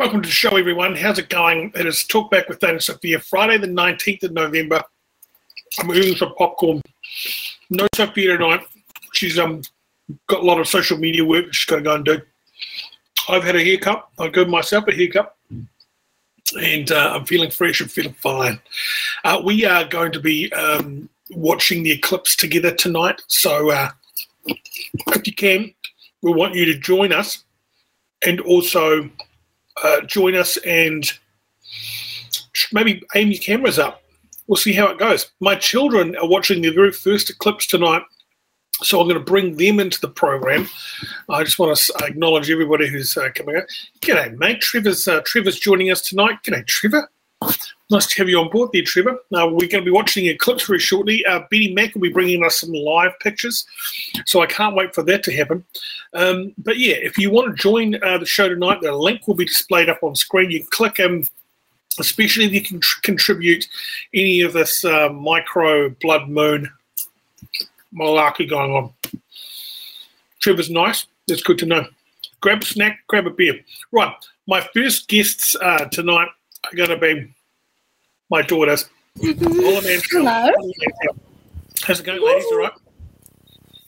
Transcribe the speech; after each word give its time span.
Welcome 0.00 0.22
to 0.22 0.28
the 0.28 0.32
show, 0.32 0.56
everyone. 0.56 0.96
How's 0.96 1.18
it 1.18 1.28
going? 1.28 1.72
It 1.74 1.84
is 1.84 2.04
Talk 2.04 2.30
Back 2.30 2.48
with 2.48 2.58
Thane 2.58 2.70
and 2.70 2.82
Sophia, 2.82 3.20
Friday, 3.20 3.58
the 3.58 3.66
19th 3.66 4.22
of 4.22 4.32
November. 4.32 4.82
I'm 5.78 5.92
eating 5.92 6.16
some 6.16 6.34
popcorn. 6.36 6.80
No 7.68 7.86
Sophia 7.94 8.38
tonight. 8.38 8.62
She's 9.12 9.38
um 9.38 9.60
got 10.26 10.40
a 10.40 10.46
lot 10.46 10.58
of 10.58 10.68
social 10.68 10.96
media 10.96 11.22
work 11.22 11.52
she's 11.52 11.66
got 11.66 11.76
to 11.76 11.82
go 11.82 11.94
and 11.96 12.04
do. 12.06 12.18
I've 13.28 13.44
had 13.44 13.56
a 13.56 13.62
haircut. 13.62 14.08
I 14.18 14.28
give 14.28 14.48
myself 14.48 14.88
a 14.88 14.94
haircut. 14.94 15.36
And 16.58 16.90
uh, 16.90 17.12
I'm 17.16 17.26
feeling 17.26 17.50
fresh 17.50 17.82
and 17.82 17.92
feeling 17.92 18.14
fine. 18.14 18.58
Uh, 19.22 19.42
we 19.44 19.66
are 19.66 19.84
going 19.84 20.12
to 20.12 20.20
be 20.20 20.50
um, 20.54 21.10
watching 21.32 21.82
the 21.82 21.92
eclipse 21.92 22.36
together 22.36 22.74
tonight. 22.74 23.20
So 23.26 23.70
uh, 23.70 23.90
if 24.46 25.26
you 25.26 25.34
can, 25.34 25.74
we 26.22 26.32
want 26.32 26.54
you 26.54 26.64
to 26.64 26.78
join 26.78 27.12
us 27.12 27.44
and 28.24 28.40
also 28.40 29.10
uh, 29.82 30.02
join 30.02 30.34
us 30.34 30.56
and 30.58 31.10
maybe 32.72 33.02
aim 33.14 33.30
your 33.30 33.40
cameras 33.40 33.78
up. 33.78 34.02
We'll 34.46 34.56
see 34.56 34.72
how 34.72 34.88
it 34.88 34.98
goes. 34.98 35.30
My 35.40 35.54
children 35.54 36.16
are 36.16 36.28
watching 36.28 36.60
the 36.60 36.70
very 36.70 36.92
first 36.92 37.30
eclipse 37.30 37.66
tonight, 37.66 38.02
so 38.82 39.00
I'm 39.00 39.06
going 39.06 39.18
to 39.18 39.24
bring 39.24 39.56
them 39.56 39.78
into 39.78 40.00
the 40.00 40.08
program. 40.08 40.68
I 41.28 41.44
just 41.44 41.58
want 41.58 41.76
to 41.76 42.04
acknowledge 42.04 42.50
everybody 42.50 42.88
who's 42.88 43.16
uh, 43.16 43.28
coming 43.34 43.56
out. 43.56 43.64
G'day, 44.00 44.36
mate. 44.38 44.60
Trevor's 44.60 45.06
uh, 45.06 45.20
Trevor's 45.24 45.58
joining 45.58 45.90
us 45.90 46.02
tonight. 46.02 46.38
G'day, 46.42 46.66
Trevor. 46.66 47.08
Nice 47.90 48.06
to 48.06 48.18
have 48.18 48.28
you 48.28 48.38
on 48.38 48.50
board 48.50 48.70
there, 48.72 48.82
Trevor. 48.82 49.18
Uh, 49.32 49.48
we're 49.48 49.66
going 49.66 49.82
to 49.82 49.82
be 49.82 49.90
watching 49.90 50.24
the 50.24 50.30
eclipse 50.30 50.66
very 50.66 50.78
shortly. 50.78 51.24
Uh, 51.26 51.40
Benny 51.50 51.72
Mack 51.74 51.94
will 51.94 52.02
be 52.02 52.12
bringing 52.12 52.44
us 52.44 52.60
some 52.60 52.70
live 52.70 53.18
pictures, 53.18 53.66
so 54.26 54.40
I 54.42 54.46
can't 54.46 54.76
wait 54.76 54.94
for 54.94 55.02
that 55.04 55.24
to 55.24 55.34
happen. 55.34 55.64
Um, 56.14 56.52
but 56.58 56.78
yeah, 56.78 56.94
if 56.96 57.18
you 57.18 57.30
want 57.30 57.48
to 57.56 57.60
join 57.60 57.96
uh, 58.04 58.18
the 58.18 58.26
show 58.26 58.48
tonight, 58.48 58.80
the 58.80 58.92
link 58.92 59.26
will 59.26 59.34
be 59.34 59.44
displayed 59.44 59.88
up 59.88 60.02
on 60.02 60.14
screen. 60.14 60.50
You 60.50 60.64
click 60.70 61.00
um, 61.00 61.24
especially 61.98 62.44
if 62.44 62.52
you 62.52 62.62
can 62.62 62.80
tr- 62.80 63.00
contribute 63.02 63.66
any 64.14 64.40
of 64.42 64.52
this 64.52 64.84
uh, 64.84 65.08
micro 65.08 65.90
blood 66.00 66.28
moon 66.28 66.70
malarkey 67.94 68.48
going 68.48 68.72
on. 68.72 68.92
Trevor's 70.40 70.70
nice. 70.70 71.06
That's 71.26 71.42
good 71.42 71.58
to 71.58 71.66
know. 71.66 71.86
Grab 72.40 72.62
a 72.62 72.66
snack, 72.66 73.00
grab 73.08 73.26
a 73.26 73.30
beer. 73.30 73.60
Right, 73.92 74.14
my 74.46 74.66
first 74.72 75.08
guests 75.08 75.54
uh, 75.60 75.86
tonight 75.86 76.28
are 76.64 76.76
going 76.76 76.90
to 76.90 76.96
be 76.96 77.34
my 78.30 78.42
daughters. 78.42 78.88
Hello. 79.16 80.52
How's 81.82 82.00
it 82.00 82.06
going, 82.06 82.24
ladies? 82.24 82.44
All 82.52 82.58
right? 82.58 82.72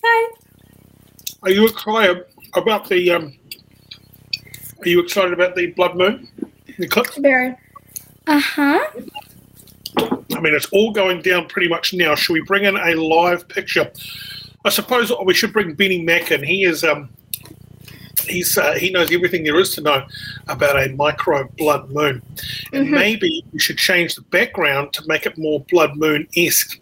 Hi. 0.05 0.35
Are 1.43 1.51
you 1.51 1.67
excited 1.67 2.25
about 2.55 2.89
the? 2.89 3.11
Um, 3.11 3.35
are 4.81 4.89
you 4.89 5.01
excited 5.01 5.33
about 5.33 5.55
the 5.55 5.69
blood 5.69 5.97
moon, 5.97 6.29
the 6.79 6.85
eclipse? 6.85 7.17
Very. 7.17 7.55
Uh 8.27 8.41
huh. 8.41 8.85
I 9.99 10.41
mean, 10.41 10.55
it's 10.55 10.67
all 10.73 10.93
going 10.93 11.23
down 11.23 11.47
pretty 11.49 11.69
much 11.69 11.93
now. 11.93 12.15
Should 12.15 12.33
we 12.33 12.43
bring 12.43 12.65
in 12.65 12.77
a 12.77 12.95
live 12.95 13.47
picture? 13.49 13.93
I 14.65 14.71
suppose 14.71 15.13
we 15.25 15.35
should 15.35 15.53
bring 15.53 15.75
Benny 15.75 16.03
Mack 16.03 16.31
in. 16.31 16.43
He 16.43 16.65
is 16.65 16.85
um, 16.85 17.11
he's 18.29 18.57
uh, 18.59 18.73
he 18.75 18.91
knows 18.91 19.13
everything 19.13 19.45
there 19.45 19.59
is 19.59 19.75
to 19.75 19.81
know 19.81 20.05
about 20.49 20.81
a 20.83 20.89
micro 20.95 21.49
blood 21.59 21.91
moon, 21.91 22.23
and 22.73 22.89
Mhm. 22.89 22.91
maybe 22.91 23.45
we 23.53 23.59
should 23.59 23.79
change 23.79 24.15
the 24.15 24.23
background 24.23 24.93
to 24.95 25.03
make 25.07 25.27
it 25.27 25.37
more 25.39 25.61
blood 25.71 25.97
moon 25.97 26.27
esque. 26.37 26.79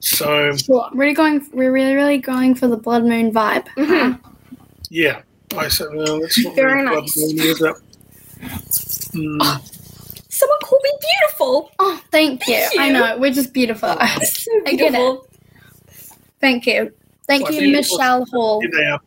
So 0.00 0.56
Sure. 0.56 0.88
Really 0.94 1.14
going. 1.14 1.46
We're 1.52 1.72
really, 1.72 1.94
really 1.94 2.18
going 2.18 2.54
for 2.54 2.68
the 2.68 2.76
blood 2.76 3.04
moon 3.04 3.32
vibe. 3.32 3.66
huh? 3.76 4.14
yeah, 4.90 5.22
I 5.56 5.68
said 5.68 5.88
well, 5.92 6.20
that's 6.20 6.38
not 6.44 6.54
Very 6.54 6.74
really 6.74 6.86
blood 6.88 7.00
nice. 7.02 7.16
moon, 7.16 7.38
is 7.40 7.60
it? 7.60 7.76
Mm, 9.14 9.74
Someone 10.30 10.58
called 10.62 10.80
me 10.84 10.90
beautiful. 11.00 11.70
Oh, 11.80 12.00
thank 12.12 12.46
you. 12.46 12.54
Thank 12.54 12.80
I 12.80 12.86
you. 12.86 12.92
know 12.92 13.18
we're 13.18 13.32
just 13.32 13.52
beautiful. 13.52 13.88
So 13.88 13.96
I 13.98 14.06
get 14.06 14.48
it. 14.66 14.78
beautiful. 14.78 15.26
Thank 16.40 16.66
you. 16.66 16.92
Thank 17.26 17.42
Well, 17.44 17.52
you, 17.54 17.60
think 17.60 17.74
it 17.74 17.76
was- 17.78 17.90
Michelle 17.90 18.24
Hall. 18.26 18.60
here 18.60 18.70
they 18.70 18.84
are. 18.84 19.00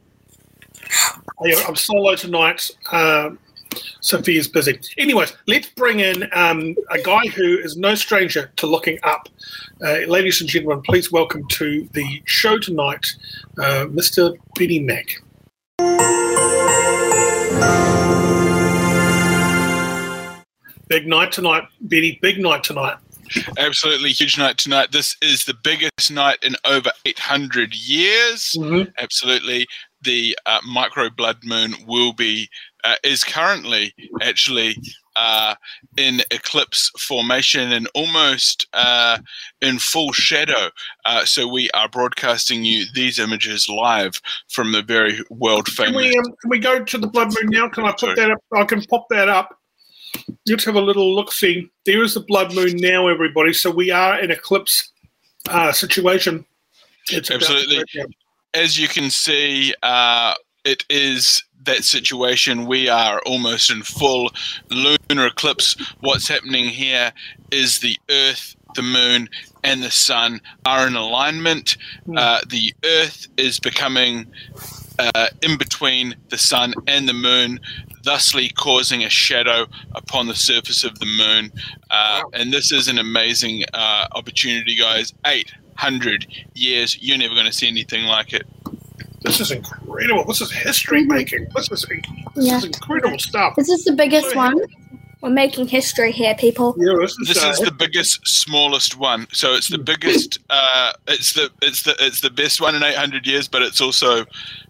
I'm 1.68 1.76
solo 1.76 2.16
tonight. 2.16 2.70
Um, 2.92 3.40
Sophia's 4.02 4.48
busy. 4.48 4.80
Anyways, 4.98 5.34
let's 5.48 5.70
bring 5.70 6.02
in 6.02 6.28
um, 6.34 6.76
a 6.92 7.02
guy 7.02 7.22
who 7.36 7.58
is 7.60 7.78
no 7.78 7.96
stranger 7.96 8.52
to 8.58 8.68
looking 8.68 9.00
up. 9.04 9.30
Uh, 9.86 10.00
ladies 10.08 10.42
and 10.42 10.50
gentlemen, 10.50 10.82
please 10.84 11.12
welcome 11.12 11.48
to 11.50 11.88
the 11.94 12.22
show 12.26 12.58
tonight, 12.58 13.06
uh, 13.58 13.86
Mr. 13.88 14.36
Benny 14.58 14.80
Mack. 14.80 15.22
Big 20.88 21.08
night 21.08 21.32
tonight, 21.32 21.64
Benny. 21.80 22.20
Big 22.22 22.38
night 22.38 22.66
tonight. 22.66 22.98
Absolutely 23.58 24.10
huge 24.12 24.38
night 24.38 24.58
tonight. 24.58 24.92
This 24.92 25.16
is 25.22 25.46
the 25.46 25.54
biggest 25.64 26.12
night 26.12 26.38
in 26.44 26.58
over 26.66 26.92
800 27.06 27.74
years. 27.74 28.58
Mhm. 28.60 28.92
Absolutely. 29.00 29.68
The 30.04 30.38
uh, 30.46 30.60
micro 30.68 31.10
blood 31.10 31.38
moon 31.44 31.74
will 31.88 32.14
be, 32.14 32.50
uh, 32.84 32.96
is 33.04 33.24
currently 33.24 33.94
actually 34.22 34.76
uh, 35.16 35.56
in 35.98 36.22
eclipse 36.32 36.90
formation 36.98 37.72
and 37.74 37.88
almost 37.94 38.68
uh, 38.74 39.18
in 39.62 39.78
full 39.80 40.12
shadow. 40.14 40.70
Uh, 41.06 41.26
so 41.26 41.48
we 41.48 41.70
are 41.72 41.90
broadcasting 41.90 42.64
you 42.64 42.86
these 42.94 43.20
images 43.20 43.70
live 43.70 44.22
from 44.50 44.72
the 44.72 44.82
very 44.82 45.20
world 45.30 45.66
Can 45.66 45.76
famous. 45.76 45.96
we, 45.96 46.18
um, 46.18 46.26
can 46.42 46.50
we 46.50 46.60
go 46.60 46.84
to 46.84 46.98
the 46.98 47.08
blood 47.08 47.28
moon 47.28 47.52
now? 47.52 47.70
Can 47.70 47.86
I 47.86 47.94
put 47.98 48.16
that 48.16 48.32
up? 48.32 48.40
I 48.56 48.64
can 48.64 48.82
pop 48.86 49.08
that 49.10 49.30
up. 49.30 49.58
Let's 50.48 50.66
have 50.66 50.76
a 50.76 50.82
little 50.82 51.16
look. 51.16 51.32
See, 51.32 51.70
there 51.86 52.04
is 52.04 52.14
the 52.14 52.22
blood 52.22 52.54
moon 52.54 52.78
now, 52.78 53.08
everybody. 53.08 53.54
So 53.54 53.72
we 53.72 53.92
are 53.92 54.20
in 54.20 54.32
eclipse 54.32 54.92
uh, 55.50 55.72
situation. 55.72 56.46
It's 57.10 57.32
Absolutely. 57.32 57.84
As 58.54 58.78
you 58.78 58.88
can 58.88 59.10
see, 59.10 59.74
uh, 59.84 60.36
it 60.64 60.86
is 60.90 61.44
that 61.64 61.84
situation. 61.84 62.68
We 62.68 62.90
are 62.90 63.22
almost 63.26 63.72
in 63.72 63.84
full 63.84 64.32
lunar 64.70 65.28
eclipse. 65.28 65.76
What's 66.02 66.28
happening 66.28 66.66
here 66.66 67.12
is 67.52 67.80
the 67.80 67.98
Earth, 68.10 68.56
the 68.76 68.82
Moon, 68.82 69.30
and 69.64 69.84
the 69.84 69.92
Sun 69.92 70.42
are 70.66 70.88
in 70.88 70.96
alignment. 70.96 71.78
Hmm. 72.06 72.18
Uh, 72.18 72.42
the 72.50 72.74
Earth 72.84 73.28
is 73.38 73.60
becoming 73.60 74.26
uh, 75.00 75.28
in 75.42 75.58
between 75.58 76.16
the 76.30 76.38
Sun 76.38 76.74
and 76.88 77.08
the 77.08 77.14
Moon, 77.14 77.60
thusly 78.04 78.50
causing 78.50 79.04
a 79.04 79.10
shadow 79.10 79.68
upon 79.94 80.28
the 80.28 80.36
surface 80.36 80.84
of 80.84 80.98
the 81.00 81.06
Moon. 81.06 81.52
Uh, 81.90 82.22
Wow. 82.22 82.30
And 82.34 82.54
this 82.54 82.72
is 82.72 82.88
an 82.88 82.98
amazing 82.98 83.64
uh, 83.74 84.08
opportunity, 84.14 84.76
guys. 84.76 85.14
800 85.82 86.28
years. 86.54 86.98
You're 87.02 87.18
never 87.18 87.34
going 87.34 87.48
to 87.48 87.54
see 87.54 87.68
anything 87.68 88.06
like 88.06 88.34
it. 88.34 88.48
This 89.22 89.40
is 89.40 89.52
incredible. 89.52 90.26
This 90.26 90.42
is 90.42 90.52
history 90.52 91.06
making. 91.06 91.48
This 91.56 91.72
is 91.72 91.86
this 92.36 92.46
Yeah. 92.48 92.58
is 92.58 92.66
incredible 92.66 93.20
stuff. 93.20 93.56
This 93.56 93.70
is 93.70 93.84
the 93.84 93.94
biggest 93.94 94.36
one. 94.36 94.60
We're 95.22 95.30
making 95.30 95.68
history 95.68 96.12
here, 96.12 96.34
people. 96.34 96.76
Yeah, 96.80 96.96
this 97.00 97.12
is, 97.12 97.28
This 97.28 97.44
uh, 97.44 97.50
is 97.50 97.60
the 97.60 97.72
biggest, 97.72 98.28
smallest 98.28 98.98
one. 98.98 99.28
So 99.32 99.54
it's 99.54 99.68
the 99.68 99.78
biggest. 99.78 100.40
Uh, 100.50 100.94
it's 101.08 101.34
the 101.34 101.52
it's 101.62 101.84
the 101.84 101.96
it's 102.00 102.22
the 102.22 102.32
best 102.32 102.60
one 102.60 102.74
in 102.74 102.82
800 102.82 103.28
years, 103.28 103.48
but 103.48 103.62
it's 103.62 103.80
also 103.80 104.26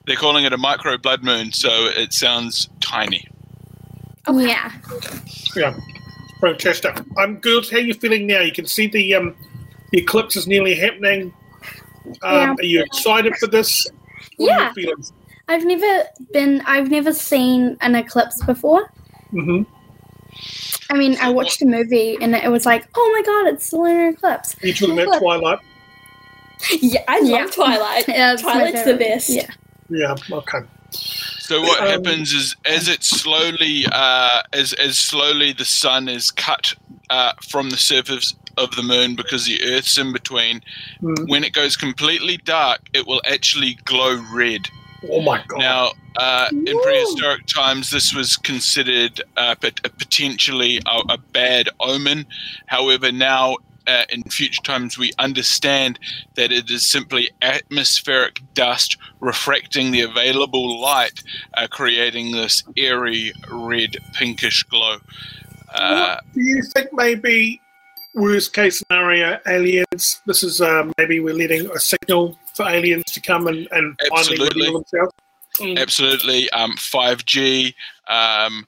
they're 0.05 0.17
calling 0.17 0.43
it 0.43 0.51
a 0.51 0.57
micro 0.57 0.97
blood 0.97 1.23
moon, 1.23 1.53
so 1.53 1.69
it 1.69 2.11
sounds 2.11 2.69
tiny. 2.81 3.25
Oh 4.27 4.39
yeah. 4.39 4.73
yeah, 5.55 5.73
fantastic. 6.41 6.99
I'm 7.17 7.35
um, 7.35 7.35
girls, 7.37 7.71
how 7.71 7.77
you 7.77 7.93
feeling 7.93 8.27
now? 8.27 8.41
You 8.41 8.51
can 8.51 8.65
see 8.65 8.87
the 8.87 9.15
um, 9.15 9.35
the 9.91 9.99
eclipse 9.99 10.35
is 10.35 10.47
nearly 10.47 10.75
happening. 10.75 11.33
Um, 12.21 12.33
Yeah. 12.35 12.55
Are 12.59 12.63
you 12.63 12.81
excited 12.81 13.35
for 13.37 13.47
this? 13.47 13.87
What 14.37 14.47
Yeah. 14.47 14.71
Are 14.75 14.79
you? 14.79 14.95
I've 15.47 15.65
never 15.65 16.03
been. 16.31 16.61
I've 16.65 16.89
never 16.89 17.13
seen 17.13 17.77
an 17.81 17.95
eclipse 17.95 18.41
before. 18.45 18.89
Mm-hmm. 19.33 19.63
I 20.89 20.97
mean, 20.97 21.17
I 21.21 21.29
watched 21.29 21.61
a 21.61 21.65
movie 21.65 22.17
and 22.21 22.33
it 22.35 22.49
was 22.49 22.65
like, 22.65 22.87
oh 22.95 23.11
my 23.15 23.21
god, 23.25 23.53
it's 23.53 23.69
the 23.69 23.77
lunar 23.77 24.09
eclipse. 24.09 24.55
Are 24.63 24.67
you 24.67 24.73
talking 24.73 24.99
about 24.99 25.19
Twilight? 25.19 25.59
Yeah, 26.79 27.03
I 27.07 27.19
love 27.19 27.29
Yeah. 27.29 27.45
Twilight. 27.47 28.05
Yeah, 28.07 28.35
Twilight's 28.35 28.83
the 28.83 28.95
best. 28.95 29.29
Yeah. 29.29 29.47
Yeah. 29.89 30.15
Okay. 30.31 30.59
So 30.91 31.61
what 31.61 31.81
Um, 31.81 31.87
happens 31.87 32.31
is 32.33 32.55
as 32.65 32.87
it 32.87 33.03
slowly 33.03 33.85
uh, 33.91 34.43
as 34.53 34.73
as 34.73 34.97
slowly 34.97 35.51
the 35.53 35.65
sun 35.65 36.07
is 36.07 36.31
cut 36.31 36.75
uh, 37.09 37.33
from 37.49 37.69
the 37.71 37.77
surface 37.77 38.33
of 38.63 38.75
the 38.75 38.83
moon 38.83 39.15
because 39.15 39.45
the 39.45 39.61
Earth's 39.63 39.97
in 39.97 40.13
between. 40.13 40.61
Mm. 41.01 41.29
When 41.29 41.43
it 41.43 41.53
goes 41.53 41.75
completely 41.75 42.37
dark, 42.37 42.81
it 42.93 43.07
will 43.07 43.21
actually 43.29 43.77
glow 43.85 44.21
red. 44.33 44.61
Oh 45.09 45.21
my 45.21 45.43
god. 45.47 45.59
Now, 45.59 45.91
uh, 46.17 46.47
in 46.51 46.79
prehistoric 46.81 47.45
times, 47.47 47.89
this 47.89 48.13
was 48.13 48.37
considered 48.37 49.21
uh, 49.37 49.55
pot- 49.55 49.81
potentially 49.97 50.79
a, 50.85 51.13
a 51.13 51.17
bad 51.17 51.69
omen. 51.79 52.25
However, 52.67 53.11
now, 53.11 53.57
uh, 53.87 54.03
in 54.09 54.23
future 54.23 54.61
times 54.61 54.97
we 54.97 55.11
understand 55.17 55.99
that 56.35 56.51
it 56.51 56.69
is 56.69 56.87
simply 56.87 57.31
atmospheric 57.41 58.41
dust 58.53 58.97
refracting 59.19 59.91
the 59.91 60.01
available 60.01 60.79
light, 60.79 61.23
uh, 61.57 61.67
creating 61.67 62.31
this 62.31 62.63
airy 62.77 63.33
red 63.49 63.97
pinkish 64.13 64.63
glow. 64.63 64.97
Uh, 65.73 66.17
What 66.17 66.33
do 66.33 66.41
you 66.41 66.61
think 66.61 66.89
maybe 66.93 67.60
worst 68.13 68.53
case 68.53 68.79
scenario 68.79 69.39
aliens? 69.47 70.21
This 70.25 70.43
is 70.43 70.61
uh, 70.61 70.89
maybe 70.97 71.19
we're 71.19 71.33
letting 71.33 71.69
a 71.71 71.79
signal 71.79 72.37
for 72.55 72.67
aliens 72.67 73.05
to 73.05 73.21
come 73.21 73.47
and, 73.47 73.67
and 73.71 73.97
finally 74.09 74.33
Absolutely. 74.33 74.61
reveal 74.67 74.73
themselves. 74.79 75.13
Mm. 75.59 75.77
absolutely 75.79 76.49
um, 76.51 76.71
5G, 76.77 77.73
um, 78.07 78.65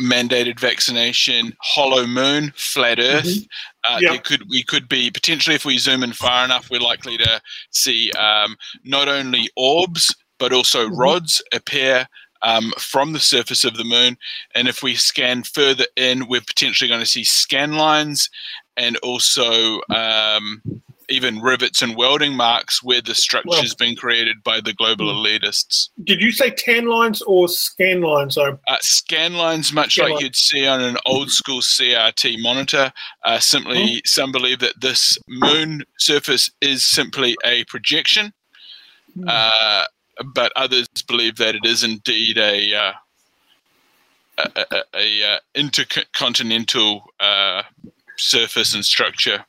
mandated 0.00 0.60
vaccination, 0.60 1.52
hollow 1.60 2.06
moon, 2.06 2.52
flat 2.56 3.00
Earth. 3.00 3.26
Uh, 3.88 3.98
Yeah. 4.00 4.12
there 4.12 4.20
could 4.20 4.48
we 4.48 4.62
could 4.62 4.88
be 4.88 5.10
potentially 5.10 5.56
if 5.56 5.64
we 5.64 5.76
zoom 5.76 6.02
in 6.04 6.12
far 6.12 6.44
enough, 6.44 6.70
we're 6.70 6.80
likely 6.80 7.16
to 7.18 7.40
see 7.70 8.12
um, 8.12 8.56
not 8.84 9.08
only 9.08 9.50
orbs 9.56 10.14
but 10.38 10.52
also 10.52 10.88
Mhm. 10.88 10.98
rods 10.98 11.42
appear. 11.52 12.06
Um, 12.42 12.74
from 12.76 13.14
the 13.14 13.20
surface 13.20 13.64
of 13.64 13.78
the 13.78 13.84
moon, 13.84 14.18
and 14.54 14.68
if 14.68 14.82
we 14.82 14.96
scan 14.96 15.44
further 15.44 15.86
in, 15.96 16.26
we're 16.26 16.42
potentially 16.42 16.88
going 16.88 17.00
to 17.00 17.06
see 17.06 17.24
scan 17.24 17.72
lines 17.72 18.28
and 18.76 18.96
also 18.98 19.80
um, 19.94 20.60
even 21.08 21.40
rivets 21.40 21.82
and 21.82 21.96
welding 21.96 22.32
marks 22.34 22.82
where 22.82 23.00
the 23.00 23.14
structure's 23.14 23.74
been 23.74 23.94
created 23.94 24.42
by 24.42 24.60
the 24.60 24.72
global 24.72 25.06
Mm. 25.06 25.24
elitists. 25.24 25.90
Did 26.04 26.20
you 26.20 26.32
say 26.32 26.50
tan 26.50 26.86
lines 26.86 27.20
or 27.22 27.46
scan 27.48 28.00
lines? 28.00 28.34
Though 28.36 28.58
Uh, 28.66 28.78
scan 28.80 29.34
lines, 29.34 29.72
much 29.72 29.92
Scan 29.94 30.04
like 30.06 30.14
line. 30.14 30.22
you'd 30.24 30.36
see 30.36 30.66
on 30.66 30.80
an 30.80 30.96
old 31.04 31.30
school 31.30 31.60
CRT 31.60 32.36
monitor, 32.38 32.92
uh, 33.24 33.38
simply 33.38 34.02
some 34.06 34.32
believe 34.32 34.58
that 34.60 34.80
this 34.80 35.16
moon 35.28 35.84
surface 35.98 36.50
is 36.60 36.84
simply 36.86 37.36
a 37.44 37.64
projection, 37.64 38.32
Hmm. 39.14 39.28
uh, 39.28 39.84
but 40.34 40.52
others 40.56 40.86
believe 41.06 41.36
that 41.36 41.54
it 41.54 41.64
is 41.66 41.84
indeed 41.84 42.38
a 42.38 42.74
uh, 42.74 42.92
a, 44.38 44.50
a, 44.56 44.66
a, 44.72 44.82
a 44.96 45.34
uh, 45.34 45.38
intercontinental 45.54 47.04
uh, 47.20 47.62
surface 48.16 48.74
and 48.74 48.84
structure. 48.84 49.44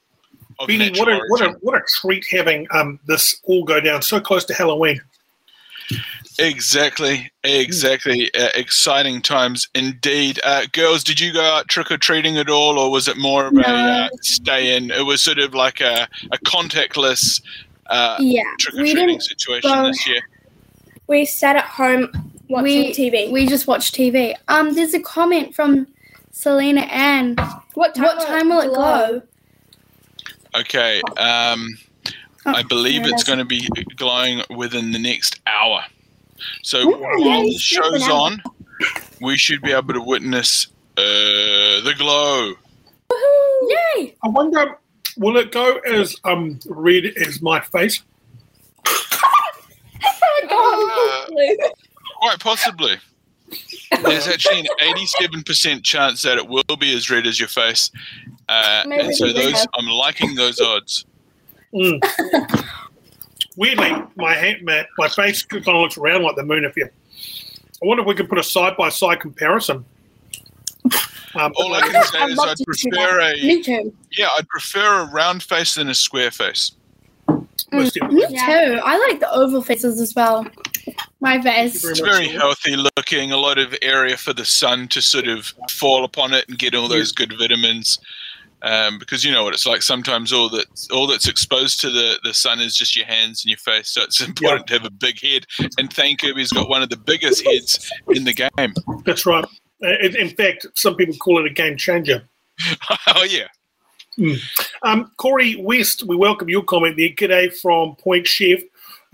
Of 0.59 0.67
Benny, 0.69 0.89
what 0.97 1.09
a, 1.09 1.19
what 1.27 1.41
a 1.41 1.49
what 1.61 1.75
a 1.75 1.81
treat 2.01 2.25
having 2.31 2.65
um 2.71 2.97
this 3.07 3.41
all 3.43 3.63
go 3.65 3.79
down 3.81 4.01
so 4.01 4.19
close 4.21 4.45
to 4.45 4.53
Halloween. 4.53 5.01
Exactly, 6.37 7.31
exactly. 7.43 8.33
Uh, 8.33 8.49
exciting 8.55 9.21
times 9.21 9.67
indeed. 9.73 10.39
Uh, 10.43 10.65
girls, 10.73 11.03
did 11.03 11.19
you 11.19 11.31
go 11.31 11.41
out 11.41 11.67
trick 11.69 11.91
or 11.91 11.97
treating 11.97 12.37
at 12.37 12.49
all, 12.49 12.77
or 12.77 12.91
was 12.91 13.07
it 13.07 13.17
more 13.17 13.47
of 13.47 13.53
a 13.57 13.65
uh, 13.67 14.09
stay 14.21 14.75
in? 14.75 14.91
It 14.91 15.05
was 15.05 15.21
sort 15.21 15.39
of 15.39 15.53
like 15.53 15.79
a, 15.79 16.07
a 16.31 16.37
contactless 16.39 17.41
uh, 17.87 18.17
Yeah, 18.19 18.43
trick 18.59 18.75
or 18.75 18.79
treating 18.79 19.19
situation 19.21 19.71
go- 19.71 19.87
this 19.87 20.05
year. 20.07 20.19
We 21.07 21.23
sat 21.25 21.55
at 21.55 21.65
home 21.65 22.09
watching 22.49 22.63
We- 22.63 22.93
TV. 22.93 23.31
we 23.31 23.45
just 23.45 23.67
watched 23.67 23.95
TV. 23.95 24.33
Um, 24.49 24.73
there's 24.75 24.93
a 24.93 24.99
comment 25.01 25.55
from 25.55 25.87
Selena 26.35 26.81
Ann. 26.81 27.37
what 27.75 27.97
What 27.97 28.27
time 28.27 28.49
will 28.49 28.59
it 28.59 28.75
go? 28.75 29.21
Okay, 30.53 31.01
um, 31.17 31.69
Oh, 32.45 32.53
I 32.53 32.61
believe 32.61 33.05
it's 33.05 33.23
going 33.23 33.39
to 33.39 33.45
be 33.45 33.67
glowing 33.95 34.43
within 34.55 34.91
the 34.91 34.99
next 34.99 35.39
hour. 35.47 35.83
So 36.61 36.81
Ooh, 36.81 36.99
while 36.99 37.41
the 37.41 37.57
show's 37.57 38.07
on, 38.07 38.43
we 39.21 39.37
should 39.37 39.61
be 39.61 39.71
able 39.71 39.93
to 39.93 40.01
witness 40.01 40.67
uh, 40.97 41.01
the 41.01 41.93
glow. 41.97 42.53
Yay! 43.97 44.15
I 44.21 44.27
wonder, 44.27 44.77
will 45.17 45.37
it 45.37 45.51
go 45.51 45.77
as 45.79 46.15
um 46.25 46.59
red 46.67 47.05
as 47.05 47.41
my 47.41 47.61
face? 47.61 48.03
Oh, 50.47 51.25
blue. 51.27 51.57
Quite 52.19 52.39
possibly. 52.39 52.97
There's 54.03 54.27
actually 54.27 54.59
an 54.59 54.67
87% 54.81 55.83
chance 55.83 56.21
that 56.23 56.37
it 56.37 56.47
will 56.47 56.63
be 56.79 56.93
as 56.95 57.09
red 57.09 57.25
as 57.27 57.39
your 57.39 57.49
face. 57.49 57.91
Uh, 58.49 58.83
Maybe 58.87 59.05
and 59.05 59.15
so 59.15 59.31
those, 59.33 59.51
have- 59.53 59.67
I'm 59.75 59.87
liking 59.87 60.35
those 60.35 60.59
odds. 60.59 61.05
Mm. 61.73 61.99
Weirdly, 63.57 63.91
my 64.15 64.33
hand, 64.33 64.63
my, 64.63 64.85
my 64.97 65.07
face 65.07 65.43
kind 65.43 65.65
of 65.67 65.75
looks 65.75 65.97
around 65.97 66.23
like 66.23 66.35
the 66.35 66.43
moon. 66.43 66.63
If 66.65 66.75
you, 66.75 66.85
I 66.85 67.85
wonder 67.85 68.01
if 68.01 68.07
we 68.07 68.13
could 68.15 68.27
put 68.29 68.37
a 68.37 68.43
side 68.43 68.75
by 68.77 68.89
side 68.89 69.19
comparison. 69.21 69.85
Um, 71.37 71.51
All 71.57 71.73
I 71.73 71.81
can 71.81 72.03
say 72.05 72.23
is 72.25 72.39
I'd 72.39 72.57
prefer 72.65 73.19
a 73.21 73.33
Me 73.33 73.61
too. 73.61 73.93
yeah, 74.17 74.27
I'd 74.37 74.47
prefer 74.47 75.01
a 75.01 75.05
round 75.11 75.43
face 75.43 75.75
than 75.75 75.89
a 75.89 75.93
square 75.93 76.31
face. 76.31 76.71
most 77.73 77.93
definitely. 77.95 78.27
Me 78.27 78.39
too. 78.39 78.79
I 78.83 78.97
like 79.09 79.19
the 79.19 79.29
oval 79.33 79.61
faces 79.61 79.99
as 79.99 80.13
well. 80.15 80.45
My 81.19 81.41
face. 81.41 81.81
Very 81.81 81.91
It's 81.91 81.99
very 81.99 82.27
healthy 82.27 82.75
looking, 82.75 83.31
a 83.31 83.37
lot 83.37 83.57
of 83.57 83.75
area 83.81 84.17
for 84.17 84.33
the 84.33 84.45
sun 84.45 84.87
to 84.89 85.01
sort 85.01 85.27
of 85.27 85.53
fall 85.69 86.03
upon 86.03 86.33
it 86.33 86.47
and 86.47 86.57
get 86.57 86.75
all 86.75 86.87
those 86.87 87.11
good 87.11 87.33
vitamins. 87.37 87.99
Um, 88.61 88.97
because 88.97 89.23
you 89.23 89.31
know 89.31 89.43
what 89.43 89.53
it's 89.53 89.67
like. 89.67 89.83
Sometimes 89.83 90.33
all 90.33 90.49
that 90.49 90.65
all 90.91 91.05
that's 91.05 91.27
exposed 91.27 91.79
to 91.81 91.91
the, 91.91 92.19
the 92.23 92.33
sun 92.33 92.59
is 92.59 92.75
just 92.75 92.95
your 92.95 93.05
hands 93.05 93.43
and 93.43 93.49
your 93.49 93.59
face. 93.59 93.89
So 93.89 94.01
it's 94.01 94.21
important 94.27 94.67
to 94.67 94.73
have 94.73 94.85
a 94.85 94.91
big 94.91 95.21
head. 95.21 95.45
And 95.77 95.91
Thane 95.91 96.17
Kirby's 96.17 96.51
got 96.51 96.69
one 96.69 96.81
of 96.81 96.89
the 96.89 96.97
biggest 96.97 97.45
heads 97.45 97.91
in 98.09 98.23
the 98.23 98.33
game. 98.33 98.73
That's 99.05 99.25
right. 99.25 99.45
Uh, 99.83 99.89
In, 100.01 100.15
in 100.15 100.29
fact, 100.29 100.65
some 100.73 100.95
people 100.95 101.15
call 101.15 101.45
it 101.45 101.51
a 101.51 101.53
game 101.53 101.77
changer. 101.77 102.27
oh 103.07 103.23
yeah. 103.23 103.47
Um, 104.83 105.11
Corey 105.17 105.57
West, 105.57 106.03
we 106.03 106.15
welcome 106.15 106.49
your 106.49 106.63
comment 106.63 106.95
there. 106.97 107.09
G'day 107.09 107.53
from 107.53 107.95
Point 107.97 108.25
Chev. 108.25 108.63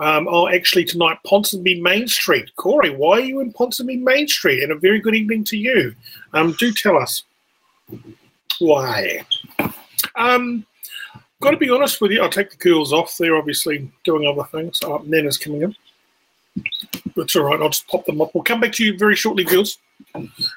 Um, 0.01 0.27
oh, 0.27 0.47
actually, 0.47 0.83
tonight, 0.83 1.19
Ponsonby 1.27 1.79
Main 1.79 2.07
Street. 2.07 2.55
Corey, 2.55 2.89
why 2.89 3.17
are 3.17 3.19
you 3.19 3.39
in 3.39 3.53
Ponsonby 3.53 4.01
Main 4.01 4.27
Street? 4.27 4.63
And 4.63 4.71
a 4.71 4.75
very 4.75 4.99
good 4.99 5.13
evening 5.13 5.43
to 5.45 5.57
you. 5.57 5.95
Um, 6.33 6.55
do 6.57 6.73
tell 6.73 6.97
us 6.97 7.23
why. 8.57 9.23
Um, 10.15 10.65
got 11.39 11.51
to 11.51 11.57
be 11.57 11.69
honest 11.69 12.01
with 12.01 12.09
you, 12.09 12.23
I'll 12.23 12.29
take 12.29 12.49
the 12.49 12.57
curls 12.57 12.91
off. 12.91 13.15
They're 13.15 13.35
obviously 13.35 13.91
doing 14.03 14.27
other 14.27 14.47
things. 14.49 14.79
Oh, 14.83 15.03
Nana's 15.05 15.37
coming 15.37 15.61
in. 15.61 15.75
That's 17.15 17.35
all 17.35 17.43
right. 17.43 17.61
I'll 17.61 17.69
just 17.69 17.87
pop 17.87 18.03
them 18.07 18.21
up. 18.21 18.33
We'll 18.33 18.43
come 18.43 18.59
back 18.59 18.71
to 18.73 18.83
you 18.83 18.97
very 18.97 19.15
shortly, 19.15 19.43
girls. 19.43 19.77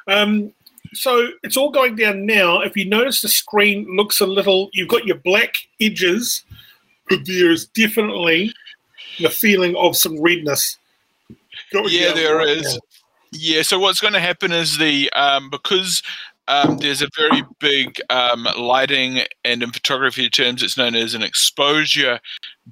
Um, 0.09 0.55
so 0.95 1.29
it's 1.43 1.59
all 1.59 1.71
going 1.71 1.97
down 1.97 2.25
now. 2.25 2.63
If 2.63 2.79
you 2.79 2.87
notice, 2.87 3.21
the 3.21 3.29
screen 3.29 3.95
looks 3.95 4.23
a 4.23 4.27
little. 4.27 4.71
You've 4.73 4.89
got 4.89 5.05
your 5.05 5.19
black 5.19 5.55
edges, 5.83 6.45
there 7.11 7.51
is 7.51 7.67
definitely 7.67 8.55
the 9.19 9.31
feeling 9.31 9.77
of 9.77 9.97
some 9.97 10.21
redness. 10.21 10.79
going 11.73 11.87
Yeah, 11.89 12.13
there 12.13 12.37
right 12.37 12.49
is. 12.49 12.75
now. 12.75 12.81
Yeah, 13.33 13.63
so 13.63 13.79
what's 13.79 14.01
going 14.01 14.15
to 14.15 14.21
happen 14.21 14.53
is 14.53 14.79
the 14.79 15.11
um, 15.13 15.51
because 15.51 16.03
um, 16.47 16.79
there's 16.79 17.03
a 17.03 17.09
very 17.17 17.43
big 17.59 18.01
um, 18.11 18.47
lighting, 18.57 19.23
and 19.45 19.63
in 19.63 19.73
photography 19.73 20.29
terms, 20.31 20.63
it's 20.63 20.77
known 20.77 20.95
as 20.95 21.15
an 21.15 21.23
exposure 21.23 22.21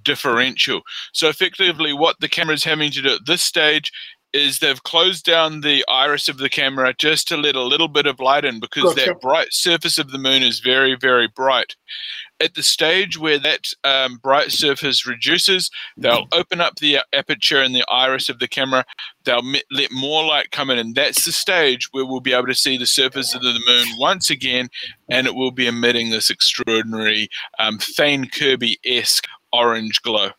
differential. 0.02 0.82
So 1.12 1.28
effectively, 1.28 1.92
what 1.92 2.20
the 2.20 2.28
camera 2.28 2.54
is 2.54 2.64
having 2.64 2.90
to 2.92 3.02
do 3.02 3.14
at 3.14 3.26
this 3.26 3.42
stage 3.42 3.90
is 4.32 4.58
they've 4.58 4.82
closed 4.82 5.24
down 5.24 5.60
the 5.60 5.84
iris 5.88 6.28
of 6.28 6.38
the 6.38 6.48
camera 6.48 6.94
just 6.96 7.28
to 7.28 7.36
let 7.36 7.54
a 7.54 7.62
little 7.62 7.88
bit 7.88 8.06
of 8.06 8.20
light 8.20 8.44
in 8.44 8.60
because 8.60 8.94
Gotcha. 8.94 9.06
that 9.06 9.20
bright 9.20 9.52
surface 9.52 9.98
of 9.98 10.10
the 10.10 10.18
moon 10.18 10.42
is 10.42 10.60
very, 10.60 10.94
very 10.94 11.28
bright. 11.28 11.76
At 12.40 12.54
the 12.54 12.62
stage 12.62 13.18
where 13.18 13.38
that 13.38 13.66
um, 13.84 14.16
bright 14.16 14.50
surface 14.50 15.06
reduces, 15.06 15.70
they'll 15.96 16.26
open 16.32 16.60
up 16.60 16.76
the 16.76 16.98
aperture 17.12 17.62
and 17.62 17.74
the 17.74 17.84
iris 17.88 18.28
of 18.28 18.40
the 18.40 18.48
camera 18.48 18.84
they'll 19.24 19.42
let 19.70 19.92
more 19.92 20.24
light 20.24 20.50
come 20.50 20.70
in, 20.70 20.78
and 20.78 20.94
that's 20.94 21.24
the 21.24 21.32
stage 21.32 21.88
where 21.92 22.04
we'll 22.04 22.20
be 22.20 22.32
able 22.32 22.46
to 22.46 22.54
see 22.54 22.76
the 22.76 22.86
surface 22.86 23.34
of 23.34 23.42
the 23.42 23.60
moon 23.66 23.86
once 23.98 24.30
again, 24.30 24.68
and 25.08 25.26
it 25.26 25.34
will 25.34 25.50
be 25.50 25.66
emitting 25.66 26.10
this 26.10 26.30
extraordinary 26.30 27.28
um, 27.58 27.78
Thane 27.78 28.26
Kirby 28.26 28.78
esque 28.84 29.26
orange 29.52 30.02
glow 30.02 30.30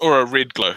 or 0.00 0.20
a 0.20 0.24
red 0.24 0.54
glow. 0.54 0.74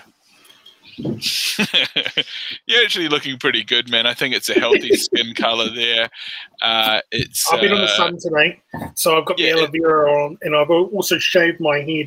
You're 2.66 2.84
actually 2.84 3.10
looking 3.10 3.38
pretty 3.38 3.64
good, 3.64 3.90
man. 3.90 4.06
I 4.06 4.14
think 4.14 4.34
it's 4.34 4.50
a 4.50 4.60
healthy 4.60 4.96
skin 4.96 5.34
color 5.34 5.70
there. 5.70 6.10
Uh, 6.62 7.02
it's 7.12 7.52
I've 7.52 7.62
been 7.62 7.72
in 7.72 7.78
the 7.78 7.84
uh, 7.86 7.98
sun 7.98 8.18
today, 8.20 8.62
so 8.96 9.18
I've 9.18 9.26
got 9.26 9.40
yeah. 9.40 9.54
the 9.54 9.60
aloe 9.60 9.68
vera 9.72 10.12
on, 10.12 10.38
and 10.42 10.56
I've 10.56 10.70
also 10.70 11.18
shaved 11.18 11.60
my 11.60 11.80
head. 11.80 12.06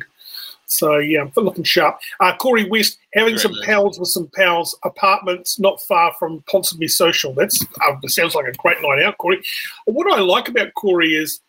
So 0.65 0.97
yeah, 0.97 1.21
I'm 1.21 1.31
looking 1.43 1.63
sharp. 1.63 1.99
Uh, 2.19 2.35
Corey 2.37 2.69
West 2.69 2.99
having 3.13 3.37
some 3.37 3.55
pals 3.63 3.99
with 3.99 4.09
some 4.09 4.29
pals 4.35 4.77
apartments 4.83 5.59
not 5.59 5.81
far 5.81 6.13
from 6.19 6.41
Ponsonby 6.41 6.89
Social. 6.89 7.33
That's 7.33 7.65
uh, 7.87 7.95
sounds 8.07 8.35
like 8.35 8.47
a 8.47 8.53
great 8.53 8.81
night 8.81 9.03
out, 9.03 9.17
Corey. 9.17 9.41
What 9.85 10.11
I 10.11 10.21
like 10.21 10.47
about 10.47 10.73
Corey 10.75 11.15
is 11.15 11.41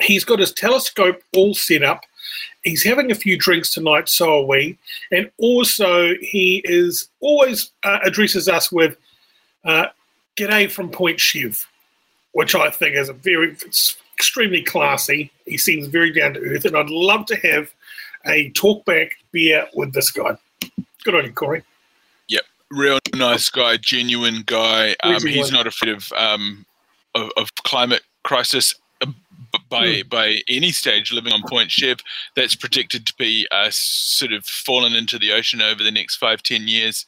he's 0.00 0.24
got 0.24 0.38
his 0.38 0.52
telescope 0.52 1.20
all 1.36 1.54
set 1.54 1.82
up. 1.82 2.02
He's 2.64 2.84
having 2.84 3.10
a 3.10 3.14
few 3.14 3.36
drinks 3.38 3.72
tonight, 3.72 4.08
so 4.08 4.40
are 4.40 4.44
we, 4.44 4.78
and 5.12 5.30
also 5.38 6.14
he 6.20 6.60
is 6.64 7.08
always 7.20 7.70
uh, 7.84 8.00
addresses 8.04 8.48
us 8.48 8.72
with 8.72 8.96
uh, 9.64 9.86
"G'day 10.36 10.70
from 10.70 10.90
Point 10.90 11.20
Chev," 11.20 11.66
which 12.32 12.54
I 12.54 12.70
think 12.70 12.96
is 12.96 13.08
a 13.08 13.12
very 13.12 13.56
extremely 14.14 14.62
classy. 14.62 15.30
He 15.46 15.56
seems 15.56 15.86
very 15.86 16.12
down 16.12 16.34
to 16.34 16.40
earth, 16.40 16.64
and 16.64 16.76
I'd 16.76 16.90
love 16.90 17.26
to 17.26 17.36
have 17.36 17.72
a 18.26 18.50
talkback 18.50 19.12
beer 19.30 19.66
with 19.74 19.92
this 19.92 20.10
guy. 20.10 20.36
Good 21.04 21.14
on 21.14 21.24
you, 21.24 21.32
Corey. 21.32 21.62
Yep, 22.28 22.42
real 22.70 22.98
nice 23.14 23.48
guy, 23.50 23.76
genuine 23.76 24.42
guy. 24.44 24.96
Um, 25.04 25.24
he's 25.24 25.52
not 25.52 25.66
afraid 25.66 25.94
of 25.94 26.12
um, 26.12 26.66
of, 27.14 27.30
of 27.36 27.54
climate 27.54 28.02
crisis 28.24 28.74
by 29.68 30.02
Hmm. 30.02 30.08
by 30.08 30.42
any 30.48 30.72
stage. 30.72 31.12
Living 31.12 31.32
on 31.32 31.42
Point 31.48 31.70
Chev, 31.70 31.98
that's 32.34 32.54
predicted 32.54 33.06
to 33.06 33.14
be 33.16 33.46
uh, 33.50 33.68
sort 33.70 34.32
of 34.32 34.44
fallen 34.46 34.94
into 34.94 35.18
the 35.18 35.32
ocean 35.32 35.60
over 35.62 35.82
the 35.82 35.90
next 35.90 36.16
five 36.16 36.42
ten 36.42 36.66
years. 36.68 37.04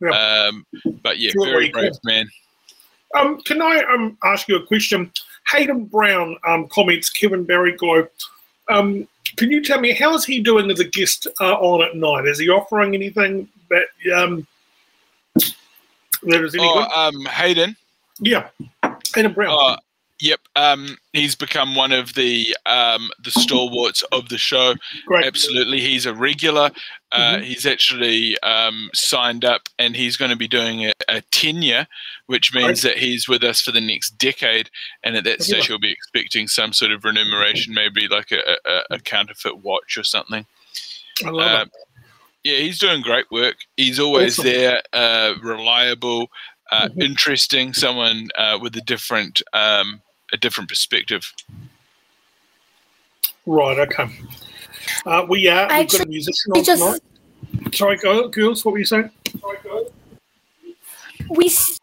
Yeah. 0.00 0.10
Um, 0.10 0.66
but 1.02 1.18
yeah, 1.18 1.32
very 1.42 1.70
brave 1.70 1.92
man. 2.04 2.28
Um, 3.14 3.40
can 3.42 3.60
I 3.60 3.82
um, 3.92 4.16
ask 4.24 4.48
you 4.48 4.56
a 4.56 4.66
question? 4.66 5.12
Hayden 5.50 5.84
Brown 5.84 6.36
um, 6.46 6.68
comments 6.68 7.10
Kevin 7.10 7.44
Barry 7.44 7.72
Glow. 7.76 8.06
Um, 8.68 9.06
can 9.36 9.50
you 9.50 9.62
tell 9.62 9.80
me 9.80 9.92
how 9.92 10.14
is 10.14 10.24
he 10.24 10.40
doing 10.40 10.70
as 10.70 10.80
a 10.80 10.84
guest 10.84 11.26
uh, 11.40 11.54
on 11.54 11.82
at 11.82 11.96
night? 11.96 12.26
Is 12.26 12.38
he 12.38 12.48
offering 12.48 12.94
anything 12.94 13.48
that 13.70 13.86
um, 14.16 14.46
that 15.34 16.42
is 16.44 16.54
any 16.54 16.64
Oh, 16.64 16.84
good? 16.84 16.92
um, 17.16 17.24
Hayden. 17.26 17.76
Yeah, 18.20 18.48
Hayden 19.14 19.32
Brown. 19.32 19.50
Oh, 19.52 19.76
yep. 20.22 20.40
Um, 20.56 20.96
he's 21.12 21.34
become 21.34 21.74
one 21.74 21.92
of 21.92 22.14
the 22.14 22.56
um, 22.66 23.10
the 23.22 23.30
stalwarts 23.32 24.02
of 24.12 24.28
the 24.28 24.38
show. 24.38 24.74
Great. 25.06 25.26
Absolutely, 25.26 25.80
he's 25.80 26.06
a 26.06 26.14
regular. 26.14 26.70
Uh, 27.10 27.36
Mhm. 27.36 27.44
He's 27.44 27.66
actually 27.66 28.38
um, 28.40 28.88
signed 28.94 29.44
up, 29.44 29.62
and 29.78 29.94
he's 29.96 30.16
going 30.16 30.30
to 30.30 30.36
be 30.36 30.48
doing 30.48 30.86
a, 30.86 30.92
a 31.08 31.20
tenure, 31.30 31.86
which 32.26 32.54
means 32.54 32.80
that 32.82 32.96
he's 32.96 33.28
with 33.28 33.42
us 33.44 33.60
for 33.60 33.72
the 33.72 33.80
next 33.82 34.16
decade. 34.16 34.70
And 35.02 35.16
at 35.16 35.24
that 35.24 35.42
stage, 35.42 35.66
he'll 35.66 35.78
be 35.78 35.92
expecting 35.92 36.48
some 36.48 36.72
sort 36.72 36.90
of 36.92 37.04
remuneration, 37.04 37.74
maybe 37.74 38.08
like 38.08 38.32
a, 38.32 38.56
a, 38.64 38.82
a 38.96 38.98
counterfeit 39.00 39.58
watch 39.58 39.98
or 39.98 40.04
something. 40.04 40.46
I 41.26 41.28
love 41.30 41.60
Um, 41.62 41.70
yeah, 42.44 42.56
he's 42.58 42.78
doing 42.78 43.02
great 43.02 43.30
work. 43.30 43.56
He's 43.76 44.00
always 44.00 44.38
Awesome. 44.38 44.50
there, 44.50 44.82
uh, 44.94 45.34
reliable, 45.42 46.30
uh, 46.70 46.88
Mhm. 46.88 47.02
interesting. 47.02 47.74
Someone 47.74 48.28
uh, 48.36 48.58
with 48.62 48.74
a 48.76 48.80
different 48.80 49.42
um, 49.52 50.00
a 50.32 50.36
different 50.36 50.68
perspective. 50.68 51.32
Right. 53.46 53.78
Okay. 53.78 54.08
Uh, 55.06 55.26
we 55.28 55.48
are. 55.48 55.62
We've 55.62 55.68
got 55.68 55.70
a 55.70 55.74
actually 55.74 56.06
musician 56.06 56.52
on 56.54 56.64
just- 56.64 56.82
tonight. 56.82 57.00
Sorry, 57.74 57.96
go, 57.96 58.28
girls. 58.28 58.64
What 58.64 58.72
were 58.72 58.78
you 58.78 58.84
saying? 58.84 59.10
We 61.30 61.46
s- 61.46 61.78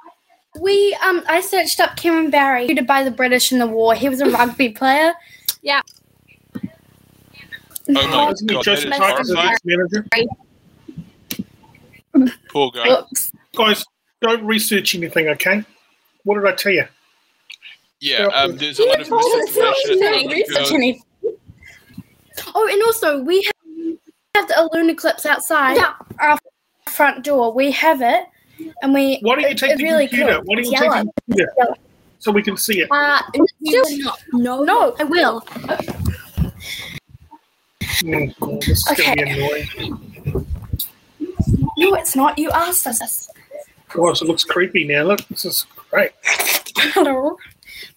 we 0.60 0.98
um 1.04 1.24
I 1.28 1.42
searched 1.42 1.80
up 1.80 1.96
Kevin 1.96 2.30
Barry, 2.30 2.66
treated 2.66 2.86
by 2.88 3.04
the 3.04 3.12
British 3.12 3.52
in 3.52 3.60
the 3.60 3.68
war. 3.68 3.94
He 3.96 4.10
was 4.10 4.22
a 4.22 4.30
rugby 4.30 4.70
player. 4.70 5.14
Yeah. 5.62 5.82
Oh 6.56 8.08
my 8.08 8.30
Isn't 8.32 8.50
he 8.50 8.56
god, 8.56 8.64
that 8.64 8.64
Joseph 8.64 8.92
is 8.92 8.98
Parker's 8.98 9.34
horrifying. 9.34 9.52
ex-manager? 9.52 10.06
Poor 12.50 12.72
guy. 12.72 13.00
Oops. 13.00 13.32
Guys, 13.56 13.86
don't 14.22 14.44
research 14.46 14.94
anything. 14.96 15.28
Okay. 15.30 15.64
What 16.24 16.36
did 16.36 16.46
I 16.46 16.56
tell 16.56 16.72
you? 16.72 16.86
Yeah, 18.02 18.26
um, 18.28 18.56
there's 18.56 18.80
a 18.80 18.86
lot 18.86 19.02
of 19.02 19.08
told 19.08 19.22
us 19.22 19.56
not 19.58 19.76
to 19.76 19.96
misinformation. 19.96 20.30
do 20.30 20.36
Research 20.36 20.72
any- 20.74 21.04
Oh, 22.56 22.68
and 22.72 22.82
also 22.84 23.20
we 23.22 23.44
have, 23.44 23.98
have 24.36 24.48
the 24.48 24.70
lunar 24.74 24.94
eclipse 24.94 25.26
outside 25.26 25.76
Yeah. 25.76 25.94
our 26.20 26.38
front 26.90 27.26
door. 27.26 27.52
We 27.54 27.72
have 27.72 28.02
it, 28.02 28.24
and 28.82 28.94
we. 28.94 29.20
Why 29.22 29.36
don't 29.36 29.42
you 29.44 29.50
it- 29.50 29.58
take 29.58 29.72
it's 29.72 29.80
the 29.80 29.84
really 29.84 30.08
computer? 30.08 30.36
cool. 30.36 30.44
Why 30.46 30.56
don't 30.56 30.60
It's 30.64 30.72
you 30.72 30.78
take 30.80 30.90
the 30.90 31.12
computer 31.28 31.54
Yellow. 31.58 31.74
so 32.20 32.32
we 32.32 32.42
can 32.42 32.56
see 32.56 32.80
it? 32.82 32.88
Uh, 32.90 33.22
you 33.60 33.84
not. 34.04 34.22
No, 34.32 34.64
No, 34.64 34.96
I 35.00 35.04
will. 35.04 35.44
Oh, 38.02 38.28
God, 38.40 38.62
this 38.62 38.78
is 38.78 38.88
Okay. 38.92 39.14
going 39.16 39.18
to 39.18 39.26
be 39.26 39.32
annoying. 39.32 40.46
No, 41.78 41.94
it's 41.96 42.16
not. 42.16 42.40
You 42.40 42.50
asked 42.52 42.88
us. 42.88 43.30
Gosh, 43.90 44.22
it 44.22 44.26
looks 44.26 44.46
creepy 44.46 44.86
now. 44.86 45.04
Look, 45.04 45.28
this 45.28 45.44
is 45.44 45.66
great. 45.92 46.12
Hello. 46.94 47.36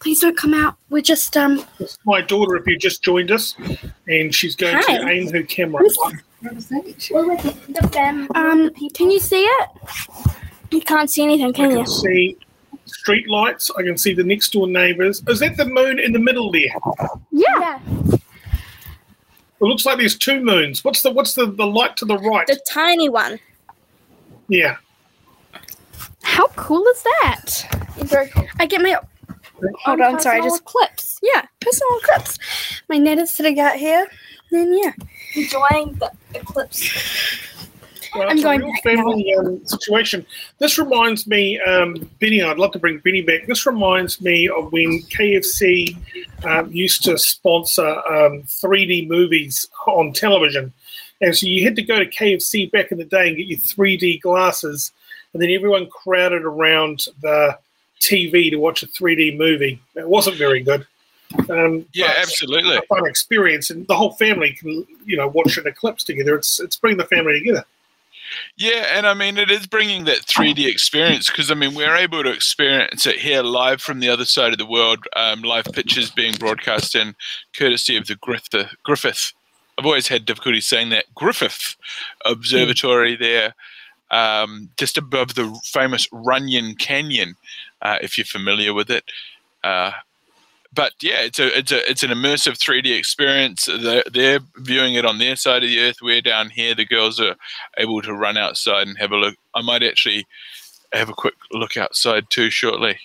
Please 0.02 0.20
don't 0.20 0.36
come 0.36 0.52
out. 0.52 0.76
We're 0.90 1.00
just 1.00 1.36
um. 1.36 1.64
This 1.78 1.96
my 2.04 2.20
daughter, 2.20 2.56
if 2.56 2.66
you 2.66 2.76
just 2.76 3.04
joined 3.04 3.30
us, 3.30 3.54
and 4.08 4.34
she's 4.34 4.56
going 4.56 4.82
to 4.82 5.08
aim 5.08 5.32
her 5.32 5.44
camera. 5.44 5.80
The. 5.84 6.22
Um, 8.34 8.70
can 8.94 9.12
you 9.12 9.20
see 9.20 9.44
it? 9.44 9.68
You 10.72 10.80
can't 10.80 11.08
see 11.08 11.22
anything, 11.22 11.50
I 11.50 11.52
can 11.52 11.70
you? 11.70 11.80
I 11.80 11.84
can 11.84 11.86
see 11.86 12.36
street 12.86 13.28
lights. 13.28 13.70
I 13.78 13.82
can 13.82 13.96
see 13.96 14.12
the 14.12 14.24
next 14.24 14.52
door 14.52 14.66
neighbours. 14.66 15.22
Is 15.28 15.38
that 15.38 15.56
the 15.56 15.66
moon 15.66 16.00
in 16.00 16.12
the 16.12 16.18
middle 16.18 16.50
there? 16.50 16.74
Yeah. 17.30 17.78
It 17.86 18.20
looks 19.60 19.86
like 19.86 19.98
there's 19.98 20.18
two 20.18 20.42
moons. 20.42 20.82
What's 20.82 21.02
the 21.02 21.12
what's 21.12 21.34
the, 21.34 21.46
the 21.46 21.66
light 21.66 21.96
to 21.98 22.04
the 22.04 22.18
right? 22.18 22.48
The 22.48 22.60
tiny 22.68 23.08
one. 23.08 23.38
Yeah. 24.48 24.78
How 26.24 26.48
cool 26.48 26.84
is 26.88 27.02
that? 27.04 27.50
Very 27.98 28.28
cool. 28.30 28.48
I 28.58 28.66
get 28.66 28.82
my. 28.82 28.98
Hold 29.84 30.00
on, 30.00 30.20
sorry. 30.20 30.40
I 30.40 30.44
just 30.44 30.64
clips. 30.64 31.18
yeah, 31.22 31.42
personal 31.60 32.00
clips. 32.00 32.38
My 32.88 32.98
net 32.98 33.18
is 33.18 33.30
sitting 33.30 33.60
out 33.60 33.76
here. 33.76 34.06
Then 34.50 34.76
yeah. 34.76 34.92
Enjoying 35.34 35.94
the 35.94 36.12
eclipse. 36.34 36.90
Well, 38.14 38.28
I'm 38.28 38.36
it's 38.36 38.42
going 38.42 38.60
a 38.60 38.64
real 38.64 38.74
family 38.82 39.34
um, 39.34 39.66
situation. 39.66 40.26
This 40.58 40.78
reminds 40.78 41.26
me, 41.26 41.58
um, 41.60 42.10
Benny. 42.20 42.42
I'd 42.42 42.58
love 42.58 42.72
to 42.72 42.78
bring 42.78 42.98
Benny 42.98 43.22
back. 43.22 43.46
This 43.46 43.64
reminds 43.64 44.20
me 44.20 44.48
of 44.48 44.70
when 44.70 45.00
KFC 45.04 45.96
um, 46.44 46.70
used 46.70 47.04
to 47.04 47.16
sponsor 47.16 47.88
um, 47.88 48.42
3D 48.42 49.08
movies 49.08 49.66
on 49.86 50.12
television, 50.12 50.74
and 51.22 51.34
so 51.34 51.46
you 51.46 51.64
had 51.64 51.76
to 51.76 51.82
go 51.82 51.98
to 51.98 52.06
KFC 52.06 52.70
back 52.70 52.92
in 52.92 52.98
the 52.98 53.04
day 53.04 53.28
and 53.28 53.36
get 53.38 53.46
your 53.46 53.58
3D 53.58 54.20
glasses, 54.20 54.92
and 55.32 55.42
then 55.42 55.50
everyone 55.50 55.88
crowded 55.88 56.42
around 56.42 57.06
the 57.22 57.56
TV 58.02 58.50
to 58.50 58.56
watch 58.56 58.82
a 58.82 58.86
3D 58.86 59.36
movie. 59.36 59.80
It 59.94 60.08
wasn't 60.08 60.36
very 60.36 60.62
good. 60.62 60.86
Um, 61.48 61.86
Yeah, 61.94 62.12
absolutely. 62.18 62.76
a 62.76 62.82
fun 62.82 63.06
experience, 63.06 63.70
and 63.70 63.86
the 63.86 63.96
whole 63.96 64.12
family 64.14 64.52
can, 64.52 64.86
you 65.04 65.16
know, 65.16 65.28
watch 65.28 65.56
an 65.56 65.66
eclipse 65.66 66.04
together. 66.04 66.34
It's 66.36 66.60
it's 66.60 66.76
bringing 66.76 66.98
the 66.98 67.04
family 67.04 67.38
together. 67.38 67.64
Yeah, 68.56 68.86
and 68.96 69.06
I 69.06 69.14
mean, 69.14 69.36
it 69.36 69.50
is 69.50 69.66
bringing 69.66 70.04
that 70.04 70.20
3D 70.20 70.66
experience 70.66 71.30
because 71.30 71.50
I 71.50 71.54
mean, 71.54 71.74
we're 71.74 71.96
able 71.96 72.22
to 72.22 72.30
experience 72.30 73.06
it 73.06 73.18
here 73.18 73.42
live 73.42 73.80
from 73.80 74.00
the 74.00 74.08
other 74.08 74.24
side 74.24 74.52
of 74.52 74.58
the 74.58 74.66
world. 74.66 75.06
Um, 75.16 75.42
live 75.42 75.66
pictures 75.72 76.10
being 76.10 76.34
broadcast 76.34 76.94
in 76.94 77.14
courtesy 77.56 77.96
of 77.96 78.06
the 78.06 78.16
Griffith. 78.16 78.74
Griffith. 78.84 79.32
I've 79.78 79.86
always 79.86 80.08
had 80.08 80.26
difficulty 80.26 80.60
saying 80.60 80.90
that 80.90 81.06
Griffith 81.14 81.76
Observatory 82.26 83.16
there, 83.16 83.54
um, 84.10 84.68
just 84.76 84.98
above 84.98 85.34
the 85.34 85.58
famous 85.64 86.06
Runyon 86.12 86.74
Canyon, 86.76 87.36
uh, 87.82 87.98
if 88.00 88.16
you're 88.16 88.24
familiar 88.24 88.72
with 88.72 88.90
it. 88.90 89.04
Uh, 89.62 89.92
but 90.74 90.92
yeah, 91.02 91.20
it's 91.20 91.38
a 91.38 91.58
it's 91.58 91.70
a 91.70 91.90
it's 91.90 92.02
an 92.02 92.10
immersive 92.10 92.56
3D 92.56 92.96
experience. 92.96 93.66
They're, 93.66 94.04
they're 94.10 94.40
viewing 94.56 94.94
it 94.94 95.04
on 95.04 95.18
their 95.18 95.36
side 95.36 95.62
of 95.62 95.68
the 95.68 95.80
earth. 95.80 95.96
We're 96.00 96.22
down 96.22 96.48
here. 96.48 96.74
The 96.74 96.86
girls 96.86 97.20
are 97.20 97.36
able 97.76 98.00
to 98.02 98.14
run 98.14 98.38
outside 98.38 98.88
and 98.88 98.96
have 98.98 99.12
a 99.12 99.16
look. 99.16 99.36
I 99.54 99.60
might 99.60 99.82
actually 99.82 100.26
have 100.92 101.10
a 101.10 101.14
quick 101.14 101.34
look 101.52 101.76
outside 101.76 102.30
too 102.30 102.48
shortly. 102.48 102.98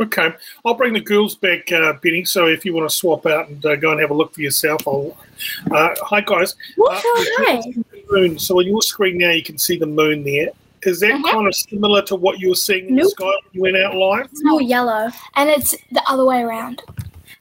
Okay, 0.00 0.32
I'll 0.64 0.74
bring 0.74 0.94
the 0.94 1.00
girls 1.00 1.36
back, 1.36 1.70
uh, 1.70 1.92
Benny. 2.02 2.24
So 2.24 2.46
if 2.46 2.64
you 2.64 2.74
want 2.74 2.90
to 2.90 2.96
swap 2.96 3.24
out 3.26 3.48
and 3.48 3.64
uh, 3.64 3.76
go 3.76 3.92
and 3.92 4.00
have 4.00 4.10
a 4.10 4.14
look 4.14 4.34
for 4.34 4.40
yourself, 4.40 4.88
I'll. 4.88 5.16
Uh, 5.70 5.94
hi 6.00 6.22
guys. 6.22 6.56
Uh, 6.76 7.00
Hi. 7.04 7.62
moon. 8.10 8.38
So 8.38 8.58
on 8.58 8.66
your 8.66 8.82
screen 8.82 9.18
now, 9.18 9.30
you 9.30 9.42
can 9.42 9.58
see 9.58 9.76
the 9.76 9.86
moon 9.86 10.24
there. 10.24 10.48
Is 10.84 11.00
that 11.00 11.12
Mhm. 11.12 11.30
kind 11.30 11.46
of 11.46 11.54
similar 11.54 12.02
to 12.02 12.16
what 12.16 12.40
you 12.40 12.48
were 12.48 12.54
seeing 12.54 12.88
in 12.88 12.96
the 12.96 13.04
sky 13.08 13.24
when 13.26 13.34
you 13.52 13.62
went 13.62 13.76
out 13.76 13.94
live? 13.94 14.26
It's 14.32 14.42
more 14.44 14.60
yellow. 14.62 15.10
And 15.36 15.48
it's 15.48 15.74
the 15.92 16.02
other 16.08 16.24
way 16.24 16.42
around. 16.42 16.82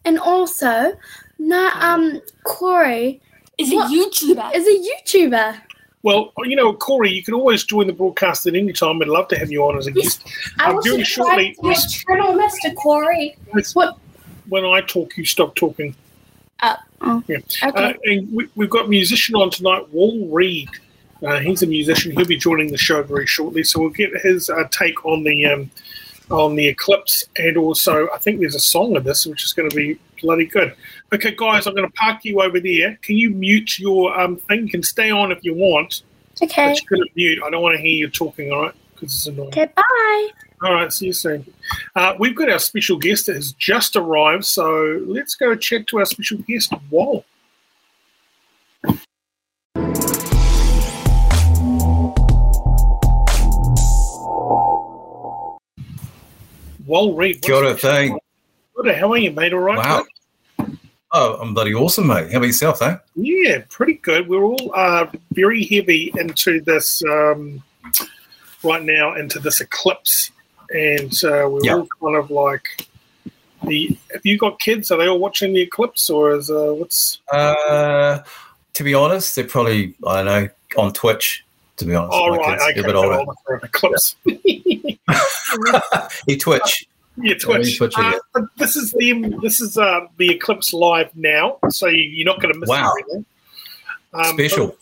And 0.06 0.20
also, 0.20 0.96
no, 1.40 1.70
um, 1.80 2.22
Corey 2.44 3.20
Is 3.58 3.72
What? 3.72 3.92
a 3.92 3.96
YouTuber. 3.96 4.56
is 4.56 4.66
a 4.66 4.90
YouTuber. 4.90 5.62
Well, 6.04 6.32
you 6.46 6.56
know, 6.56 6.74
Corey, 6.74 7.12
you 7.12 7.22
can 7.24 7.36
always 7.36 7.64
join 7.64 7.86
the 7.86 7.94
broadcast 7.94 8.48
at 8.48 8.56
any 8.56 8.74
time. 8.74 9.00
I'd 9.04 9.08
love 9.08 9.28
to 9.28 9.38
have 9.38 9.52
you 9.52 9.64
on 9.66 9.78
as 9.78 9.86
a 9.86 9.92
guest. 9.92 10.24
I 10.60 10.70
Um, 10.70 10.78
was 10.78 10.86
very 10.88 11.04
shortly, 11.04 11.54
shortly. 11.62 11.72
Eternal 11.76 12.34
Mr. 12.34 12.74
Corey. 12.76 13.36
What? 13.74 13.98
when 14.50 14.66
I 14.66 14.82
talk, 14.82 15.16
you 15.16 15.26
stop 15.26 15.54
talking. 15.56 15.94
Oh. 16.64 17.24
Yeah. 17.28 17.38
Okay. 17.64 17.84
Uh, 17.84 17.94
and 18.06 18.32
we, 18.34 18.48
we've 18.56 18.70
got 18.70 18.86
a 18.86 18.88
musician 18.88 19.36
on 19.36 19.50
tonight, 19.52 19.88
Wal 19.92 20.26
Reid. 20.28 20.70
Uh, 21.26 21.40
he's 21.40 21.62
a 21.62 21.68
musician. 21.68 22.12
He'll 22.12 22.26
be 22.26 22.38
joining 22.38 22.72
the 22.72 22.78
show 22.78 23.04
very 23.04 23.28
shortly, 23.28 23.64
so 23.64 23.80
we'll 23.80 23.90
get 23.90 24.12
his 24.22 24.50
uh, 24.50 24.68
take 24.72 25.06
on 25.06 25.24
the 25.24 25.46
um, 25.46 25.70
on 26.32 26.56
the 26.56 26.68
eclipse, 26.68 27.24
and 27.38 27.58
also 27.58 28.10
I 28.14 28.18
think 28.18 28.40
there's 28.40 28.56
a 28.56 28.60
song 28.60 28.96
of 28.96 29.04
this, 29.04 29.26
which 29.26 29.44
is 29.44 29.54
going 29.54 29.70
to 29.70 29.76
be 29.76 30.00
bloody 30.22 30.46
good. 30.46 30.76
Okay, 31.14 31.36
guys, 31.36 31.68
I'm 31.68 31.76
going 31.76 31.88
to 31.88 31.94
park 31.94 32.24
you 32.24 32.42
over 32.42 32.60
there. 32.60 32.98
Can 33.02 33.18
you 33.18 33.30
mute 33.30 33.78
your 33.78 34.18
um, 34.20 34.38
thing? 34.38 34.62
You 34.62 34.70
can 34.70 34.84
stay 34.84 35.12
on 35.12 35.32
if 35.32 35.44
you 35.44 35.54
want, 35.54 36.04
okay. 36.42 36.70
but 36.70 36.82
you 36.82 36.88
couldn't 36.88 37.16
mute. 37.16 37.44
I 37.44 37.50
don't 37.50 37.62
want 37.62 37.76
to 37.76 37.82
hear 37.82 37.92
you 37.92 38.10
talking. 38.10 38.52
All 38.52 38.64
right, 38.64 38.76
because 38.94 39.14
it's 39.14 39.28
annoying. 39.28 39.50
Okay. 39.50 39.68
Bye. 39.76 40.30
All 40.64 40.74
right, 40.74 40.94
see 40.94 41.08
you 41.08 41.14
soon. 41.14 41.46
Uh, 41.96 42.14
we've 42.20 42.36
got 42.36 42.50
our 42.50 42.60
special 42.60 42.98
guest 42.98 43.26
that 43.26 43.36
has 43.36 43.52
just 43.54 43.96
arrived, 43.96 44.46
so 44.46 45.04
let's 45.08 45.34
go 45.34 45.56
chat 45.56 45.88
to 45.88 46.00
our 46.00 46.06
special 46.06 46.38
guest, 46.40 46.72
Wal. 46.92 47.26
Kia 56.92 57.56
ora, 57.56 57.74
Thane. 57.74 58.18
Good, 58.76 58.96
how 58.96 59.12
are 59.14 59.18
you, 59.18 59.32
mate? 59.32 59.54
All 59.54 59.60
right? 59.60 59.78
Wow. 59.78 60.06
Oh, 61.14 61.38
I'm 61.42 61.54
bloody 61.54 61.74
awesome, 61.74 62.08
mate. 62.08 62.32
How 62.32 62.38
about 62.38 62.48
yourself, 62.48 62.82
eh? 62.82 62.98
Yeah, 63.16 63.64
pretty 63.70 63.94
good. 63.94 64.28
We're 64.28 64.44
all 64.44 64.72
uh, 64.76 65.08
very 65.32 65.64
heavy 65.64 66.12
into 66.18 66.60
this 66.62 67.02
um, 67.04 67.64
right 68.64 68.84
now, 68.84 69.16
into 69.16 69.40
this 69.40 69.62
eclipse, 69.62 70.32
and 70.74 71.14
uh, 71.24 71.48
we're 71.50 71.64
Yeah. 71.64 71.76
all 71.76 71.88
kind 72.02 72.18
of 72.18 72.30
like 72.30 72.86
the. 73.66 73.98
Have 74.12 74.26
you 74.26 74.38
got 74.38 74.60
kids? 74.60 74.92
Are 74.92 74.98
they 74.98 75.08
all 75.08 75.20
watching 75.20 75.54
the 75.54 75.62
eclipse, 75.62 76.10
or 76.10 76.36
is 76.36 76.50
uh, 76.52 76.74
what's? 76.74 77.20
Uh, 77.32 78.20
to 78.74 78.84
be 78.84 78.94
honest, 78.94 79.36
they're 79.38 79.46
probably, 79.46 79.96
I 80.06 80.24
don't 80.24 80.26
know, 80.26 80.50
on 80.78 80.92
Twitch, 80.94 81.46
to 81.78 81.86
be 81.86 81.96
honest. 81.96 82.14
Oh 82.14 82.32
my 82.32 82.38
right, 82.38 82.60
kids. 82.60 82.64
okay, 82.72 82.80
a 82.82 82.84
bit 82.84 82.96
older. 82.96 83.14
older 83.14 83.32
an 83.54 83.60
He 86.28 86.38
Twitch. 86.38 86.88
yeah, 87.18 87.34
Twitch. 87.36 87.82
Uh, 87.82 88.14
this 88.58 88.76
is 88.76 88.92
the 88.94 89.38
this 89.42 89.60
is 89.62 89.78
uh, 89.78 90.02
the 90.18 90.30
eclipse 90.32 90.74
live 90.74 91.10
now, 91.16 91.58
so 91.70 91.88
you- 91.88 91.98
you're 92.04 92.26
not 92.26 92.42
going 92.42 92.54
to 92.54 92.60
miss 92.60 92.70
Wow. 92.70 92.94
anything. 93.00 93.26
Um, 94.14 94.34
Special. 94.36 94.78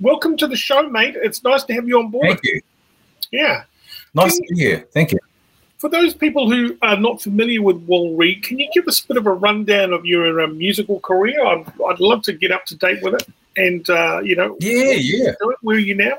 Welcome 0.00 0.36
to 0.38 0.46
the 0.46 0.56
show, 0.56 0.88
mate. 0.88 1.14
It's 1.22 1.44
nice 1.44 1.64
to 1.64 1.74
have 1.74 1.86
you 1.86 1.98
on 1.98 2.10
board. 2.10 2.26
Thank 2.26 2.40
you. 2.44 2.60
Yeah. 3.30 3.64
Nice 4.14 4.36
to 4.36 4.42
be 4.50 4.56
here. 4.60 4.86
Thank 4.92 5.12
you. 5.12 5.18
For 5.78 5.88
those 5.88 6.14
people 6.14 6.48
who 6.50 6.76
are 6.82 6.96
not 6.96 7.20
familiar 7.20 7.60
with 7.62 7.76
Wal 7.86 8.14
Reid, 8.14 8.42
can 8.44 8.58
you 8.58 8.68
give 8.72 8.86
us 8.88 9.02
a 9.02 9.06
bit 9.08 9.16
of 9.16 9.26
a 9.26 9.32
rundown 9.32 9.92
of 9.92 10.06
your 10.06 10.40
uh, 10.40 10.46
musical 10.48 11.00
career? 11.00 11.44
I'd, 11.44 11.64
I'd 11.88 12.00
love 12.00 12.22
to 12.24 12.32
get 12.32 12.52
up 12.52 12.64
to 12.66 12.76
date 12.76 13.02
with 13.02 13.14
it. 13.14 13.28
And, 13.56 13.88
uh, 13.90 14.20
you 14.22 14.34
know, 14.36 14.56
Yeah, 14.60 14.92
yeah. 14.92 15.32
where 15.62 15.76
are 15.76 15.80
you 15.80 15.94
now? 15.94 16.18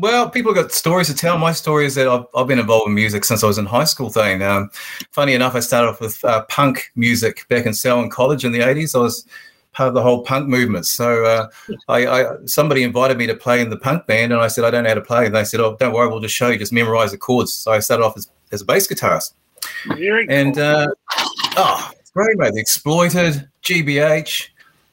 Well, 0.00 0.30
people 0.30 0.54
have 0.54 0.64
got 0.64 0.72
stories 0.72 1.08
to 1.08 1.14
tell. 1.14 1.36
My 1.36 1.52
story 1.52 1.84
is 1.84 1.94
that 1.96 2.08
I've, 2.08 2.24
I've 2.34 2.46
been 2.46 2.58
involved 2.58 2.88
in 2.88 2.94
music 2.94 3.22
since 3.22 3.44
I 3.44 3.46
was 3.46 3.58
in 3.58 3.66
high 3.66 3.84
school. 3.84 4.08
Thane. 4.08 4.40
Um, 4.40 4.70
funny 5.10 5.34
enough, 5.34 5.54
I 5.54 5.60
started 5.60 5.88
off 5.88 6.00
with 6.00 6.24
uh, 6.24 6.44
punk 6.46 6.90
music 6.96 7.46
back 7.48 7.66
in 7.66 7.74
Selwyn 7.74 8.08
College 8.08 8.46
in 8.46 8.52
the 8.52 8.60
'80s. 8.60 8.94
I 8.94 8.98
was 9.02 9.26
part 9.72 9.88
of 9.88 9.94
the 9.94 10.00
whole 10.00 10.22
punk 10.22 10.48
movement. 10.48 10.86
So 10.86 11.26
uh, 11.26 11.48
I, 11.88 12.06
I 12.06 12.36
somebody 12.46 12.82
invited 12.82 13.18
me 13.18 13.26
to 13.26 13.34
play 13.34 13.60
in 13.60 13.68
the 13.68 13.76
punk 13.76 14.06
band, 14.06 14.32
and 14.32 14.40
I 14.40 14.48
said 14.48 14.64
I 14.64 14.70
don't 14.70 14.84
know 14.84 14.88
how 14.88 14.94
to 14.94 15.02
play. 15.02 15.26
And 15.26 15.34
they 15.34 15.44
said, 15.44 15.60
"Oh, 15.60 15.76
don't 15.78 15.92
worry, 15.92 16.08
we'll 16.08 16.20
just 16.20 16.34
show 16.34 16.48
you. 16.48 16.58
Just 16.58 16.72
memorize 16.72 17.10
the 17.10 17.18
chords." 17.18 17.52
So 17.52 17.72
I 17.72 17.80
started 17.80 18.02
off 18.02 18.16
as, 18.16 18.30
as 18.52 18.62
a 18.62 18.64
bass 18.64 18.88
guitarist, 18.88 19.34
Very 19.98 20.26
and 20.30 20.54
cool. 20.54 20.64
uh, 20.64 20.86
oh, 21.58 21.90
great, 22.14 22.38
mate. 22.38 22.54
The 22.54 22.60
Exploited, 22.60 23.50
GBH. 23.62 24.48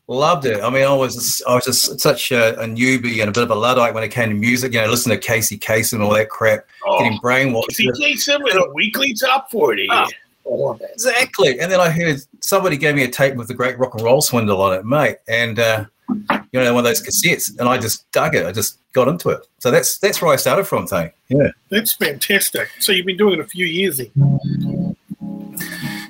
Loved 0.09 0.45
it. 0.45 0.61
I 0.63 0.69
mean, 0.69 0.83
I 0.83 0.93
was 0.93 1.43
I 1.47 1.55
was 1.55 1.65
just 1.65 1.99
such 1.99 2.31
a, 2.31 2.57
a 2.61 2.63
newbie 2.65 3.19
and 3.19 3.29
a 3.29 3.31
bit 3.31 3.43
of 3.43 3.51
a 3.51 3.55
luddite 3.55 3.93
when 3.93 4.05
it 4.05 4.09
came 4.09 4.29
to 4.29 4.35
music. 4.35 4.73
You 4.73 4.81
know, 4.81 4.87
listening 4.87 5.19
to 5.19 5.25
Casey 5.25 5.57
Kasem 5.57 5.93
and 5.93 6.03
all 6.03 6.13
that 6.13 6.29
crap, 6.29 6.65
oh, 6.85 6.99
getting 6.99 7.19
brainwashed. 7.19 7.73
see 7.73 7.91
Jason 7.99 8.41
with 8.41 8.55
a 8.55 8.71
weekly 8.73 9.13
top 9.13 9.51
40. 9.51 9.87
Ah. 9.91 10.07
Oh. 10.45 10.79
Exactly. 10.93 11.59
And 11.59 11.69
then 11.69 11.81
I 11.81 11.89
heard 11.89 12.21
somebody 12.39 12.77
gave 12.77 12.95
me 12.95 13.03
a 13.03 13.09
tape 13.09 13.35
with 13.35 13.49
the 13.49 13.53
Great 13.53 13.77
Rock 13.77 13.95
and 13.95 14.03
Roll 14.03 14.21
Swindle 14.21 14.61
on 14.61 14.75
it, 14.75 14.85
mate. 14.85 15.17
And 15.27 15.59
uh, 15.59 15.85
you 16.09 16.59
know, 16.63 16.73
one 16.73 16.85
of 16.85 16.85
those 16.85 17.01
cassettes, 17.01 17.59
and 17.59 17.67
I 17.67 17.77
just 17.77 18.09
dug 18.13 18.33
it. 18.33 18.45
I 18.45 18.53
just 18.53 18.79
got 18.93 19.09
into 19.09 19.29
it. 19.29 19.41
So 19.59 19.71
that's 19.71 19.97
that's 19.97 20.21
where 20.21 20.31
I 20.31 20.37
started 20.37 20.65
from, 20.65 20.87
Thane. 20.87 21.11
Yeah. 21.27 21.49
That's 21.69 21.93
fantastic. 21.93 22.69
So 22.79 22.93
you've 22.93 23.05
been 23.05 23.17
doing 23.17 23.33
it 23.33 23.39
a 23.39 23.47
few 23.47 23.65
years 23.65 23.97
then. 23.97 24.11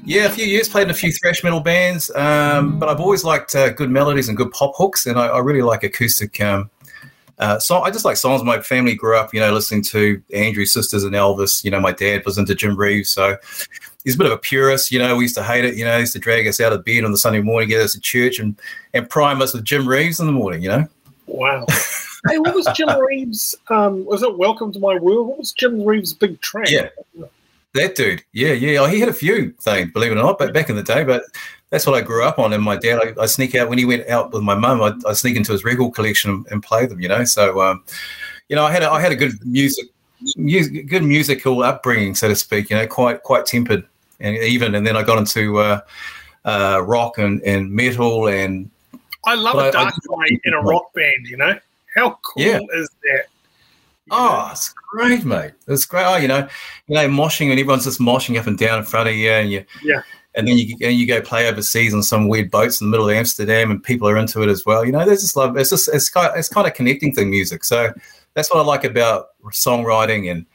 Yeah, 0.07 0.23
a 0.23 0.29
few 0.29 0.45
years 0.45 0.69
played 0.69 0.83
in 0.83 0.89
a 0.89 0.93
few 0.93 1.11
thrash 1.11 1.43
metal 1.43 1.59
bands, 1.59 2.09
um, 2.15 2.79
but 2.79 2.87
I've 2.87 3.01
always 3.01 3.25
liked 3.25 3.53
uh, 3.55 3.71
good 3.71 3.91
melodies 3.91 4.29
and 4.29 4.37
good 4.37 4.51
pop 4.51 4.71
hooks, 4.77 5.05
and 5.05 5.19
I, 5.19 5.27
I 5.27 5.39
really 5.39 5.61
like 5.61 5.83
acoustic. 5.83 6.39
Um, 6.39 6.69
uh, 7.39 7.59
so 7.59 7.81
I 7.81 7.91
just 7.91 8.05
like 8.05 8.15
songs. 8.15 8.41
My 8.41 8.61
family 8.61 8.95
grew 8.95 9.17
up, 9.17 9.33
you 9.33 9.41
know, 9.41 9.51
listening 9.51 9.81
to 9.83 10.23
Andrew 10.33 10.65
Sisters 10.65 11.03
and 11.03 11.13
Elvis. 11.13 11.61
You 11.61 11.71
know, 11.71 11.81
my 11.81 11.91
dad 11.91 12.23
was 12.25 12.37
into 12.37 12.55
Jim 12.55 12.77
Reeves, 12.77 13.09
so 13.09 13.35
he's 14.05 14.15
a 14.15 14.17
bit 14.17 14.27
of 14.27 14.31
a 14.31 14.37
purist. 14.37 14.93
You 14.93 14.99
know, 14.99 15.13
we 15.17 15.23
used 15.23 15.35
to 15.35 15.43
hate 15.43 15.65
it. 15.65 15.75
You 15.75 15.83
know, 15.83 15.95
he 15.95 15.99
used 15.99 16.13
to 16.13 16.19
drag 16.19 16.47
us 16.47 16.61
out 16.61 16.71
of 16.71 16.85
bed 16.85 17.03
on 17.03 17.11
the 17.11 17.17
Sunday 17.17 17.41
morning, 17.41 17.67
get 17.67 17.81
us 17.81 17.91
to 17.91 17.99
church, 17.99 18.39
and 18.39 18.57
and 18.93 19.09
prime 19.09 19.41
us 19.41 19.53
with 19.53 19.65
Jim 19.65 19.85
Reeves 19.85 20.21
in 20.21 20.25
the 20.25 20.31
morning. 20.31 20.61
You 20.63 20.69
know, 20.69 20.87
Wow. 21.27 21.65
hey, 22.29 22.37
what 22.37 22.55
was 22.55 22.67
Jim 22.73 22.97
Reeves? 22.97 23.55
Um, 23.67 24.05
was 24.05 24.23
it 24.23 24.37
Welcome 24.37 24.71
to 24.71 24.79
My 24.79 24.97
World? 24.97 25.27
What 25.27 25.37
was 25.37 25.51
Jim 25.51 25.83
Reeves' 25.83 26.13
big 26.13 26.39
track? 26.39 26.69
Yeah. 26.69 26.89
That 27.77 27.95
dude. 27.95 28.23
Yeah, 28.33 28.51
yeah. 28.53 28.79
Oh, 28.79 28.85
he 28.85 28.99
had 28.99 29.09
a 29.09 29.13
few 29.13 29.51
things, 29.61 29.91
believe 29.91 30.11
it 30.11 30.17
or 30.17 30.23
not, 30.23 30.37
but 30.37 30.53
back 30.53 30.69
in 30.69 30.75
the 30.75 30.83
day, 30.83 31.03
but. 31.03 31.23
That's 31.69 31.85
what 31.85 31.97
I 31.97 32.01
grew 32.01 32.23
up 32.23 32.39
on, 32.39 32.53
and 32.53 32.63
my 32.63 32.77
dad. 32.77 32.97
I, 33.03 33.23
I 33.23 33.25
sneak 33.25 33.53
out 33.53 33.67
when 33.67 33.77
he 33.77 33.83
went 33.83 34.07
out 34.07 34.31
with 34.31 34.41
my 34.41 34.55
mum. 34.55 34.81
I, 34.81 34.93
I 35.05 35.11
sneak 35.11 35.35
into 35.35 35.51
his 35.51 35.65
record 35.65 35.93
collection 35.93 36.31
and, 36.31 36.47
and 36.49 36.63
play 36.63 36.85
them. 36.85 37.01
You 37.01 37.09
know, 37.09 37.25
so 37.25 37.59
um, 37.59 37.83
you 38.47 38.55
know, 38.55 38.63
I 38.63 38.71
had 38.71 38.83
a, 38.83 38.89
I 38.89 39.01
had 39.01 39.11
a 39.11 39.17
good 39.17 39.33
music, 39.45 39.87
music, 40.37 40.87
good 40.87 41.03
musical 41.03 41.63
upbringing, 41.63 42.15
so 42.15 42.29
to 42.29 42.37
speak. 42.37 42.69
You 42.69 42.77
know, 42.77 42.87
quite 42.87 43.23
quite 43.23 43.45
tempered 43.45 43.85
and 44.21 44.37
even. 44.37 44.75
And 44.75 44.87
then 44.87 44.95
I 44.95 45.03
got 45.03 45.17
into 45.17 45.57
uh, 45.59 45.81
uh, 46.45 46.81
rock 46.85 47.17
and, 47.17 47.41
and 47.41 47.69
metal, 47.69 48.29
and 48.29 48.71
I 49.25 49.35
love 49.35 49.55
a 49.55 49.67
I- 49.67 49.71
dark 49.71 49.93
I- 49.93 50.29
guy 50.29 50.39
in 50.45 50.53
a 50.53 50.61
rock 50.61 50.93
band, 50.93 51.27
you 51.27 51.35
know? 51.35 51.59
How 51.95 52.17
cool 52.23 52.43
Yeah. 52.43 52.59
is 52.75 52.89
that? 53.03 53.25
Oh, 54.11 54.49
it's 54.51 54.73
great, 54.91 55.25
mate. 55.25 55.51
It's 55.67 55.85
great. 55.85 56.05
Oh, 56.05 56.17
you 56.17 56.27
know, 56.27 56.47
you 56.87 56.95
know, 56.95 57.07
moshing 57.07 57.49
and 57.49 57.59
everyone's 57.59 57.85
just 57.85 57.99
moshing 57.99 58.39
up 58.39 58.47
and 58.47 58.57
down 58.57 58.79
in 58.79 58.85
front 58.85 59.09
of 59.09 59.15
you, 59.15 59.29
and 59.29 59.51
you, 59.51 59.65
Yeah. 59.83 60.01
And 60.35 60.47
then 60.47 60.57
you 60.57 60.75
and 60.81 60.95
you 60.95 61.07
go 61.07 61.19
play 61.19 61.47
overseas 61.47 61.95
on 61.95 62.03
some 62.03 62.27
weird 62.27 62.51
boats 62.51 62.79
in 62.79 62.87
the 62.87 62.91
middle 62.91 63.09
of 63.09 63.15
Amsterdam, 63.15 63.71
and 63.71 63.83
people 63.83 64.07
are 64.07 64.17
into 64.17 64.43
it 64.43 64.49
as 64.49 64.65
well. 64.65 64.85
You 64.85 64.91
know, 64.91 65.03
there's 65.03 65.21
just 65.21 65.35
love. 65.35 65.57
It's 65.57 65.71
just 65.71 65.89
it's 65.91 66.09
kind 66.09 66.31
it's 66.35 66.49
kind 66.49 66.67
of 66.67 66.75
connecting 66.75 67.11
thing, 67.11 67.31
music. 67.31 67.63
So 67.63 67.91
that's 68.35 68.53
what 68.53 68.59
I 68.59 68.63
like 68.63 68.83
about 68.83 69.29
songwriting 69.45 70.29
and 70.29 70.45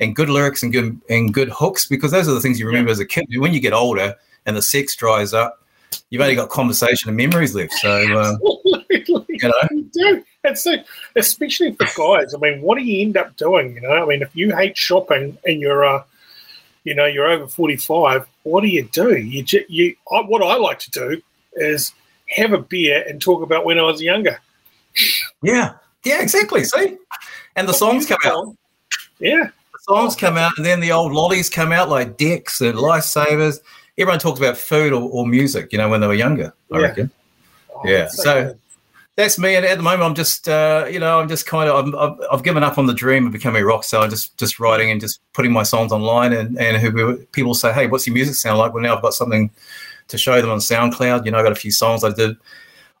and 0.00 0.14
good 0.14 0.28
lyrics 0.28 0.62
and 0.62 0.72
good 0.72 1.00
and 1.08 1.34
good 1.34 1.48
hooks 1.48 1.86
because 1.86 2.12
those 2.12 2.28
are 2.28 2.34
the 2.34 2.40
things 2.40 2.60
you 2.60 2.66
remember 2.66 2.92
as 2.92 3.00
a 3.00 3.06
kid. 3.06 3.26
When 3.36 3.52
you 3.52 3.60
get 3.60 3.72
older 3.72 4.14
and 4.46 4.56
the 4.56 4.62
sex 4.62 4.94
dries 4.94 5.34
up, 5.34 5.64
you've 6.10 6.22
only 6.22 6.36
got 6.36 6.50
conversation 6.50 7.08
and 7.08 7.16
memories 7.16 7.54
left. 7.54 7.72
So 7.74 7.90
uh, 7.90 8.32
Absolutely. 8.32 8.63
You 9.44 9.48
know, 9.48 9.68
You 9.70 9.90
do. 9.92 10.24
It's 10.44 10.62
so, 10.64 10.74
especially 11.16 11.72
for 11.72 11.86
guys. 11.96 12.34
I 12.34 12.38
mean, 12.38 12.60
what 12.60 12.76
do 12.78 12.84
you 12.84 13.06
end 13.06 13.16
up 13.16 13.36
doing? 13.36 13.74
You 13.76 13.80
know, 13.82 14.02
I 14.02 14.06
mean, 14.06 14.20
if 14.22 14.34
you 14.36 14.54
hate 14.54 14.76
shopping 14.76 15.38
and 15.46 15.60
you're, 15.60 15.84
uh, 15.84 16.02
you 16.84 16.94
know, 16.94 17.06
you're 17.06 17.26
over 17.30 17.46
forty-five, 17.46 18.26
what 18.42 18.60
do 18.60 18.68
you 18.68 18.82
do? 18.92 19.16
You, 19.16 19.42
ju- 19.42 19.64
you, 19.68 19.96
I, 20.12 20.20
what 20.20 20.42
I 20.42 20.56
like 20.56 20.78
to 20.80 20.90
do 20.90 21.22
is 21.54 21.92
have 22.28 22.52
a 22.52 22.58
beer 22.58 23.04
and 23.08 23.22
talk 23.22 23.42
about 23.42 23.64
when 23.64 23.78
I 23.78 23.82
was 23.82 24.02
younger. 24.02 24.38
yeah, 25.42 25.74
yeah, 26.04 26.20
exactly. 26.20 26.64
See, 26.64 26.96
and 27.56 27.68
the 27.68 27.72
songs 27.72 28.06
come 28.06 28.18
out. 28.24 28.54
Yeah, 29.18 29.44
The 29.72 29.78
songs 29.82 30.16
come 30.16 30.36
out, 30.36 30.52
and 30.56 30.66
then 30.66 30.80
the 30.80 30.92
old 30.92 31.12
lollies 31.12 31.48
come 31.48 31.72
out 31.72 31.88
like 31.88 32.16
Dex 32.16 32.60
and 32.60 32.76
Lifesavers. 32.76 33.60
Everyone 33.96 34.18
talks 34.18 34.40
about 34.40 34.56
food 34.58 34.92
or, 34.92 35.08
or 35.08 35.26
music, 35.26 35.72
you 35.72 35.78
know, 35.78 35.88
when 35.88 36.00
they 36.00 36.06
were 36.08 36.14
younger. 36.14 36.52
I 36.72 36.78
Yeah. 36.78 36.82
reckon. 36.82 37.10
Oh, 37.74 37.80
Yeah, 37.84 37.98
that's 38.00 38.22
so- 38.22 38.44
good. 38.44 38.58
That's 39.16 39.38
me. 39.38 39.54
And 39.54 39.64
at 39.64 39.76
the 39.76 39.82
moment, 39.82 40.02
I'm 40.02 40.14
just, 40.14 40.48
uh, 40.48 40.86
you 40.90 40.98
know, 40.98 41.20
I'm 41.20 41.28
just 41.28 41.46
kind 41.46 41.70
of, 41.70 41.86
I'm, 41.86 41.94
I've, 41.96 42.18
I've 42.32 42.42
given 42.42 42.62
up 42.62 42.78
on 42.78 42.86
the 42.86 42.94
dream 42.94 43.26
of 43.26 43.32
becoming 43.32 43.62
a 43.62 43.64
rock 43.66 43.84
star. 43.84 44.02
I'm 44.02 44.10
just, 44.10 44.36
just 44.38 44.58
writing 44.58 44.90
and 44.90 45.00
just 45.00 45.20
putting 45.32 45.52
my 45.52 45.62
songs 45.62 45.92
online. 45.92 46.32
And 46.32 46.58
and 46.58 46.76
who 46.78 47.16
people 47.26 47.54
say, 47.54 47.72
hey, 47.72 47.86
what's 47.86 48.06
your 48.06 48.14
music 48.14 48.34
sound 48.34 48.58
like? 48.58 48.74
Well, 48.74 48.82
now 48.82 48.96
I've 48.96 49.02
got 49.02 49.14
something 49.14 49.50
to 50.08 50.18
show 50.18 50.40
them 50.40 50.50
on 50.50 50.58
SoundCloud. 50.58 51.24
You 51.24 51.30
know, 51.30 51.38
I 51.38 51.42
got 51.42 51.52
a 51.52 51.56
few 51.56 51.70
songs 51.70 52.02
I 52.02 52.10
did 52.12 52.36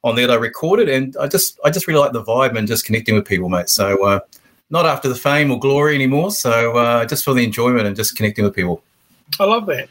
on 0.04 0.14
there 0.14 0.26
that 0.26 0.34
I 0.34 0.36
recorded, 0.36 0.88
and 0.88 1.16
I 1.16 1.26
just, 1.26 1.58
I 1.64 1.70
just 1.70 1.88
really 1.88 1.98
like 1.98 2.12
the 2.12 2.22
vibe 2.22 2.56
and 2.56 2.68
just 2.68 2.84
connecting 2.84 3.14
with 3.14 3.26
people, 3.26 3.48
mate. 3.48 3.68
So 3.68 4.04
uh, 4.04 4.20
not 4.70 4.86
after 4.86 5.08
the 5.08 5.14
fame 5.14 5.50
or 5.50 5.58
glory 5.58 5.94
anymore. 5.94 6.30
So 6.30 6.76
uh, 6.76 7.06
just 7.06 7.24
for 7.24 7.34
the 7.34 7.42
enjoyment 7.42 7.86
and 7.86 7.96
just 7.96 8.14
connecting 8.16 8.44
with 8.44 8.54
people. 8.54 8.82
I 9.40 9.44
love 9.44 9.66
that. 9.66 9.88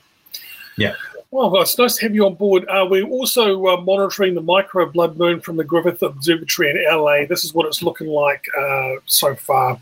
Yeah. 0.78 0.96
Well, 1.34 1.60
it's 1.64 1.80
nice 1.80 1.96
to 1.96 2.06
have 2.06 2.14
you 2.14 2.28
on 2.28 2.36
board. 2.36 2.64
Uh, 2.70 2.86
we're 2.88 3.08
also 3.08 3.66
uh, 3.66 3.78
monitoring 3.78 4.36
the 4.36 4.42
micro 4.42 4.86
blood 4.86 5.18
moon 5.18 5.42
from 5.42 5.58
the 5.58 5.64
Griffith 5.64 6.04
Observatory 6.04 6.70
in 6.70 6.86
LA. 6.86 7.26
This 7.28 7.44
is 7.44 7.56
what 7.56 7.66
it's 7.66 7.82
looking 7.82 8.06
like 8.06 8.46
uh, 8.56 8.98
so 9.08 9.34
far. 9.34 9.82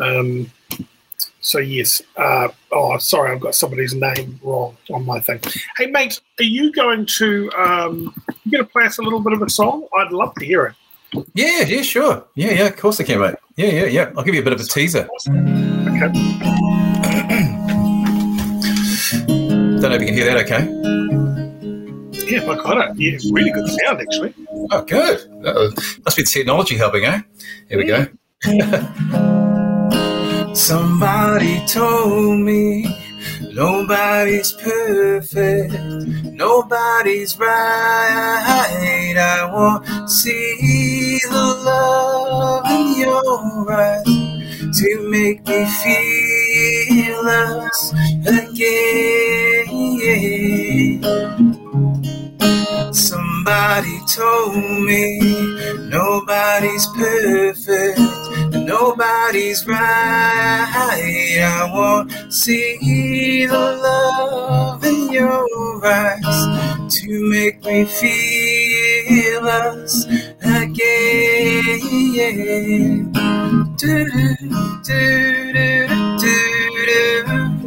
Um, 0.00 0.50
so 1.40 1.60
yes. 1.60 2.02
Uh, 2.16 2.48
oh, 2.72 2.98
sorry, 2.98 3.30
I've 3.30 3.38
got 3.38 3.54
somebody's 3.54 3.94
name 3.94 4.40
wrong 4.42 4.76
on 4.92 5.06
my 5.06 5.20
thing. 5.20 5.38
Hey, 5.76 5.86
mate, 5.86 6.20
are 6.40 6.42
you 6.42 6.72
going 6.72 7.06
to 7.18 7.48
um, 7.52 8.12
you 8.42 8.50
going 8.50 8.64
to 8.64 8.68
play 8.68 8.84
us 8.84 8.98
a 8.98 9.02
little 9.02 9.20
bit 9.20 9.34
of 9.34 9.42
a 9.42 9.48
song? 9.48 9.86
I'd 9.96 10.10
love 10.10 10.34
to 10.34 10.44
hear 10.44 10.64
it. 10.64 11.24
Yeah, 11.32 11.62
yeah, 11.62 11.82
sure. 11.82 12.24
Yeah, 12.34 12.54
yeah, 12.54 12.66
of 12.66 12.76
course 12.76 13.00
I 13.00 13.04
can, 13.04 13.20
mate. 13.20 13.36
Yeah, 13.54 13.68
yeah, 13.68 13.84
yeah. 13.84 14.12
I'll 14.16 14.24
give 14.24 14.34
you 14.34 14.40
a 14.40 14.44
bit 14.44 14.52
of 14.52 14.60
a 14.60 14.64
teaser. 14.64 15.08
Okay. 15.28 16.81
Don't 19.82 19.90
know 19.90 19.96
if 19.96 20.02
you 20.02 20.06
can 20.06 20.16
hear 20.16 20.26
that 20.26 20.36
okay. 20.44 20.62
Yeah, 22.30 22.48
I 22.48 22.54
got 22.54 22.90
it. 22.90 22.96
Yeah, 23.00 23.18
really 23.32 23.50
good 23.50 23.68
sound 23.68 24.00
actually. 24.00 24.32
Oh, 24.70 24.82
good. 24.82 25.18
Uh, 25.44 25.70
must 26.04 26.16
be 26.16 26.22
the 26.22 26.30
technology 26.32 26.76
helping, 26.76 27.04
eh? 27.04 27.20
Here 27.68 27.78
we 27.78 27.84
go. 27.86 28.06
Somebody 30.54 31.66
told 31.66 32.38
me 32.38 32.96
nobody's 33.52 34.52
perfect, 34.52 35.72
nobody's 36.26 37.36
right. 37.40 39.16
I 39.18 39.50
want 39.52 39.84
to 39.84 40.06
see 40.06 41.18
the 41.28 41.60
love 41.66 42.70
in 42.70 43.00
your 43.00 43.72
eyes 43.72 44.04
to 44.78 45.08
make 45.10 45.44
me 45.44 45.66
feel 45.66 47.26
us 47.26 47.92
again. 48.28 49.51
Somebody 52.92 54.00
told 54.08 54.56
me 54.56 55.20
nobody's 55.90 56.86
perfect, 56.88 58.00
nobody's 58.52 59.66
right. 59.66 61.38
I 61.40 61.70
want 61.72 62.10
to 62.10 62.32
see 62.32 63.46
the 63.46 63.54
love 63.56 64.84
in 64.84 65.12
your 65.12 65.86
eyes 65.86 66.96
to 66.96 67.30
make 67.30 67.64
me 67.64 67.84
feel 67.84 69.46
us 69.46 70.06
again. 70.42 70.72
Do, 73.76 74.04
do, 74.10 74.36
do, 74.84 75.88
do, 76.18 76.86
do. 77.26 77.61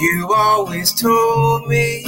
You 0.00 0.32
always 0.34 0.92
told 0.94 1.68
me 1.68 2.02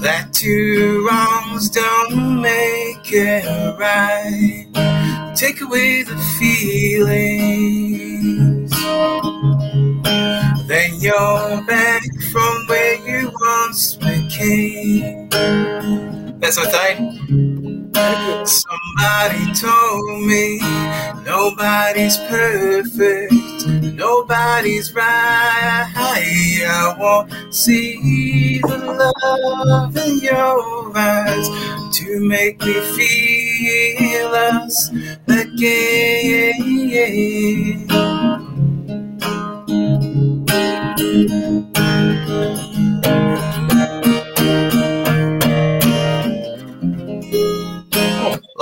that 0.00 0.28
two 0.32 1.06
wrongs 1.08 1.70
don't 1.70 2.42
make 2.42 3.12
it 3.12 3.44
right. 3.78 4.66
Take 5.36 5.60
away 5.62 6.02
the 6.02 6.16
feelings, 6.38 7.90
then 10.68 11.00
you're 11.00 11.62
back 11.66 12.02
from 12.30 12.66
where 12.68 12.96
you 13.06 13.32
once 13.40 13.94
became. 13.96 15.30
That's 16.40 16.56
what 16.58 16.74
I 16.74 16.94
Somebody 18.44 19.54
told 19.54 20.26
me 20.26 20.58
nobody's 21.24 22.16
perfect, 22.28 23.66
nobody's 23.94 24.94
right. 24.94 25.92
I 25.96 26.96
want 26.98 27.30
to 27.30 27.52
see 27.52 28.60
the 28.60 28.78
love 29.22 29.96
in 29.96 30.18
your 30.18 30.96
eyes 30.96 31.48
to 31.98 32.20
make 32.20 32.60
me 32.60 32.80
feel 32.96 34.34
us 34.34 34.90
again. 35.28 36.64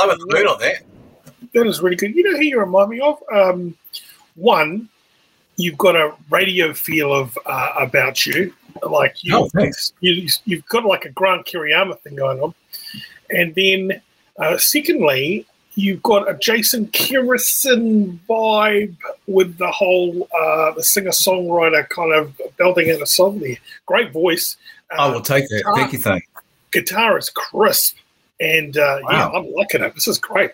Loving 0.08 0.26
the 0.26 0.36
mood 0.36 0.46
on 0.46 0.58
that. 0.60 0.82
That 1.54 1.66
is 1.66 1.80
really 1.80 1.96
good. 1.96 2.14
You 2.14 2.22
know 2.22 2.36
who 2.36 2.44
you 2.44 2.58
remind 2.58 2.90
me 2.90 3.00
of? 3.00 3.22
Um, 3.32 3.76
one, 4.36 4.88
you've 5.56 5.78
got 5.78 5.96
a 5.96 6.14
radio 6.30 6.72
feel 6.72 7.12
of 7.12 7.38
uh, 7.46 7.72
about 7.78 8.24
you, 8.26 8.54
like 8.88 9.22
you, 9.22 9.36
Oh, 9.36 9.48
thanks. 9.50 9.92
you, 10.00 10.26
you've 10.44 10.66
got 10.66 10.84
like 10.84 11.04
a 11.04 11.10
Grant 11.10 11.46
Kiriyama 11.46 11.98
thing 12.00 12.16
going 12.16 12.40
on, 12.40 12.54
and 13.30 13.54
then 13.54 14.00
uh, 14.38 14.56
secondly, 14.56 15.46
you've 15.74 16.02
got 16.02 16.28
a 16.28 16.34
Jason 16.38 16.86
Kerrison 16.88 18.18
vibe 18.28 18.96
with 19.26 19.58
the 19.58 19.70
whole 19.70 20.28
uh, 20.34 20.72
the 20.72 20.82
singer 20.82 21.10
songwriter 21.10 21.86
kind 21.88 22.14
of 22.14 22.40
belting 22.56 22.88
in 22.88 23.02
a 23.02 23.06
song 23.06 23.38
there. 23.40 23.56
Great 23.86 24.12
voice. 24.12 24.56
Uh, 24.90 25.02
I 25.02 25.12
will 25.12 25.20
take 25.20 25.48
that. 25.48 25.72
Thank 25.76 25.92
you, 25.92 25.98
thank 25.98 26.24
guitar 26.72 27.18
is 27.18 27.30
crisp, 27.30 27.96
and 28.42 28.76
uh, 28.76 28.98
yeah, 29.10 29.28
I'm 29.28 29.50
liking 29.52 29.82
it. 29.82 29.94
This 29.94 30.08
is 30.08 30.18
great. 30.18 30.50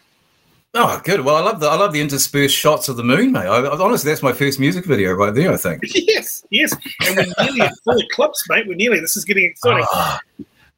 Oh, 0.75 1.01
good. 1.03 1.23
Well, 1.23 1.37
I 1.37 1.41
love 1.41 1.61
the 1.61 1.67
I 1.67 1.77
love 1.77 1.93
the 1.93 2.01
interspersed 2.01 2.55
shots 2.55 2.89
of 2.89 2.97
the 2.97 3.03
moon, 3.03 3.33
mate. 3.33 3.47
I, 3.47 3.67
honestly, 3.67 4.11
that's 4.11 4.23
my 4.23 4.33
first 4.33 4.61
music 4.61 4.85
video 4.85 5.13
right 5.13 5.35
there. 5.35 5.51
I 5.51 5.57
think. 5.57 5.83
yes, 5.95 6.45
yes, 6.51 6.75
and 7.07 7.17
we're 7.17 7.45
nearly 7.45 7.63
at 7.63 7.73
full 7.85 7.99
eclipse, 7.99 8.45
mate. 8.49 8.69
We're 8.69 8.75
nearly. 8.75 9.01
This 9.01 9.17
is 9.17 9.25
getting 9.25 9.47
exciting. 9.47 9.87
Ah, 9.91 10.21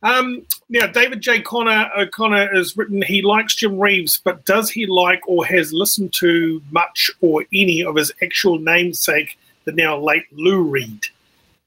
Um, 0.03 0.47
now, 0.69 0.87
David 0.87 1.21
J. 1.21 1.43
Connor 1.43 1.91
O'Connor 1.99 2.55
has 2.55 2.77
written 2.77 3.03
he 3.03 3.21
likes 3.21 3.57
Jim 3.57 3.79
Reeves, 3.79 4.21
but 4.23 4.45
does 4.45 4.71
he 4.71 4.87
like 4.87 5.21
or 5.27 5.45
has 5.45 5.73
listened 5.73 6.13
to 6.15 6.63
much 6.71 7.11
or 7.21 7.45
any 7.53 7.85
of 7.85 7.97
his 7.97 8.13
actual 8.23 8.59
namesake, 8.59 9.37
the 9.65 9.73
now 9.73 9.99
late 9.99 10.25
Lou 10.33 10.63
Reed? 10.63 11.07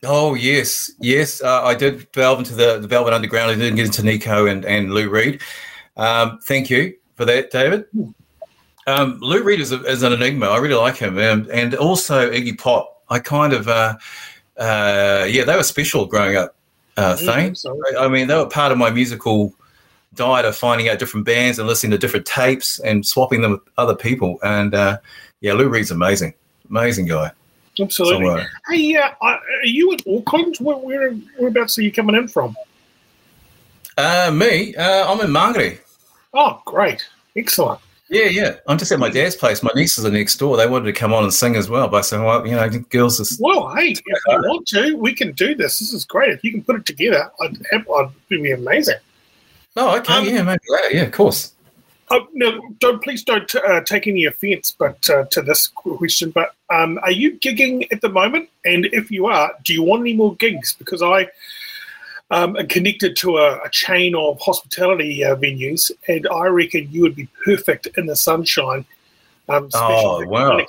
Oh 0.04 0.34
yes, 0.34 0.92
yes. 1.00 1.42
Uh, 1.42 1.64
I 1.64 1.76
did 1.76 2.12
delve 2.12 2.40
into 2.40 2.56
the, 2.56 2.80
the 2.80 2.88
Velvet 2.88 3.14
Underground. 3.14 3.52
I 3.52 3.56
didn't 3.56 3.76
get 3.76 3.86
into 3.86 4.04
Nico 4.04 4.46
and, 4.46 4.66
and 4.66 4.94
Lou 4.94 5.10
Reed. 5.10 5.42
Um, 5.98 6.40
thank 6.44 6.70
you 6.70 6.96
for 7.16 7.26
that, 7.26 7.52
David. 7.52 7.86
Um, 8.88 9.18
Lou 9.22 9.44
Reed 9.44 9.60
is, 9.60 9.72
a, 9.72 9.82
is 9.86 10.04
an 10.04 10.14
enigma. 10.14 10.48
I 10.48 10.58
really 10.58 10.76
like 10.76 10.98
him, 10.98 11.18
and, 11.18 11.48
and 11.48 11.76
also 11.76 12.30
Iggy 12.30 12.58
Pop. 12.58 13.04
I 13.10 13.20
kind 13.20 13.54
of, 13.54 13.68
uh, 13.68 13.96
uh, 14.58 15.26
yeah, 15.30 15.44
they 15.44 15.56
were 15.56 15.64
special 15.64 16.06
growing 16.06 16.36
up. 16.36 16.56
Uh, 16.96 17.16
Thane. 17.16 17.56
so. 17.56 17.80
I 17.98 18.08
mean, 18.08 18.28
they 18.28 18.36
were 18.36 18.48
part 18.48 18.72
of 18.72 18.78
my 18.78 18.92
musical 18.92 19.54
diet 20.14 20.46
of 20.46 20.56
finding 20.56 20.90
out 20.90 21.00
different 21.00 21.26
bands 21.26 21.58
and 21.58 21.68
listening 21.68 21.92
to 21.92 21.98
different 21.98 22.26
tapes 22.26 22.80
and 22.80 23.06
swapping 23.06 23.42
them 23.42 23.52
with 23.52 23.62
other 23.78 23.96
people. 23.96 24.38
And 24.44 24.76
uh, 24.76 25.00
yeah, 25.42 25.54
Lou 25.54 25.70
Reed's 25.70 25.92
amazing, 25.92 26.34
amazing 26.70 27.08
guy. 27.08 27.32
Absolutely. 27.80 28.26
Songwriter. 28.26 28.48
Hey, 28.70 28.96
uh, 28.96 29.10
are 29.22 29.40
you 29.64 29.92
in 29.92 30.00
Auckland? 30.18 30.58
Where, 30.60 30.78
where, 30.78 31.12
whereabouts 31.38 31.78
are 31.78 31.82
you 31.82 31.92
coming 31.92 32.16
in 32.16 32.28
from? 32.28 32.56
Uh, 33.98 34.32
me, 34.34 34.76
uh, 34.76 35.12
I'm 35.12 35.22
in 35.22 35.32
Māngere. 35.32 35.80
Oh, 36.34 36.62
great. 36.66 37.08
Excellent. 37.36 37.80
Yeah, 38.10 38.26
yeah. 38.26 38.56
I'm 38.68 38.78
just 38.78 38.92
at 38.92 39.00
my 39.00 39.10
dad's 39.10 39.36
place. 39.36 39.64
My 39.64 39.72
nieces 39.76 40.06
are 40.06 40.12
next 40.12 40.36
door. 40.38 40.56
They 40.56 40.68
wanted 40.68 40.86
to 40.86 40.94
come 40.94 41.14
on 41.14 41.24
and 41.24 41.34
sing 41.34 41.56
as 41.56 41.70
well. 41.70 41.88
But 41.88 41.98
I 41.98 42.02
said, 42.02 42.22
well, 42.22 42.46
you 42.46 42.56
know, 42.56 42.70
girls 42.70 43.18
just. 43.18 43.40
Well, 43.42 43.74
hey, 43.76 43.92
if 43.92 44.02
you 44.06 44.14
want 44.28 44.68
to, 44.68 44.96
we 44.98 45.16
can 45.16 45.32
do 45.32 45.56
this. 45.56 45.80
This 45.80 45.94
is 45.94 46.06
great. 46.06 46.32
If 46.32 46.44
you 46.44 46.52
can 46.52 46.64
put 46.64 46.76
it 46.76 46.86
together, 46.86 47.32
I'd 47.42 47.58
have, 47.72 47.90
I'd 47.90 48.10
it'd 48.30 48.44
be 48.44 48.52
amazing. 48.52 48.98
Oh, 49.76 49.98
okay. 49.98 50.14
Um, 50.14 50.26
yeah, 50.26 50.44
maybe. 50.44 50.62
Yeah, 50.92 51.04
of 51.04 51.12
course. 51.12 51.53
Oh, 52.16 52.28
no, 52.34 52.62
don't 52.78 53.02
please 53.02 53.24
don't 53.24 53.54
uh, 53.56 53.82
take 53.82 54.06
any 54.06 54.26
offence, 54.26 54.70
but 54.70 55.10
uh, 55.10 55.26
to 55.32 55.42
this 55.42 55.68
question. 55.68 56.30
But 56.30 56.54
um, 56.70 57.00
are 57.02 57.12
you 57.12 57.40
gigging 57.40 57.92
at 57.92 58.02
the 58.02 58.10
moment? 58.10 58.50
And 58.64 58.86
if 58.94 59.10
you 59.10 59.26
are, 59.26 59.52
do 59.64 59.74
you 59.74 59.82
want 59.82 60.02
any 60.02 60.14
more 60.14 60.36
gigs? 60.36 60.76
Because 60.76 61.02
I 61.02 61.28
um, 62.30 62.56
am 62.56 62.68
connected 62.68 63.16
to 63.18 63.38
a, 63.38 63.64
a 63.64 63.70
chain 63.72 64.14
of 64.14 64.40
hospitality 64.40 65.26
uh, 65.26 65.36
venues, 65.38 65.90
and 66.08 66.28
I 66.28 66.46
reckon 66.46 66.88
you 66.92 67.02
would 67.02 67.16
be 67.16 67.28
perfect 67.44 67.88
in 67.98 68.06
the 68.06 68.16
sunshine. 68.16 68.86
Um, 69.50 69.70
Oh, 69.74 70.24
wow. 70.28 70.62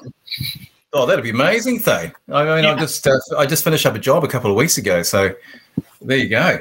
Oh, 0.95 1.05
that'd 1.05 1.25
be 1.25 1.31
amazing, 1.31 1.81
Thane. 1.81 2.15
I 2.33 2.45
mean, 2.45 2.65
I 2.65 2.75
just 2.77 3.07
uh, 3.07 3.19
I 3.37 3.45
just 3.45 3.65
finished 3.65 3.85
up 3.85 3.95
a 3.95 3.99
job 3.99 4.25
a 4.25 4.29
couple 4.29 4.51
of 4.51 4.57
weeks 4.57 4.79
ago, 4.79 5.03
so 5.03 5.35
there 6.01 6.17
you 6.17 6.31
go. 6.31 6.61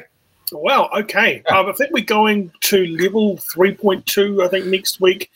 Wow. 0.53 0.89
Okay. 0.95 1.43
Um, 1.49 1.67
I 1.67 1.73
think 1.73 1.91
we're 1.91 2.03
going 2.03 2.51
to 2.61 2.85
level 2.97 3.37
three 3.37 3.73
point 3.73 4.05
two. 4.05 4.43
I 4.43 4.47
think 4.47 4.65
next 4.67 5.01
week. 5.01 5.31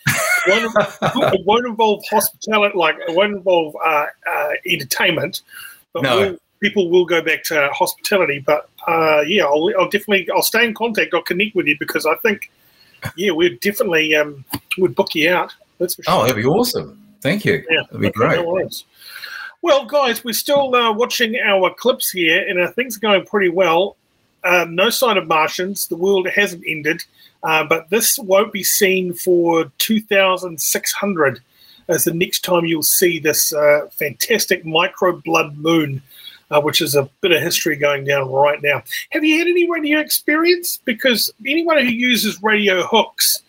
Won't, 0.48 0.74
it 1.02 1.46
won't 1.46 1.66
involve 1.66 2.04
hospitality, 2.10 2.78
like 2.78 2.96
it 3.06 3.14
won't 3.16 3.34
involve 3.36 3.76
uh, 3.86 4.06
uh, 4.32 4.50
entertainment, 4.66 5.42
but 5.92 6.04
No. 6.04 6.18
we'll, 6.18 6.38
people 6.62 6.90
will 6.90 7.04
go 7.06 7.22
back 7.22 7.44
to 7.46 7.70
hospitality. 7.74 8.40
But 8.40 8.70
uh, 8.88 9.24
yeah, 9.28 9.44
I'll, 9.44 9.70
I'll 9.78 9.90
definitely 9.90 10.30
I'll 10.34 10.42
stay 10.42 10.64
in 10.66 10.74
contact. 10.74 11.14
I'll 11.14 11.22
connect 11.22 11.54
with 11.56 11.68
you 11.68 11.76
because 11.78 12.06
I 12.06 12.16
think 12.18 12.50
yeah, 13.18 13.32
we'd 13.32 13.60
definitely 13.60 14.16
um, 14.16 14.46
would 14.78 14.96
book 14.96 15.16
you 15.16 15.34
out. 15.34 15.54
That's 15.80 15.96
for 15.96 16.04
sure. 16.04 16.14
Oh, 16.14 16.22
that'd 16.22 16.38
be 16.38 16.46
awesome. 16.46 17.04
Thank 17.22 17.44
you. 17.44 17.66
Yeah, 17.70 17.82
that'd 17.92 18.00
be 18.00 18.10
great. 18.12 18.38
no. 18.38 18.70
Well, 19.62 19.86
guys, 19.86 20.24
we're 20.24 20.34
still 20.34 20.74
uh, 20.76 20.94
watching 20.94 21.36
our 21.44 21.74
clips 21.74 22.12
here, 22.12 22.48
and 22.48 22.60
uh, 22.60 22.72
things 22.72 22.96
are 22.96 23.02
going 23.02 23.26
pretty 23.26 23.50
well. 23.50 23.98
Um, 24.48 24.76
no 24.76 24.90
sign 24.90 25.18
of 25.18 25.28
Martians. 25.28 25.88
The 25.88 25.96
world 25.98 26.28
hasn't 26.30 26.64
ended, 26.68 27.04
uh, 27.44 27.66
but 27.66 27.90
this 27.90 28.18
won't 28.18 28.54
be 28.54 28.64
seen 28.64 29.14
for 29.14 29.72
2600 29.80 31.40
as 31.90 32.04
the 32.04 32.14
next 32.14 32.42
time 32.44 32.66
you'll 32.66 32.84
see 32.84 33.20
this 33.20 33.54
uh, 33.54 33.88
fantastic 33.92 34.66
micro 34.66 35.14
blood 35.24 35.56
moon, 35.58 36.02
uh, 36.52 36.62
which 36.62 36.82
is 36.82 36.96
a 36.96 37.10
bit 37.22 37.32
of 37.32 37.42
history 37.42 37.76
going 37.76 38.04
down 38.04 38.30
right 38.32 38.62
now. 38.62 38.84
Have 39.12 39.24
you 39.24 39.38
had 39.38 39.48
any 39.48 39.70
radio 39.70 40.00
experience? 40.00 40.80
Because 40.86 41.32
anyone 41.46 41.78
who 41.80 41.92
uses 41.92 42.42
radio 42.44 42.84
hooks 42.84 43.42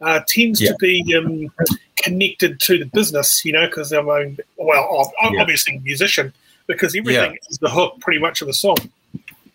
uh, 0.00 0.20
tends 0.26 0.60
Yeah. 0.60 0.70
to 0.70 0.76
be 0.80 1.14
um, 1.16 1.50
connected 1.96 2.58
to 2.60 2.78
the 2.78 2.86
business, 2.86 3.44
you 3.44 3.52
know, 3.52 3.66
because 3.66 3.92
I'm, 3.92 4.08
a- 4.08 4.36
well, 4.56 5.12
I'm 5.22 5.34
Yeah. 5.34 5.42
obviously 5.42 5.76
a 5.76 5.80
musician, 5.80 6.32
because 6.66 6.96
everything 6.96 7.38
is 7.50 7.58
the 7.58 7.70
hook 7.70 8.00
pretty 8.00 8.18
much 8.20 8.40
of 8.40 8.48
the 8.48 8.54
song. 8.54 8.76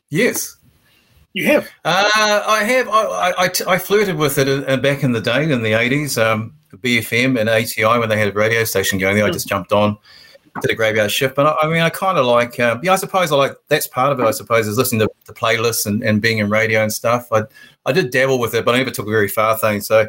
Yes. 0.09 0.55
You 1.37 1.45
have. 1.45 1.69
Uh, 1.85 2.43
I 2.47 2.63
have. 2.63 2.87
I, 2.89 3.51
I, 3.67 3.77
flirted 3.77 4.15
with 4.15 4.39
it 4.39 4.47
uh, 4.67 4.75
back 4.77 5.03
in 5.03 5.11
the 5.11 5.21
day 5.21 5.43
in 5.43 5.61
the 5.61 5.73
eighties. 5.73 6.17
Um, 6.17 6.55
BFM 6.77 7.39
and 7.39 7.47
ATI 7.47 7.99
when 7.99 8.09
they 8.09 8.17
had 8.17 8.29
a 8.29 8.31
radio 8.31 8.63
station 8.63 8.97
going 8.97 9.15
there, 9.15 9.23
I 9.23 9.29
just 9.29 9.47
jumped 9.47 9.71
on, 9.71 9.99
did 10.61 10.71
a 10.71 10.73
graveyard 10.73 11.11
shift. 11.11 11.35
But 11.35 11.45
I, 11.45 11.67
I 11.67 11.67
mean, 11.67 11.83
I 11.83 11.91
kind 11.91 12.17
of 12.17 12.25
like. 12.25 12.59
Um, 12.59 12.79
yeah, 12.81 12.93
I 12.93 12.95
suppose 12.95 13.31
I 13.31 13.35
like. 13.35 13.51
That's 13.67 13.85
part 13.85 14.11
of 14.11 14.19
it. 14.19 14.23
I 14.23 14.31
suppose 14.31 14.67
is 14.67 14.79
listening 14.79 15.01
to 15.01 15.09
the 15.27 15.33
playlists 15.33 15.85
and, 15.85 16.01
and 16.01 16.23
being 16.23 16.39
in 16.39 16.49
radio 16.49 16.81
and 16.81 16.91
stuff. 16.91 17.27
I 17.31 17.43
I 17.85 17.91
did 17.91 18.09
dabble 18.09 18.39
with 18.39 18.55
it, 18.55 18.65
but 18.65 18.73
I 18.73 18.79
never 18.79 18.89
took 18.89 19.05
it 19.05 19.11
very 19.11 19.27
far. 19.27 19.55
Thane 19.59 19.81
so. 19.81 20.07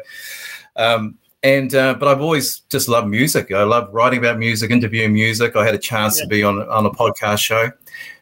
Um, 0.77 1.19
and 1.43 1.75
uh, 1.75 1.93
but 1.93 2.07
I've 2.07 2.21
always 2.21 2.61
just 2.71 2.89
loved 2.89 3.07
music. 3.07 3.51
I 3.51 3.63
love 3.63 3.87
writing 3.93 4.17
about 4.17 4.39
music, 4.39 4.71
interviewing 4.71 5.13
music. 5.13 5.55
I 5.55 5.63
had 5.63 5.75
a 5.75 5.79
chance 5.79 6.17
Yeah. 6.17 6.23
to 6.23 6.27
be 6.27 6.43
on 6.43 6.67
on 6.69 6.87
a 6.87 6.89
podcast 6.89 7.39
show, 7.39 7.71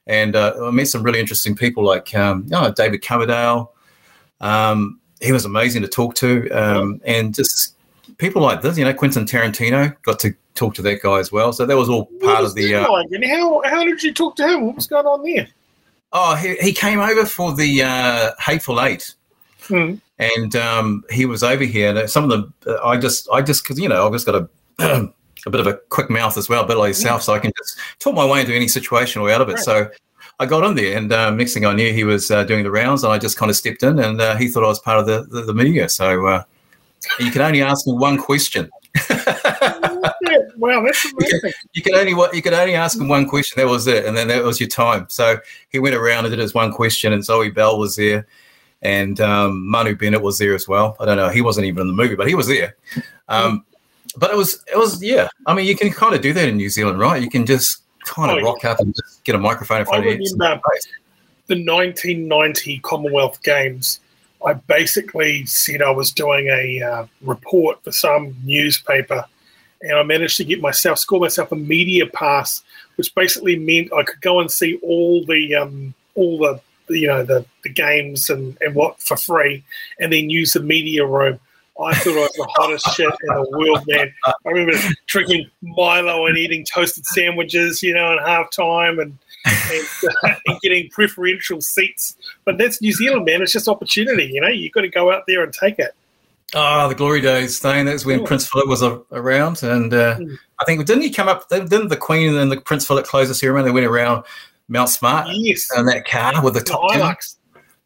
and 0.08 0.36
uh, 0.36 0.54
I 0.64 0.72
met 0.72 0.88
some 0.88 1.04
really 1.04 1.20
interesting 1.20 1.56
people 1.56 1.84
like 1.84 2.14
um, 2.16 2.48
oh, 2.54 2.72
David 2.72 3.02
Coverdale. 3.02 3.74
Um, 4.42 5.00
he 5.22 5.32
was 5.32 5.46
amazing 5.46 5.82
to 5.84 5.88
talk 5.88 6.16
to, 6.16 6.50
um, 6.52 7.02
and 7.06 7.34
just 7.34 7.76
people 8.18 8.42
like 8.42 8.62
this. 8.62 8.78
You 8.78 8.86
know, 8.86 8.94
Quentin 8.94 9.26
Tarantino 9.26 9.96
got 10.04 10.20
to 10.20 10.34
talk 10.56 10.74
to 10.76 10.82
that 10.84 11.02
guy 11.02 11.20
as 11.20 11.32
well. 11.32 11.54
So 11.54 11.66
that 11.66 11.78
was 11.78 11.90
all 11.90 12.06
part 12.22 12.42
was 12.42 12.52
of 12.52 12.56
the. 12.56 12.76
Uh, 12.76 12.92
like? 12.92 13.08
And 13.12 13.26
how 13.26 13.62
how 13.66 13.84
did 13.84 14.02
you 14.04 14.14
talk 14.14 14.36
to 14.38 14.48
him? 14.48 14.66
What 14.66 14.76
was 14.76 14.88
going 14.88 15.06
on 15.06 15.24
there? 15.24 15.48
oh, 16.14 16.36
he, 16.36 16.56
he 16.58 16.74
came 16.74 17.00
over 17.00 17.26
for 17.26 17.54
the 17.54 17.84
uh, 17.84 18.32
Hateful 18.40 18.82
Eight. 18.82 19.14
Hmm. 19.62 19.96
and 20.18 20.56
um, 20.56 21.04
he 21.10 21.26
was 21.26 21.44
over 21.44 21.66
here. 21.66 21.96
And 21.96 22.10
some 22.10 22.30
of 22.30 22.54
the, 22.62 22.80
uh, 22.80 22.88
I 22.88 22.98
just, 22.98 23.28
I 23.34 23.42
just, 23.42 23.64
because 23.64 23.78
you 23.78 23.90
know, 23.90 24.06
I've 24.06 24.14
just 24.14 24.26
got 24.26 24.48
a, 24.80 25.14
a 25.48 25.50
bit 25.50 25.62
of 25.62 25.68
a 25.68 25.80
quick 25.90 26.10
mouth 26.10 26.38
as 26.38 26.50
well, 26.50 26.64
a 26.64 26.68
bit 26.68 26.78
like 26.78 26.90
yourself, 26.90 27.24
so 27.24 27.34
I 27.34 27.40
can 27.40 27.52
just 27.58 27.80
talk 28.00 28.14
my 28.14 28.26
way 28.26 28.42
into 28.42 28.54
any 28.54 28.68
situation 28.68 29.22
or 29.22 29.32
out 29.32 29.42
of 29.42 29.50
it. 29.50 29.54
Right. 29.54 29.64
So 29.64 29.90
I 30.40 30.46
got 30.46 30.64
in 30.66 30.76
there, 30.76 30.98
and 30.98 31.12
um, 31.14 31.38
next 31.38 31.54
thing 31.54 31.66
I 31.66 31.74
knew, 31.74 31.92
he 31.94 32.04
was 32.04 32.30
uh, 32.30 32.44
doing 32.44 32.64
the 32.64 32.72
rounds, 32.72 33.04
and 33.04 33.12
I 33.12 33.18
just 33.18 33.38
kind 33.38 33.50
of 33.50 33.56
stepped 33.56 33.82
in, 33.82 33.98
and 34.00 34.22
uh, 34.22 34.36
he 34.36 34.50
thought 34.50 34.64
I 34.64 34.68
was 34.68 34.80
part 34.80 35.00
of 35.00 35.06
the 35.06 35.24
the, 35.24 35.46
the 35.46 35.54
media. 35.54 35.90
So 35.90 36.28
uh, 36.28 36.44
you 37.20 37.32
can 37.32 37.42
only 37.42 37.62
ask 37.62 37.88
me 37.88 37.94
one 37.94 38.18
question. 38.18 38.70
Yeah, 39.10 40.38
wow, 40.58 40.84
that's 40.84 41.06
amazing. 41.12 41.54
you 41.74 41.82
could 41.82 41.96
only 41.96 42.12
you 42.36 42.42
could 42.42 42.54
only 42.54 42.76
ask 42.76 43.00
him 43.00 43.08
one 43.08 43.28
question. 43.28 43.60
That 43.62 43.70
was 43.70 43.88
it, 43.88 44.06
and 44.06 44.16
then 44.16 44.28
that 44.28 44.44
was 44.44 44.60
your 44.60 44.70
time. 44.70 45.08
So 45.10 45.38
he 45.70 45.80
went 45.80 45.96
around 45.96 46.26
and 46.26 46.32
did 46.32 46.40
his 46.40 46.54
one 46.54 46.72
question, 46.72 47.14
and 47.14 47.24
Zoe 47.24 47.50
Bell 47.50 47.80
was 47.80 47.96
there, 47.96 48.28
and 48.82 49.20
um, 49.22 49.68
Manu 49.68 49.96
Bennett 49.96 50.22
was 50.22 50.38
there 50.38 50.54
as 50.54 50.68
well. 50.68 50.98
I 51.00 51.06
don't 51.06 51.18
know, 51.18 51.30
he 51.30 51.42
wasn't 51.42 51.66
even 51.66 51.82
in 51.82 51.88
the 51.88 51.94
movie, 51.94 52.16
but 52.16 52.28
he 52.28 52.36
was 52.36 52.48
there. 52.48 52.76
Um, 53.28 53.66
but 54.18 54.32
it 54.32 54.36
was 54.38 54.64
it 54.72 54.78
was 54.78 55.02
yeah. 55.02 55.30
I 55.46 55.54
mean, 55.54 55.66
you 55.66 55.76
can 55.78 55.92
kind 55.92 56.14
of 56.16 56.22
do 56.22 56.34
that 56.34 56.50
in 56.50 56.58
New 56.58 56.70
Zealand, 56.70 57.00
right? 57.00 57.22
You 57.22 57.30
can 57.30 57.46
just 57.46 57.84
kind 58.06 58.32
of 58.32 58.38
Oh, 58.38 58.40
yeah. 58.40 58.46
rock 58.46 58.66
up 58.66 58.80
and 58.80 58.94
just 58.96 59.24
get 59.24 59.36
a 59.36 59.38
microphone 59.38 59.82
in 59.82 59.86
front 59.86 60.06
I 60.06 60.10
of 60.10 60.20
you. 60.20 60.28
the 61.48 61.56
1990 61.56 62.80
Commonwealth 62.80 63.42
Games. 63.44 64.00
I 64.46 64.54
basically 64.54 65.46
said 65.46 65.82
I 65.82 65.90
was 65.92 66.12
doing 66.12 66.48
a 66.48 66.82
uh, 66.82 67.06
report 67.22 67.84
for 67.84 67.92
some 67.92 68.36
newspaper, 68.44 69.26
and 69.82 69.94
I 69.94 70.04
managed 70.04 70.38
to 70.38 70.44
get 70.46 70.62
myself 70.62 71.00
score 71.00 71.20
myself 71.20 71.52
a 71.52 71.56
media 71.56 72.06
pass, 72.06 72.64
which 72.96 73.14
basically 73.16 73.58
meant 73.58 73.92
I 73.94 74.04
could 74.04 74.22
go 74.22 74.40
and 74.40 74.52
see 74.52 74.78
all 74.84 75.26
the 75.26 75.56
um, 75.56 75.94
all 76.16 76.38
the 76.38 76.62
you 76.90 77.08
know 77.08 77.24
the, 77.24 77.46
the 77.64 77.70
games 77.70 78.30
and, 78.30 78.58
and 78.62 78.76
what 78.76 79.00
for 79.02 79.18
free, 79.18 79.64
and 80.00 80.14
then 80.14 80.30
use 80.30 80.54
the 80.54 80.62
media 80.62 81.06
room. 81.06 81.40
I 81.80 81.94
thought 81.96 82.18
I 82.18 82.22
was 82.22 82.32
the 82.34 82.48
hottest 82.56 82.96
shit 82.96 83.08
in 83.08 83.36
the 83.36 83.58
world, 83.58 83.84
man. 83.88 84.14
I 84.26 84.50
remember 84.50 84.78
drinking 85.06 85.50
Milo 85.62 86.26
and 86.26 86.38
eating 86.38 86.66
toasted 86.66 87.06
sandwiches, 87.06 87.84
you 87.84 87.94
know, 87.94 88.14
at 88.14 88.20
halftime 88.26 89.02
and 89.02 89.18
and, 89.46 89.88
uh, 90.24 90.36
and 90.48 90.62
getting 90.62 90.90
preferential 90.90 91.62
seats. 91.62 92.16
But 92.46 92.58
that's 92.58 92.82
New 92.82 92.92
Zealand, 92.92 93.26
man. 93.26 93.42
It's 93.42 93.52
just 93.52 93.68
opportunity, 93.68 94.26
you 94.26 94.42
know. 94.42 94.48
You've 94.48 94.74
got 94.74 94.82
to 94.82 94.90
go 94.90 95.12
out 95.12 95.24
there 95.28 95.44
and 95.44 95.54
take 95.54 95.80
it. 95.80 95.96
Oh, 96.54 96.88
the 96.88 96.96
glory 96.96 97.22
days, 97.22 97.60
Thane. 97.60 97.86
That's 97.86 98.06
when. 98.06 98.24
Prince 98.26 98.48
Philip 98.48 98.68
was 98.68 98.82
a, 98.82 99.02
around, 99.12 99.64
and 99.64 99.94
uh, 99.94 100.18
Mm. 100.18 100.38
I 100.60 100.66
think 100.66 100.86
didn't 100.86 101.04
he 101.04 101.12
come 101.12 101.28
up? 101.28 101.48
Didn't 101.50 101.90
the 101.90 101.98
Queen 101.98 102.36
and 102.36 102.52
the 102.52 102.60
Prince 102.60 102.88
Philip 102.88 103.06
close 103.06 103.28
the 103.28 103.36
ceremony? 103.36 103.66
They 103.66 103.72
went 103.72 103.86
around 103.86 104.24
Mount 104.70 104.90
Smart 104.90 105.28
Yes, 105.32 105.68
in 105.76 105.86
that 105.86 106.08
car 106.08 106.44
with 106.44 106.56
the 106.56 106.62
top. 106.62 106.90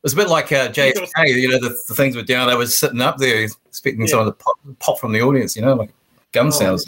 Was 0.04 0.14
a 0.14 0.16
bit 0.16 0.30
like 0.30 0.52
uh, 0.52 0.70
JFK. 0.70 1.28
You 1.28 1.50
know, 1.50 1.60
the, 1.60 1.78
the 1.88 1.94
things 1.94 2.16
were 2.16 2.24
down. 2.24 2.48
They 2.48 2.56
were 2.56 2.66
sitting 2.66 3.02
up 3.02 3.18
there, 3.18 3.44
expecting 3.44 4.02
Yeah. 4.02 4.08
someone 4.08 4.28
to 4.28 4.32
pop, 4.34 4.56
pop 4.80 5.00
from 5.00 5.12
the 5.12 5.22
audience. 5.22 5.56
You 5.56 5.62
know, 5.62 5.76
like 5.76 5.92
gun 6.32 6.52
sounds. 6.52 6.86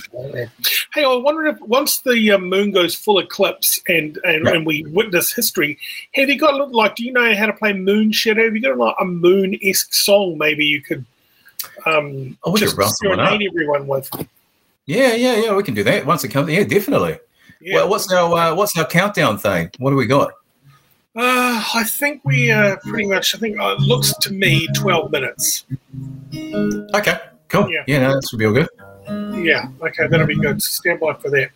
Hey, 0.94 1.04
I 1.04 1.16
wonder 1.16 1.46
if 1.46 1.60
once 1.62 2.00
the 2.00 2.32
uh, 2.32 2.38
moon 2.40 2.72
goes 2.72 2.96
full 2.96 3.20
eclipse 3.20 3.80
and 3.88 4.18
and, 4.24 4.48
and 4.48 4.66
we 4.66 4.84
witness 4.88 5.32
history, 5.32 5.78
have 6.16 6.28
you 6.30 6.40
got 6.40 6.60
a 6.60 6.64
like? 6.64 6.96
Do 6.96 7.04
you 7.06 7.14
know 7.14 7.36
how 7.36 7.46
to 7.46 7.54
play 7.54 7.74
Moon 7.74 8.12
Shadow? 8.12 8.46
Have 8.46 8.56
you 8.56 8.62
got 8.62 8.78
like 8.78 8.96
a 9.00 9.06
moon 9.06 9.60
esque 9.64 9.94
song? 9.94 10.38
Maybe 10.40 10.66
you 10.66 10.82
could 10.82 11.06
um, 11.86 12.38
Oh, 12.44 12.58
just 12.58 12.76
serenade 12.98 13.48
everyone 13.48 13.86
with. 13.88 14.10
Yeah, 14.86 15.14
yeah, 15.14 15.36
yeah. 15.38 15.56
We 15.56 15.64
can 15.64 15.74
do 15.76 15.84
that 15.84 16.06
once 16.06 16.24
it 16.24 16.30
comes. 16.30 16.50
Yeah, 16.50 16.64
definitely. 16.64 17.20
Yeah. 17.62 17.76
Well, 17.76 17.90
what's 17.90 18.12
our 18.12 18.34
uh, 18.38 18.56
what's 18.56 18.78
our 18.78 18.86
countdown 18.86 19.38
thing? 19.38 19.70
What 19.78 19.92
do 19.92 19.96
we 19.96 20.08
got? 20.08 20.34
Uh, 21.16 21.64
I 21.76 21.84
think 21.84 22.22
we 22.26 22.52
uh, 22.52 22.76
pretty 22.78 23.08
much. 23.08 23.36
I 23.36 23.38
think 23.38 23.60
uh, 23.60 23.76
it 23.78 23.80
looks 23.82 24.18
to 24.18 24.34
me 24.34 24.68
twelve 24.76 25.12
minutes. 25.12 25.66
Okay, 26.34 27.20
cool. 27.50 27.70
Yeah. 27.70 27.84
Yeah, 27.88 28.00
no, 28.00 28.16
that 28.16 28.28
should 28.28 28.40
be 28.40 28.46
all 28.46 28.54
good. 28.54 28.68
Yeah, 29.44 29.68
okay, 29.82 30.08
that'll 30.08 30.26
be 30.26 30.36
good. 30.40 30.62
Stand 30.64 31.02
by 31.02 31.14
for 31.14 31.30
that. 31.30 31.50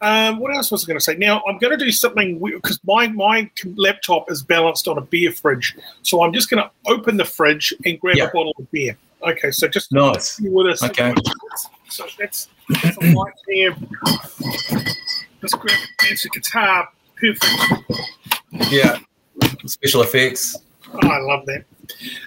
Um, 0.00 0.38
what 0.38 0.54
else 0.54 0.70
was 0.72 0.84
I 0.84 0.86
going 0.88 0.98
to 0.98 1.04
say? 1.04 1.14
Now 1.16 1.42
I'm 1.46 1.58
going 1.58 1.78
to 1.78 1.84
do 1.84 1.92
something 1.92 2.38
because 2.40 2.80
my 2.84 3.06
my 3.08 3.48
laptop 3.76 4.30
is 4.30 4.42
balanced 4.42 4.88
on 4.88 4.98
a 4.98 5.02
beer 5.02 5.30
fridge, 5.30 5.76
so 6.02 6.22
I'm 6.22 6.32
just 6.32 6.50
going 6.50 6.62
to 6.64 6.70
open 6.90 7.16
the 7.16 7.24
fridge 7.24 7.72
and 7.84 8.00
grab 8.00 8.16
Yeah. 8.16 8.24
a 8.24 8.32
bottle 8.32 8.54
of 8.58 8.68
beer. 8.72 8.96
Okay, 9.22 9.50
so 9.52 9.68
just 9.68 9.92
Nice. 9.92 10.40
with 10.40 10.66
us. 10.66 10.82
Okay. 10.82 11.14
So 11.88 12.04
that's, 12.18 12.48
that's 12.82 12.96
a 12.96 13.12
light 13.12 13.32
there. 13.46 13.76
Let's 15.40 15.54
grab 15.54 15.78
that's 16.00 16.24
a 16.24 16.28
guitar. 16.30 16.88
Perfect. 17.16 17.46
Yeah. 18.70 18.98
Special 19.66 20.02
effects. 20.02 20.56
Oh, 20.92 21.08
I 21.08 21.18
love 21.20 21.44
that. 21.46 21.64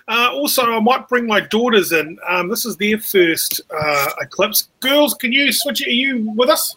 Uh, 0.07 0.29
also, 0.33 0.63
I 0.63 0.79
might 0.79 1.07
bring 1.07 1.25
my 1.25 1.39
daughters 1.39 1.91
in. 1.91 2.17
Um, 2.27 2.49
this 2.49 2.65
is 2.65 2.77
their 2.77 2.99
first 2.99 3.61
uh, 3.71 4.09
eclipse. 4.21 4.69
Girls, 4.79 5.13
can 5.13 5.31
you 5.31 5.51
switch 5.51 5.81
it? 5.81 5.87
Are 5.87 5.91
you 5.91 6.31
with 6.35 6.49
us? 6.49 6.75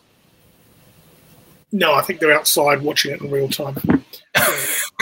No, 1.72 1.94
I 1.94 2.02
think 2.02 2.20
they're 2.20 2.32
outside 2.32 2.82
watching 2.82 3.12
it 3.12 3.20
in 3.20 3.30
real 3.30 3.48
time. 3.48 3.76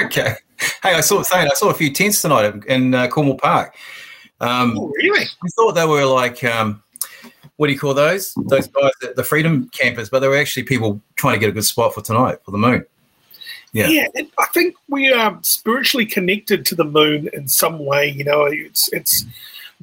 Okay. 0.05 0.35
Hey, 0.81 0.95
I 0.95 1.01
saw 1.01 1.23
saying 1.23 1.49
I 1.51 1.55
saw 1.55 1.71
a 1.71 1.75
few 1.75 1.93
tents 1.93 2.23
tonight 2.23 2.45
in, 2.45 2.63
in 2.69 2.95
uh, 2.95 3.09
Cornwall 3.09 3.37
Park. 3.37 3.75
Um, 4.41 4.79
Oh, 4.79 4.93
really? 4.97 5.27
we 5.43 5.49
thought 5.51 5.73
they 5.73 5.85
were 5.85 6.05
like 6.05 6.45
um, 6.45 6.81
what 7.57 7.67
do 7.67 7.73
you 7.73 7.79
call 7.81 7.95
those? 7.95 8.33
Those 8.47 8.69
guys, 8.69 8.93
the, 9.01 9.15
the 9.17 9.25
freedom 9.25 9.69
campers, 9.71 10.09
but 10.09 10.21
they 10.21 10.29
were 10.29 10.37
actually 10.37 10.63
people 10.63 11.03
trying 11.17 11.35
to 11.35 11.41
get 11.41 11.49
a 11.49 11.53
good 11.53 11.65
spot 11.65 11.95
for 11.95 12.01
tonight 12.01 12.39
for 12.45 12.53
the 12.53 12.59
moon. 12.59 12.87
Yeah. 13.73 13.89
Yeah, 13.89 14.07
and 14.15 14.29
I 14.39 14.47
think 14.47 14.77
we 14.89 15.13
are 15.13 15.39
spiritually 15.43 16.07
connected 16.07 16.65
to 16.67 16.75
the 16.75 16.85
moon 16.85 17.29
in 17.33 17.49
some 17.49 17.85
way. 17.85 18.09
You 18.09 18.25
know, 18.25 18.45
it's 18.45 18.93
it's 18.93 19.25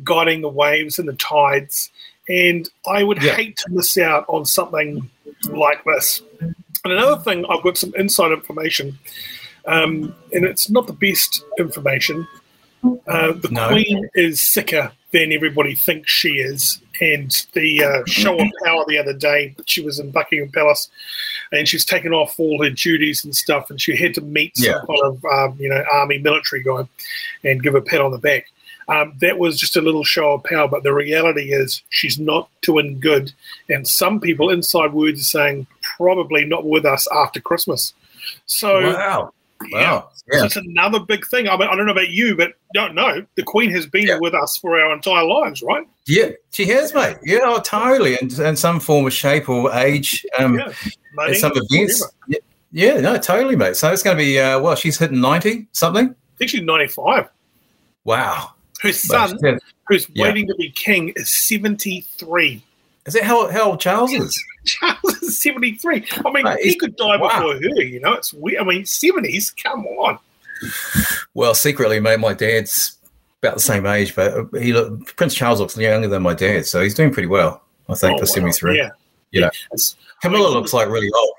guiding 0.04 0.42
the 0.42 0.50
waves 0.50 1.00
and 1.00 1.08
the 1.08 1.14
tides. 1.14 1.92
And 2.28 2.68
I 2.88 3.04
would 3.04 3.22
Yeah. 3.22 3.36
hate 3.36 3.58
to 3.58 3.72
miss 3.72 3.98
out 3.98 4.26
on 4.28 4.46
something 4.46 5.10
like 5.50 5.84
this. 5.84 6.22
And 6.42 6.94
another 6.94 7.22
thing, 7.22 7.46
I've 7.48 7.62
got 7.64 7.78
some 7.78 7.94
inside 7.96 8.32
information, 8.32 8.98
um, 9.68 10.16
and 10.34 10.46
it's 10.46 10.70
not 10.70 10.88
the 10.88 10.94
best 10.94 11.44
information. 11.60 12.28
Uh, 13.08 13.34
the 13.34 13.50
No. 13.52 13.68
Queen 13.70 14.10
is 14.16 14.40
sicker 14.42 14.92
than 15.12 15.32
everybody 15.32 15.76
thinks 15.76 16.12
she 16.12 16.38
is. 16.40 16.80
And 17.02 17.32
the 17.54 17.84
uh, 17.84 18.04
show 18.06 18.40
of 18.40 18.48
power 18.64 18.86
the 18.88 18.98
other 18.98 19.14
day, 19.14 19.56
she 19.66 19.82
was 19.82 20.00
in 20.00 20.12
Buckingham 20.12 20.50
Palace, 20.52 20.88
and 21.56 21.68
she's 21.68 21.86
taken 21.86 22.14
off 22.14 22.40
all 22.40 22.64
her 22.64 22.70
duties 22.70 23.24
and 23.24 23.36
stuff, 23.36 23.70
and 23.70 23.80
she 23.82 23.96
had 23.96 24.14
to 24.16 24.22
meet 24.22 24.56
some 24.58 24.66
Yeah. 24.72 24.82
kind 24.88 25.00
of 25.04 25.26
um, 25.26 25.58
you 25.60 25.70
know 25.70 25.84
army 25.92 26.18
military 26.20 26.64
guy 26.64 26.88
and 27.44 27.62
give 27.64 27.76
a 27.76 27.82
pat 27.82 28.02
on 28.02 28.12
the 28.12 28.18
back. 28.18 28.48
Um, 28.88 29.14
that 29.20 29.40
was 29.40 29.60
just 29.60 29.76
a 29.78 29.82
little 29.82 30.04
show 30.04 30.34
of 30.34 30.44
power, 30.44 30.68
but 30.68 30.84
the 30.84 30.94
reality 30.94 31.52
is 31.52 31.82
she's 31.90 32.20
not 32.20 32.50
doing 32.62 33.00
good. 33.00 33.32
And 33.68 33.88
some 33.88 34.20
people 34.20 34.52
inside 34.52 34.94
words 34.94 35.22
are 35.22 35.24
saying 35.24 35.66
probably 35.82 36.46
not 36.46 36.66
with 36.66 36.86
us 36.86 37.08
after 37.12 37.40
Christmas. 37.42 37.94
So 38.46 38.82
Wow. 38.94 39.32
Wow. 39.72 40.10
Yeah. 40.32 40.46
it's 40.46 40.56
another 40.56 41.00
big 41.00 41.26
thing. 41.28 41.48
I 41.50 41.58
mean, 41.58 41.68
I 41.68 41.76
don't 41.76 41.86
know 41.88 41.92
about 41.94 42.10
you, 42.10 42.36
but 42.36 42.54
don't 42.76 42.94
know. 42.94 43.26
The 43.36 43.44
Queen 43.44 43.72
has 43.72 43.88
been 43.88 44.06
Yeah. 44.06 44.20
with 44.20 44.36
us 44.36 44.58
for 44.58 44.80
our 44.80 44.94
entire 44.94 45.24
lives, 45.26 45.64
right? 45.64 45.88
Yeah. 46.06 46.32
She 46.52 46.66
has, 46.66 46.94
mate. 46.94 47.18
Yeah, 47.24 47.40
oh, 47.44 47.60
totally. 47.62 48.18
And 48.20 48.32
in 48.38 48.56
some 48.56 48.80
form 48.80 49.08
of 49.08 49.14
shape 49.14 49.50
or 49.50 49.74
age. 49.74 50.24
Um, 50.38 50.60
yeah, 50.60 50.72
at 51.20 51.26
Money, 51.26 51.34
some 51.36 51.52
events. 51.56 52.04
Yeah, 52.28 52.38
yeah, 52.72 53.00
no, 53.00 53.18
totally, 53.18 53.56
mate. 53.56 53.76
So 53.76 53.92
it's 53.92 54.04
going 54.04 54.18
to 54.18 54.24
be, 54.24 54.40
uh, 54.40 54.60
well, 54.60 54.76
she's 54.76 54.98
hitting 54.98 55.22
90 55.22 55.68
something. 55.72 56.10
I 56.10 56.38
think 56.38 56.52
she's 56.52 56.62
ninety-five. 56.64 57.30
Wow. 58.04 58.52
Her 58.82 58.92
son, 58.92 59.38
had- 59.44 59.60
who's 59.88 60.08
yeah. 60.14 60.24
waiting 60.26 60.48
to 60.48 60.56
be 60.56 60.70
king, 60.72 61.14
is 61.16 61.34
seventy-three. 61.34 62.62
Is 63.06 63.14
that 63.14 63.24
how, 63.24 63.50
how 63.50 63.72
old 63.72 63.80
Charles 63.80 64.12
is? 64.12 64.44
Charles 64.66 65.22
is 65.22 65.40
73. 65.42 66.06
I 66.26 66.32
mean, 66.32 66.46
he 66.62 66.76
could 66.76 66.96
die 66.96 67.18
wow. 67.18 67.30
before 67.30 67.54
her, 67.54 67.84
you 67.84 68.00
know. 68.00 68.14
It's 68.14 68.34
weird. 68.34 68.60
I 68.60 68.64
mean, 68.64 68.82
70s, 68.84 69.56
come 69.64 69.86
on. 69.86 70.18
Well, 71.36 71.54
secretly, 71.54 72.00
mate, 72.00 72.20
my 72.20 72.34
dad's 72.34 72.98
about 73.44 73.54
the 73.56 73.60
same 73.62 73.86
age, 73.86 74.16
but 74.16 74.48
he 74.60 74.74
look, 74.74 75.16
Prince 75.16 75.36
Charles 75.36 75.60
looks 75.60 75.78
younger 75.78 76.08
than 76.08 76.24
my 76.24 76.34
dad, 76.34 76.66
so 76.66 76.82
he's 76.82 76.96
doing 76.96 77.12
pretty 77.14 77.28
well. 77.28 77.62
I 77.88 77.94
think 77.94 78.16
Oh, 78.16 78.18
for 78.18 78.22
wow. 78.24 78.26
seventy-three. 78.34 78.78
Yeah. 78.78 78.90
Yeah. 79.32 79.48
It's- 79.72 79.96
Camilla 80.22 80.50
looks 80.50 80.74
like 80.74 80.88
really 80.88 81.10
old. 81.16 81.34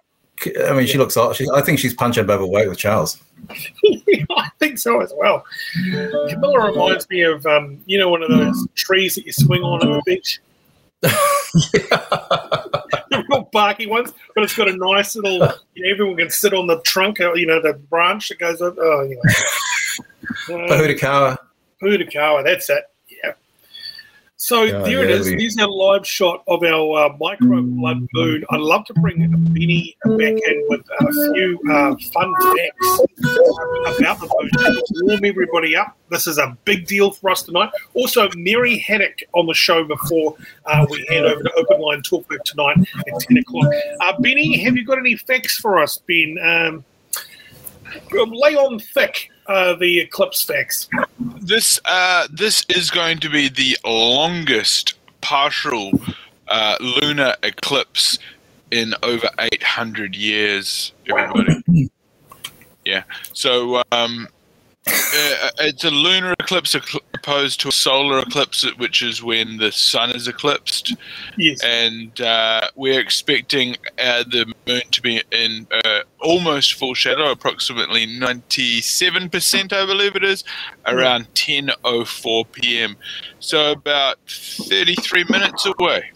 I 0.68 0.74
mean, 0.74 0.86
she 0.86 0.98
looks. 0.98 1.16
old. 1.16 1.34
She, 1.34 1.46
I 1.54 1.62
think 1.62 1.78
she's 1.78 1.94
punching 1.94 2.24
above 2.24 2.40
her 2.40 2.46
weight 2.46 2.68
with 2.68 2.78
Charles. 2.78 3.18
I 3.50 4.50
think 4.58 4.78
so 4.78 5.00
as 5.00 5.12
well. 5.16 5.44
Camilla 6.28 6.70
reminds 6.70 7.08
me 7.08 7.22
of, 7.22 7.46
um, 7.46 7.80
you 7.86 7.98
know, 7.98 8.10
one 8.10 8.22
of 8.22 8.28
those 8.28 8.66
trees 8.74 9.14
that 9.14 9.24
you 9.24 9.32
swing 9.32 9.62
on 9.62 9.82
at 9.82 9.86
the 9.86 10.02
beach. 10.04 10.40
the 13.10 13.24
real 13.28 13.48
barky 13.52 13.86
ones, 13.86 14.12
but 14.34 14.44
it's 14.44 14.54
got 14.54 14.68
a 14.68 14.76
nice 14.76 15.16
little. 15.16 15.52
You 15.74 15.84
know, 15.84 15.90
everyone 15.90 16.16
can 16.16 16.30
sit 16.30 16.52
on 16.52 16.66
the 16.66 16.80
trunk, 16.82 17.20
uh, 17.20 17.34
you 17.34 17.46
know, 17.46 17.60
the 17.60 17.74
branch 17.74 18.28
that 18.28 18.38
goes 18.38 18.60
up. 18.60 18.76
Oh, 18.78 19.00
anyway. 19.00 19.22
Uh, 20.48 20.68
Pahudakawa. 20.68 21.38
Pudakawa, 21.82 22.44
that's 22.44 22.70
it. 22.70 22.84
So 24.38 24.64
Yeah, 24.64 24.78
there 24.80 25.02
it 25.04 25.08
yeah, 25.10 25.16
is. 25.16 25.26
we- 25.30 25.36
There's 25.36 25.56
our 25.58 25.66
live 25.68 26.06
shot 26.06 26.42
of 26.46 26.62
our 26.62 27.06
uh, 27.06 27.16
micro 27.18 27.62
blood 27.62 28.06
moon. 28.12 28.44
I'd 28.50 28.60
love 28.60 28.84
to 28.86 28.94
bring 28.94 29.18
Benny 29.54 29.96
back 30.04 30.34
in 30.46 30.64
with 30.68 30.82
a 31.00 31.12
few 31.32 31.58
uh, 31.70 31.96
fun 32.12 32.34
facts 32.42 33.00
about 33.96 34.20
the 34.20 34.28
moon 34.28 34.74
to 34.74 35.04
warm 35.06 35.24
everybody 35.24 35.74
up. 35.74 35.96
This 36.10 36.26
is 36.26 36.36
a 36.36 36.56
big 36.66 36.86
deal 36.86 37.12
for 37.12 37.30
us 37.30 37.42
tonight. 37.42 37.70
Also, 37.94 38.28
Mary 38.36 38.78
Haddock 38.78 39.20
on 39.32 39.46
the 39.46 39.54
show 39.54 39.84
before 39.84 40.36
uh, 40.66 40.84
we 40.90 41.06
head 41.08 41.24
over 41.24 41.42
to 41.42 41.52
Open 41.56 41.80
Line 41.80 42.02
Talkback 42.02 42.42
tonight 42.44 42.76
at 43.08 43.20
10 43.20 43.38
o'clock. 43.38 43.72
Uh, 44.02 44.20
Benny, 44.20 44.58
have 44.58 44.76
you 44.76 44.84
got 44.84 44.98
any 44.98 45.16
facts 45.16 45.56
for 45.56 45.78
us, 45.78 45.96
Ben? 46.06 46.36
Um, 46.42 46.84
lay 48.12 48.54
on 48.54 48.78
thick 48.80 49.30
uh, 49.46 49.74
the 49.76 50.00
eclipse 50.00 50.42
facts. 50.42 50.88
This 51.46 51.78
uh, 51.84 52.26
this 52.28 52.64
is 52.68 52.90
going 52.90 53.20
to 53.20 53.30
be 53.30 53.48
the 53.48 53.78
longest 53.84 54.94
partial 55.20 55.92
uh, 56.48 56.76
lunar 56.80 57.36
eclipse 57.44 58.18
in 58.72 58.94
over 59.04 59.30
800 59.38 60.16
years. 60.16 60.92
Everybody. 61.08 61.88
Yeah. 62.84 63.04
So 63.32 63.80
um, 63.92 64.26
uh, 64.88 65.50
it's 65.60 65.84
a 65.84 65.90
lunar 65.90 66.34
eclipse 66.38 66.74
opposed 66.74 67.60
to 67.60 67.68
a 67.68 67.72
solar 67.72 68.20
eclipse, 68.20 68.64
which 68.76 69.02
is 69.02 69.22
when 69.22 69.56
the 69.56 69.72
sun 69.72 70.10
is 70.10 70.28
eclipsed. 70.28 70.94
Yes. 71.36 71.62
and 71.64 72.20
uh, 72.20 72.68
we're 72.76 73.00
expecting 73.00 73.76
uh, 73.98 74.24
the 74.30 74.52
moon 74.66 74.82
to 74.90 75.02
be 75.02 75.22
in 75.30 75.66
uh, 75.84 76.00
almost 76.20 76.74
full 76.74 76.94
shadow, 76.94 77.30
approximately 77.30 78.06
97%, 78.06 79.72
I 79.72 79.86
believe 79.86 80.16
it 80.16 80.24
is, 80.24 80.44
around 80.86 81.32
10.04 81.34 82.52
p.m. 82.52 82.96
So 83.40 83.72
about 83.72 84.18
33 84.26 85.24
minutes 85.28 85.66
away. 85.66 86.12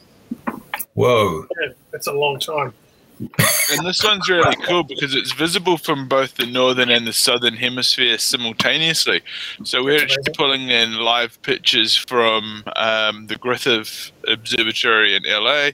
Whoa. 0.95 1.47
Yeah, 1.61 1.73
that's 1.91 2.07
a 2.07 2.13
long 2.13 2.39
time. 2.39 2.73
And 3.21 3.87
this 3.87 4.03
one's 4.03 4.29
really 4.29 4.57
cool 4.67 4.83
because 4.83 5.15
it's 5.15 5.33
visible 5.33 5.77
from 5.77 6.09
both 6.09 6.35
the 6.37 6.47
northern 6.47 6.89
and 6.91 7.07
the 7.07 7.13
southern 7.13 7.55
hemisphere 7.55 8.17
simultaneously. 8.19 9.21
So 9.65 9.85
we're 9.85 10.01
actually 10.03 10.33
pulling 10.35 10.71
in 10.71 10.95
live 10.95 11.41
pictures 11.43 11.95
from 11.95 12.65
um, 12.77 13.27
the 13.27 13.37
Griffith 13.37 14.11
Observatory 14.27 15.15
in 15.15 15.23
LA. 15.25 15.71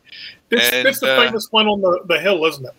That's, 0.50 0.72
And, 0.72 0.86
that's 0.86 1.00
the 1.00 1.14
uh, 1.16 1.24
famous 1.24 1.46
one 1.52 1.66
on 1.68 1.80
the, 1.80 2.00
the 2.06 2.20
hill, 2.20 2.44
isn't 2.46 2.64
it? 2.66 2.74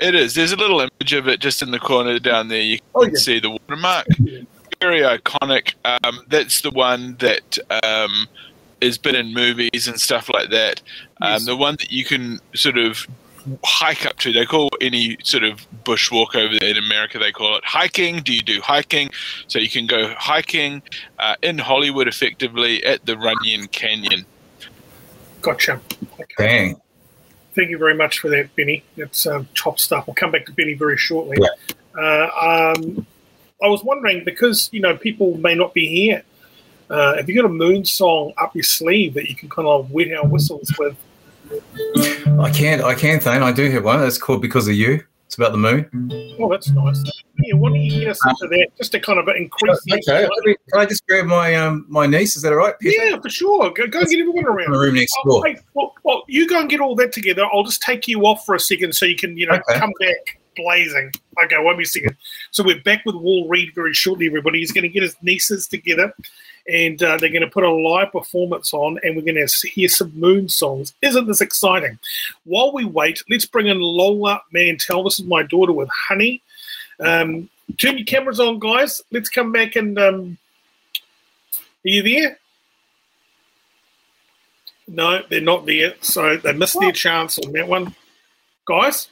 It 0.00 0.14
is. 0.16 0.34
There's 0.34 0.52
a 0.52 0.56
little 0.56 0.80
image 0.80 1.12
of 1.12 1.28
it 1.28 1.38
just 1.40 1.62
in 1.62 1.70
the 1.70 1.78
corner 1.78 2.18
down 2.18 2.48
there. 2.48 2.60
You 2.60 2.78
can 2.78 2.86
Oh, 2.96 3.04
yeah. 3.04 3.14
see 3.14 3.38
the 3.38 3.50
watermark. 3.50 4.06
Very 4.80 5.00
iconic. 5.02 5.74
Um, 5.84 6.20
that's 6.28 6.62
the 6.62 6.70
one 6.70 7.16
that 7.20 7.58
um, 7.84 8.26
has 8.82 8.98
been 8.98 9.14
in 9.14 9.32
movies 9.32 9.86
and 9.86 10.00
stuff 10.00 10.28
like 10.28 10.50
that. 10.50 10.82
Um, 11.22 11.30
Yes. 11.34 11.46
The 11.46 11.56
one 11.56 11.76
that 11.78 11.92
you 11.92 12.04
can 12.04 12.40
sort 12.54 12.76
of 12.76 13.06
hike 13.62 14.06
up 14.06 14.18
to. 14.18 14.32
They 14.32 14.44
call 14.44 14.70
any 14.80 15.16
sort 15.22 15.44
of 15.44 15.66
bushwalk 15.84 16.34
over 16.34 16.54
there 16.58 16.70
in 16.70 16.76
America. 16.76 17.18
They 17.18 17.32
call 17.32 17.56
it 17.56 17.64
hiking. 17.64 18.22
Do 18.22 18.32
you 18.32 18.42
do 18.42 18.60
hiking? 18.60 19.10
So 19.46 19.58
you 19.58 19.68
can 19.68 19.86
go 19.86 20.14
hiking 20.16 20.82
uh, 21.18 21.36
in 21.42 21.58
Hollywood, 21.58 22.08
effectively 22.08 22.84
at 22.84 23.04
the 23.06 23.16
Runyon 23.16 23.68
Canyon. 23.68 24.24
Gotcha. 25.40 25.80
Okay. 26.14 26.34
Dang. 26.38 26.80
Thank 27.54 27.70
you 27.70 27.78
very 27.78 27.94
much 27.94 28.18
for 28.18 28.28
that, 28.30 28.54
Benny. 28.56 28.82
That's 28.96 29.26
um, 29.26 29.46
top 29.54 29.78
stuff. 29.78 30.06
We'll 30.06 30.14
come 30.14 30.32
back 30.32 30.46
to 30.46 30.52
Benny 30.52 30.74
very 30.74 30.96
shortly. 30.96 31.36
Yeah. 31.40 31.74
Uh, 31.96 32.74
um, 32.76 33.06
I 33.62 33.68
was 33.68 33.84
wondering 33.84 34.24
because 34.24 34.68
you 34.72 34.80
know 34.80 34.96
people 34.96 35.36
may 35.38 35.54
not 35.54 35.72
be 35.72 35.86
here. 35.86 36.24
Uh, 36.90 37.16
have 37.16 37.28
you 37.28 37.34
got 37.34 37.44
a 37.44 37.52
moon 37.52 37.84
song 37.84 38.32
up 38.38 38.54
your 38.54 38.64
sleeve 38.64 39.14
that 39.14 39.28
you 39.28 39.36
can 39.36 39.48
kind 39.48 39.66
of 39.68 39.90
wet 39.90 40.12
our 40.12 40.26
whistles 40.26 40.72
with? 40.78 40.96
I 42.40 42.50
can't. 42.50 42.82
I 42.82 42.94
can, 42.94 43.20
Thane. 43.20 43.42
I 43.42 43.52
do 43.52 43.70
have 43.70 43.84
one. 43.84 44.00
That's 44.00 44.18
called 44.18 44.42
Because 44.42 44.68
of 44.68 44.74
You. 44.74 45.02
It's 45.26 45.36
about 45.36 45.52
the 45.52 45.58
moon. 45.58 45.88
Oh, 46.38 46.48
that's 46.50 46.70
nice. 46.70 47.02
Yeah, 47.38 47.54
why 47.54 47.70
don't 47.70 47.80
you 47.80 48.00
get 48.00 48.08
us 48.10 48.20
into 48.26 48.46
that 48.56 48.68
just 48.76 48.92
to 48.92 49.00
kind 49.00 49.18
of 49.18 49.26
increase 49.34 49.80
Okay. 49.90 50.28
Can 50.44 50.56
I 50.80 50.86
just 50.86 51.04
grab 51.06 51.24
my 51.26 51.54
um 51.56 51.86
my 51.88 52.06
niece? 52.06 52.36
Is 52.36 52.42
that 52.42 52.52
all 52.52 52.58
right? 52.58 52.74
Peter? 52.78 53.04
Yeah, 53.04 53.18
for 53.20 53.30
sure. 53.30 53.70
Go, 53.72 53.86
go 53.86 54.00
and 54.00 54.08
get 54.08 54.20
everyone 54.20 54.62
In 54.62 54.70
the 54.70 54.78
room 54.78 54.94
next 54.94 55.14
Oh, 55.24 55.30
door. 55.30 55.42
wait, 55.42 55.58
well, 55.72 55.94
well, 56.04 56.22
you 56.28 56.46
go 56.48 56.60
and 56.60 56.70
get 56.70 56.80
all 56.80 56.94
that 56.96 57.12
together. 57.12 57.44
I'll 57.52 57.64
just 57.64 57.82
take 57.82 58.06
you 58.06 58.20
off 58.26 58.44
for 58.44 58.54
a 58.54 58.60
second 58.60 58.94
so 58.94 59.06
you 59.06 59.16
can, 59.16 59.36
you 59.36 59.46
know, 59.46 59.54
Okay. 59.54 59.78
come 59.78 59.92
back 59.98 60.38
blazing. 60.56 61.10
Okay, 61.44 61.56
won't 61.58 61.78
be 61.78 61.84
a 61.84 61.86
second. 61.86 62.16
So 62.52 62.62
we're 62.62 62.80
back 62.82 63.02
with 63.04 63.16
Wal 63.16 63.48
Reid 63.48 63.74
very 63.74 63.92
shortly, 63.94 64.26
everybody. 64.26 64.60
He's 64.60 64.70
going 64.72 64.82
to 64.82 64.88
get 64.88 65.02
his 65.02 65.16
nieces 65.22 65.66
together 65.66 66.14
and 66.66 67.02
uh, 67.02 67.16
they're 67.16 67.30
going 67.30 67.42
to 67.42 67.50
put 67.50 67.64
a 67.64 67.70
live 67.70 68.12
performance 68.12 68.72
on 68.72 68.98
and 69.02 69.16
we're 69.16 69.22
going 69.22 69.46
to 69.46 69.68
hear 69.68 69.88
some 69.88 70.18
moon 70.18 70.48
songs. 70.48 70.94
Isn't 71.02 71.26
this 71.26 71.40
exciting? 71.40 71.98
While 72.44 72.72
we 72.72 72.84
wait, 72.84 73.22
let's 73.28 73.46
bring 73.46 73.66
in 73.66 73.80
Lola 73.80 74.42
Mantell. 74.52 75.04
This 75.04 75.18
is 75.18 75.26
my 75.26 75.42
daughter 75.42 75.72
with 75.72 75.88
Honey. 75.90 76.42
Um, 77.00 77.50
turn 77.78 77.98
your 77.98 78.06
cameras 78.06 78.40
on, 78.40 78.58
guys. 78.58 79.02
Let's 79.10 79.28
come 79.28 79.52
back 79.52 79.76
and. 79.76 79.98
Um, 79.98 80.38
are 81.84 81.90
you 81.90 82.02
there? 82.02 82.38
No, 84.88 85.22
they're 85.28 85.40
not 85.40 85.66
there. 85.66 85.94
So 86.00 86.36
they 86.38 86.52
missed 86.52 86.78
their 86.80 86.92
chance 86.92 87.38
on 87.38 87.52
that 87.52 87.68
one. 87.68 87.94
Guys? 88.66 89.08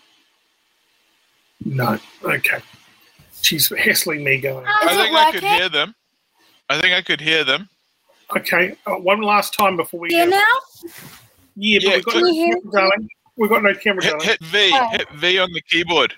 No. 1.65 1.99
Okay. 2.25 2.59
She's 3.43 3.69
hassling 3.69 4.25
me 4.25 4.41
going. 4.41 4.65
How's 4.65 4.97
I 4.97 5.03
think 5.03 5.17
I 5.17 5.33
could 5.33 5.43
hear 5.43 5.69
them. 5.69 5.95
I 6.69 6.81
think 6.81 6.95
I 6.95 7.03
could 7.03 7.21
hear 7.21 7.45
them. 7.45 7.69
Okay. 8.37 8.77
Uh, 8.87 8.93
one 8.95 9.21
last 9.21 9.55
time 9.55 9.77
before 9.77 10.01
we. 10.01 10.09
Here 10.09 10.25
uh, 10.25 10.31
now? 10.31 10.43
yeah, 11.57 11.79
but 11.79 11.83
Yeah, 11.83 11.95
we've 11.97 12.05
got 12.05 12.13
can 12.13 12.21
no 12.23 12.27
you 12.29 12.35
hear 12.35 12.55
camera, 12.55 12.73
darling. 12.73 13.09
We've 13.37 13.51
got 13.51 13.63
no 13.63 13.75
camera, 13.75 14.03
Hit, 14.03 14.11
darling. 14.13 14.27
hit 14.29 14.41
V. 14.41 14.71
Oh. 14.75 14.89
Hit 14.93 15.11
V 15.11 15.39
on 15.39 15.53
the 15.53 15.61
keyboard. 15.63 16.15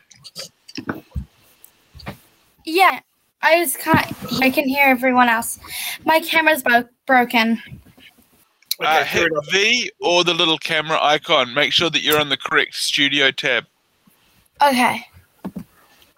Yeah. 2.64 3.00
I 3.42 3.62
just 3.62 3.78
can't. 3.78 4.06
I 4.40 4.48
can 4.48 4.66
hear 4.66 4.86
everyone 4.86 5.28
else. 5.28 5.58
My 6.06 6.20
camera's 6.20 6.62
bro- 6.62 6.88
broken. 7.06 7.60
Okay, 8.80 9.00
Uh, 9.00 9.04
hit. 9.04 9.30
V 9.52 9.90
or 10.00 10.24
the 10.24 10.32
little 10.32 10.56
camera 10.58 10.98
icon. 11.02 11.52
Make 11.52 11.72
sure 11.72 11.90
that 11.90 12.02
you're 12.02 12.18
on 12.18 12.30
the 12.30 12.38
correct 12.38 12.74
studio 12.74 13.30
tab. 13.30 13.66
Okay. 14.62 15.06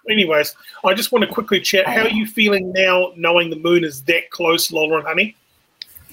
Anyways, 0.09 0.55
I 0.85 0.93
just 0.93 1.11
want 1.11 1.25
to 1.25 1.31
quickly 1.31 1.59
chat. 1.59 1.85
How 1.85 2.03
are 2.03 2.09
you 2.09 2.25
feeling 2.25 2.71
now 2.71 3.11
knowing 3.15 3.49
the 3.49 3.57
moon 3.57 3.83
is 3.83 4.01
that 4.03 4.29
close, 4.29 4.71
Lola 4.71 4.97
and 4.97 5.07
Honey? 5.07 5.35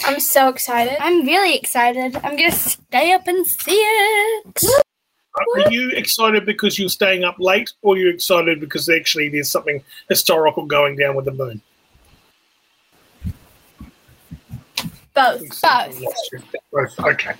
I'm 0.04 0.18
so 0.18 0.48
excited. 0.48 0.96
I'm 1.00 1.24
really 1.24 1.54
excited. 1.54 2.16
I'm 2.16 2.36
gonna 2.36 2.50
stay 2.50 3.12
up 3.12 3.28
and 3.28 3.46
see 3.46 3.76
it. 3.76 4.64
Are 5.36 5.70
you 5.70 5.90
excited 5.90 6.46
because 6.46 6.78
you're 6.78 6.88
staying 6.88 7.24
up 7.24 7.36
late, 7.38 7.72
or 7.82 7.96
you're 7.96 8.08
you 8.08 8.14
excited 8.14 8.60
because 8.60 8.88
actually 8.88 9.28
there's 9.28 9.50
something 9.50 9.82
historical 10.08 10.66
going 10.66 10.96
down 10.96 11.14
with 11.14 11.24
the 11.26 11.32
moon? 11.32 11.60
Both. 15.14 15.60
Both. 15.62 16.02
Both. 16.72 17.00
Okay. 17.00 17.34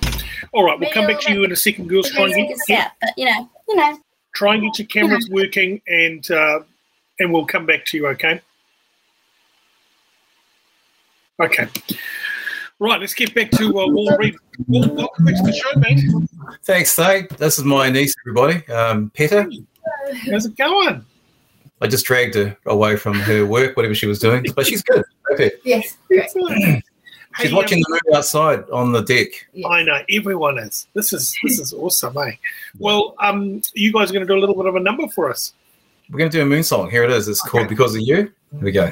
All 0.53 0.65
right. 0.65 0.79
We'll 0.79 0.91
come 0.91 1.07
back 1.07 1.19
to 1.21 1.33
you 1.33 1.43
in 1.43 1.51
a 1.51 1.57
second, 1.57 1.89
girls. 1.89 2.09
Try 2.09 2.23
and 2.23 2.47
get, 2.47 2.57
step, 2.59 2.93
but 3.01 3.11
you 3.17 3.25
know, 3.25 3.49
you 3.67 3.75
know. 3.75 3.99
Try 4.35 4.55
and 4.55 4.63
get 4.63 4.79
your 4.79 4.87
cameras 4.87 5.29
working, 5.31 5.81
and 5.87 6.29
uh, 6.29 6.59
and 7.19 7.31
we'll 7.31 7.45
come 7.45 7.65
back 7.65 7.85
to 7.85 7.97
you. 7.97 8.07
Okay. 8.07 8.41
Okay. 11.39 11.67
Right. 12.77 12.99
Let's 12.99 13.13
get 13.13 13.33
back 13.33 13.49
to 13.51 13.67
uh, 13.67 13.87
Wal 13.87 14.17
Reid. 14.17 14.35
Wal, 14.67 14.93
welcome 14.93 15.25
back 15.25 15.35
to 15.35 15.41
the 15.41 15.53
show, 15.53 15.79
mate. 15.79 16.01
Thanks, 16.63 16.93
Thane. 16.93 17.27
This 17.37 17.57
is 17.57 17.63
my 17.63 17.89
niece, 17.89 18.13
everybody. 18.25 18.67
Um, 18.67 19.09
Peter. 19.13 19.49
How's 20.29 20.45
it 20.45 20.57
going? 20.57 21.05
I 21.81 21.87
just 21.87 22.05
dragged 22.05 22.35
her 22.35 22.57
away 22.65 22.97
from 22.97 23.15
her 23.15 23.45
work, 23.45 23.77
whatever 23.77 23.95
she 23.95 24.05
was 24.05 24.19
doing, 24.19 24.45
but 24.55 24.65
she's 24.65 24.81
good. 24.81 25.03
Okay. 25.31 25.51
Yes. 25.63 25.97
Excellent. 26.11 26.83
She's 27.37 27.49
Hey, 27.49 27.55
watching 27.55 27.79
um, 27.79 27.83
the 27.87 27.99
movie 28.05 28.17
outside 28.17 28.69
on 28.69 28.91
the 28.91 29.01
deck. 29.01 29.27
I 29.69 29.83
know 29.83 29.99
everyone 30.09 30.57
is. 30.57 30.87
This 30.93 31.11
is 31.11 31.35
this 31.43 31.59
is 31.59 31.73
awesome, 31.73 32.17
eh? 32.17 32.31
Well, 32.79 33.15
um, 33.19 33.61
you 33.73 33.91
guys 33.91 34.09
are 34.09 34.13
going 34.13 34.25
to 34.25 34.33
do 34.33 34.37
a 34.37 34.41
little 34.41 34.55
bit 34.55 34.65
of 34.65 34.75
a 34.75 34.79
number 34.79 35.07
for 35.09 35.29
us. 35.29 35.53
we're 36.09 36.19
going 36.19 36.31
to 36.31 36.37
do 36.37 36.41
a 36.43 36.45
moon 36.45 36.63
song. 36.63 36.89
Here 36.89 37.03
it 37.03 37.11
is. 37.11 37.27
It's 37.27 37.41
called 37.41 37.67
Because 37.67 37.95
of 37.95 38.01
You. 38.01 38.31
Here 38.51 38.61
we 38.61 38.71
go. 38.71 38.91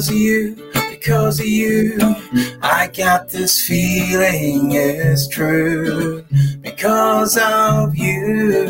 Because 0.00 0.08
of 0.12 0.16
you, 0.16 0.72
because 0.88 1.40
of 1.40 1.46
you, 1.46 1.98
I 2.62 2.90
got 2.96 3.28
this 3.28 3.60
feeling 3.60 4.72
it's 4.72 5.28
true. 5.28 6.24
Because 6.62 7.36
of 7.36 7.94
you, 7.94 8.64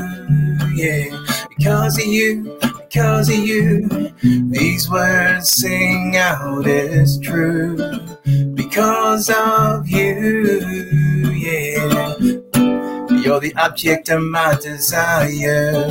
yeah. 0.75 1.25
Because 1.57 2.01
of 2.01 2.07
you, 2.07 2.59
because 2.61 3.29
of 3.29 3.37
you, 3.37 4.13
these 4.51 4.91
words 4.91 5.51
sing 5.51 6.17
out 6.17 6.67
it's 6.67 7.17
true. 7.21 7.77
Because 8.55 9.31
of 9.31 9.89
you, 9.89 10.59
yeah. 11.31 12.17
You're 13.23 13.39
the 13.39 13.55
object 13.57 14.09
of 14.09 14.21
my 14.21 14.57
desire. 14.61 15.87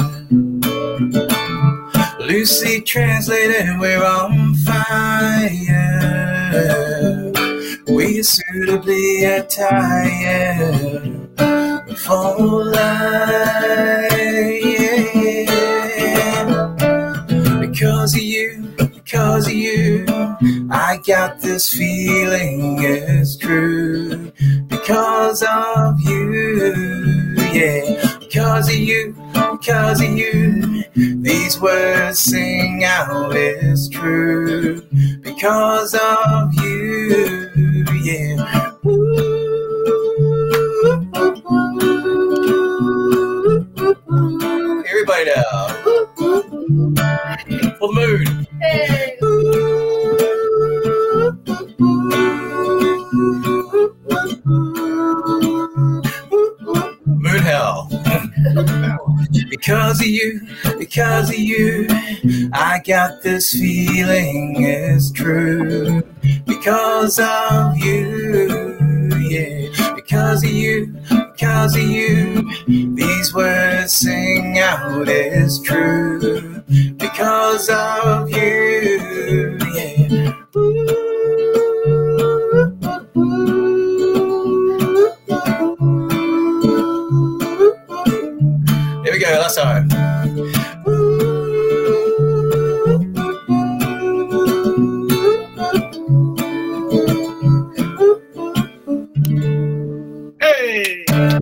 Loosely 2.29 2.81
translated, 2.81 3.79
we're 3.79 4.05
on 4.05 4.53
fire. 4.57 5.71
We 7.87 8.19
are 8.19 8.23
suitably 8.23 9.25
attired 9.25 11.27
for 11.97 12.65
life. 12.65 14.11
Because 17.59 18.13
of 18.13 18.21
you, 18.21 18.73
because 18.77 19.47
of 19.47 19.53
you, 19.53 20.05
I 20.69 20.99
got 21.07 21.41
this 21.41 21.73
feeling 21.73 22.77
it's 22.83 23.37
true. 23.37 24.31
Because 24.67 25.41
of 25.41 25.99
you, 26.01 27.33
yeah. 27.51 28.18
Because 28.31 28.69
of 28.69 28.75
you, 28.75 29.15
because 29.33 30.01
of 30.01 30.09
you, 30.09 30.83
these 30.93 31.59
words 31.59 32.19
sing 32.19 32.83
out 32.83 33.35
it's 33.35 33.89
true. 33.89 34.83
Because 35.23 35.95
of 35.95 36.53
you, 36.53 37.49
yeah. 38.03 38.69
Everybody 44.85 45.25
now. 45.25 45.67
For 47.79 47.87
the 47.87 47.93
moon. 47.95 48.47
Moon 57.07 57.41
hell. 57.41 57.88
Because 59.49 60.01
of 60.01 60.07
you, 60.07 60.41
because 60.77 61.29
of 61.29 61.37
you, 61.37 61.87
I 62.53 62.81
got 62.85 63.21
this 63.21 63.51
feeling 63.51 64.63
it's 64.63 65.11
true. 65.11 66.01
Because 66.45 67.19
of 67.19 67.77
you, 67.77 68.77
yeah. 69.19 69.95
Because 69.95 70.43
of 70.43 70.51
you, 70.51 70.87
because 71.09 71.75
of 71.75 71.83
you, 71.83 72.49
these 72.95 73.33
words 73.33 73.93
sing 73.93 74.59
out 74.59 75.07
it's 75.07 75.59
true. 75.59 76.63
Because 76.97 77.69
of 77.69 78.29
you, 78.31 79.57
yeah. 79.73 80.33
Here 80.53 80.98
we 89.49 89.55
go, 89.55 89.63
last. 89.63 89.89
Hey! 100.41 101.05
Well. 101.07 101.41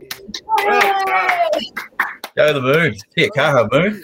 Go 2.35 2.53
the 2.53 2.61
moon. 2.61 2.95
Here, 3.15 3.29
Kaha 3.35 3.67
moon. 3.71 4.03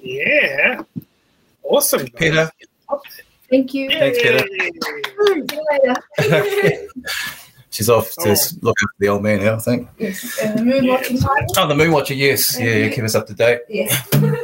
Yeah. 0.00 0.82
Awesome. 1.62 2.06
Peter. 2.10 2.50
Thank 3.48 3.74
you. 3.74 3.88
Thanks, 3.90 4.18
Peter. 4.18 4.46
See 4.46 4.70
you 5.52 5.64
later. 5.70 6.88
She's 7.76 7.88
off 7.90 8.10
to 8.20 8.30
s- 8.30 8.56
look 8.62 8.76
after 8.82 8.94
the 8.98 9.08
old 9.08 9.22
man 9.22 9.40
now, 9.44 9.56
I 9.56 9.58
think. 9.58 9.88
Yes. 9.98 10.40
Uh, 10.42 10.62
moon 10.62 10.86
watching 10.86 11.18
time. 11.18 11.46
Oh, 11.58 11.68
the 11.68 11.74
moon 11.74 11.92
watcher, 11.92 12.14
yes. 12.14 12.58
Yeah, 12.58 12.74
yeah, 12.76 12.88
keep 12.88 13.04
us 13.04 13.14
up 13.14 13.26
to 13.26 13.34
date. 13.34 13.60
Yeah. 13.68 14.02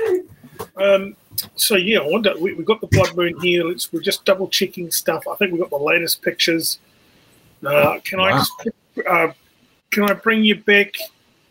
Um, 0.77 1.17
so 1.55 1.77
yeah, 1.77 1.99
I 1.99 2.07
wonder. 2.07 2.33
We, 2.39 2.55
we've 2.55 2.67
got 2.67 2.81
the 2.81 2.87
blood 2.89 3.15
moon 3.17 3.39
here. 3.41 3.65
Let's, 3.65 3.93
we're 3.93 4.01
just 4.01 4.25
double 4.25 4.49
checking 4.49 4.91
stuff. 4.91 5.25
I 5.29 5.35
think 5.37 5.53
we've 5.53 5.61
got 5.61 5.71
the 5.71 5.77
latest 5.77 6.23
pictures. 6.23 6.79
Uh, 7.65 7.99
can 8.05 8.21
I 8.21 8.33
just, 8.39 8.53
uh, 9.09 9.33
can 9.91 10.05
I 10.05 10.15
bring 10.15 10.43
you 10.45 10.57
back, 10.57 10.95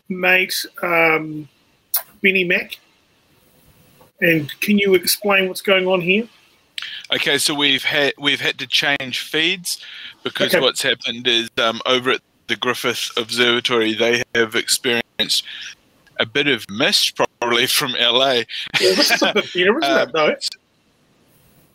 mate? 0.08 0.54
Um, 0.82 1.48
Benny 2.22 2.44
Mack, 2.44 2.78
and 4.20 4.52
can 4.60 4.78
you 4.78 4.94
explain 4.94 5.48
what's 5.48 5.62
going 5.62 5.86
on 5.86 6.00
here? 6.00 6.28
Okay, 7.12 7.36
so 7.38 7.54
we've 7.54 7.84
had 7.84 8.14
we've 8.18 8.40
had 8.40 8.58
to 8.58 8.66
change 8.66 9.20
feeds 9.20 9.84
because 10.22 10.54
Okay. 10.54 10.60
what's 10.60 10.82
happened 10.82 11.26
is 11.26 11.50
um, 11.58 11.80
over 11.86 12.10
at 12.12 12.20
the 12.46 12.56
Griffith 12.56 13.10
Observatory 13.16 13.92
they 13.94 14.22
have 14.34 14.54
experienced 14.54 15.44
a 16.18 16.24
bit 16.26 16.46
of 16.48 16.64
mist 16.70 17.16
probably 17.16 17.66
from 17.66 17.92
LA. 17.92 18.32
Yeah, 18.80 18.94
this 18.94 19.10
is 19.10 19.22
a 19.22 19.32
bit 19.34 19.52
better, 19.54 19.78
isn't 19.78 20.16
Um, 20.16 20.30
it? 20.30 20.48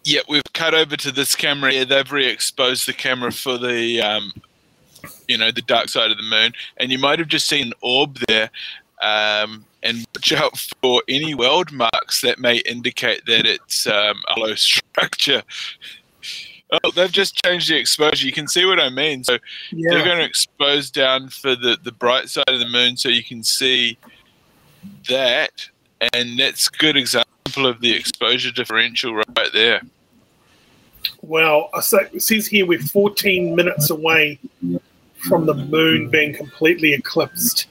Yeah, 0.05 0.21
we've 0.29 0.41
cut 0.53 0.73
over 0.73 0.95
to 0.97 1.11
this 1.11 1.35
camera 1.35 1.71
here. 1.71 1.85
They've 1.85 2.09
re-exposed 2.11 2.87
the 2.87 2.93
camera 2.93 3.31
for 3.31 3.57
the, 3.57 3.99
um, 4.01 4.31
you 5.27 5.37
know, 5.37 5.51
the 5.51 5.61
dark 5.63 5.89
side 5.89 6.11
of 6.11 6.17
the 6.17 6.23
moon, 6.23 6.53
and 6.77 6.91
you 6.91 6.97
might 6.97 7.19
have 7.19 7.27
just 7.27 7.47
seen 7.47 7.67
an 7.67 7.73
orb 7.81 8.17
there. 8.27 8.49
Um, 9.01 9.65
and 9.83 10.05
watch 10.15 10.33
out 10.33 10.57
for 10.81 11.01
any 11.07 11.33
weld 11.33 11.71
marks 11.71 12.21
that 12.21 12.39
may 12.39 12.57
indicate 12.57 13.25
that 13.25 13.45
it's 13.45 13.87
um, 13.87 14.23
a 14.35 14.39
low 14.39 14.55
structure. 14.55 15.43
Oh, 16.83 16.91
they've 16.91 17.11
just 17.11 17.41
changed 17.45 17.69
the 17.69 17.77
exposure. 17.77 18.25
You 18.25 18.33
can 18.33 18.47
see 18.47 18.65
what 18.65 18.79
I 18.79 18.89
mean. 18.89 19.23
So 19.23 19.37
they're 19.71 20.03
going 20.03 20.17
to 20.17 20.25
expose 20.25 20.91
down 20.91 21.29
for 21.29 21.55
the, 21.55 21.77
the 21.81 21.93
bright 21.93 22.29
side 22.29 22.49
of 22.49 22.59
the 22.59 22.67
moon 22.67 22.97
so 22.97 23.07
you 23.07 23.23
can 23.23 23.43
see 23.43 23.97
that. 25.07 25.69
And 26.13 26.37
that's 26.37 26.67
a 26.67 26.77
good 26.77 26.97
example 26.97 27.65
of 27.65 27.79
the 27.79 27.95
exposure 27.95 28.51
differential 28.51 29.15
right 29.15 29.53
there. 29.53 29.81
Well, 31.21 31.69
I 31.73 31.79
say, 31.79 31.99
it 32.13 32.21
says 32.21 32.47
here 32.47 32.65
we're 32.65 32.79
14 32.79 33.55
minutes 33.55 33.89
away 33.89 34.39
from 35.27 35.45
the 35.45 35.53
moon 35.53 36.09
being 36.09 36.33
completely 36.33 36.93
eclipsed. 36.93 37.67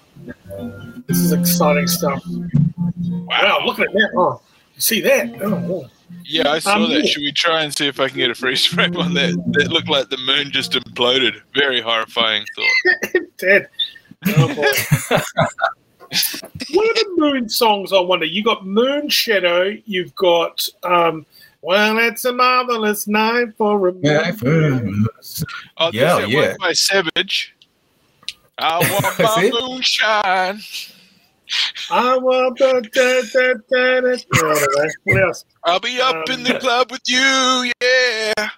This 1.06 1.18
is 1.18 1.32
exciting 1.32 1.86
stuff. 1.86 2.22
Wow, 2.26 3.60
look 3.64 3.78
at 3.78 3.92
that. 3.92 4.10
Oh, 4.16 4.40
you 4.74 4.80
see 4.80 5.00
that? 5.02 5.40
Oh, 5.42 5.54
oh. 5.54 5.88
Yeah, 6.24 6.50
I 6.50 6.58
saw 6.58 6.74
Um, 6.76 6.90
that. 6.90 7.00
yeah. 7.04 7.06
Should 7.06 7.22
we 7.22 7.32
try 7.32 7.62
and 7.62 7.72
see 7.76 7.86
if 7.86 8.00
I 8.00 8.08
can 8.08 8.16
get 8.18 8.30
a 8.30 8.34
freeze 8.34 8.64
frame 8.66 8.96
on 8.96 9.14
that? 9.14 9.32
That 9.52 9.68
looked 9.70 9.88
like 9.88 10.08
the 10.08 10.16
moon 10.18 10.50
just 10.50 10.72
imploded. 10.72 11.40
Very 11.54 11.80
horrifying 11.80 12.44
thought. 12.56 13.22
Dead. 13.38 13.68
Oh, 14.36 14.48
boy. 14.54 15.16
what 16.74 16.88
are 16.88 16.94
the 16.94 17.14
moon 17.16 17.48
songs, 17.48 17.92
I 17.92 18.00
wonder? 18.00 18.24
You 18.26 18.42
got 18.42 18.66
Moon 18.66 19.08
Shadow, 19.08 19.76
you've 19.84 20.14
got, 20.16 20.66
um, 20.82 21.26
well, 21.62 21.98
it's 21.98 22.24
a 22.24 22.32
marvelous 22.32 23.06
night 23.06 23.56
for 23.56 23.88
a 23.88 23.92
Yeah, 24.02 24.32
moon. 24.42 25.06
Oh, 25.76 25.90
Yeah, 25.92 26.16
there's 26.16 26.18
that 26.22 26.28
yeah. 26.30 26.48
one 26.48 26.56
by 26.60 26.72
Savage. 26.72 27.54
I 28.58 28.78
want 28.90 29.16
That's 29.18 29.36
my 29.36 29.50
moonshine. 29.52 30.60
I 31.90 32.16
want 32.18 32.58
the 32.58 32.82
da, 32.92 33.22
da, 33.32 33.54
da, 33.70 34.00
da. 34.00 34.16
What 35.04 35.22
else? 35.22 35.44
I'll 35.64 35.80
be 35.80 36.00
up 36.00 36.28
in 36.30 36.42
the 36.42 36.54
Um, 36.54 36.60
club 36.60 36.90
with 36.90 37.02
you, 37.06 37.70
yeah. 37.82 38.48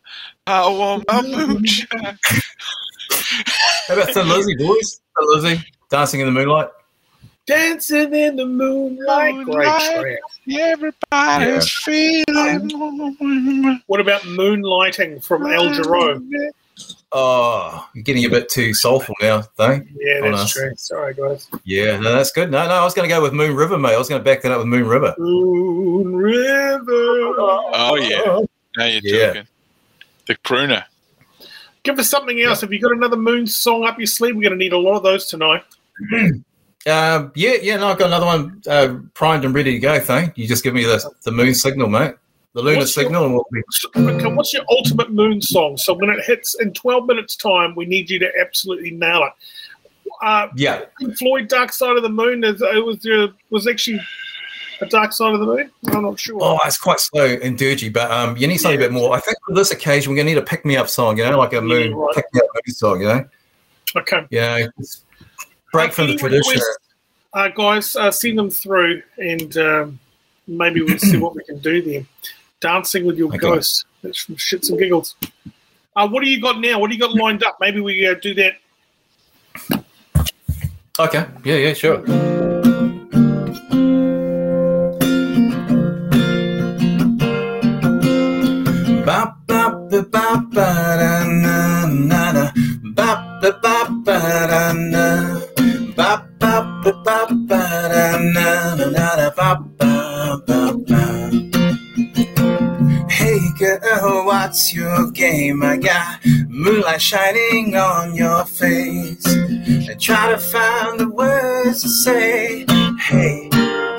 I 0.47 0.69
want 0.69 1.05
my 1.09 1.23
moonshine. 1.23 2.19
How 3.89 3.95
about 3.95 4.15
Thin 4.15 4.29
Lizzy, 4.29 4.57
boys? 4.57 5.01
Thin 5.19 5.27
Lizzy, 5.43 5.65
dancing 5.91 6.21
in 6.21 6.27
the 6.27 6.33
moonlight. 6.33 6.69
Dancing 7.47 8.15
in 8.15 8.37
the 8.37 8.45
moonlight. 8.45 9.35
Great 9.47 9.47
Moonlight. 9.47 10.01
track. 10.01 10.19
Everybody's 10.61 11.71
feeling. 11.73 12.71
What 13.87 14.01
about 14.01 14.21
Moonlighting 14.23 15.25
from 15.25 15.47
Al 15.47 15.71
Jarreau? 15.71 16.21
Oh, 17.11 17.89
you're 17.95 18.05
getting 18.05 18.25
a 18.27 18.29
bit 18.29 18.49
too 18.51 18.75
soulful 18.75 19.15
now, 19.21 19.43
though. 19.57 19.81
Yeah, 19.99 20.21
that's 20.21 20.37
nice. 20.37 20.53
true. 20.53 20.73
Sorry, 20.77 21.15
guys. 21.15 21.49
Yeah, 21.65 21.99
no, 21.99 22.13
that's 22.13 22.31
good. 22.33 22.51
No, 22.51 22.67
no, 22.69 22.75
I 22.75 22.85
was 22.85 22.93
going 22.93 23.09
to 23.09 23.15
go 23.15 23.23
with 23.23 23.33
Moon 23.33 23.57
River, 23.57 23.79
mate. 23.79 23.95
I 23.95 23.99
was 23.99 24.09
going 24.11 24.21
to 24.21 24.25
back 24.25 24.43
that 24.43 24.53
up 24.53 24.59
with 24.59 24.67
Moon 24.67 24.87
River. 24.87 25.15
Moon 25.19 26.15
River. 26.15 26.85
Oh 27.39 27.97
yeah. 27.97 28.41
Now 28.77 28.85
you're 28.85 29.01
Yeah. 29.03 29.27
talking. 29.29 29.47
The 30.27 30.35
crooner. 30.37 30.85
Give 31.83 31.99
us 31.99 32.11
something 32.11 32.41
else. 32.43 32.61
Have 32.61 32.73
you 32.73 32.79
got 32.81 32.93
another 32.93 33.17
Moon 33.17 33.47
song 33.47 33.85
up 33.85 33.99
your 33.99 34.07
sleeve? 34.07 34.37
We're 34.37 34.43
going 34.43 34.53
to 34.53 34.59
need 34.59 34.75
a 34.75 34.79
lot 34.79 34.97
of 34.97 35.03
those 35.03 35.27
tonight. 35.27 35.65
Um, 36.87 37.33
yeah, 37.35 37.55
yeah, 37.61 37.77
no, 37.77 37.89
I've 37.89 37.99
got 37.99 38.07
another 38.07 38.25
one 38.25 38.63
uh, 38.67 38.99
primed 39.13 39.45
and 39.45 39.53
ready 39.53 39.73
to 39.73 39.79
go, 39.79 40.01
thank 40.01 40.39
You 40.39 40.47
just 40.47 40.65
give 40.65 40.73
me 40.73 40.85
the, 40.85 41.11
the 41.25 41.33
moon 41.33 41.53
signal, 41.53 41.89
mate. 41.89 42.15
The 42.59 42.65
lunar 42.65 42.79
What's 42.79 42.97
your- 42.97 43.05
signal, 43.05 43.25
and 43.25 43.35
we'll 43.35 43.47
be. 43.53 43.63
Okay, 43.97 44.35
what's 44.35 44.53
your 44.53 44.65
ultimate 44.69 45.13
Moon 45.13 45.41
song? 45.41 45.77
So 45.77 45.95
when 45.95 46.11
it 46.11 46.25
hits 46.25 46.57
in 46.61 46.73
12 46.73 47.07
minutes' 47.07 47.37
time, 47.37 47.73
we 47.77 47.87
need 47.87 48.11
you 48.11 48.19
to 48.19 48.29
absolutely 48.41 48.91
nail 48.91 49.23
it. 49.29 49.33
Uh, 50.21 50.49
Yeah, 50.57 50.87
Floyd 51.21 51.47
Dark 51.47 51.71
Side 51.73 51.97
of 51.97 52.03
the 52.03 52.09
Moon 52.09 52.43
is 52.43 52.61
it 52.61 52.85
was 52.85 53.07
uh, 53.07 53.29
was 53.51 53.69
actually 53.69 54.01
a 54.81 54.87
Dark 54.87 55.13
Side 55.13 55.35
of 55.35 55.39
the 55.39 55.47
Moon. 55.47 55.71
I'm 55.93 56.03
not 56.03 56.19
sure. 56.19 56.41
Oh, 56.43 56.59
it's 56.65 56.79
quite 56.79 56.99
slow 56.99 57.27
and 57.27 57.57
dirgy, 57.57 57.93
but 57.93 58.11
um, 58.11 58.37
you 58.37 58.49
need 58.49 58.57
something 58.57 58.81
a 58.81 58.83
bit 58.83 58.91
more. 58.93 59.15
I 59.15 59.21
think 59.21 59.37
for 59.47 59.55
this 59.55 59.71
occasion, 59.71 60.11
we're 60.11 60.17
going 60.17 60.27
to 60.27 60.33
need 60.35 60.43
a 60.43 60.45
pick 60.45 60.65
me 60.65 60.77
up 60.77 60.89
song, 60.89 61.17
you 61.19 61.25
know, 61.31 61.39
like 61.39 61.53
a 61.53 61.61
moon 61.61 61.95
right. 61.95 62.13
pick 62.17 62.25
me 62.35 62.41
up 62.41 62.47
moon 62.55 62.75
song, 62.75 63.01
you 63.01 63.07
know, 63.07 63.25
Okay. 63.95 64.27
you 64.31 64.41
know, 64.41 64.67
break 65.73 65.91
Uh, 65.91 65.93
from 65.93 66.07
the 66.09 66.17
tradition. 66.17 66.55
requests, 66.55 66.79
Uh, 67.35 67.49
guys, 67.49 67.95
uh, 67.95 68.11
send 68.11 68.37
them 68.37 68.51
through, 68.51 69.01
and 69.19 69.57
um, 69.59 69.99
maybe 70.49 70.81
we'll 70.83 70.99
see 70.99 71.19
what 71.19 71.37
we 71.37 71.45
can 71.45 71.59
do 71.61 71.81
there. 71.83 72.05
Dancing 72.61 73.07
with 73.07 73.17
your 73.17 73.29
Okay. 73.29 73.39
ghost. 73.39 73.85
That's 74.03 74.25
from 74.25 74.37
shits 74.37 74.71
and 74.71 74.79
giggles. 74.79 75.15
Uh, 75.95 76.09
what 76.09 76.23
do 76.23 76.29
you 76.31 76.41
got 76.41 76.61
now? 76.61 76.79
What 76.79 76.89
do 76.91 76.95
you 76.95 77.01
got 77.01 77.15
lined 77.15 77.43
up? 77.45 77.57
Maybe 77.61 77.81
we 77.81 78.07
uh, 78.07 78.15
do 78.21 78.35
that. 78.35 78.55
Okay, 81.01 81.25
yeah, 81.45 81.57
yeah, 81.57 81.73
sure. 81.75 82.03
Ba 89.07 89.21
ba 89.49 89.63
ba 89.89 90.01
ba 90.13 90.27
ba 90.53 90.69
da 91.01 91.13
na 91.43 91.57
na 92.11 92.21
na 92.37 92.45
ba 92.97 93.09
ba 93.41 93.51
ba 93.63 93.77
ba 94.05 94.19
da 94.51 94.63
na 94.93 95.07
ba 95.97 96.11
ba 96.41 96.53
ba 96.85 96.93
ba 97.05 97.19
ba 97.49 97.63
da 97.93 98.05
na 98.35 98.47
na 98.77 98.87
na 98.95 99.07
da 99.19 99.29
ba 99.39 99.49
ba 99.79 99.93
ba 100.47 100.61
ba. 100.89 101.08
Girl, 103.69 104.25
what's 104.25 104.73
your 104.73 105.11
game? 105.11 105.63
I 105.63 105.77
got 105.77 106.25
moonlight 106.49 107.03
shining 107.03 107.77
on 107.77 108.15
your 108.15 108.47
face. 108.47 109.27
I 109.27 109.95
try 110.01 110.31
to 110.31 110.39
find 110.39 110.99
the 110.99 111.11
words 111.11 111.83
to 111.83 111.89
say. 111.91 112.65
Hey, 112.99 113.51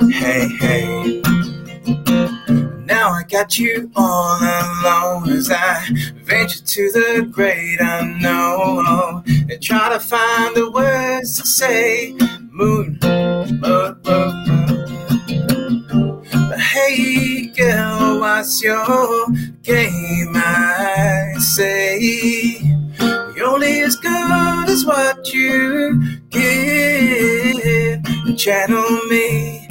hey, 0.10 0.48
hey. 0.58 1.22
Now 2.86 3.12
I 3.12 3.22
got 3.30 3.60
you 3.60 3.92
all 3.96 4.40
alone 4.42 5.30
as 5.30 5.52
I 5.52 5.86
venture 6.24 6.64
to 6.64 6.92
the 6.92 7.30
great 7.32 7.78
unknown 7.80 9.24
and 9.28 9.62
try 9.62 9.90
to 9.90 10.00
find 10.00 10.56
the 10.56 10.72
words 10.72 11.38
to 11.38 11.46
say. 11.46 12.14
Moon, 12.52 12.98
moon, 13.04 13.60
moon, 13.60 14.02
moon. 14.04 15.09
Hey, 16.60 17.47
girl, 17.57 18.20
what's 18.20 18.62
your 18.64 19.28
game? 19.64 20.34
I 20.36 21.34
say 21.39 21.99
you're 23.36 23.47
only 23.47 23.82
as 23.82 23.95
good 23.97 24.70
as 24.70 24.86
what 24.86 25.34
you 25.34 26.01
give. 26.30 28.03
Channel 28.38 28.89
me 29.10 29.68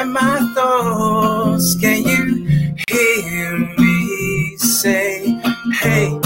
and 0.00 0.12
my 0.12 0.52
thoughts. 0.54 1.76
Can 1.80 2.02
you 2.04 2.46
hear 2.90 3.58
me 3.78 4.56
say, 4.58 5.40
Hey, 5.74 6.18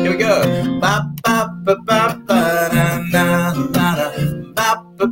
Here 0.03 0.11
we 0.13 0.17
go. 0.19 0.81
Ba 0.81 1.05
ba 1.25 1.51
ba 1.65 1.77
ba 1.85 2.19
ba 2.27 2.71
na 2.75 2.99
na 3.13 3.53
na. 3.75 4.13
Ba 4.55 4.86
Hey 4.99 5.09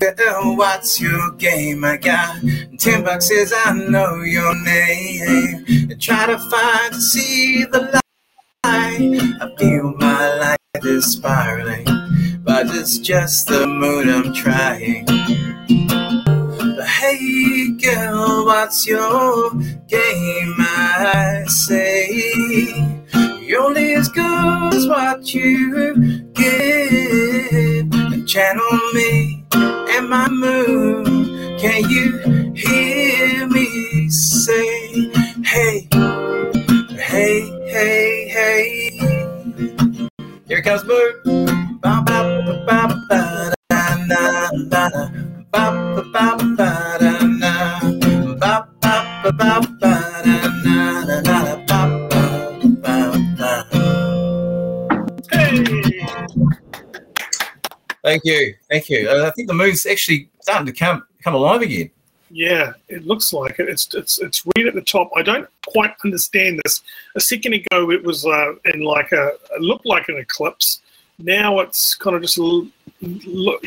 girl, 0.00 0.56
what's 0.56 1.00
your 1.00 1.30
game? 1.38 1.84
I 1.84 1.96
got 1.96 2.42
ten 2.78 3.04
bucks 3.04 3.28
says 3.28 3.52
I 3.54 3.72
know 3.72 4.22
your 4.22 4.52
name. 4.64 5.64
And 5.68 6.02
try 6.02 6.26
to 6.26 6.38
find 6.38 6.92
to 6.92 7.00
see 7.00 7.64
the 7.66 7.80
light. 7.92 8.02
I 8.64 9.54
feel 9.58 9.94
my 9.96 10.34
life 10.34 10.84
is 10.84 11.12
spiraling, 11.12 11.86
but 12.42 12.66
it's 12.70 12.98
just 12.98 13.46
the 13.46 13.64
mood 13.68 14.08
I'm 14.08 14.34
trying. 14.34 15.06
Hey 16.86 17.72
girl, 17.72 18.46
what's 18.46 18.86
your 18.86 19.50
game? 19.88 20.54
I 20.58 21.44
say 21.48 22.08
you're 23.42 23.62
only 23.62 23.94
as 23.94 24.08
good 24.08 24.74
as 24.74 24.86
what 24.88 25.34
you 25.34 26.22
give. 26.34 27.92
And 27.92 28.28
channel 28.28 28.78
me 28.94 29.44
and 29.54 30.08
my 30.08 30.28
moon. 30.28 31.58
Can 31.58 31.90
you 31.90 32.52
hear 32.54 33.46
me 33.48 34.08
say, 34.10 35.10
hey, 35.44 35.88
hey, 36.92 37.40
hey, 37.72 38.28
hey? 38.30 39.00
Here 40.48 40.62
comes 40.62 40.84
moon. 40.84 41.80
Ba 41.80 42.02
ba 42.06 42.20
ba 42.66 42.88
ba 43.08 43.52
da 43.70 43.96
na 44.08 44.50
na 44.70 44.88
na. 44.88 45.08
Ba 45.52 45.89
ba 46.12 46.36
ba 46.56 46.98
da 47.00 47.12
na. 47.26 47.80
Ba 48.40 48.66
ba 48.80 48.94
ba 49.22 49.32
ba 49.32 49.60
ba 49.80 49.94
da 50.24 50.36
na 50.64 51.04
na 51.04 51.20
na. 51.22 51.56
Ba 51.68 51.80
ba 52.10 52.22
ba 52.82 52.96
ba. 53.38 53.50
Hey! 55.30 55.64
Thank 58.02 58.24
you, 58.24 58.54
thank 58.68 58.88
you. 58.88 59.10
I 59.10 59.30
think 59.30 59.48
the 59.48 59.54
moon's 59.54 59.86
actually 59.86 60.30
starting 60.40 60.66
to 60.66 60.72
come 60.72 61.04
come 61.22 61.34
alive 61.34 61.62
again. 61.62 61.90
Yeah, 62.30 62.72
it 62.88 63.06
looks 63.06 63.32
like 63.32 63.58
it. 63.58 63.68
It's 63.68 63.92
it's 63.94 64.18
it's 64.18 64.44
right 64.56 64.66
at 64.66 64.74
the 64.74 64.82
top. 64.82 65.10
I 65.16 65.22
don't 65.22 65.48
quite 65.66 65.94
understand 66.04 66.60
this. 66.64 66.80
A 67.14 67.20
second 67.20 67.54
ago, 67.54 67.90
it 67.90 68.02
was 68.02 68.24
uh, 68.24 68.54
in 68.72 68.80
like 68.82 69.12
a 69.12 69.32
it 69.52 69.60
looked 69.60 69.86
like 69.86 70.08
an 70.08 70.16
eclipse. 70.16 70.80
Now 71.18 71.60
it's 71.60 71.94
kind 71.94 72.16
of 72.16 72.22
just 72.22 72.36
you 72.36 72.70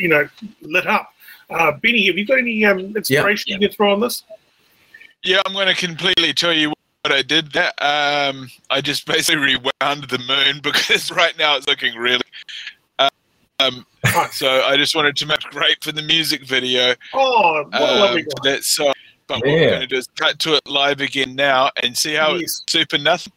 know 0.08 0.28
lit 0.62 0.86
up. 0.86 1.13
Uh, 1.50 1.72
Benny, 1.72 2.06
have 2.06 2.16
you 2.18 2.26
got 2.26 2.38
any 2.38 2.64
um, 2.64 2.96
inspiration 2.96 3.44
Yeah. 3.52 3.54
you 3.60 3.68
can 3.68 3.76
throw 3.76 3.92
on 3.92 4.00
this? 4.00 4.22
Yeah, 5.22 5.40
I'm 5.46 5.52
going 5.52 5.68
to 5.68 5.74
completely 5.74 6.32
tell 6.32 6.52
you 6.52 6.70
what 6.70 7.12
I 7.12 7.22
did 7.22 7.52
there. 7.52 7.72
Um, 7.80 8.48
I 8.70 8.80
just 8.80 9.06
basically 9.06 9.58
rewound 9.80 10.04
the 10.08 10.18
moon 10.26 10.60
because 10.62 11.10
right 11.12 11.36
now 11.38 11.56
it's 11.56 11.66
looking 11.66 11.94
really. 11.96 12.22
Uh, 12.98 13.10
um, 13.60 13.86
so 14.32 14.62
I 14.64 14.76
just 14.76 14.94
wanted 14.94 15.16
to 15.16 15.26
make 15.26 15.40
great 15.50 15.82
for 15.82 15.92
the 15.92 16.02
music 16.02 16.44
video. 16.44 16.94
Oh, 17.12 17.64
what 17.70 17.80
a 17.80 17.94
lovely 17.94 18.22
um, 18.22 18.28
guy. 18.42 18.50
that 18.52 18.64
song. 18.64 18.92
But 19.26 19.36
what 19.36 19.46
we're 19.46 19.70
going 19.70 19.80
to 19.80 19.86
do 19.86 19.96
is 19.96 20.06
cut 20.18 20.38
to 20.40 20.54
it 20.54 20.68
live 20.68 21.00
again 21.00 21.34
now 21.34 21.70
and 21.82 21.96
see 21.96 22.12
how 22.14 22.32
Yes. 22.34 22.42
it's 22.42 22.64
super 22.68 22.98
nothing. 22.98 23.32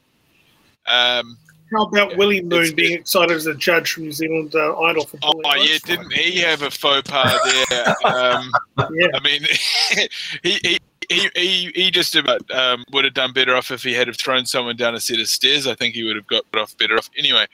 Um, 0.86 1.38
How 1.72 1.84
about 1.84 2.16
Willie 2.16 2.42
Moon 2.42 2.74
being 2.76 3.00
excited 3.00 3.36
as 3.36 3.46
a 3.46 3.54
judge 3.54 3.92
from 3.92 4.04
New 4.04 4.12
Zealand 4.12 4.56
uh, 4.56 4.80
Idol 4.80 5.06
for 5.06 5.18
oh, 5.24 5.56
yeah, 5.58 5.78
didn't 5.84 6.14
he 6.14 6.40
have 6.40 6.62
a 6.62 6.72
faux 6.72 7.10
pas 7.10 7.40
there? 7.70 7.96
Um, 8.06 8.52
Yeah. 8.92 9.08
I 9.14 9.20
mean, 9.24 9.44
he, 10.44 10.60
he, 10.64 10.80
he, 11.10 11.30
he, 11.36 11.72
he 11.76 11.92
just 11.92 12.16
about 12.16 12.50
um, 12.52 12.84
would 12.92 13.06
have 13.06 13.14
done 13.14 13.34
better 13.34 13.56
off 13.56 13.72
if 13.72 13.84
he 13.84 13.94
had 13.94 14.08
have 14.08 14.18
thrown 14.18 14.46
someone 14.46 14.76
down 14.76 14.96
a 14.96 15.00
set 15.00 15.20
of 15.20 15.28
stairs. 15.28 15.68
I 15.68 15.76
think 15.76 15.96
he 15.96 16.04
would 16.04 16.16
have 16.16 16.28
got 16.28 16.44
off 16.56 16.78
better 16.78 16.98
off. 16.98 17.10
Anyway, 17.18 17.46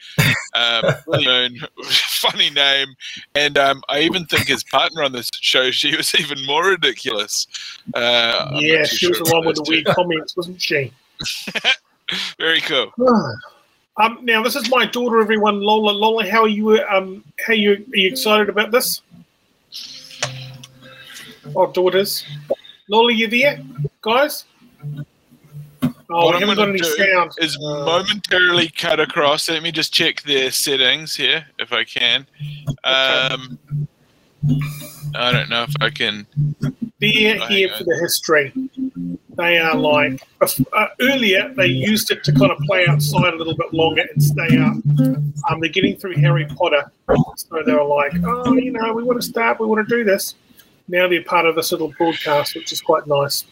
um, 0.53 0.83
Willie 1.07 1.25
Moon, 1.25 1.59
funny 1.83 2.49
name. 2.49 2.89
And 3.35 3.57
um, 3.57 3.83
I 3.89 4.01
even 4.01 4.25
think 4.25 4.47
his 4.47 4.63
partner 4.63 5.03
on 5.03 5.11
this 5.11 5.29
show, 5.33 5.71
she 5.71 5.95
was 5.95 6.13
even 6.15 6.45
more 6.45 6.65
ridiculous. 6.67 7.47
Uh, 7.93 8.51
Yeah, 8.59 8.83
she 8.83 9.07
was 9.07 9.19
the 9.19 9.31
one 9.31 9.45
with 9.45 9.57
the 9.57 9.65
weird 9.67 9.85
comments, 9.85 10.35
wasn't 10.35 10.61
she? 10.61 10.91
Very 12.39 12.61
cool. 12.61 12.91
Um, 13.97 14.19
now 14.23 14.41
this 14.43 14.55
is 14.55 14.69
my 14.69 14.85
daughter, 14.85 15.19
everyone. 15.19 15.61
Lola, 15.61 15.91
Lola, 15.91 16.27
how 16.29 16.41
are 16.43 16.47
you? 16.47 16.79
Um, 16.83 17.23
how 17.45 17.53
you 17.53 17.73
are 17.73 17.95
you 17.95 18.07
excited 18.09 18.49
about 18.49 18.71
this? 18.71 19.01
Oh, 21.55 21.71
daughters, 21.71 22.25
Lola, 22.87 23.13
you 23.13 23.27
there, 23.27 23.61
guys? 24.01 24.45
Oh, 26.09 26.25
What 26.25 26.35
I'm 26.35 26.41
gonna 26.41 26.69
any 26.69 26.79
do 26.79 26.83
sound. 26.85 27.31
is 27.37 27.57
momentarily 27.59 28.69
cut 28.69 28.99
across. 28.99 29.49
Let 29.49 29.61
me 29.61 29.71
just 29.71 29.93
check 29.93 30.21
their 30.23 30.51
settings 30.51 31.15
here, 31.15 31.45
if 31.59 31.71
I 31.71 31.83
can. 31.83 32.25
Um, 32.83 33.57
I 35.15 35.31
don't 35.31 35.49
know 35.49 35.63
if 35.63 35.75
I 35.81 35.89
can. 35.89 36.25
They're 37.11 37.47
here 37.47 37.69
for 37.77 37.83
the 37.83 37.97
history. 38.01 38.53
They 39.35 39.57
are 39.57 39.75
like 39.75 40.21
uh, 40.41 40.87
earlier. 41.01 41.51
They 41.55 41.65
used 41.65 42.11
it 42.11 42.23
to 42.25 42.31
kind 42.31 42.51
of 42.51 42.57
play 42.59 42.85
outside 42.87 43.33
a 43.33 43.37
little 43.37 43.55
bit 43.55 43.73
longer 43.73 44.03
and 44.13 44.23
stay 44.23 44.57
up. 44.57 44.75
Um, 45.49 45.59
they're 45.59 45.69
getting 45.69 45.97
through 45.97 46.15
Harry 46.15 46.45
Potter, 46.45 46.91
so 47.35 47.63
they're 47.65 47.83
like, 47.83 48.13
"Oh, 48.23 48.53
you 48.53 48.71
know, 48.71 48.93
we 48.93 49.03
want 49.03 49.19
to 49.21 49.27
start. 49.27 49.59
We 49.59 49.65
want 49.65 49.87
to 49.87 49.95
do 49.97 50.03
this." 50.03 50.35
Now 50.87 51.07
they're 51.07 51.23
part 51.23 51.45
of 51.45 51.55
this 51.55 51.71
little 51.71 51.93
broadcast, 51.97 52.55
which 52.55 52.71
is 52.71 52.81
quite 52.81 53.07
nice. 53.07 53.45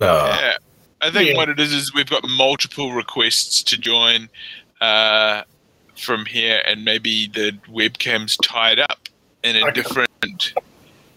Oh, 0.00 0.26
Yeah. 0.26 0.56
I 1.00 1.10
think 1.10 1.30
Yeah. 1.30 1.36
what 1.36 1.48
it 1.48 1.60
is 1.60 1.72
is 1.72 1.92
we've 1.94 2.08
got 2.08 2.22
multiple 2.28 2.92
requests 2.92 3.62
to 3.64 3.76
join 3.76 4.28
uh, 4.80 5.42
from 5.96 6.24
here, 6.26 6.62
and 6.66 6.84
maybe 6.84 7.28
the 7.28 7.52
webcam's 7.70 8.36
tied 8.38 8.78
up 8.80 9.08
in 9.42 9.56
a 9.56 9.60
Okay. 9.66 9.72
different 9.72 10.52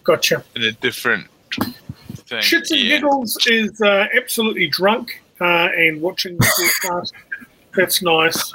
Gotcha. 0.08 0.42
in 0.56 0.62
a 0.62 0.72
different 0.72 1.26
thing. 1.52 2.40
Shits 2.40 2.70
and 2.70 2.80
Yeah. 2.80 2.96
Giggles 2.96 3.36
is 3.46 3.78
uh, 3.82 4.06
absolutely 4.16 4.66
drunk 4.66 5.22
uh, 5.38 5.68
and 5.76 6.00
watching 6.00 6.38
the 6.38 6.72
broadcast. 6.82 7.12
That's 7.76 8.00
nice. 8.02 8.52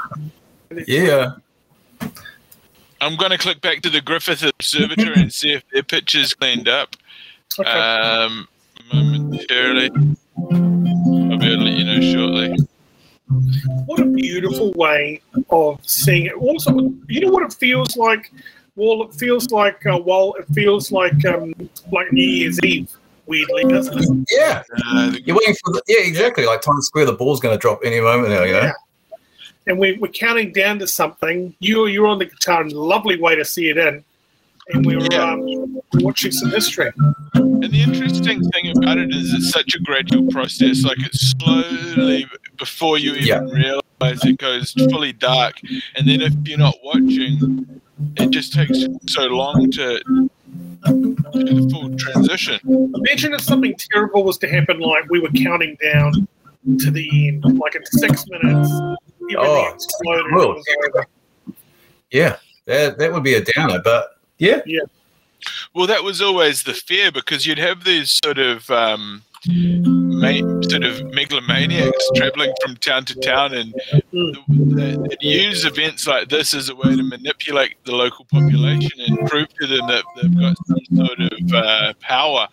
yeah. 0.87 1.33
I'm 3.01 3.15
going 3.17 3.29
to 3.29 3.37
click 3.37 3.61
back 3.61 3.81
to 3.83 3.91
the 3.91 4.01
Griffith 4.01 4.43
Observatory 4.43 5.13
and 5.21 5.31
see 5.31 5.51
if 5.53 5.63
their 5.71 5.83
picture's 5.83 6.33
cleaned 6.33 6.67
up. 6.67 6.95
Okay. 7.59 7.69
Um, 7.69 8.47
momentarily. 8.91 9.91
I'll 9.93 11.37
be 11.37 11.53
able 11.53 11.57
to 11.57 11.63
let 11.65 11.73
you 11.73 11.83
know 11.85 12.01
shortly. 12.01 12.57
what 13.85 13.99
a 13.99 14.05
beautiful 14.05 14.71
way 14.73 15.21
of 15.51 15.79
seeing 15.87 16.25
it. 16.25 16.33
Also, 16.33 16.91
you 17.07 17.21
know 17.21 17.29
what 17.31 17.43
it 17.43 17.53
feels 17.53 17.95
like? 17.95 18.31
Well, 18.75 19.03
it 19.03 19.13
feels 19.13 19.51
like 19.51 19.85
uh, 19.85 19.99
well, 20.03 20.33
it 20.39 20.47
feels 20.53 20.91
like 20.91 21.25
um, 21.25 21.53
like 21.91 22.11
New 22.11 22.27
Year's 22.27 22.59
Eve. 22.63 22.89
Weirdly, 23.25 23.63
doesn't 23.63 23.97
it? 23.97 24.27
Yeah. 24.29 24.63
Uh, 24.85 25.15
You're 25.23 25.37
waiting 25.37 25.55
for 25.63 25.71
the, 25.71 25.81
yeah, 25.87 26.01
exactly. 26.01 26.45
Like 26.45 26.61
Times 26.61 26.87
Square, 26.87 27.05
the 27.05 27.13
ball's 27.13 27.39
going 27.39 27.55
to 27.55 27.59
drop 27.59 27.79
any 27.85 28.01
moment 28.01 28.29
now, 28.29 28.43
you 28.43 28.51
know? 28.51 28.61
Yeah. 28.63 28.71
And 29.65 29.79
we, 29.79 29.93
we're 29.93 30.09
counting 30.11 30.51
down 30.51 30.77
to 30.79 30.87
something. 30.87 31.55
You 31.59 31.85
you're 31.85 32.07
on 32.07 32.19
the 32.19 32.25
guitar, 32.25 32.61
and 32.61 32.71
lovely 32.73 33.17
way 33.17 33.35
to 33.35 33.45
see 33.45 33.69
it 33.69 33.77
in. 33.77 34.03
And 34.69 34.85
we're 34.85 34.99
Yeah. 35.09 35.33
um, 35.33 35.81
watching 35.93 36.31
some 36.33 36.49
history. 36.49 36.91
And 37.35 37.63
the 37.63 37.81
interesting 37.81 38.43
thing 38.51 38.73
about 38.77 38.97
it 38.97 39.13
is 39.15 39.33
it's 39.33 39.51
such 39.51 39.73
a 39.73 39.79
gradual 39.79 40.29
process. 40.29 40.83
Like 40.83 40.97
it's 40.99 41.31
slowly 41.31 42.27
before 42.57 42.97
you 42.97 43.13
even 43.13 43.27
Yeah. 43.27 43.39
realize 44.01 44.25
it 44.25 44.37
goes 44.37 44.73
fully 44.91 45.13
dark, 45.13 45.61
and 45.95 46.05
then 46.05 46.19
if 46.19 46.33
you're 46.45 46.57
not 46.57 46.75
watching, 46.83 47.72
it 48.17 48.29
just 48.31 48.53
takes 48.53 48.79
so 49.07 49.23
long 49.27 49.69
to 49.71 50.01
do 50.05 51.19
the 51.33 51.69
full 51.71 51.95
transition. 51.97 52.59
Imagine 52.95 53.33
if 53.33 53.41
something 53.41 53.73
terrible 53.91 54.23
was 54.23 54.37
to 54.39 54.47
happen, 54.47 54.79
like 54.79 55.09
we 55.09 55.19
were 55.19 55.29
counting 55.29 55.77
down 55.83 56.27
to 56.79 56.91
the 56.91 57.27
end, 57.27 57.43
like 57.59 57.75
in 57.75 57.85
six 57.85 58.25
minutes, 58.27 58.69
everything 58.71 58.97
Oh, 59.37 59.71
exploded. 59.73 60.25
cool. 60.31 60.41
it 60.51 60.55
was 60.55 60.65
over. 60.87 61.07
Yeah. 62.11 62.37
That, 62.65 62.97
that 62.99 63.11
would 63.11 63.23
be 63.23 63.33
a 63.35 63.43
downer, 63.43 63.79
but 63.83 64.17
yeah. 64.37 64.61
Well, 65.73 65.87
that 65.87 66.03
was 66.03 66.21
always 66.21 66.63
the 66.63 66.73
fear 66.73 67.11
because 67.11 67.45
you'd 67.45 67.57
have 67.57 67.83
these 67.83 68.17
sort 68.23 68.37
of 68.37 68.69
um, 68.71 69.23
ma- 69.47 70.61
sort 70.69 70.83
of 70.83 70.95
megalomaniacs 71.13 72.03
traveling 72.15 72.53
from 72.61 72.75
town 72.77 73.05
to 73.05 73.15
town, 73.19 73.53
and 73.53 73.73
they- 74.11 74.95
they'd 74.95 75.21
use 75.21 75.65
events 75.65 76.07
like 76.07 76.29
this 76.29 76.53
as 76.53 76.69
a 76.69 76.75
way 76.75 76.95
to 76.95 77.03
manipulate 77.03 77.75
the 77.85 77.95
local 77.95 78.25
population 78.25 78.91
and 79.07 79.27
prove 79.29 79.47
to 79.59 79.67
them 79.67 79.87
that 79.87 80.03
they've 80.15 80.39
got 80.39 80.55
some 80.67 80.79
sort 80.95 81.19
of 81.19 81.53
uh, 81.53 81.93
power. 81.99 82.47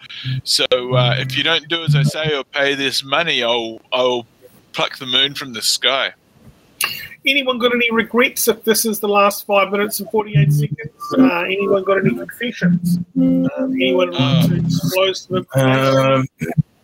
So 0.45 0.65
uh, 0.73 1.17
if 1.19 1.37
you 1.37 1.43
don't 1.45 1.69
do 1.69 1.83
as 1.85 1.95
I 1.95 2.03
say 2.03 2.35
or 2.35 2.45
pay 2.45 2.75
this 2.75 3.05
money, 3.05 3.43
I'll 3.43 3.81
I'll 3.93 4.27
pluck 4.73 4.99
the 4.99 5.07
moon 5.07 5.35
from 5.35 5.53
the 5.53 5.63
sky. 5.63 6.13
Anyone 7.27 7.59
got 7.59 7.75
any 7.75 7.91
regrets 7.91 8.49
if 8.49 8.65
this 8.65 8.87
is 8.87 9.01
the 9.01 9.09
last 9.09 9.45
five 9.47 9.71
minutes 9.71 10.01
and 10.01 10.11
48 10.11 10.51
seconds? 10.51 11.15
Uh, 11.19 11.41
anyone 11.43 11.85
got 11.85 11.99
any 11.99 12.15
confessions? 12.15 12.99
Um, 13.19 13.47
anyone 13.75 14.11
want 14.13 14.49
to 14.49 14.59
disclose 14.61 15.21
some 15.29 15.37
information, 15.37 15.97
Um, 16.13 16.27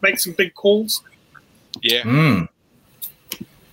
make 0.07 0.19
some 0.19 0.33
big 0.33 0.55
calls? 0.55 1.03
Yeah. 1.83 2.03
mm, 2.03 2.49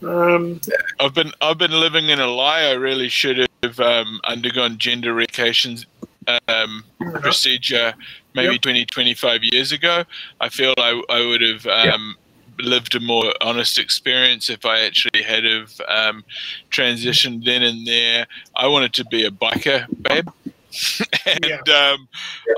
Um, 0.01 0.59
I've 0.99 1.13
been 1.13 1.31
I've 1.41 1.57
been 1.57 1.71
living 1.71 2.09
in 2.09 2.19
a 2.19 2.27
lie. 2.27 2.63
I 2.63 2.73
really 2.73 3.09
should 3.09 3.47
have 3.63 3.79
um, 3.79 4.19
undergone 4.25 4.77
gender 4.77 5.13
relocation 5.13 5.77
um, 6.47 6.83
procedure 7.21 7.93
maybe 8.35 8.53
Yep. 8.53 8.61
20, 8.61 8.85
25 8.85 9.43
years 9.43 9.71
ago. 9.71 10.03
I 10.41 10.49
feel 10.49 10.73
I, 10.77 11.01
I 11.09 11.25
would 11.25 11.41
have 11.41 11.67
um, 11.67 12.15
lived 12.59 12.95
a 12.95 12.99
more 12.99 13.31
honest 13.41 13.77
experience 13.77 14.49
if 14.49 14.65
I 14.65 14.79
actually 14.81 15.21
had 15.21 15.43
have 15.43 15.79
um, 15.87 16.23
transitioned 16.71 17.45
then 17.45 17.61
and 17.61 17.85
there. 17.85 18.25
I 18.55 18.67
wanted 18.67 18.93
to 18.93 19.05
be 19.05 19.25
a 19.25 19.29
biker, 19.29 19.85
babe. 20.01 20.27
and 21.25 21.69
um, 21.69 22.07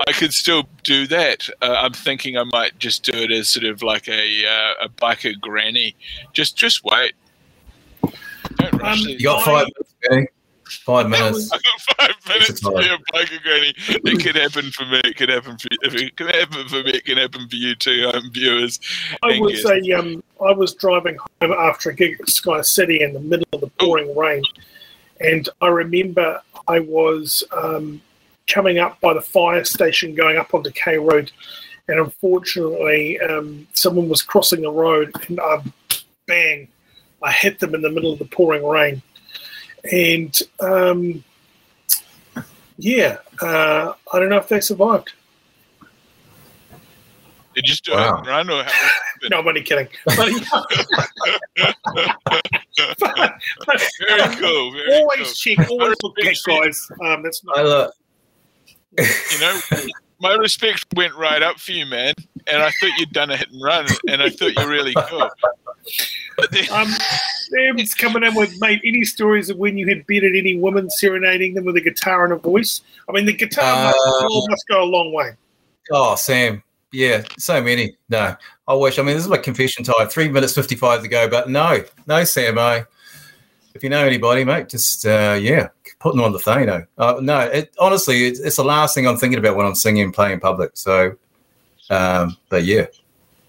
I 0.06 0.12
could 0.12 0.32
still 0.32 0.64
do 0.84 1.06
that. 1.08 1.48
Uh, 1.62 1.74
I'm 1.78 1.92
thinking 1.92 2.36
I 2.36 2.44
might 2.44 2.78
just 2.78 3.04
do 3.04 3.12
it 3.16 3.30
as 3.30 3.48
sort 3.48 3.64
of 3.64 3.82
like 3.82 4.08
a 4.08 4.46
uh, 4.46 4.84
a 4.84 4.88
biker 4.88 5.38
granny. 5.40 5.94
Just 6.32 6.56
just 6.56 6.84
wait. 6.84 7.14
Don't 8.56 8.72
rush 8.74 9.02
Um, 9.02 9.08
you 9.08 9.20
got 9.20 9.44
five 9.44 9.66
minutes, 9.66 9.94
Benny. 10.08 10.26
Five 10.84 11.08
minutes. 11.08 11.52
I 11.52 11.58
got 11.58 11.80
five 11.96 12.28
minutes 12.28 12.60
to 12.60 12.70
be 12.70 12.86
a 12.86 12.98
biker 13.12 13.42
granny. 13.42 13.74
It 13.76 14.22
could 14.22 14.36
happen 14.36 14.70
for 14.72 14.84
me. 14.86 15.00
It 15.04 15.16
could 15.16 15.28
happen 15.28 15.58
for 15.58 15.68
if 15.82 15.94
it 15.94 16.16
can 16.16 16.26
happen 16.28 16.68
for 16.68 16.82
me. 16.82 16.90
It 16.90 17.04
can 17.04 17.18
happen 17.18 17.48
for 17.48 17.56
you 17.56 17.74
too, 17.74 18.10
home 18.12 18.30
viewers. 18.32 18.80
I 19.22 19.32
and 19.32 19.42
was 19.42 19.62
guests. 19.62 19.88
a 19.88 19.92
um, 19.92 20.22
I 20.44 20.52
was 20.52 20.74
driving 20.74 21.18
home 21.40 21.52
after 21.52 21.90
a 21.90 21.94
gig 21.94 22.16
at 22.20 22.28
Sky 22.30 22.62
City 22.62 23.02
in 23.02 23.12
the 23.12 23.20
middle 23.20 23.46
of 23.52 23.60
the 23.60 23.68
pouring 23.78 24.16
rain, 24.16 24.42
and 25.20 25.48
I 25.60 25.68
remember 25.68 26.42
I 26.68 26.80
was 26.80 27.44
um, 27.56 28.00
coming 28.48 28.78
up 28.78 29.00
by 29.00 29.14
the 29.14 29.20
fire 29.20 29.64
station, 29.64 30.14
going 30.14 30.36
up 30.36 30.54
onto 30.54 30.70
K 30.70 30.98
Road, 30.98 31.30
and 31.88 32.00
unfortunately, 32.00 33.20
um, 33.20 33.66
someone 33.72 34.08
was 34.08 34.22
crossing 34.22 34.62
the 34.62 34.70
road, 34.70 35.12
and 35.28 35.38
um, 35.40 35.72
bang, 36.26 36.68
I 37.22 37.32
hit 37.32 37.58
them 37.60 37.74
in 37.74 37.82
the 37.82 37.90
middle 37.90 38.12
of 38.12 38.18
the 38.18 38.24
pouring 38.24 38.66
rain, 38.66 39.02
and 39.92 40.36
um, 40.60 41.24
yeah, 42.78 43.18
uh, 43.40 43.92
I 44.12 44.18
don't 44.18 44.28
know 44.28 44.38
if 44.38 44.48
they 44.48 44.60
survived. 44.60 45.12
Did 47.54 47.66
you 47.66 47.70
just 47.70 47.84
do 47.84 47.92
Wow. 47.92 48.14
a 48.14 48.16
hit 48.18 48.26
run 48.26 48.50
or 48.50 48.64
how, 49.32 49.40
No, 49.42 49.48
I'm 49.50 49.62
kidding. 49.64 49.88
But, 50.04 50.16
but- 52.98 53.34
but- 53.66 53.82
very 54.08 54.36
cool? 54.36 54.72
Very 54.72 54.94
always 55.00 55.38
check, 55.38 55.70
always 55.70 55.94
look 56.02 56.16
back, 56.16 56.34
you. 56.46 56.62
guys. 56.64 56.88
Um, 57.04 57.22
that's 57.22 57.42
I 57.54 57.62
not. 57.62 57.66
look. 57.66 57.94
cool. 58.98 59.06
You 59.32 59.40
know, 59.40 59.60
my 60.20 60.34
respect 60.34 60.84
went 60.94 61.14
right 61.14 61.42
up 61.42 61.58
for 61.58 61.72
you, 61.72 61.86
man. 61.86 62.14
And 62.48 62.62
I 62.62 62.70
thought 62.80 62.90
you'd 62.98 63.10
done 63.10 63.30
a 63.30 63.36
hit 63.36 63.50
and 63.50 63.60
run, 63.62 63.86
and 64.08 64.22
I 64.22 64.30
thought 64.30 64.52
you're 64.56 64.68
really 64.68 64.94
cool. 65.08 65.28
But 66.36 66.50
then, 66.52 66.64
Um, 66.70 66.88
Sam's 67.50 67.92
coming 67.94 68.22
in 68.22 68.34
with 68.34 68.58
mate. 68.60 68.80
Any 68.84 69.04
stories 69.04 69.50
of 69.50 69.56
when 69.56 69.76
you 69.76 69.88
had 69.88 70.06
bedded 70.06 70.36
any 70.36 70.56
woman 70.58 70.88
serenading 70.90 71.54
them 71.54 71.64
with 71.64 71.76
a 71.76 71.80
guitar 71.80 72.24
and 72.24 72.32
a 72.32 72.36
voice? 72.36 72.82
I 73.08 73.12
mean, 73.12 73.26
the 73.26 73.32
guitar 73.32 73.86
must, 73.86 73.98
Uh, 74.06 74.46
must 74.48 74.68
go 74.68 74.82
a 74.82 74.84
long 74.84 75.12
way. 75.12 75.32
Oh, 75.90 76.14
Sam. 76.14 76.62
Yeah, 76.96 77.24
so 77.38 77.62
many. 77.62 77.94
No, 78.08 78.34
I 78.66 78.72
wish. 78.72 78.98
I 78.98 79.02
mean, 79.02 79.16
this 79.16 79.24
is 79.24 79.28
my 79.28 79.36
confession 79.36 79.84
time. 79.84 80.08
Three 80.08 80.30
minutes 80.30 80.54
fifty-five 80.54 81.02
to 81.02 81.08
go, 81.08 81.28
but 81.28 81.50
no, 81.50 81.84
no, 82.06 82.24
Sam. 82.24 82.58
I, 82.58 82.86
if 83.74 83.82
you 83.82 83.90
know 83.90 84.02
anybody, 84.02 84.44
mate, 84.44 84.70
just 84.70 85.04
uh, 85.04 85.36
yeah, 85.38 85.68
putting 85.98 86.22
on 86.22 86.32
the 86.32 86.38
thing. 86.38 86.64
No, 86.64 86.86
uh, 86.96 87.18
no. 87.20 87.40
It, 87.40 87.74
honestly, 87.78 88.24
it's, 88.24 88.40
it's 88.40 88.56
the 88.56 88.64
last 88.64 88.94
thing 88.94 89.06
I'm 89.06 89.18
thinking 89.18 89.38
about 89.38 89.56
when 89.56 89.66
I'm 89.66 89.74
singing 89.74 90.04
and 90.04 90.14
playing 90.14 90.32
in 90.32 90.40
public. 90.40 90.70
So, 90.72 91.14
um, 91.90 92.34
but 92.48 92.64
yeah, 92.64 92.86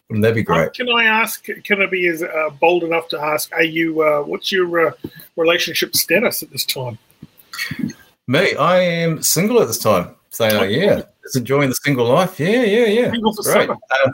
wouldn't 0.10 0.24
that 0.24 0.36
be 0.36 0.43
great? 0.43 0.68
Um, 0.68 0.74
can 0.74 0.89
I 0.89 1.06
ask? 1.06 1.45
Can 1.45 1.82
I 1.82 1.86
be 1.86 2.06
as 2.10 2.24
uh, 2.24 2.50
bold 2.60 2.84
enough 2.84 3.08
to 3.10 3.18
ask? 3.18 3.50
Are 3.54 3.64
you? 3.64 4.02
Uh, 4.02 4.24
what's 4.24 4.52
your 4.52 4.89
uh, 4.89 4.91
relationship 5.38 5.95
status 5.95 6.43
at 6.43 6.50
this 6.50 6.66
time? 6.66 6.98
Me, 8.28 8.56
I 8.58 8.80
am 8.82 9.24
single 9.24 9.62
at 9.62 9.68
this 9.68 9.80
time. 9.80 10.16
So 10.32 10.45
uh, 10.45 10.64
yeah, 10.66 11.04
just 11.28 11.36
enjoying 11.36 11.69
the 11.69 11.75
single 11.75 12.05
life. 12.05 12.39
Yeah, 12.39 12.63
yeah, 12.63 12.86
yeah. 12.86 13.11
Single 13.11 13.34
for 13.34 13.43
Great. 13.43 13.67
summer. 13.67 13.80
Um, 14.05 14.13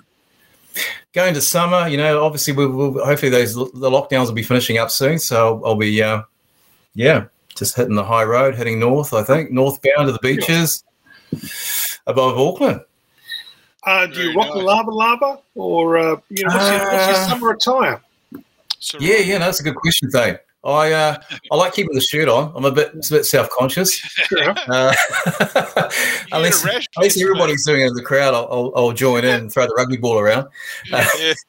going 1.14 1.34
to 1.36 1.42
summer, 1.42 1.88
you 1.88 1.98
know, 1.98 2.24
obviously 2.24 2.54
we 2.54 2.66
will 2.66 3.06
hopefully 3.06 3.30
those 3.30 3.54
the 3.54 3.90
lockdowns 3.90 4.28
will 4.28 4.34
be 4.34 4.44
finishing 4.44 4.78
up 4.78 4.90
soon. 4.90 5.20
So 5.20 5.60
I'll, 5.60 5.66
I'll 5.66 5.76
be, 5.76 6.02
uh, 6.02 6.24
yeah, 6.96 7.26
just 7.56 7.76
hitting 7.76 7.96
the 7.96 8.04
high 8.04 8.24
road, 8.24 8.56
heading 8.56 8.80
north. 8.80 9.14
I 9.14 9.24
think 9.24 9.52
northbound 9.52 10.08
to 10.08 10.12
the 10.12 10.20
beaches 10.20 10.84
above 12.08 12.38
Auckland. 12.38 12.82
Uh, 13.86 14.08
do 14.08 14.14
you 14.14 14.34
Very 14.34 14.36
rock 14.36 14.56
nice. 14.56 14.64
lava 14.64 14.92
lava, 14.92 15.40
or 15.56 15.98
uh, 15.98 16.16
you 16.30 16.44
know, 16.44 16.56
what's, 16.56 16.72
your, 16.72 16.80
what's 16.80 17.08
your 17.08 17.16
Uh, 17.16 17.28
summer 17.28 17.52
attire? 17.52 18.02
So 18.80 18.98
Yeah, 19.00 19.18
yeah, 19.18 19.38
no, 19.38 19.46
that's 19.46 19.60
a 19.60 19.64
good 19.64 19.76
question, 19.76 20.10
Dave. 20.12 20.38
I 20.64 20.92
uh, 20.94 21.18
I 21.52 21.56
like 21.56 21.74
keeping 21.74 21.94
the 21.94 22.02
shirt 22.02 22.30
on. 22.30 22.54
I'm 22.56 22.64
a 22.64 22.72
bit 22.72 22.92
it's 22.96 23.12
a 23.12 23.16
bit 23.16 23.26
self 23.26 23.50
conscious. 23.50 24.00
Fair 24.00 24.44
enough. 24.44 24.60
Uh, 24.70 24.94
unless 26.32 26.64
get 26.64 26.72
a 26.72 26.76
rash 26.76 26.88
unless 26.96 27.22
everybody's 27.22 27.66
doing 27.66 27.82
it 27.82 27.88
in 27.88 27.94
the 27.94 28.02
crowd, 28.02 28.34
I'll, 28.34 28.48
I'll, 28.50 28.74
I'll 28.76 28.92
join 28.94 29.26
in 29.26 29.42
and 29.42 29.52
throw 29.52 29.66
the 29.66 29.74
rugby 29.76 29.98
ball 29.98 30.20
around. 30.20 30.48
mate. 30.92 31.06
Yeah. 31.20 31.34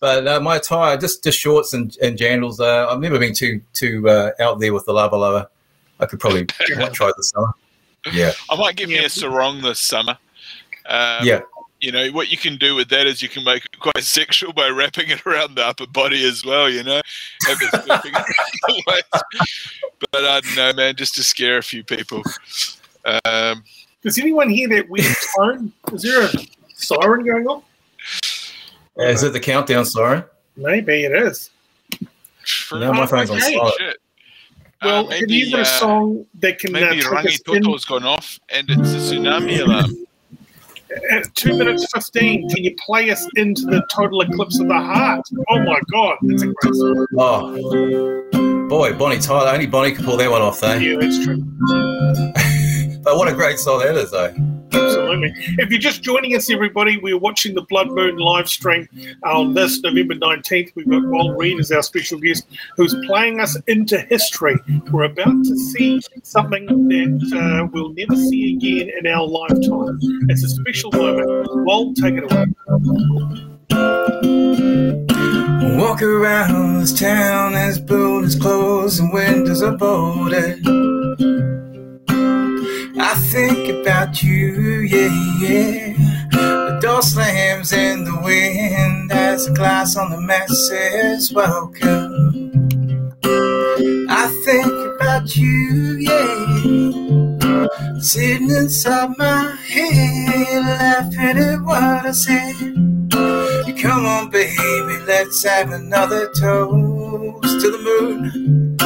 But 0.00 0.26
uh, 0.26 0.40
my 0.40 0.56
attire, 0.56 0.96
just 0.96 1.24
just 1.24 1.38
shorts 1.38 1.72
and, 1.72 1.96
and 2.02 2.18
jandals. 2.18 2.60
Uh, 2.60 2.88
I've 2.90 3.00
never 3.00 3.18
been 3.18 3.32
too 3.32 3.60
too 3.72 4.06
uh, 4.08 4.32
out 4.38 4.60
there 4.60 4.74
with 4.74 4.84
the 4.84 4.92
lava 4.92 5.16
lava. 5.16 5.48
I 5.98 6.06
could 6.06 6.20
probably 6.20 6.46
might 6.76 6.92
try 6.92 7.10
this 7.16 7.30
summer. 7.30 7.52
Yeah, 8.12 8.32
I 8.50 8.56
might 8.56 8.76
give 8.76 8.88
me 8.88 8.98
a 8.98 9.08
sarong 9.08 9.62
this 9.62 9.78
summer. 9.78 10.18
Um, 10.86 11.24
yeah, 11.24 11.40
You 11.80 11.92
know 11.92 12.08
what 12.08 12.30
you 12.30 12.36
can 12.36 12.56
do 12.56 12.74
with 12.74 12.88
that 12.90 13.06
is 13.06 13.22
you 13.22 13.28
can 13.28 13.42
make 13.42 13.64
it 13.64 13.78
quite 13.80 14.04
sexual 14.04 14.52
by 14.52 14.68
wrapping 14.68 15.08
it 15.08 15.24
around 15.26 15.54
the 15.54 15.64
upper 15.64 15.86
body 15.86 16.26
as 16.28 16.44
well. 16.44 16.68
You 16.68 16.82
know, 16.82 17.00
Have 17.46 17.58
it 17.60 17.82
slipping 17.84 18.14
around 18.14 18.26
the 18.68 18.82
waist. 18.86 19.24
but 20.12 20.24
I 20.24 20.40
don't 20.40 20.56
know, 20.56 20.72
man, 20.74 20.94
just 20.96 21.14
to 21.14 21.24
scare 21.24 21.56
a 21.58 21.62
few 21.62 21.82
people. 21.82 22.22
Um, 23.24 23.64
Does 24.02 24.18
anyone 24.18 24.50
hear 24.50 24.68
that 24.68 24.88
weird 24.90 25.16
tone? 25.36 25.72
Is 25.92 26.02
there 26.02 26.22
a 26.24 26.30
siren 26.74 27.24
going 27.24 27.46
on? 27.46 27.62
Is 28.98 29.22
it 29.22 29.32
the 29.32 29.40
countdown 29.40 29.86
siren? 29.86 30.24
Maybe 30.56 31.04
it 31.04 31.12
is. 31.12 31.50
No, 32.72 32.92
my 32.92 33.06
phone's 33.06 33.30
on 33.30 33.40
silent. 33.40 33.74
Well, 34.82 35.06
Uh, 35.06 35.10
have 35.10 35.30
you 35.30 35.50
got 35.50 35.58
a 35.58 35.62
uh, 35.62 35.64
song 35.64 36.26
that 36.40 36.58
can 36.58 36.74
uh, 36.74 36.80
Maybe 36.80 37.02
take 37.02 37.10
Rangitoto's 37.10 37.84
gone 37.84 38.04
off 38.04 38.38
and 38.48 38.68
it's 38.70 38.92
a 38.92 38.96
tsunami 39.14 39.60
alarm. 39.60 40.06
At 41.10 41.34
two 41.34 41.56
minutes 41.56 41.90
fifteen? 41.92 42.48
Can 42.48 42.64
you 42.64 42.74
play 42.84 43.10
us 43.10 43.26
into 43.36 43.62
the 43.62 43.86
total 43.90 44.20
eclipse 44.22 44.58
of 44.60 44.68
the 44.68 44.74
heart? 44.74 45.26
Oh 45.48 45.62
my 45.62 45.80
God, 45.92 46.16
that's 46.22 46.42
a 46.42 46.46
great 46.46 46.74
song. 46.74 47.06
Oh, 47.18 48.68
boy, 48.68 48.92
Bonnie 48.94 49.18
Tyler. 49.18 49.50
Only 49.50 49.66
Bonnie 49.66 49.92
could 49.92 50.04
pull 50.04 50.16
that 50.16 50.30
one 50.30 50.42
off, 50.42 50.60
though. 50.60 50.74
Yeah, 50.74 50.96
that's 51.00 51.22
true. 51.24 51.42
But 53.02 53.16
what 53.16 53.28
a 53.28 53.32
great 53.32 53.58
song 53.58 53.80
that 53.80 53.96
is, 53.96 54.10
though. 54.10 54.59
Absolutely. 54.72 55.32
If 55.58 55.70
you're 55.70 55.80
just 55.80 56.02
joining 56.02 56.36
us, 56.36 56.50
everybody, 56.50 56.98
we're 56.98 57.18
watching 57.18 57.54
the 57.54 57.62
Blood 57.62 57.88
Moon 57.88 58.16
live 58.16 58.48
stream 58.48 58.88
on 59.24 59.54
this 59.54 59.80
November 59.82 60.14
19th. 60.14 60.72
We've 60.74 60.88
got 60.88 61.04
Wal 61.06 61.32
Reid 61.32 61.58
as 61.58 61.72
our 61.72 61.82
special 61.82 62.18
guest 62.18 62.46
who's 62.76 62.94
playing 63.06 63.40
us 63.40 63.56
into 63.66 63.98
history. 64.00 64.56
We're 64.90 65.04
about 65.04 65.44
to 65.44 65.56
see 65.56 66.00
something 66.22 66.66
that 66.66 67.62
uh, 67.62 67.68
we'll 67.72 67.92
never 67.94 68.16
see 68.16 68.54
again 68.54 68.92
in 68.98 69.06
our 69.06 69.26
lifetime. 69.26 69.98
It's 70.28 70.44
a 70.44 70.48
special 70.48 70.92
moment. 70.92 71.48
Wal, 71.66 71.92
take 71.94 72.14
it 72.16 72.30
away. 72.30 72.46
Walk 75.76 76.02
around 76.02 76.80
this 76.80 76.98
town 76.98 77.54
as 77.54 77.80
buildings 77.80 78.36
closed 78.36 79.00
and 79.00 79.12
windows 79.12 79.62
are 79.62 79.76
bolted. 79.76 80.64
I 82.98 83.14
think 83.30 83.68
about 83.80 84.22
you, 84.22 84.80
yeah, 84.80 85.38
yeah. 85.40 85.94
The 86.32 86.78
door 86.82 87.02
slams 87.02 87.72
in 87.72 88.04
the 88.04 88.20
wind 88.22 89.12
as 89.12 89.46
the 89.46 89.52
glass 89.52 89.96
on 89.96 90.10
the 90.10 90.20
message 90.20 91.32
welcome. 91.32 92.50
I 94.08 94.26
think 94.44 94.72
about 94.96 95.36
you, 95.36 95.96
yeah. 96.00 98.00
Sitting 98.00 98.50
inside 98.50 99.10
my 99.18 99.54
head, 99.66 100.64
laughing 100.64 101.38
at 101.38 101.60
what 101.62 102.06
I 102.06 102.12
said. 102.12 102.54
Come 103.80 104.06
on, 104.06 104.30
baby, 104.30 104.98
let's 105.06 105.42
have 105.44 105.70
another 105.72 106.30
toast 106.38 107.60
to 107.60 107.70
the 107.70 107.78
moon. 107.78 108.76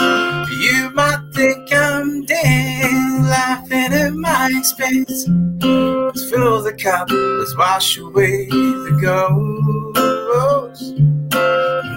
Might 0.94 1.20
think 1.34 1.72
I'm 1.72 2.24
dead, 2.24 3.22
laughing 3.22 3.92
at 3.92 4.14
my 4.14 4.50
expense. 4.54 5.26
Let's 5.60 6.30
fill 6.30 6.62
the 6.62 6.72
cup, 6.80 7.08
let's 7.10 7.56
wash 7.56 7.98
away 7.98 8.46
the 8.48 8.98
ghost. 9.02 10.94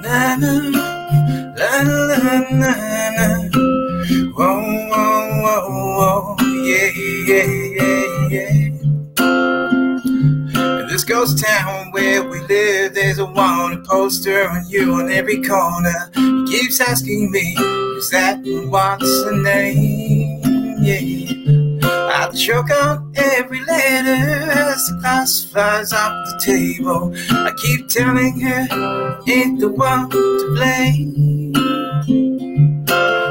Na 0.04 0.36
na, 0.38 0.54
la 1.58 1.82
la 1.84 2.40
na 2.50 2.72
na. 3.18 3.50
Whoa, 4.36 4.62
whoa, 4.90 5.42
whoa, 5.44 5.70
whoa, 5.98 6.36
yeah, 6.66 6.92
yeah, 7.28 7.46
yeah. 7.78 8.17
Town 11.26 11.90
where 11.94 12.24
we 12.24 12.40
live, 12.42 12.94
there's 12.94 13.18
a 13.18 13.26
wanted 13.26 13.84
poster 13.86 14.48
on 14.48 14.70
you 14.70 14.94
on 14.94 15.12
every 15.12 15.42
corner. 15.42 16.12
He 16.14 16.46
keeps 16.46 16.80
asking 16.80 17.32
me, 17.32 17.56
is 17.98 18.12
that 18.12 18.46
and 18.46 18.72
what's 18.72 19.24
the 19.24 19.32
name? 19.36 20.40
Yeah. 20.80 21.80
I 21.82 22.30
choke 22.34 22.70
on 22.70 23.12
every 23.16 23.62
letter 23.66 24.52
as 24.52 24.88
the 24.90 25.00
glass 25.02 25.44
flies 25.46 25.92
off 25.92 26.12
the 26.12 26.40
table. 26.46 27.12
I 27.32 27.52
keep 27.64 27.88
telling 27.88 28.40
her, 28.42 29.20
ain't 29.28 29.60
the 29.60 29.70
one 29.70 30.12
to 30.12 30.54
blame. 30.54 32.47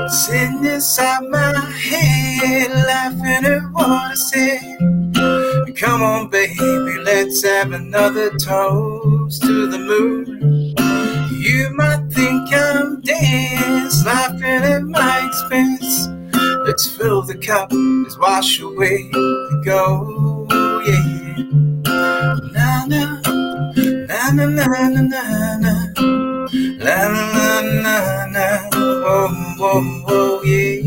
Sitting 0.08 0.64
inside 0.64 1.24
my 1.30 1.54
head, 1.70 2.70
laughing 2.70 3.46
at 3.46 3.62
what 3.72 3.86
I 3.90 4.14
said. 4.14 4.78
Come 5.76 6.02
on, 6.02 6.28
baby, 6.30 6.98
let's 7.04 7.44
have 7.44 7.72
another 7.72 8.30
toast 8.38 9.42
to 9.42 9.66
the 9.68 9.78
moon. 9.78 10.74
You 11.32 11.70
might 11.76 12.08
think 12.12 12.50
I'm 12.54 13.00
dead, 13.02 13.90
laughing 14.04 14.64
at 14.72 14.82
my 14.84 15.26
expense. 15.28 16.08
Let's 16.66 16.86
fill 16.96 17.22
the 17.22 17.36
cup, 17.38 17.70
let's 17.72 18.18
wash 18.18 18.60
away 18.60 19.08
the 19.12 19.62
gold, 19.64 20.52
yeah. 20.86 21.36
Na 22.52 22.86
na, 22.86 23.22
na 24.06 24.30
na 24.32 24.46
na 24.46 24.66
na 24.66 25.00
na 25.02 25.56
na, 25.58 26.25
la 26.52 27.08
la 27.08 27.62
na 27.82 28.26
na, 28.34 28.46
whoa 28.72 29.28
whoa 29.58 29.82
whoa, 30.06 30.42
yeah. 30.44 30.82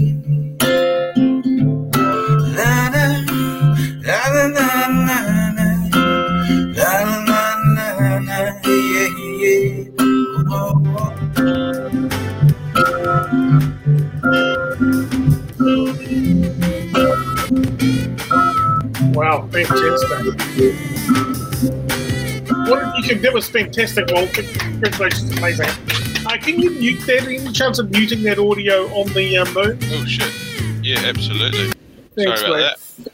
La 2.58 2.90
la, 2.94 3.06
la 4.08 4.20
la 4.34 4.46
la 4.56 4.68
na 5.08 5.20
na, 5.58 5.68
la 6.78 6.94
la 7.30 7.44
na 7.76 8.20
na, 8.28 8.38
yeah 8.66 9.10
yeah. 9.42 9.86
Whoa, 10.50 10.74
whoa. 10.94 11.14
Wow, 19.14 19.48
fantastic. 19.52 20.76
What 22.70 22.98
you 22.98 23.04
can, 23.04 23.22
that 23.24 23.34
was 23.34 23.50
fantastic, 23.50 24.08
Well, 24.08 24.28
Congratulations, 24.28 25.38
amazing. 25.38 25.70
Uh, 26.26 26.38
can 26.38 26.60
you 26.60 26.70
mute 26.72 27.00
that? 27.08 27.24
Any 27.24 27.52
chance 27.52 27.80
of 27.80 27.90
muting 27.90 28.22
that 28.24 28.38
audio 28.38 28.86
on 28.90 29.12
the 29.14 29.38
uh, 29.38 29.46
moon? 29.54 29.80
Oh 29.92 30.06
shit! 30.06 30.32
Yeah, 30.84 31.00
absolutely. 31.00 31.72
Thanks, 32.16 32.42
Sorry 32.42 32.62
about 32.62 32.78
mate. 33.00 33.08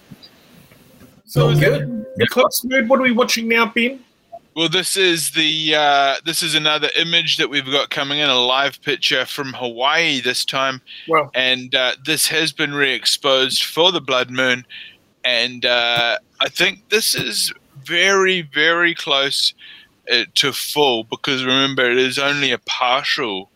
So 1.25 1.49
is 1.49 1.59
good. 1.59 2.05
it 2.17 2.23
Eclipse 2.23 2.63
mood? 2.65 2.89
What 2.89 2.99
are 2.99 3.03
we 3.03 3.11
watching 3.11 3.47
now, 3.47 3.67
Ben? 3.67 3.99
Well, 4.55 4.69
this 4.69 4.95
is 4.97 5.31
the 5.31 5.75
uh, 5.75 6.15
this 6.25 6.41
is 6.41 6.55
another 6.55 6.89
image 6.97 7.37
that 7.37 7.49
we've 7.49 7.65
got 7.65 7.89
coming 7.89 8.19
in 8.19 8.29
a 8.29 8.39
live 8.39 8.81
picture 8.81 9.25
from 9.25 9.53
Hawaii 9.53 10.21
this 10.21 10.45
time, 10.45 10.81
Well, 11.07 11.29
and 11.33 11.73
uh, 11.75 11.93
this 12.05 12.27
has 12.27 12.51
been 12.51 12.73
re-exposed 12.73 13.63
for 13.65 13.91
the 13.91 14.01
blood 14.01 14.29
moon, 14.31 14.65
and 15.23 15.65
uh, 15.65 16.17
I 16.41 16.49
think 16.49 16.87
this 16.89 17.15
is 17.15 17.53
very 17.85 18.41
very 18.41 18.93
close 18.95 19.53
uh, 20.11 20.23
to 20.35 20.51
full 20.51 21.03
because 21.05 21.43
remember 21.43 21.89
it 21.89 21.97
is 21.97 22.19
only 22.19 22.51
a 22.51 22.59
partial 22.59 23.49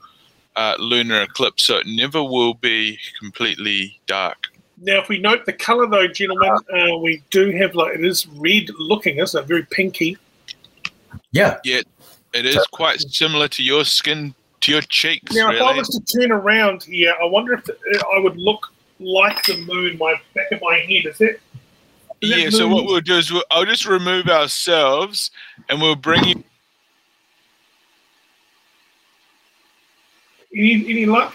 uh, 0.55 0.75
lunar 0.77 1.21
eclipse, 1.21 1.63
so 1.63 1.77
it 1.77 1.87
never 1.87 2.23
will 2.23 2.53
be 2.53 2.99
completely 3.19 3.99
dark. 4.07 4.47
now 4.81 4.99
if 4.99 5.07
we 5.07 5.17
note 5.17 5.45
the 5.45 5.53
color, 5.53 5.87
though, 5.87 6.07
gentlemen, 6.07 6.51
uh, 6.73 6.97
we 6.97 7.23
do 7.29 7.51
have 7.51 7.75
like 7.75 7.95
it 7.95 8.03
is 8.03 8.27
red 8.27 8.69
looking, 8.77 9.17
isn't 9.17 9.41
it? 9.41 9.47
Very 9.47 9.63
pinky. 9.63 10.17
Yeah, 11.31 11.57
Yeah, 11.63 11.81
it 12.33 12.45
is 12.45 12.65
quite 12.71 12.99
similar 12.99 13.47
to 13.49 13.63
your 13.63 13.85
skin, 13.85 14.33
to 14.61 14.71
your 14.71 14.81
cheeks. 14.81 15.33
Now, 15.33 15.51
if 15.51 15.61
I 15.61 15.77
was 15.77 15.87
to 15.89 16.19
turn 16.19 16.31
around 16.31 16.83
here, 16.83 17.13
I 17.21 17.25
wonder 17.25 17.53
if 17.53 18.03
I 18.13 18.19
would 18.19 18.37
look 18.37 18.73
like 18.99 19.43
the 19.45 19.57
moon. 19.61 19.97
My 19.97 20.15
back 20.33 20.51
of 20.51 20.61
my 20.61 20.77
head 20.79 21.05
is 21.05 21.21
it? 21.21 21.29
is 21.29 21.29
that 21.29 21.39
Yeah, 22.21 22.49
so 22.49 22.67
what 22.67 22.85
we'll 22.85 23.01
do 23.01 23.15
is 23.15 23.31
we'll, 23.31 23.43
I'll 23.49 23.65
just 23.65 23.85
remove 23.85 24.27
ourselves 24.27 25.31
and 25.69 25.81
we'll 25.81 25.95
bring 25.95 26.23
you. 26.25 26.43
Any, 30.53 30.73
any 30.73 31.05
luck? 31.05 31.33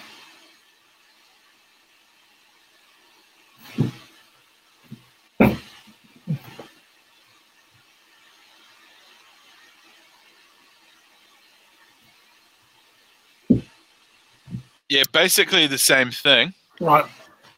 yeah, 14.94 15.02
basically 15.12 15.66
the 15.66 15.78
same 15.78 16.10
thing. 16.10 16.54
Right. 16.80 17.04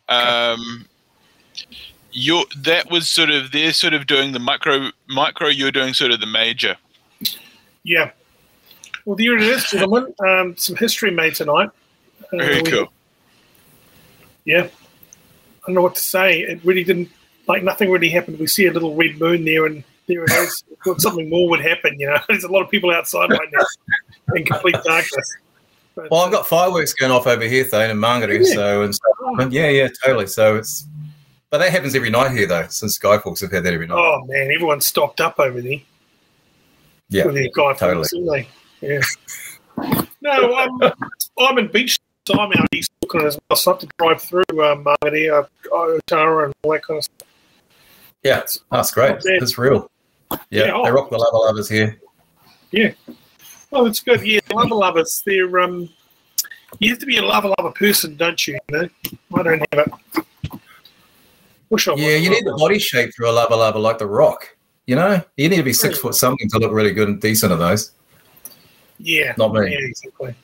Um, 0.09 0.87
you're 2.16 2.44
that 2.56 2.90
was 2.90 3.10
sort 3.10 3.28
of 3.28 3.52
they're 3.52 3.74
sort 3.74 3.92
of 3.92 4.06
doing 4.06 4.32
the 4.32 4.38
micro 4.38 4.90
micro. 5.06 5.48
You're 5.48 5.70
doing 5.70 5.92
sort 5.92 6.10
of 6.12 6.20
the 6.20 6.26
major. 6.26 6.76
Yeah. 7.84 8.10
Well, 9.04 9.16
here 9.16 9.36
it 9.36 9.42
is, 9.42 9.70
gentlemen. 9.70 10.12
Um, 10.26 10.56
some 10.56 10.76
history 10.76 11.10
made 11.10 11.34
tonight. 11.34 11.70
Uh, 12.32 12.38
Very 12.38 12.62
we- 12.62 12.70
cool. 12.70 12.92
Yeah. 14.44 14.64
I 14.64 15.66
don't 15.66 15.74
know 15.74 15.82
what 15.82 15.94
to 15.96 16.00
say. 16.00 16.40
It 16.40 16.64
really 16.64 16.84
didn't, 16.84 17.08
like, 17.48 17.62
nothing 17.62 17.90
really 17.90 18.08
happened. 18.08 18.38
We 18.38 18.46
see 18.46 18.66
a 18.66 18.72
little 18.72 18.94
red 18.94 19.20
moon 19.20 19.44
there, 19.44 19.66
and 19.66 19.84
there 20.06 20.24
it 20.24 20.30
is. 20.32 20.62
Thought 20.84 21.00
something 21.00 21.28
more 21.28 21.48
would 21.50 21.60
happen, 21.60 21.98
you 22.00 22.06
know. 22.06 22.18
There's 22.28 22.44
a 22.44 22.48
lot 22.50 22.62
of 22.62 22.70
people 22.70 22.90
outside 22.92 23.30
right 23.30 23.48
now 23.52 23.64
in 24.36 24.44
complete 24.44 24.76
darkness. 24.84 25.36
But, 25.96 26.10
Well, 26.10 26.20
I've 26.22 26.32
got 26.32 26.46
fireworks 26.46 26.92
going 26.94 27.12
off 27.12 27.26
over 27.26 27.44
here, 27.44 27.64
though, 27.64 27.80
in 27.80 27.96
Mangere. 27.98 28.38
Yeah. 28.46 28.54
So, 28.54 28.82
and 28.82 28.94
so, 28.94 29.48
yeah, 29.50 29.68
yeah, 29.68 29.88
totally. 30.04 30.26
So 30.28 30.56
it's, 30.56 30.86
but 31.51 31.59
that 31.59 31.70
happens 31.70 31.94
every 31.94 32.11
night 32.11 32.32
here, 32.32 32.47
though. 32.47 32.66
Since 32.68 32.99
Skyforks 32.99 33.40
have 33.40 33.53
had 33.53 33.64
that 33.64 33.72
every 33.74 33.86
night. 33.86 33.97
oh, 33.99 34.24
man, 34.26 34.51
everyone's 34.51 34.86
stocked 34.86 35.20
up 35.20 35.38
over 35.38 35.61
there. 35.61 35.80
yeah, 37.09 37.26
with 37.26 37.34
their 37.34 37.49
guy 37.55 37.74
totally. 37.74 38.49
Yeah. 38.80 39.01
No, 40.20 40.55
I'm, 40.57 40.92
I'm 41.38 41.59
in 41.59 41.68
beach. 41.68 41.97
I'm 42.28 42.38
out 42.53 42.74
east 42.74 42.90
Auckland 43.05 43.26
as 43.28 43.38
well. 43.49 43.57
So 43.57 43.70
I 43.70 43.74
have 43.74 43.80
to 43.80 43.88
drive 43.99 44.20
through 44.22 44.42
uh, 44.62 44.74
Margate, 44.76 45.30
uh, 45.30 45.44
Otara, 45.70 46.47
and 46.47 46.55
all 46.64 46.72
that 46.72 46.82
kind 46.82 46.99
of 46.99 47.05
stuff. 47.05 47.28
yeah, 48.24 48.42
that's 48.72 48.90
great. 48.90 49.18
It's 49.24 49.57
real. 49.57 49.90
Yeah, 50.51 50.66
Yeah, 50.66 50.72
oh. 50.74 50.84
they 50.84 50.90
rock 50.90 51.11
the 51.11 51.18
lava 51.18 51.36
lovers 51.36 51.68
here. 51.68 52.01
Yeah. 52.72 52.92
Oh, 53.72 53.86
it's 53.86 54.01
good. 54.01 54.26
Yeah, 54.26 54.40
lava 54.53 54.74
lovers. 54.74 55.22
They're 55.24 55.59
um, 55.61 55.88
you 56.80 56.90
have 56.90 56.99
to 56.99 57.07
be 57.07 57.18
a 57.18 57.22
lava 57.22 57.55
lover 57.59 57.70
person, 57.72 58.16
don't 58.16 58.44
you? 58.47 58.59
You 58.68 58.76
know, 58.76 58.88
I 59.34 59.42
don't 59.42 59.62
have 59.72 59.86
it. 59.86 60.26
Wish 61.70 61.88
I. 61.88 61.94
Yeah, 61.94 62.16
you 62.16 62.30
need 62.30 62.44
the 62.44 62.54
body 62.58 62.78
shape 62.78 63.12
for 63.14 63.24
a 63.24 63.32
lava 63.32 63.56
lava 63.56 63.78
like 63.78 63.98
the 63.98 64.06
rock. 64.06 64.56
You 64.86 64.94
know, 64.94 65.20
you 65.36 65.48
need 65.48 65.56
to 65.56 65.62
be 65.62 65.72
six 65.72 65.98
foot 65.98 66.14
something 66.14 66.48
to 66.50 66.58
look 66.58 66.72
really 66.72 66.92
good 66.92 67.08
and 67.08 67.20
decent 67.20 67.52
of 67.52 67.58
those. 67.58 67.92
Yeah, 68.98 69.34
Not 69.36 69.52
me. 69.52 69.72
Yeah, 69.72 69.78
exactly. 69.80 70.34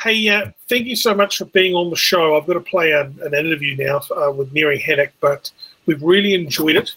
Hey, 0.00 0.28
uh, 0.28 0.50
thank 0.68 0.86
you 0.86 0.96
so 0.96 1.14
much 1.14 1.38
for 1.38 1.44
being 1.46 1.74
on 1.74 1.90
the 1.90 1.96
show. 1.96 2.36
I've 2.36 2.46
got 2.46 2.54
to 2.54 2.60
play 2.60 2.90
a, 2.90 3.02
an 3.02 3.34
interview 3.34 3.76
now 3.76 4.00
uh, 4.16 4.32
with 4.32 4.52
Mary 4.52 4.78
Haddock, 4.78 5.12
but 5.20 5.50
we've 5.86 6.02
really 6.02 6.34
enjoyed 6.34 6.76
it, 6.76 6.94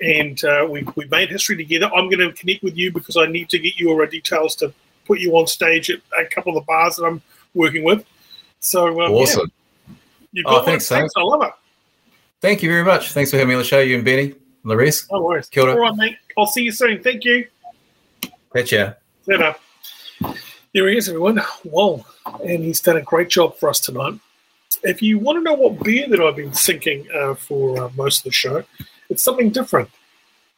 and 0.00 0.42
uh, 0.44 0.66
we 0.68 0.84
we 0.96 1.04
made 1.06 1.28
history 1.28 1.56
together. 1.56 1.86
I'm 1.94 2.08
going 2.08 2.20
to 2.20 2.32
connect 2.32 2.62
with 2.62 2.76
you 2.76 2.92
because 2.92 3.16
I 3.16 3.26
need 3.26 3.48
to 3.50 3.58
get 3.58 3.78
your 3.78 4.04
details 4.06 4.54
to 4.56 4.72
put 5.06 5.20
you 5.20 5.36
on 5.36 5.46
stage 5.46 5.90
at 5.90 6.00
a 6.18 6.24
couple 6.26 6.56
of 6.56 6.62
the 6.62 6.66
bars 6.66 6.96
that 6.96 7.04
I'm 7.04 7.22
working 7.54 7.84
with. 7.84 8.04
So 8.60 9.00
um, 9.02 9.12
yeah, 9.12 9.18
Awesome. 9.22 9.52
you've 10.32 10.46
Oh, 10.46 10.50
got 10.50 10.56
one. 10.56 10.64
thanks, 10.66 10.88
Thanks, 10.88 11.12
I 11.16 11.22
love 11.22 11.42
it. 11.42 11.52
Thank 12.40 12.62
you 12.62 12.70
very 12.70 12.84
much. 12.84 13.12
Thanks 13.12 13.30
for 13.30 13.36
having 13.36 13.48
me 13.48 13.54
on 13.54 13.60
the 13.60 13.66
show, 13.66 13.80
you 13.80 13.96
and 13.96 14.04
Benny, 14.04 14.34
Larissa. 14.62 15.06
No 15.10 15.22
worries. 15.22 15.48
Kia 15.48 15.64
ora. 15.64 15.72
All 15.72 15.80
right, 15.80 15.96
mate. 15.96 16.16
I'll 16.36 16.46
see 16.46 16.62
you 16.62 16.72
soon. 16.72 17.02
Thank 17.02 17.24
you. 17.24 17.48
Catch 18.54 18.72
ya. 18.72 18.92
Set 19.24 19.42
up. 19.42 19.60
Here 20.72 20.88
he 20.88 20.96
is, 20.96 21.08
everyone. 21.08 21.38
Whoa. 21.64 22.04
And 22.44 22.62
he's 22.62 22.80
done 22.80 22.96
a 22.96 23.02
great 23.02 23.28
job 23.28 23.56
for 23.56 23.68
us 23.68 23.80
tonight. 23.80 24.20
If 24.84 25.02
you 25.02 25.18
want 25.18 25.38
to 25.38 25.42
know 25.42 25.54
what 25.54 25.82
beer 25.82 26.08
that 26.08 26.20
I've 26.20 26.36
been 26.36 26.52
thinking 26.52 27.06
uh, 27.12 27.34
for 27.34 27.84
uh, 27.84 27.90
most 27.96 28.18
of 28.18 28.24
the 28.24 28.30
show, 28.30 28.62
it's 29.08 29.22
something 29.22 29.50
different. 29.50 29.88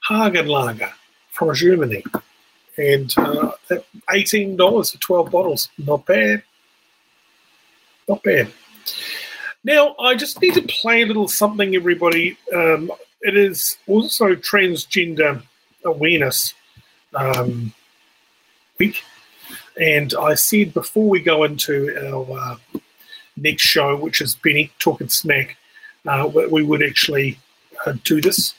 Hagen 0.06 0.48
Lager 0.48 0.92
from 1.30 1.54
Germany. 1.54 2.04
And 2.76 3.12
uh, 3.16 3.52
$18 4.10 4.92
for 4.92 4.98
12 4.98 5.30
bottles. 5.30 5.68
Not 5.78 6.04
bad. 6.04 6.42
Not 8.08 8.22
bad. 8.22 8.52
Now, 9.62 9.94
I 9.98 10.14
just 10.14 10.40
need 10.40 10.54
to 10.54 10.62
play 10.62 11.02
a 11.02 11.06
little 11.06 11.28
something, 11.28 11.74
everybody. 11.74 12.38
Um, 12.54 12.90
it 13.20 13.36
is 13.36 13.76
also 13.86 14.34
Transgender 14.34 15.42
Awareness 15.84 16.54
um, 17.14 17.74
Week. 18.78 19.02
And 19.78 20.14
I 20.14 20.34
said 20.34 20.72
before 20.72 21.08
we 21.08 21.20
go 21.20 21.44
into 21.44 21.94
our 22.08 22.38
uh, 22.38 22.56
next 23.36 23.62
show, 23.62 23.96
which 23.96 24.22
is 24.22 24.34
Benny 24.34 24.72
talking 24.78 25.10
smack, 25.10 25.58
uh, 26.06 26.30
we 26.50 26.62
would 26.62 26.82
actually 26.82 27.38
uh, 27.84 27.92
do 28.04 28.22
this. 28.22 28.54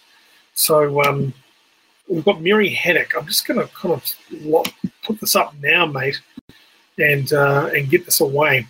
So 0.53 1.03
um, 1.03 1.33
we've 2.07 2.25
got 2.25 2.43
Mary 2.43 2.69
Haddock. 2.69 3.15
I'm 3.17 3.25
just 3.25 3.47
going 3.47 3.59
to 3.59 3.73
kind 3.73 3.95
of 3.95 4.75
put 5.03 5.19
this 5.19 5.35
up 5.35 5.55
now, 5.61 5.87
mate, 5.87 6.21
and 6.99 7.33
uh, 7.33 7.71
and 7.73 7.89
get 7.89 8.05
this 8.05 8.21
away 8.21 8.67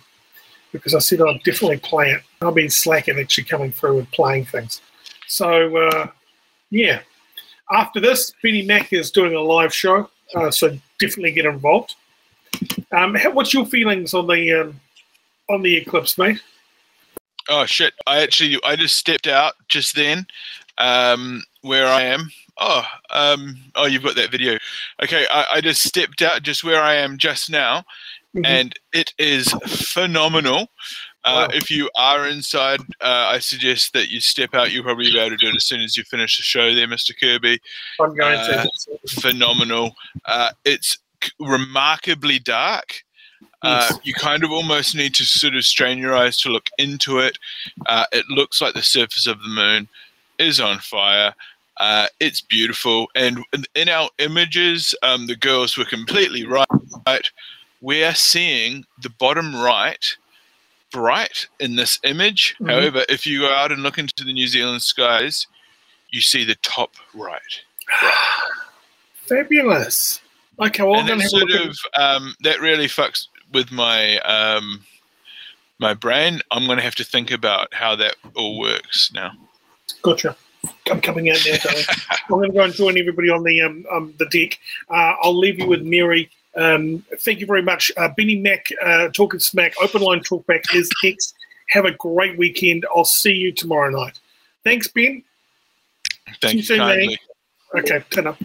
because 0.72 0.94
I 0.94 0.98
said 0.98 1.20
I'd 1.20 1.42
definitely 1.44 1.78
play 1.78 2.10
it. 2.10 2.22
I've 2.40 2.54
been 2.54 2.70
slacking 2.70 3.18
actually 3.18 3.44
coming 3.44 3.72
through 3.72 3.98
and 3.98 4.10
playing 4.10 4.46
things. 4.46 4.80
So 5.28 5.76
uh, 5.76 6.08
yeah, 6.70 7.00
after 7.70 8.00
this, 8.00 8.32
Benny 8.42 8.62
Mack 8.62 8.92
is 8.92 9.10
doing 9.10 9.34
a 9.34 9.40
live 9.40 9.74
show, 9.74 10.08
uh, 10.34 10.50
so 10.50 10.76
definitely 10.98 11.32
get 11.32 11.46
involved. 11.46 11.94
Um, 12.92 13.14
how, 13.14 13.30
what's 13.30 13.54
your 13.54 13.66
feelings 13.66 14.14
on 14.14 14.26
the 14.26 14.60
um, 14.60 14.80
on 15.48 15.62
the 15.62 15.76
eclipse, 15.76 16.18
mate? 16.18 16.40
Oh 17.48 17.66
shit! 17.66 17.94
I 18.06 18.22
actually 18.22 18.58
I 18.64 18.76
just 18.76 18.96
stepped 18.96 19.26
out 19.26 19.54
just 19.68 19.94
then, 19.94 20.26
um, 20.78 21.42
where 21.62 21.86
I 21.86 22.02
am. 22.02 22.30
Oh, 22.58 22.84
um, 23.10 23.56
oh, 23.74 23.86
you've 23.86 24.02
got 24.02 24.14
that 24.16 24.30
video. 24.30 24.58
Okay, 25.02 25.26
I, 25.30 25.46
I 25.52 25.60
just 25.60 25.82
stepped 25.82 26.20
out 26.22 26.42
just 26.42 26.62
where 26.62 26.82
I 26.82 26.94
am 26.94 27.16
just 27.16 27.50
now, 27.50 27.84
Mhm. 28.34 28.46
and 28.46 28.74
it 28.92 29.12
is 29.18 29.48
phenomenal. 29.66 30.70
Uh, 31.24 31.46
Wow. 31.48 31.56
If 31.56 31.70
you 31.70 31.88
are 31.94 32.26
inside, 32.28 32.80
uh, 33.00 33.28
I 33.30 33.38
suggest 33.38 33.92
that 33.92 34.08
you 34.08 34.20
step 34.20 34.54
out. 34.54 34.72
You'll 34.72 34.82
probably 34.84 35.10
be 35.12 35.18
able 35.18 35.30
to 35.30 35.36
do 35.36 35.48
it 35.48 35.54
as 35.56 35.64
soon 35.64 35.80
as 35.82 35.96
you 35.96 36.02
finish 36.04 36.36
the 36.36 36.42
show, 36.42 36.74
there, 36.74 36.88
Mr. 36.88 37.12
Kirby. 37.18 37.60
I'm 38.00 38.14
going 38.16 38.38
Uh, 38.40 38.64
to. 38.64 39.20
Phenomenal. 39.20 39.94
Uh, 40.24 40.50
it's 40.64 40.98
remarkably 41.38 42.38
dark. 42.40 43.04
Uh, 43.62 43.86
Yes. 43.90 43.98
you 44.02 44.14
kind 44.14 44.42
of 44.42 44.50
almost 44.50 44.96
need 44.96 45.14
to 45.14 45.24
sort 45.24 45.54
of 45.54 45.64
strain 45.64 45.98
your 45.98 46.16
eyes 46.16 46.36
to 46.38 46.48
look 46.48 46.68
into 46.78 47.20
it. 47.20 47.38
Uh, 47.86 48.06
it 48.12 48.28
looks 48.28 48.60
like 48.60 48.74
the 48.74 48.82
surface 48.82 49.28
of 49.28 49.40
the 49.42 49.48
moon 49.48 49.88
is 50.38 50.58
on 50.58 50.80
fire. 50.80 51.32
Uh, 51.76 52.08
it's 52.18 52.40
beautiful, 52.40 53.08
and 53.14 53.44
in- 53.52 53.66
in 53.76 53.88
our 53.88 54.10
images, 54.18 54.94
um, 55.04 55.26
the 55.28 55.36
girls 55.36 55.76
were 55.76 55.84
completely 55.84 56.44
right. 56.44 56.66
We 57.82 58.02
are 58.04 58.14
seeing 58.14 58.86
the 59.02 59.10
bottom 59.10 59.54
right 59.54 60.16
bright 60.92 61.48
in 61.58 61.74
this 61.76 61.98
image. 62.04 62.54
Mhm. 62.60 62.70
However, 62.70 63.04
if 63.08 63.26
you 63.26 63.40
go 63.40 63.52
out 63.52 63.72
and 63.72 63.82
look 63.82 63.98
into 63.98 64.24
the 64.24 64.32
New 64.32 64.46
Zealand 64.46 64.82
skies, 64.82 65.46
you 66.10 66.20
see 66.20 66.44
the 66.44 66.54
top 66.56 66.94
right. 67.12 67.60
Fabulous. 69.26 70.20
Okay, 70.60 70.82
well, 70.82 71.00
and 71.00 71.08
that 71.08 71.28
sort 71.28 71.50
of 71.50 71.76
um, 71.94 72.36
that 72.40 72.60
really 72.60 72.86
fucks 72.86 73.26
with 73.52 73.72
my 73.72 74.18
um, 74.18 74.84
my 75.78 75.94
brain. 75.94 76.40
I'm 76.50 76.66
going 76.66 76.78
to 76.78 76.84
have 76.84 76.94
to 76.96 77.04
think 77.04 77.30
about 77.30 77.72
how 77.74 77.96
that 77.96 78.16
all 78.34 78.60
works 78.60 79.10
now. 79.12 79.32
Gotcha. 80.02 80.36
I'm 80.90 81.00
coming 81.00 81.30
out 81.30 81.38
now. 81.44 81.58
I'm 82.10 82.18
going 82.28 82.50
to 82.50 82.56
go 82.56 82.62
and 82.62 82.72
join 82.74 82.98
everybody 82.98 83.30
on 83.30 83.42
the 83.42 83.60
um, 83.62 83.84
um 83.90 84.14
the 84.18 84.26
deck. 84.26 84.60
Uh, 84.88 85.14
I'll 85.22 85.36
leave 85.36 85.58
you 85.58 85.66
with 85.66 85.82
Mary. 85.82 86.30
Um, 86.56 87.04
thank 87.20 87.40
you 87.40 87.46
very 87.46 87.62
much, 87.62 87.90
uh, 87.96 88.08
Benny 88.16 88.36
Mack. 88.36 88.66
Uh, 88.82 89.08
talking 89.08 89.40
smack. 89.40 89.72
Open 89.82 90.02
line 90.02 90.20
talkback 90.20 90.74
is 90.74 90.90
next. 91.02 91.34
Have 91.70 91.84
a 91.86 91.92
great 91.92 92.36
weekend. 92.36 92.84
I'll 92.94 93.04
see 93.04 93.32
you 93.32 93.52
tomorrow 93.52 93.90
night. 93.90 94.18
Thanks, 94.64 94.88
Ben. 94.88 95.22
Thank 96.40 96.54
you 96.54 96.58
you 96.58 96.62
soon, 96.62 96.78
kindly. 96.78 97.18
Okay, 97.74 98.04
turn 98.10 98.26
up. 98.26 98.38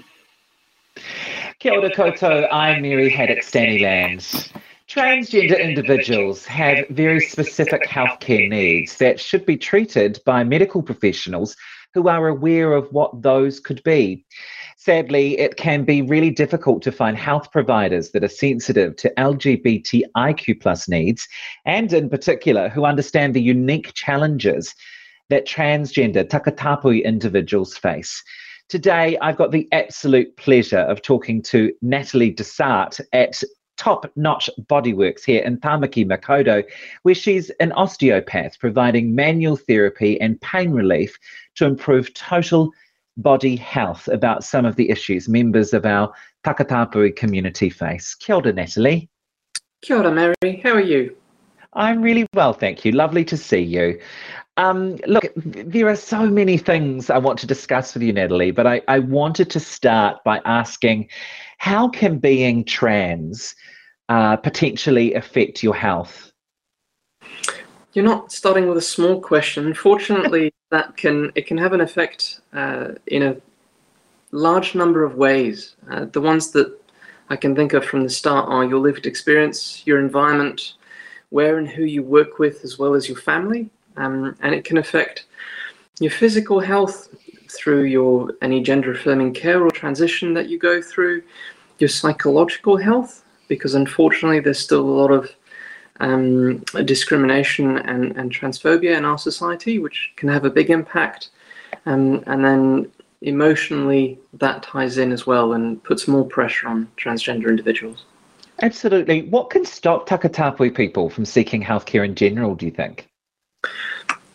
Kia 1.59 1.73
ora 1.73 1.89
koutou, 1.89 2.47
I'm 2.51 2.81
Mary 2.81 3.09
Haddock 3.09 3.39
Staniland. 3.39 4.51
Transgender 4.87 5.59
individuals 5.59 6.45
have 6.45 6.87
very 6.89 7.19
specific 7.19 7.83
healthcare 7.83 8.47
needs 8.49 8.97
that 8.97 9.19
should 9.19 9.45
be 9.45 9.57
treated 9.57 10.19
by 10.25 10.45
medical 10.45 10.81
professionals 10.81 11.57
who 11.93 12.07
are 12.07 12.29
aware 12.29 12.73
of 12.73 12.87
what 12.93 13.21
those 13.21 13.59
could 13.59 13.83
be. 13.83 14.23
Sadly, 14.87 15.37
it 15.37 15.57
can 15.57 15.83
be 15.83 16.01
really 16.01 16.29
difficult 16.29 16.81
to 16.83 16.93
find 16.93 17.17
health 17.17 17.51
providers 17.51 18.11
that 18.11 18.23
are 18.23 18.29
sensitive 18.29 18.95
to 18.95 19.13
LGBTIQ 19.17 20.61
plus 20.61 20.87
needs, 20.87 21.27
and 21.65 21.91
in 21.91 22.09
particular, 22.09 22.69
who 22.69 22.85
understand 22.85 23.33
the 23.33 23.41
unique 23.41 23.93
challenges 23.95 24.73
that 25.29 25.45
transgender 25.45 26.23
takatapui 26.23 27.03
individuals 27.03 27.75
face. 27.75 28.23
Today, 28.69 29.17
I've 29.21 29.35
got 29.35 29.51
the 29.51 29.67
absolute 29.73 30.37
pleasure 30.37 30.79
of 30.79 31.01
talking 31.01 31.41
to 31.41 31.73
Natalie 31.81 32.33
Desart 32.33 33.01
at 33.11 33.43
Top 33.75 34.09
Notch 34.15 34.49
Bodyworks 34.69 35.25
here 35.25 35.43
in 35.43 35.57
Tamaki, 35.57 36.07
Makaurau, 36.07 36.63
where 37.03 37.13
she's 37.13 37.49
an 37.59 37.73
osteopath 37.73 38.57
providing 38.57 39.13
manual 39.13 39.57
therapy 39.57 40.17
and 40.21 40.39
pain 40.39 40.71
relief 40.71 41.19
to 41.55 41.65
improve 41.65 42.13
total 42.13 42.71
body 43.17 43.55
health 43.55 44.07
about 44.07 44.43
some 44.43 44.65
of 44.65 44.75
the 44.75 44.89
issues 44.89 45.27
members 45.27 45.73
of 45.73 45.85
our 45.85 46.11
Takatapui 46.45 47.15
community 47.15 47.69
face. 47.69 48.15
Kia 48.15 48.35
ora, 48.35 48.53
Natalie. 48.53 49.09
Kia 49.81 49.97
ora, 49.97 50.11
Mary. 50.11 50.61
How 50.63 50.71
are 50.71 50.81
you? 50.81 51.15
I'm 51.73 52.01
really 52.01 52.25
well, 52.33 52.53
thank 52.53 52.85
you. 52.85 52.91
Lovely 52.91 53.25
to 53.25 53.37
see 53.37 53.61
you. 53.61 53.99
Um, 54.55 54.95
look, 55.05 55.31
there 55.35 55.87
are 55.87 55.95
so 55.95 56.27
many 56.27 56.57
things 56.57 57.09
I 57.09 57.17
want 57.19 57.37
to 57.39 57.47
discuss 57.47 57.93
with 57.93 58.01
you, 58.01 58.13
Natalie, 58.13 58.51
but 58.51 58.65
I, 58.65 58.81
I 58.87 58.99
wanted 58.99 59.49
to 59.51 59.59
start 59.59 60.23
by 60.23 60.41
asking 60.45 61.09
how 61.59 61.89
can 61.89 62.17
being 62.17 62.63
trans 62.63 63.53
uh, 64.09 64.37
potentially 64.37 65.13
affect 65.13 65.61
your 65.63 65.75
health? 65.75 66.31
You're 67.93 68.05
not 68.05 68.31
starting 68.31 68.67
with 68.67 68.77
a 68.77 68.81
small 68.81 69.21
question. 69.21 69.73
Fortunately, 69.73 70.53
that 70.69 70.97
can 70.97 71.31
it 71.35 71.47
can 71.47 71.57
have 71.57 71.73
an 71.73 71.81
effect 71.81 72.41
uh, 72.53 72.89
in 73.07 73.23
a 73.23 73.37
large 74.31 74.75
number 74.75 75.03
of 75.03 75.15
ways. 75.15 75.75
Uh, 75.89 76.05
the 76.05 76.21
ones 76.21 76.51
that 76.51 76.77
I 77.29 77.35
can 77.35 77.55
think 77.55 77.73
of 77.73 77.85
from 77.85 78.03
the 78.03 78.09
start 78.09 78.49
are 78.49 78.65
your 78.65 78.79
lived 78.79 79.05
experience, 79.05 79.83
your 79.85 79.99
environment, 79.99 80.73
where 81.29 81.57
and 81.57 81.67
who 81.67 81.83
you 81.83 82.03
work 82.03 82.39
with, 82.39 82.63
as 82.63 82.79
well 82.79 82.93
as 82.93 83.07
your 83.07 83.17
family, 83.17 83.69
um, 83.97 84.35
and 84.41 84.53
it 84.53 84.63
can 84.63 84.77
affect 84.77 85.25
your 85.99 86.11
physical 86.11 86.59
health 86.59 87.09
through 87.49 87.83
your 87.83 88.31
any 88.41 88.61
gender 88.61 88.91
affirming 88.91 89.33
care 89.33 89.63
or 89.63 89.71
transition 89.71 90.33
that 90.33 90.49
you 90.49 90.59
go 90.59 90.81
through, 90.81 91.23
your 91.79 91.89
psychological 91.89 92.77
health, 92.77 93.23
because 93.47 93.75
unfortunately 93.75 94.39
there's 94.39 94.59
still 94.59 94.81
a 94.81 94.97
lot 95.01 95.11
of 95.11 95.29
um, 95.99 96.59
discrimination 96.85 97.77
and, 97.79 98.15
and 98.17 98.31
transphobia 98.31 98.97
in 98.97 99.05
our 99.05 99.17
society, 99.17 99.79
which 99.79 100.11
can 100.15 100.29
have 100.29 100.45
a 100.45 100.49
big 100.49 100.69
impact. 100.69 101.29
Um, 101.85 102.23
and 102.27 102.43
then 102.43 102.91
emotionally, 103.21 104.19
that 104.33 104.63
ties 104.63 104.97
in 104.97 105.11
as 105.11 105.25
well 105.25 105.53
and 105.53 105.83
puts 105.83 106.07
more 106.07 106.25
pressure 106.25 106.67
on 106.67 106.87
transgender 106.97 107.49
individuals. 107.49 108.05
Absolutely. 108.61 109.23
What 109.23 109.49
can 109.49 109.65
stop 109.65 110.07
Takatāpui 110.07 110.75
people 110.75 111.09
from 111.09 111.25
seeking 111.25 111.63
healthcare 111.63 112.03
in 112.03 112.15
general, 112.15 112.55
do 112.55 112.65
you 112.65 112.71
think? 112.71 113.07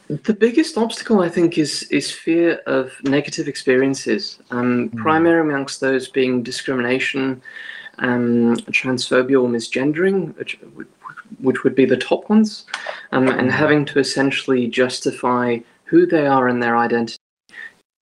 The 0.09 0.35
biggest 0.35 0.77
obstacle, 0.77 1.21
I 1.21 1.29
think, 1.29 1.59
is 1.59 1.85
is 1.85 2.11
fear 2.11 2.61
of 2.67 2.93
negative 3.05 3.49
experiences. 3.49 4.39
Um, 4.51 4.91
mm. 4.91 4.97
Primary 4.97 5.41
amongst 5.41 5.81
those 5.81 6.09
being 6.09 6.43
discrimination, 6.43 7.41
um, 7.99 8.57
transphobia 8.71 9.43
or 9.43 9.49
misgendering, 9.49 10.37
which, 10.37 10.59
which 11.41 11.65
would 11.65 11.75
be 11.75 11.85
the 11.85 11.97
top 11.97 12.29
ones, 12.29 12.67
um, 13.13 13.29
and 13.29 13.43
hmm. 13.43 13.49
having 13.49 13.85
to 13.87 13.99
essentially 13.99 14.67
justify 14.67 15.59
who 15.85 16.07
they 16.07 16.27
are 16.27 16.49
and 16.49 16.63
their 16.63 16.77
identity 16.77 17.19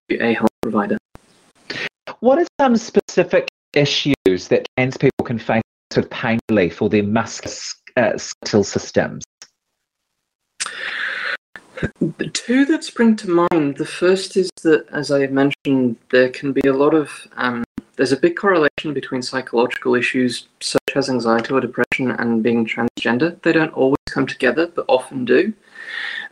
to 0.09 0.19
a 0.19 0.35
health 0.35 0.51
provider. 0.63 0.99
What 2.21 2.39
are 2.39 2.47
some 2.61 2.77
specific 2.77 3.49
issues 3.73 4.49
that 4.49 4.67
trans 4.77 4.97
people 4.97 5.25
can 5.25 5.39
face 5.39 5.63
with 5.95 6.11
pain 6.11 6.39
relief 6.49 6.83
or 6.83 6.89
their 6.89 7.03
musculoskeletal 7.03 8.65
systems? 8.65 9.25
The 12.01 12.29
two 12.33 12.67
that 12.67 12.85
spring 12.85 13.17
to 13.17 13.31
mind. 13.51 13.79
The 13.79 13.87
first 13.87 14.37
is 14.37 14.51
that, 14.63 14.87
as 14.93 15.11
I 15.11 15.27
mentioned, 15.29 15.97
there 16.11 16.29
can 16.29 16.53
be 16.53 16.61
a 16.67 16.75
lot 16.75 16.93
of 16.95 17.11
um, 17.37 17.65
there's 18.01 18.13
a 18.13 18.17
big 18.17 18.35
correlation 18.35 18.95
between 18.95 19.21
psychological 19.21 19.95
issues 19.95 20.49
such 20.61 20.97
as 20.97 21.11
anxiety 21.11 21.53
or 21.53 21.61
depression 21.61 22.13
and 22.13 22.43
being 22.43 22.65
transgender. 22.65 23.39
They 23.43 23.53
don't 23.53 23.75
always 23.75 23.99
come 24.09 24.27
together, 24.27 24.69
but 24.69 24.87
often 24.89 25.27
do. 25.27 25.53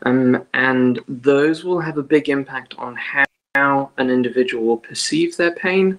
Um, 0.04 0.46
and 0.54 0.98
those 1.08 1.64
will 1.64 1.80
have 1.80 1.98
a 1.98 2.02
big 2.02 2.30
impact 2.30 2.74
on 2.78 2.96
how, 2.96 3.26
how 3.54 3.90
an 3.98 4.08
individual 4.08 4.64
will 4.64 4.78
perceive 4.78 5.36
their 5.36 5.50
pain 5.50 5.98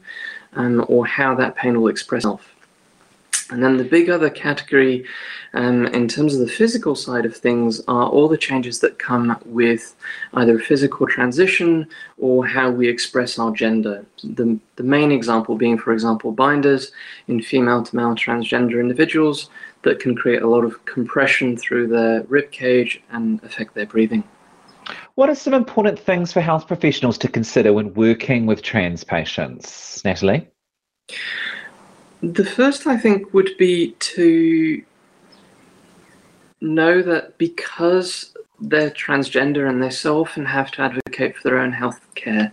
um, 0.53 0.83
or 0.87 1.05
how 1.05 1.35
that 1.35 1.55
pain 1.55 1.79
will 1.79 1.89
express 1.89 2.21
itself. 2.21 2.55
And 3.51 3.63
then 3.63 3.77
the 3.77 3.83
big 3.83 4.09
other 4.09 4.29
category, 4.29 5.05
um, 5.53 5.87
in 5.87 6.07
terms 6.07 6.35
of 6.35 6.39
the 6.39 6.51
physical 6.51 6.95
side 6.95 7.25
of 7.25 7.35
things, 7.35 7.81
are 7.87 8.07
all 8.07 8.27
the 8.27 8.37
changes 8.37 8.79
that 8.81 8.99
come 8.99 9.37
with 9.45 9.95
either 10.35 10.59
physical 10.59 11.07
transition 11.07 11.87
or 12.17 12.45
how 12.45 12.69
we 12.69 12.87
express 12.87 13.39
our 13.39 13.51
gender. 13.51 14.05
The, 14.23 14.59
the 14.75 14.83
main 14.83 15.11
example 15.11 15.55
being, 15.55 15.77
for 15.77 15.93
example, 15.93 16.31
binders 16.31 16.91
in 17.27 17.41
female 17.41 17.83
to 17.83 17.95
male 17.95 18.15
transgender 18.15 18.79
individuals 18.79 19.49
that 19.81 19.99
can 19.99 20.15
create 20.15 20.41
a 20.41 20.47
lot 20.47 20.63
of 20.63 20.85
compression 20.85 21.57
through 21.57 21.87
their 21.87 22.23
rib 22.23 22.51
cage 22.51 23.01
and 23.11 23.43
affect 23.43 23.73
their 23.73 23.85
breathing. 23.85 24.23
What 25.15 25.29
are 25.29 25.35
some 25.35 25.53
important 25.53 25.99
things 25.99 26.31
for 26.33 26.41
health 26.41 26.67
professionals 26.67 27.17
to 27.19 27.27
consider 27.27 27.73
when 27.73 27.93
working 27.93 28.45
with 28.45 28.61
trans 28.61 29.03
patients, 29.03 30.03
Natalie? 30.03 30.47
The 32.21 32.45
first, 32.45 32.85
I 32.85 32.97
think, 32.97 33.33
would 33.33 33.51
be 33.57 33.91
to 33.91 34.83
know 36.61 37.01
that 37.01 37.37
because 37.37 38.33
they're 38.59 38.91
transgender 38.91 39.69
and 39.69 39.81
they 39.81 39.89
so 39.89 40.19
often 40.19 40.45
have 40.45 40.69
to 40.71 40.81
advocate 40.81 41.35
for 41.37 41.43
their 41.47 41.59
own 41.59 41.71
health 41.71 42.01
care, 42.15 42.51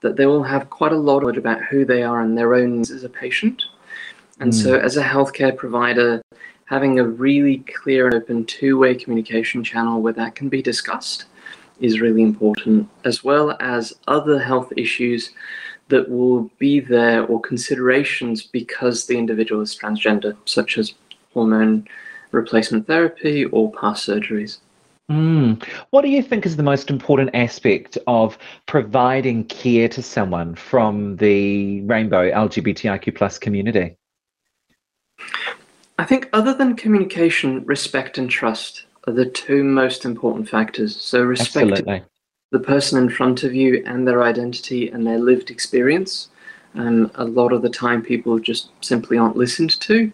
that 0.00 0.16
they 0.16 0.26
will 0.26 0.42
have 0.42 0.70
quite 0.70 0.92
a 0.92 0.96
lot 0.96 1.24
of 1.24 1.36
about 1.36 1.62
who 1.64 1.84
they 1.84 2.02
are 2.02 2.22
and 2.22 2.36
their 2.36 2.54
own 2.54 2.80
as 2.80 3.04
a 3.04 3.08
patient. 3.08 3.62
And 4.40 4.52
mm. 4.52 4.62
so, 4.62 4.78
hmm. 4.78 4.84
as 4.84 4.96
a 4.96 5.02
healthcare 5.02 5.56
provider, 5.56 6.22
having 6.64 6.98
a 6.98 7.06
really 7.06 7.58
clear 7.58 8.06
and 8.06 8.14
open 8.14 8.44
two 8.46 8.78
way 8.78 8.94
communication 8.94 9.62
channel 9.62 10.00
where 10.00 10.12
that 10.14 10.34
can 10.34 10.48
be 10.48 10.62
discussed 10.62 11.26
is 11.80 12.00
really 12.00 12.22
important, 12.22 12.88
as 13.04 13.22
well 13.22 13.56
as 13.60 13.92
other 14.08 14.38
health 14.38 14.72
issues 14.76 15.30
that 15.88 16.08
will 16.08 16.50
be 16.58 16.80
there 16.80 17.24
or 17.26 17.40
considerations 17.40 18.42
because 18.42 19.06
the 19.06 19.18
individual 19.18 19.60
is 19.60 19.76
transgender, 19.76 20.36
such 20.44 20.78
as 20.78 20.94
hormone 21.32 21.86
replacement 22.30 22.86
therapy 22.86 23.44
or 23.46 23.70
past 23.72 24.08
surgeries. 24.08 24.58
Mm. 25.10 25.62
What 25.90 26.02
do 26.02 26.08
you 26.08 26.22
think 26.22 26.46
is 26.46 26.56
the 26.56 26.62
most 26.62 26.88
important 26.88 27.30
aspect 27.34 27.98
of 28.06 28.38
providing 28.66 29.44
care 29.44 29.88
to 29.90 30.02
someone 30.02 30.54
from 30.54 31.16
the 31.16 31.82
rainbow 31.82 32.30
LGBTIQ 32.30 33.14
plus 33.14 33.38
community? 33.38 33.96
I 35.98 36.04
think, 36.04 36.28
other 36.32 36.54
than 36.54 36.74
communication, 36.74 37.64
respect 37.66 38.16
and 38.18 38.30
trust 38.30 38.86
are 39.06 39.12
the 39.12 39.26
two 39.26 39.62
most 39.62 40.04
important 40.06 40.48
factors. 40.48 40.96
So, 40.96 41.22
respect 41.22 41.70
Absolutely 41.70 42.02
the 42.54 42.60
person 42.60 43.02
in 43.02 43.10
front 43.10 43.42
of 43.42 43.52
you 43.52 43.82
and 43.84 44.06
their 44.06 44.22
identity 44.22 44.88
and 44.88 45.04
their 45.04 45.18
lived 45.18 45.50
experience. 45.50 46.28
Um, 46.76 47.10
a 47.16 47.24
lot 47.24 47.52
of 47.52 47.62
the 47.62 47.68
time, 47.68 48.00
people 48.00 48.38
just 48.38 48.70
simply 48.80 49.18
aren't 49.18 49.36
listened 49.36 49.78
to, 49.80 50.12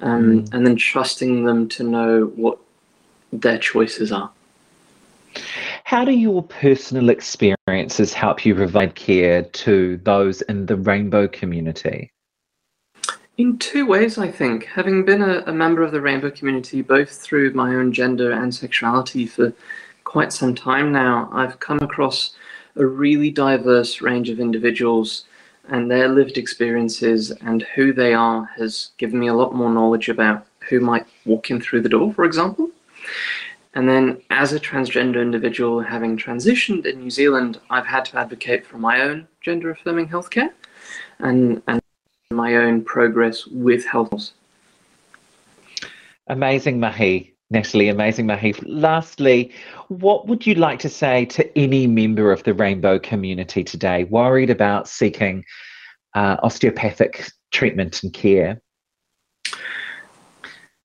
um, 0.00 0.24
mm. 0.24 0.54
and 0.54 0.66
then 0.66 0.76
trusting 0.76 1.44
them 1.44 1.68
to 1.68 1.82
know 1.82 2.32
what 2.36 2.58
their 3.32 3.58
choices 3.58 4.10
are. 4.12 4.30
How 5.84 6.04
do 6.04 6.12
your 6.12 6.42
personal 6.42 7.10
experiences 7.10 8.14
help 8.14 8.46
you 8.46 8.54
provide 8.54 8.94
care 8.94 9.42
to 9.42 9.98
those 9.98 10.40
in 10.42 10.66
the 10.66 10.76
rainbow 10.76 11.28
community? 11.28 12.10
In 13.36 13.58
two 13.58 13.84
ways, 13.84 14.16
I 14.16 14.30
think. 14.30 14.66
Having 14.66 15.04
been 15.04 15.20
a, 15.20 15.42
a 15.46 15.52
member 15.52 15.82
of 15.82 15.92
the 15.92 16.00
rainbow 16.00 16.30
community, 16.30 16.80
both 16.80 17.10
through 17.10 17.52
my 17.52 17.74
own 17.74 17.92
gender 17.92 18.30
and 18.30 18.54
sexuality 18.54 19.26
for 19.26 19.52
quite 20.04 20.32
some 20.32 20.54
time 20.54 20.92
now, 20.92 21.28
I've 21.32 21.60
come 21.60 21.78
across 21.80 22.34
a 22.76 22.86
really 22.86 23.30
diverse 23.30 24.00
range 24.00 24.30
of 24.30 24.40
individuals 24.40 25.24
and 25.68 25.90
their 25.90 26.08
lived 26.08 26.36
experiences 26.36 27.30
and 27.30 27.62
who 27.74 27.92
they 27.92 28.12
are 28.12 28.44
has 28.56 28.90
given 28.98 29.18
me 29.18 29.28
a 29.28 29.34
lot 29.34 29.54
more 29.54 29.70
knowledge 29.70 30.08
about 30.08 30.46
who 30.68 30.80
might 30.80 31.06
walk 31.24 31.50
in 31.50 31.60
through 31.60 31.80
the 31.80 31.88
door, 31.88 32.12
for 32.12 32.24
example. 32.24 32.70
And 33.74 33.88
then, 33.88 34.22
as 34.30 34.52
a 34.52 34.60
transgender 34.60 35.20
individual 35.20 35.80
having 35.80 36.16
transitioned 36.16 36.86
in 36.86 37.00
New 37.00 37.10
Zealand, 37.10 37.60
I've 37.70 37.86
had 37.86 38.04
to 38.06 38.18
advocate 38.18 38.64
for 38.64 38.78
my 38.78 39.00
own 39.00 39.26
gender 39.40 39.70
affirming 39.70 40.08
healthcare 40.08 40.50
and, 41.18 41.60
and 41.66 41.80
my 42.30 42.54
own 42.56 42.84
progress 42.84 43.46
with 43.46 43.84
health. 43.84 44.30
Amazing, 46.28 46.78
Mahi. 46.78 47.33
Natalie, 47.54 47.88
amazing, 47.88 48.26
Mahi. 48.26 48.52
Lastly, 48.64 49.52
what 49.88 50.26
would 50.26 50.46
you 50.46 50.56
like 50.56 50.80
to 50.80 50.88
say 50.88 51.24
to 51.26 51.58
any 51.58 51.86
member 51.86 52.32
of 52.32 52.42
the 52.42 52.52
rainbow 52.52 52.98
community 52.98 53.62
today 53.62 54.04
worried 54.04 54.50
about 54.50 54.88
seeking 54.88 55.44
uh, 56.14 56.36
osteopathic 56.42 57.30
treatment 57.52 58.02
and 58.02 58.12
care? 58.12 58.60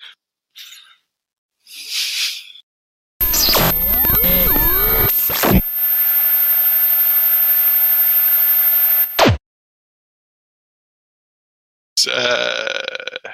Uh, 12.07 13.29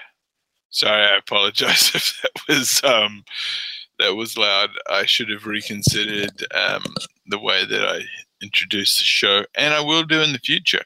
sorry, 0.70 1.02
I 1.04 1.16
apologize 1.16 1.90
if 1.94 2.20
that 2.22 2.42
was 2.48 2.80
um, 2.84 3.24
that 3.98 4.14
was 4.14 4.36
loud. 4.36 4.70
I 4.90 5.04
should 5.06 5.30
have 5.30 5.46
reconsidered 5.46 6.44
um, 6.54 6.82
the 7.26 7.38
way 7.38 7.64
that 7.64 7.84
I 7.88 8.02
introduced 8.42 8.98
the 8.98 9.04
show, 9.04 9.44
and 9.54 9.74
I 9.74 9.80
will 9.80 10.04
do 10.04 10.22
in 10.22 10.32
the 10.32 10.38
future. 10.38 10.82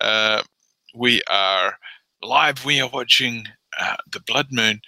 Uh, 0.00 0.42
we 0.94 1.22
are 1.30 1.76
live. 2.22 2.64
We 2.64 2.80
are 2.80 2.90
watching 2.92 3.46
uh, 3.78 3.96
the 4.10 4.20
blood 4.20 4.48
moon, 4.50 4.80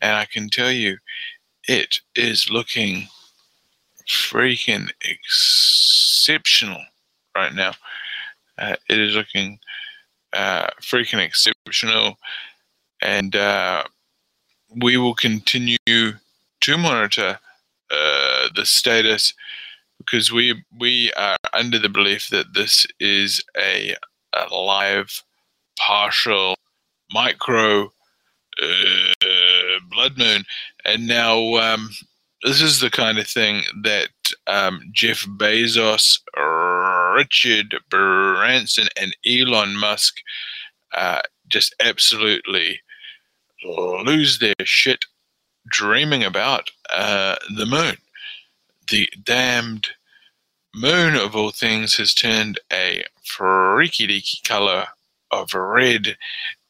and 0.00 0.16
I 0.16 0.26
can 0.26 0.48
tell 0.48 0.72
you, 0.72 0.98
it 1.68 2.00
is 2.14 2.50
looking 2.50 3.08
freaking 4.08 4.90
exceptional 5.04 6.82
right 7.34 7.54
now. 7.54 7.72
Uh, 8.58 8.76
it 8.88 8.98
is 8.98 9.14
looking 9.14 9.58
uh, 10.36 10.68
freaking 10.80 11.18
exceptional, 11.18 12.18
and 13.00 13.34
uh, 13.34 13.84
we 14.82 14.96
will 14.96 15.14
continue 15.14 15.76
to 15.86 16.78
monitor 16.78 17.38
uh, 17.90 18.48
the 18.54 18.66
status 18.66 19.32
because 19.98 20.30
we 20.30 20.62
we 20.78 21.12
are 21.14 21.36
under 21.52 21.78
the 21.78 21.88
belief 21.88 22.28
that 22.28 22.54
this 22.54 22.86
is 23.00 23.42
a, 23.56 23.94
a 24.34 24.54
live 24.54 25.22
partial 25.78 26.54
micro 27.12 27.92
uh, 28.62 29.78
blood 29.90 30.18
moon, 30.18 30.44
and 30.84 31.06
now 31.06 31.38
um, 31.56 31.90
this 32.42 32.60
is 32.60 32.80
the 32.80 32.90
kind 32.90 33.18
of 33.18 33.26
thing 33.26 33.62
that 33.82 34.10
um, 34.46 34.80
Jeff 34.92 35.24
Bezos, 35.38 36.20
Richard 37.16 37.76
Branson, 37.88 38.88
and 39.00 39.16
Elon 39.26 39.74
Musk 39.76 40.18
uh, 40.94 41.22
just 41.48 41.74
absolutely 41.80 42.80
lose 43.64 44.38
their 44.38 44.54
shit 44.64 45.06
dreaming 45.66 46.22
about 46.22 46.70
uh, 46.92 47.36
the 47.56 47.64
moon. 47.64 47.96
The 48.88 49.08
damned 49.24 49.88
moon, 50.74 51.16
of 51.16 51.34
all 51.34 51.52
things, 51.52 51.96
has 51.96 52.12
turned 52.12 52.60
a 52.70 53.04
freaky 53.24 54.06
deaky 54.06 54.46
color 54.46 54.86
of 55.30 55.54
red 55.54 56.16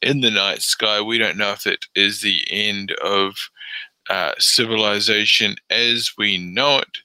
in 0.01 0.21
the 0.21 0.31
night 0.31 0.61
sky. 0.61 1.01
We 1.01 1.17
don't 1.17 1.37
know 1.37 1.51
if 1.51 1.67
it 1.67 1.85
is 1.93 2.21
the 2.21 2.41
end 2.49 2.93
of 3.03 3.35
uh, 4.09 4.31
civilization 4.39 5.57
as 5.69 6.13
we 6.17 6.37
know 6.37 6.79
it, 6.79 6.99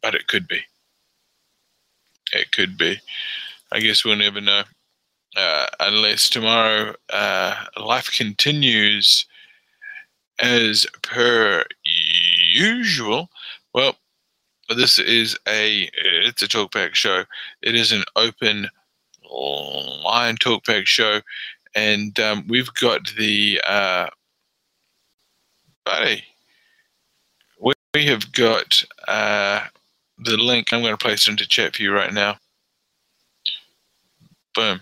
but 0.00 0.14
it 0.14 0.28
could 0.28 0.46
be. 0.46 0.60
It 2.32 2.52
could 2.52 2.76
be. 2.76 2.98
I 3.72 3.80
guess 3.80 4.04
we'll 4.04 4.16
never 4.16 4.40
know. 4.40 4.62
Uh, 5.36 5.66
unless 5.80 6.28
tomorrow 6.28 6.94
uh, 7.12 7.54
life 7.76 8.10
continues 8.10 9.26
as 10.38 10.86
per 11.02 11.64
usual. 12.52 13.28
Well, 13.74 13.96
this 14.76 14.98
is 14.98 15.38
a 15.46 15.88
it's 15.94 16.42
a 16.42 16.48
talkback 16.48 16.94
show. 16.94 17.24
It 17.62 17.74
is 17.74 17.92
an 17.92 18.04
open 18.16 18.68
line 19.30 20.36
talkback 20.36 20.86
show, 20.86 21.20
and 21.74 22.18
um, 22.20 22.46
we've 22.48 22.72
got 22.74 23.12
the 23.16 23.60
uh, 23.66 24.08
buddy. 25.84 26.24
We, 27.60 28.06
have 28.06 28.30
got 28.32 28.84
uh, 29.08 29.66
the 30.18 30.36
link. 30.36 30.72
I'm 30.72 30.82
going 30.82 30.92
to 30.92 30.98
place 30.98 31.28
into 31.28 31.46
chat 31.46 31.76
for 31.76 31.82
you 31.82 31.92
right 31.92 32.12
now. 32.12 32.36
Boom, 34.54 34.80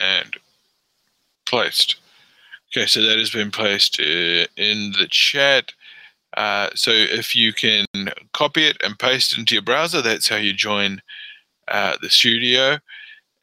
and 0.00 0.36
placed. 1.46 1.96
Okay, 2.74 2.86
so 2.86 3.02
that 3.02 3.18
has 3.18 3.30
been 3.30 3.50
placed 3.50 4.00
uh, 4.00 4.46
in 4.56 4.92
the 4.98 5.06
chat. 5.10 5.72
Uh, 6.36 6.70
so 6.74 6.90
if 6.90 7.36
you 7.36 7.52
can 7.52 7.84
copy 8.32 8.66
it 8.66 8.78
and 8.82 8.98
paste 8.98 9.32
it 9.32 9.38
into 9.38 9.54
your 9.54 9.62
browser, 9.62 10.00
that's 10.00 10.28
how 10.28 10.36
you 10.36 10.52
join 10.54 11.02
uh, 11.68 11.96
the 12.00 12.08
studio. 12.08 12.78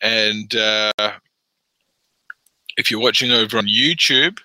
And 0.01 0.55
uh, 0.55 1.11
if 2.77 2.89
you're 2.89 3.01
watching 3.01 3.31
over 3.31 3.57
on 3.57 3.67
YouTube, 3.67 4.39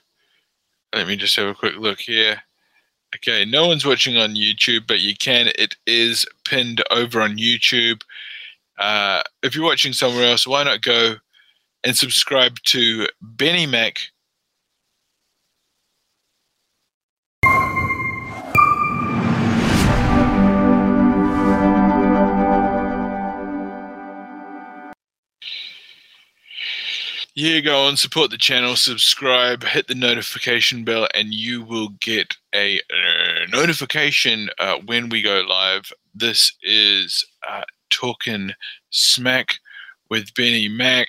let 0.94 1.06
me 1.08 1.16
just 1.16 1.36
have 1.36 1.48
a 1.48 1.54
quick 1.54 1.76
look 1.76 2.00
here. 2.00 2.42
Okay, 3.16 3.44
no 3.44 3.68
one's 3.68 3.86
watching 3.86 4.16
on 4.16 4.34
YouTube, 4.34 4.86
but 4.86 5.00
you 5.00 5.14
can. 5.16 5.48
It 5.56 5.76
is 5.86 6.26
pinned 6.44 6.82
over 6.90 7.20
on 7.20 7.36
YouTube. 7.36 8.02
Uh, 8.78 9.22
if 9.42 9.54
you're 9.54 9.64
watching 9.64 9.92
somewhere 9.92 10.26
else, 10.26 10.46
why 10.46 10.64
not 10.64 10.80
go 10.80 11.16
and 11.84 11.96
subscribe 11.96 12.58
to 12.64 13.06
Benny 13.22 13.66
Mack 13.66 13.98
Yeah, 27.36 27.58
go 27.58 27.88
on, 27.88 27.96
support 27.96 28.30
the 28.30 28.38
channel, 28.38 28.76
subscribe, 28.76 29.64
hit 29.64 29.88
the 29.88 29.96
notification 29.96 30.84
bell, 30.84 31.08
and 31.14 31.34
you 31.34 31.64
will 31.64 31.88
get 32.00 32.36
a 32.54 32.78
uh, 32.78 33.46
notification 33.50 34.50
uh, 34.60 34.76
when 34.86 35.08
we 35.08 35.20
go 35.20 35.40
live. 35.40 35.92
This 36.14 36.52
is 36.62 37.26
uh, 37.50 37.64
Talking 37.90 38.52
Smack 38.90 39.56
with 40.10 40.32
Benny 40.36 40.68
Mack, 40.68 41.08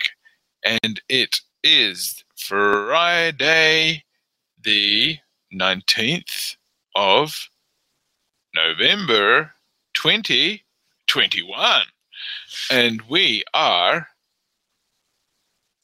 and 0.64 1.00
it 1.10 1.42
is 1.64 2.24
Friday, 2.36 4.04
the 4.64 5.20
19th 5.54 6.56
of 6.96 7.50
November 8.56 9.52
2021. 9.94 11.82
And 12.72 13.02
we 13.04 13.44
are 13.54 14.08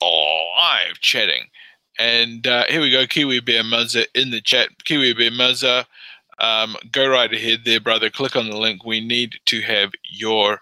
live 0.02 1.00
chatting. 1.00 1.44
And 2.00 2.48
uh, 2.48 2.66
here 2.68 2.82
we 2.82 2.92
go, 2.92 3.06
Kiwi 3.06 3.42
Bear 3.42 3.64
Muzza 3.64 4.06
in 4.16 4.32
the 4.32 4.42
chat. 4.42 4.70
Kiwi 4.86 5.14
Bear 5.14 5.32
Muzza, 5.32 5.86
um, 6.40 6.76
go 6.92 7.08
right 7.08 7.32
ahead 7.32 7.60
there, 7.66 7.80
brother. 7.80 8.10
Click 8.10 8.36
on 8.36 8.50
the 8.50 8.58
link. 8.58 8.84
We 8.84 9.06
need 9.06 9.36
to 9.46 9.62
have 9.62 9.92
your 10.10 10.60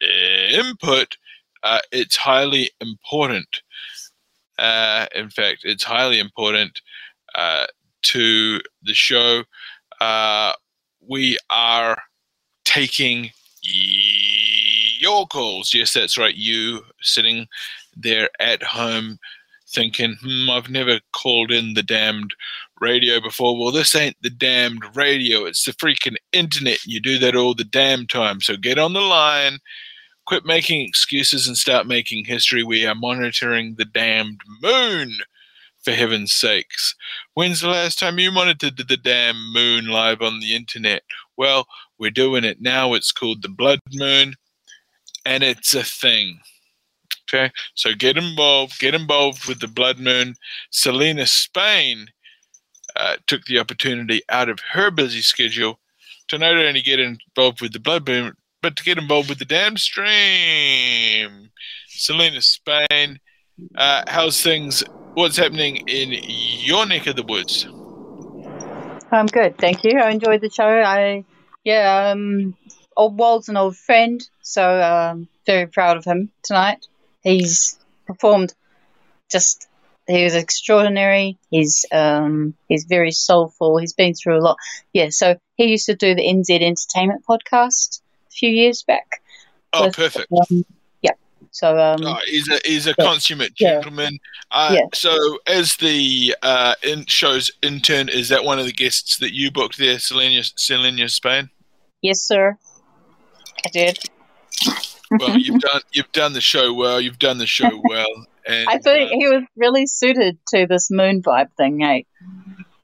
input. 0.00 1.16
Uh, 1.62 1.80
it's 1.90 2.16
highly 2.16 2.70
important. 2.80 3.62
Uh, 4.58 5.06
in 5.14 5.30
fact, 5.30 5.60
it's 5.64 5.84
highly 5.84 6.20
important 6.20 6.80
uh, 7.34 7.66
to 8.02 8.60
the 8.82 8.94
show. 8.94 9.42
Uh, 10.00 10.52
we 11.06 11.38
are 11.50 12.00
taking 12.64 13.30
your 13.62 15.26
calls. 15.26 15.74
Yes, 15.74 15.92
that's 15.92 16.18
right. 16.18 16.34
You 16.34 16.82
sitting 17.00 17.46
there 17.98 18.30
at 18.40 18.62
home 18.62 19.18
thinking, 19.68 20.16
hmm, 20.20 20.50
I've 20.50 20.70
never 20.70 21.00
called 21.12 21.52
in 21.52 21.74
the 21.74 21.82
damned 21.82 22.34
radio 22.80 23.20
before. 23.20 23.58
Well, 23.58 23.72
this 23.72 23.94
ain't 23.94 24.16
the 24.22 24.30
damned 24.30 24.84
radio. 24.96 25.44
It's 25.44 25.64
the 25.64 25.72
freaking 25.72 26.16
internet. 26.32 26.84
You 26.86 27.00
do 27.00 27.18
that 27.18 27.36
all 27.36 27.54
the 27.54 27.64
damn 27.64 28.06
time. 28.06 28.40
So 28.40 28.56
get 28.56 28.78
on 28.78 28.94
the 28.94 29.00
line. 29.00 29.58
Quit 30.26 30.44
making 30.44 30.82
excuses 30.82 31.46
and 31.46 31.56
start 31.56 31.86
making 31.86 32.24
history. 32.24 32.62
We 32.62 32.86
are 32.86 32.94
monitoring 32.94 33.74
the 33.76 33.86
damned 33.86 34.40
moon, 34.62 35.14
for 35.82 35.92
heaven's 35.92 36.34
sakes. 36.34 36.94
When's 37.34 37.60
the 37.60 37.68
last 37.68 37.98
time 37.98 38.18
you 38.18 38.30
monitored 38.30 38.76
the 38.76 38.96
damn 38.96 39.52
moon 39.52 39.86
live 39.86 40.20
on 40.20 40.40
the 40.40 40.54
internet? 40.54 41.02
Well, 41.36 41.66
we're 41.98 42.10
doing 42.10 42.44
it 42.44 42.60
now. 42.60 42.94
It's 42.94 43.12
called 43.12 43.42
the 43.42 43.48
blood 43.48 43.80
moon, 43.92 44.34
and 45.24 45.42
it's 45.42 45.74
a 45.74 45.84
thing. 45.84 46.40
Okay, 47.28 47.52
so 47.74 47.94
get 47.94 48.16
involved. 48.16 48.78
Get 48.78 48.94
involved 48.94 49.46
with 49.46 49.60
the 49.60 49.68
blood 49.68 49.98
moon. 49.98 50.34
Selena 50.70 51.26
Spain 51.26 52.08
uh, 52.96 53.16
took 53.26 53.44
the 53.44 53.58
opportunity 53.58 54.22
out 54.30 54.48
of 54.48 54.60
her 54.72 54.90
busy 54.90 55.20
schedule 55.20 55.78
to 56.28 56.38
not 56.38 56.56
only 56.56 56.80
get 56.80 57.00
involved 57.00 57.60
with 57.60 57.72
the 57.72 57.80
blood 57.80 58.08
moon, 58.08 58.34
but 58.62 58.76
to 58.76 58.84
get 58.84 58.98
involved 58.98 59.28
with 59.28 59.38
the 59.38 59.44
damn 59.44 59.76
stream. 59.76 61.50
Selena 61.88 62.40
Spain, 62.40 63.18
uh, 63.76 64.02
how's 64.06 64.42
things? 64.42 64.82
What's 65.14 65.36
happening 65.36 65.76
in 65.88 66.14
your 66.22 66.86
neck 66.86 67.06
of 67.06 67.16
the 67.16 67.24
woods? 67.24 67.66
I'm 69.10 69.26
good, 69.26 69.58
thank 69.58 69.84
you. 69.84 69.98
I 69.98 70.10
enjoyed 70.10 70.40
the 70.40 70.50
show. 70.50 70.68
I 70.68 71.24
yeah, 71.64 72.10
um, 72.10 72.56
old 72.96 73.18
Wal's 73.18 73.48
an 73.48 73.56
old 73.56 73.76
friend, 73.76 74.26
so 74.42 74.80
um, 74.80 75.28
very 75.46 75.66
proud 75.66 75.96
of 75.96 76.04
him 76.04 76.30
tonight. 76.42 76.86
He's 77.22 77.78
performed 78.06 78.54
just 79.30 79.66
he 80.06 80.24
was 80.24 80.34
extraordinary. 80.34 81.38
He's 81.50 81.84
um 81.92 82.54
he's 82.68 82.84
very 82.84 83.10
soulful. 83.12 83.78
He's 83.78 83.92
been 83.92 84.14
through 84.14 84.38
a 84.38 84.42
lot. 84.42 84.56
Yeah, 84.92 85.08
so 85.10 85.36
he 85.56 85.66
used 85.66 85.86
to 85.86 85.94
do 85.94 86.14
the 86.14 86.22
NZ 86.22 86.50
Entertainment 86.62 87.24
podcast 87.28 88.00
a 88.28 88.30
few 88.30 88.50
years 88.50 88.82
back. 88.82 89.22
Oh, 89.74 89.84
With, 89.84 89.96
perfect. 89.96 90.32
Um, 90.32 90.64
yeah. 91.02 91.12
So 91.50 91.78
um 91.78 92.04
Oh, 92.04 92.18
he's 92.26 92.48
a 92.48 92.58
he's 92.64 92.86
a 92.86 92.94
Yeah. 92.98 93.04
consummate 93.04 93.52
Yeah. 93.58 93.80
gentleman. 93.80 94.18
Uh, 94.50 94.76
Yeah. 94.76 94.86
So, 94.94 95.38
as 95.46 95.76
the 95.76 96.34
uh, 96.42 96.74
in 96.82 97.04
show's 97.04 97.50
intern, 97.62 98.08
is 98.08 98.30
that 98.30 98.44
one 98.44 98.58
of 98.58 98.64
the 98.64 98.72
guests 98.72 99.18
that 99.18 99.34
you 99.34 99.50
booked 99.50 99.76
there, 99.76 99.98
Selena 99.98 100.42
Selena 100.42 101.08
Spain? 101.10 101.50
yes, 102.00 102.22
sir. 102.22 102.56
I 103.66 103.68
did. 103.70 103.98
Well, 105.10 105.38
you've 105.38 105.60
done 105.60 105.80
you've 105.92 106.12
done 106.12 106.32
the 106.32 106.40
show 106.40 106.72
well. 106.74 107.00
You've 107.00 107.18
done 107.18 107.38
the 107.38 107.46
show 107.46 107.80
well, 107.84 108.26
and 108.46 108.68
I 108.68 108.78
think 108.78 109.10
uh, 109.10 109.14
he 109.16 109.28
was 109.28 109.42
really 109.56 109.86
suited 109.86 110.38
to 110.48 110.66
this 110.66 110.90
moon 110.90 111.22
vibe 111.22 111.52
thing, 111.56 111.82
eh? 111.82 112.02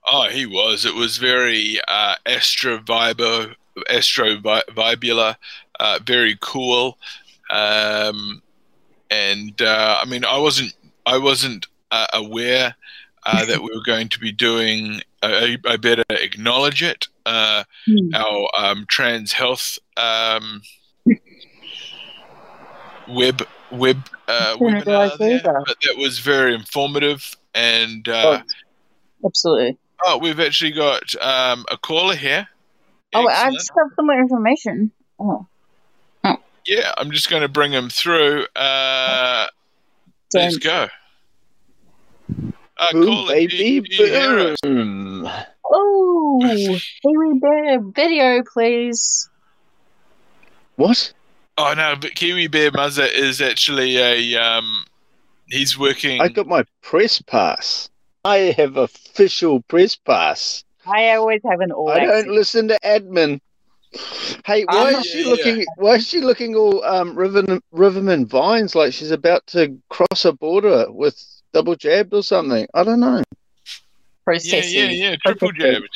oh, 0.07 0.29
he 0.29 0.47
was. 0.47 0.85
It 0.85 0.95
was 0.95 1.19
very 1.19 1.81
uh, 1.89 2.17
astro 2.27 2.79
vibo, 2.79 3.55
astro 3.91 4.39
vi- 4.39 4.63
vibula, 4.71 5.37
uh, 5.81 5.99
very 6.05 6.37
cool. 6.41 6.99
Um, 7.51 8.43
and 9.11 9.61
uh, 9.61 9.99
I 10.03 10.05
mean, 10.09 10.25
I 10.25 10.39
wasn't 10.39 10.75
I 11.07 11.19
wasn't 11.19 11.67
uh, 11.91 12.07
aware 12.13 12.75
uh, 13.27 13.45
that 13.47 13.63
we 13.63 13.69
were 13.75 13.85
going 13.85 14.09
to 14.11 14.19
be 14.19 14.33
doing. 14.33 15.01
I, 15.23 15.57
I 15.67 15.77
better 15.77 16.05
acknowledge 16.11 16.83
it. 16.83 17.09
Uh, 17.27 17.65
Hmm. 17.87 18.15
our 18.15 18.49
um, 18.59 18.85
trans 18.89 19.33
health 19.33 19.79
um, 19.97 20.61
web 23.09 23.47
web 23.71 23.99
uh, 24.29 24.57
webinar 24.59 24.87
realise 24.87 25.19
there, 25.19 25.41
but 25.67 25.77
that 25.83 25.97
was 25.97 26.19
very 26.19 26.55
informative. 26.55 27.37
And 27.55 28.09
uh, 28.09 28.43
Absolutely. 29.25 29.79
oh, 30.05 30.19
we've 30.19 30.41
actually 30.41 30.73
got 30.73 31.15
um, 31.21 31.65
a 31.71 31.77
caller 31.79 32.17
here. 32.17 32.49
Oh, 33.15 33.29
I 33.29 33.51
just 33.53 33.71
have 33.79 33.93
some 33.95 34.07
more 34.07 34.19
information. 34.19 34.91
Oh, 35.21 35.47
Yeah, 36.67 36.93
I'm 36.97 37.11
just 37.13 37.31
going 37.31 37.43
to 37.43 37.49
bring 37.49 37.73
him 37.73 37.89
through. 37.89 38.47
Uh, 38.57 39.47
let's 40.33 40.57
go. 40.57 40.89
Uh, 42.77 42.93
Boom, 42.93 43.05
caller, 43.07 43.35
baby, 43.35 43.57
do 43.57 43.65
you- 43.65 43.83
do 43.83 44.05
you 44.05 44.57
boom. 44.63 45.29
Oh, 45.73 46.41
Kiwi 47.03 47.39
Bear 47.41 47.81
video, 47.81 48.43
please. 48.53 49.29
What? 50.77 51.13
Oh 51.57 51.73
no, 51.77 51.95
but 52.01 52.15
Kiwi 52.15 52.49
Bear 52.49 52.71
Muzza 52.73 53.11
is 53.13 53.41
actually 53.41 53.97
a 53.99 54.37
um, 54.37 54.85
he's 55.49 55.79
working. 55.79 56.21
I 56.21 56.29
got 56.29 56.47
my 56.47 56.65
press 56.83 57.21
pass. 57.23 57.89
I 58.25 58.55
have 58.57 58.77
official 58.77 59.61
press 59.63 59.95
pass. 59.97 60.65
I 60.87 61.15
always 61.15 61.41
have 61.49 61.61
an 61.61 61.71
all 61.73 61.91
I 61.91 62.01
don't 62.07 62.29
listen 62.29 62.69
to 62.69 62.79
admin. 62.85 63.41
Hey, 64.45 64.65
why 64.65 64.95
Ah, 64.95 64.99
is 64.99 65.07
she 65.07 65.23
yeah, 65.23 65.29
looking? 65.29 65.67
Why 65.77 65.95
is 65.95 66.09
she 66.09 66.21
looking 66.21 66.57
all 66.57 66.83
um, 66.85 67.15
Riverman, 67.17 67.61
Riverman 67.71 68.27
vines 68.27 68.75
like 68.75 68.93
she's 68.93 69.13
about 69.13 69.47
to 69.49 69.79
cross 69.89 70.25
a 70.25 70.33
border 70.33 70.87
with 70.91 71.23
double 71.53 71.77
jabbed 71.77 72.13
or 72.13 72.23
something? 72.25 72.67
I 72.75 72.83
don't 72.83 72.99
know. 72.99 73.19
yeah, 73.19 73.25
processing. 74.25 74.73
yeah, 74.73 74.91
yeah, 75.11 75.17
triple 75.25 75.53
jabbed. 75.53 75.89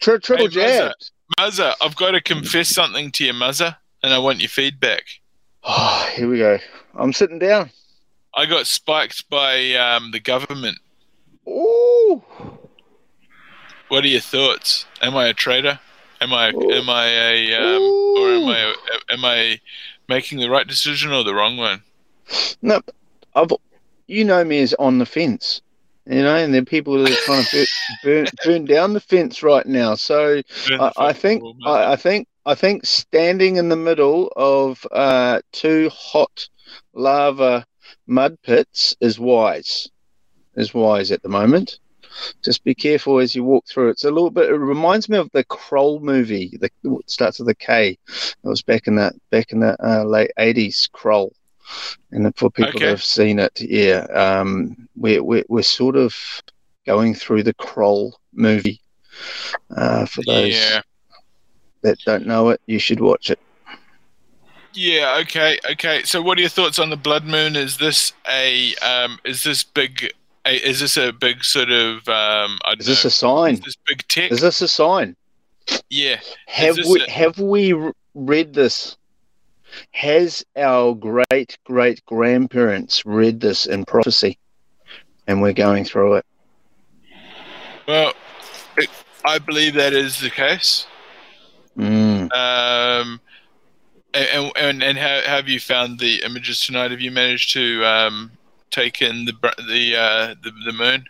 Tri- 0.00 0.16
triple 0.18 0.46
Hey, 0.48 0.52
Muzza. 0.56 0.78
jabbed. 0.78 1.10
Muzza, 1.38 1.74
I've 1.82 1.96
got 1.96 2.12
to 2.12 2.22
confess 2.22 2.70
something 2.70 3.10
to 3.12 3.26
you, 3.26 3.32
Muzza, 3.34 3.76
and 4.02 4.12
I 4.12 4.18
want 4.18 4.40
your 4.40 4.48
feedback. 4.48 5.04
Oh, 5.64 6.08
here 6.14 6.28
we 6.28 6.38
go. 6.38 6.58
I'm 6.94 7.12
sitting 7.12 7.38
down. 7.38 7.70
I 8.34 8.46
got 8.46 8.66
spiked 8.66 9.28
by 9.28 9.74
um, 9.74 10.10
the 10.12 10.20
government. 10.20 10.78
Ooh. 11.48 12.22
What 13.88 14.04
are 14.04 14.08
your 14.08 14.20
thoughts? 14.20 14.86
Am 15.00 15.16
I 15.16 15.28
a 15.28 15.34
traitor? 15.34 15.80
Am 16.20 16.32
I 16.32 16.50
Ooh. 16.50 16.72
am 16.72 16.90
I 16.90 17.06
a 17.06 17.54
um, 17.54 17.82
or 17.82 18.28
am 18.30 18.48
I 18.48 18.74
am 19.10 19.24
I 19.24 19.60
making 20.08 20.38
the 20.38 20.50
right 20.50 20.66
decision 20.66 21.12
or 21.12 21.24
the 21.24 21.34
wrong 21.34 21.56
one? 21.56 21.82
No, 22.60 22.80
I've, 23.34 23.52
you 24.06 24.24
know 24.24 24.44
me 24.44 24.60
as 24.60 24.74
on 24.74 24.98
the 24.98 25.06
fence, 25.06 25.62
you 26.06 26.22
know, 26.22 26.34
and 26.34 26.52
there 26.52 26.62
are 26.62 26.66
people 26.66 27.02
that 27.02 27.12
are 27.12 27.24
trying 27.24 27.44
to 27.44 27.66
burn, 28.02 28.24
burn, 28.24 28.26
burn 28.44 28.64
down 28.64 28.92
the 28.92 29.00
fence 29.00 29.42
right 29.42 29.64
now. 29.64 29.94
So 29.94 30.42
I, 30.70 30.92
I 30.96 31.12
think. 31.12 31.42
I, 31.64 31.92
I 31.92 31.96
think 31.96 32.28
I 32.48 32.54
think 32.54 32.86
standing 32.86 33.56
in 33.56 33.68
the 33.68 33.76
middle 33.76 34.32
of 34.34 34.86
uh, 34.90 35.42
two 35.52 35.90
hot 35.92 36.48
lava 36.94 37.66
mud 38.06 38.38
pits 38.42 38.96
is 39.02 39.20
wise. 39.20 39.90
Is 40.56 40.72
wise 40.72 41.12
at 41.12 41.22
the 41.22 41.28
moment. 41.28 41.78
Just 42.42 42.64
be 42.64 42.74
careful 42.74 43.18
as 43.18 43.36
you 43.36 43.44
walk 43.44 43.66
through. 43.68 43.90
It's 43.90 44.04
a 44.04 44.10
little 44.10 44.30
bit. 44.30 44.48
It 44.48 44.54
reminds 44.54 45.10
me 45.10 45.18
of 45.18 45.30
the 45.32 45.44
Krull 45.44 46.00
movie. 46.00 46.56
The 46.58 46.70
it 46.84 47.10
starts 47.10 47.38
with 47.38 47.50
a 47.50 47.54
K. 47.54 47.98
It 48.08 48.36
was 48.42 48.62
back 48.62 48.86
in 48.86 48.96
that 48.96 49.12
back 49.28 49.52
in 49.52 49.60
the 49.60 49.76
uh, 49.86 50.04
late 50.04 50.30
eighties. 50.38 50.88
Krull, 50.94 51.32
and 52.12 52.34
for 52.34 52.50
people 52.50 52.70
Okay. 52.70 52.86
that 52.86 52.90
have 52.92 53.04
seen 53.04 53.38
it, 53.40 53.60
yeah, 53.60 54.06
um, 54.14 54.88
we're, 54.96 55.22
we're 55.22 55.44
we're 55.50 55.62
sort 55.62 55.96
of 55.96 56.16
going 56.86 57.14
through 57.14 57.42
the 57.42 57.54
Krull 57.54 58.14
movie. 58.32 58.80
Uh, 59.76 60.06
for 60.06 60.22
those 60.24 60.54
yeah. 60.54 60.80
That 61.82 61.98
don't 62.06 62.26
know 62.26 62.48
it, 62.50 62.60
you 62.66 62.78
should 62.78 63.00
watch 63.00 63.30
it. 63.30 63.38
Yeah. 64.74 65.18
Okay. 65.22 65.58
Okay. 65.72 66.02
So, 66.04 66.20
what 66.22 66.38
are 66.38 66.40
your 66.40 66.50
thoughts 66.50 66.78
on 66.78 66.90
the 66.90 66.96
blood 66.96 67.24
moon? 67.24 67.56
Is 67.56 67.78
this 67.78 68.12
a 68.30 68.74
um, 68.76 69.18
is 69.24 69.42
this 69.42 69.64
big? 69.64 70.10
A, 70.46 70.54
is 70.56 70.80
this 70.80 70.96
a 70.96 71.12
big 71.12 71.44
sort 71.44 71.70
of 71.70 71.96
um, 72.08 72.58
I 72.64 72.70
don't 72.70 72.80
Is 72.80 72.86
this 72.86 73.04
know, 73.04 73.08
a 73.08 73.10
sign? 73.10 73.54
is 73.54 73.60
this 73.60 73.76
big 73.86 74.06
tech? 74.08 74.30
Is 74.30 74.40
this 74.40 74.60
a 74.62 74.68
sign? 74.68 75.16
yeah. 75.90 76.20
Have 76.46 76.76
we 76.76 77.00
a- 77.06 77.10
have 77.10 77.38
we 77.38 77.74
read 78.14 78.54
this? 78.54 78.96
Has 79.92 80.44
our 80.56 80.94
great 80.94 81.58
great 81.64 82.04
grandparents 82.06 83.04
read 83.04 83.40
this 83.40 83.66
in 83.66 83.84
prophecy? 83.84 84.38
And 85.26 85.42
we're 85.42 85.52
going 85.52 85.84
through 85.84 86.14
it. 86.14 86.26
Well, 87.86 88.12
I 89.24 89.38
believe 89.38 89.74
that 89.74 89.92
is 89.92 90.20
the 90.20 90.30
case. 90.30 90.86
Mm. 91.78 92.32
Um, 92.32 93.20
and 94.14 94.52
and 94.56 94.82
and 94.82 94.98
how, 94.98 95.20
how 95.24 95.36
have 95.36 95.48
you 95.48 95.60
found 95.60 95.98
the 95.98 96.22
images 96.24 96.60
tonight? 96.60 96.90
Have 96.90 97.00
you 97.00 97.10
managed 97.10 97.52
to 97.52 97.84
um, 97.84 98.32
take 98.70 99.00
in 99.02 99.24
the 99.24 99.32
the 99.68 99.96
uh, 99.96 100.34
the, 100.42 100.50
the 100.64 100.72
moon? 100.72 101.04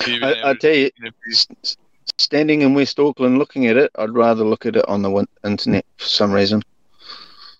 Have 0.00 0.08
you 0.08 0.20
been 0.20 0.38
I, 0.38 0.50
I 0.50 0.54
tell 0.54 0.72
you, 0.72 0.90
you 0.96 1.04
know, 1.04 1.10
s- 1.30 1.46
s- 1.62 1.76
standing 2.18 2.62
in 2.62 2.74
West 2.74 2.98
Auckland 2.98 3.38
looking 3.38 3.66
at 3.66 3.76
it, 3.76 3.90
I'd 3.96 4.14
rather 4.14 4.44
look 4.44 4.64
at 4.64 4.76
it 4.76 4.88
on 4.88 5.02
the 5.02 5.10
win- 5.10 5.28
internet 5.44 5.84
for 5.98 6.06
some 6.06 6.32
reason. 6.32 6.62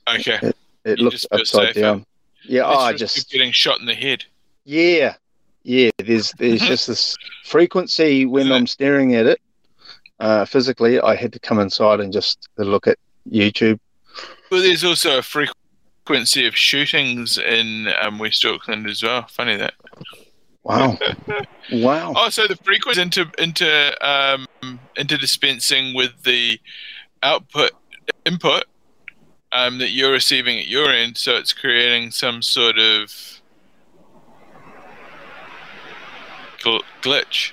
Okay. 0.08 0.52
It 0.84 0.98
You 0.98 1.04
looks 1.04 1.26
upside 1.30 1.74
down. 1.74 2.06
Yeah, 2.44 2.62
oh, 2.64 2.78
I 2.78 2.92
just 2.92 3.30
getting 3.30 3.52
shot 3.52 3.78
in 3.80 3.86
the 3.86 3.94
head. 3.94 4.24
Yeah, 4.64 5.14
yeah. 5.62 5.90
There's 5.98 6.32
there's 6.32 6.60
just 6.60 6.88
this 6.88 7.16
frequency 7.44 8.26
when 8.26 8.50
it? 8.50 8.54
I'm 8.54 8.66
staring 8.66 9.14
at 9.14 9.26
it. 9.26 9.40
Uh, 10.22 10.44
physically, 10.44 11.00
I 11.00 11.16
had 11.16 11.32
to 11.32 11.40
come 11.40 11.58
inside 11.58 12.00
and 12.00 12.12
just 12.12 12.48
look 12.56 12.86
at 12.86 12.96
YouTube. 13.30 13.78
Well, 14.50 14.62
there's 14.62 14.84
also 14.84 15.18
a 15.18 15.22
frequency 15.22 15.58
frequency 16.04 16.46
of 16.46 16.56
shootings 16.56 17.38
in 17.38 17.88
um, 18.00 18.18
West 18.18 18.44
Auckland 18.44 18.88
as 18.88 19.02
well. 19.02 19.26
Funny 19.28 19.56
that. 19.56 19.74
Wow. 20.64 20.98
wow. 21.72 22.12
Oh, 22.16 22.28
so 22.28 22.46
the 22.46 22.56
frequency 22.56 23.02
into 23.02 23.26
into 23.38 23.96
um, 24.06 24.46
into 24.96 25.16
dispensing 25.16 25.94
with 25.94 26.10
the 26.24 26.60
output 27.22 27.72
input 28.24 28.64
um, 29.52 29.78
that 29.78 29.90
you're 29.90 30.12
receiving 30.12 30.58
at 30.58 30.68
your 30.68 30.90
end, 30.90 31.16
so 31.16 31.36
it's 31.36 31.52
creating 31.52 32.10
some 32.10 32.42
sort 32.42 32.78
of 32.78 33.40
glitch. 37.02 37.52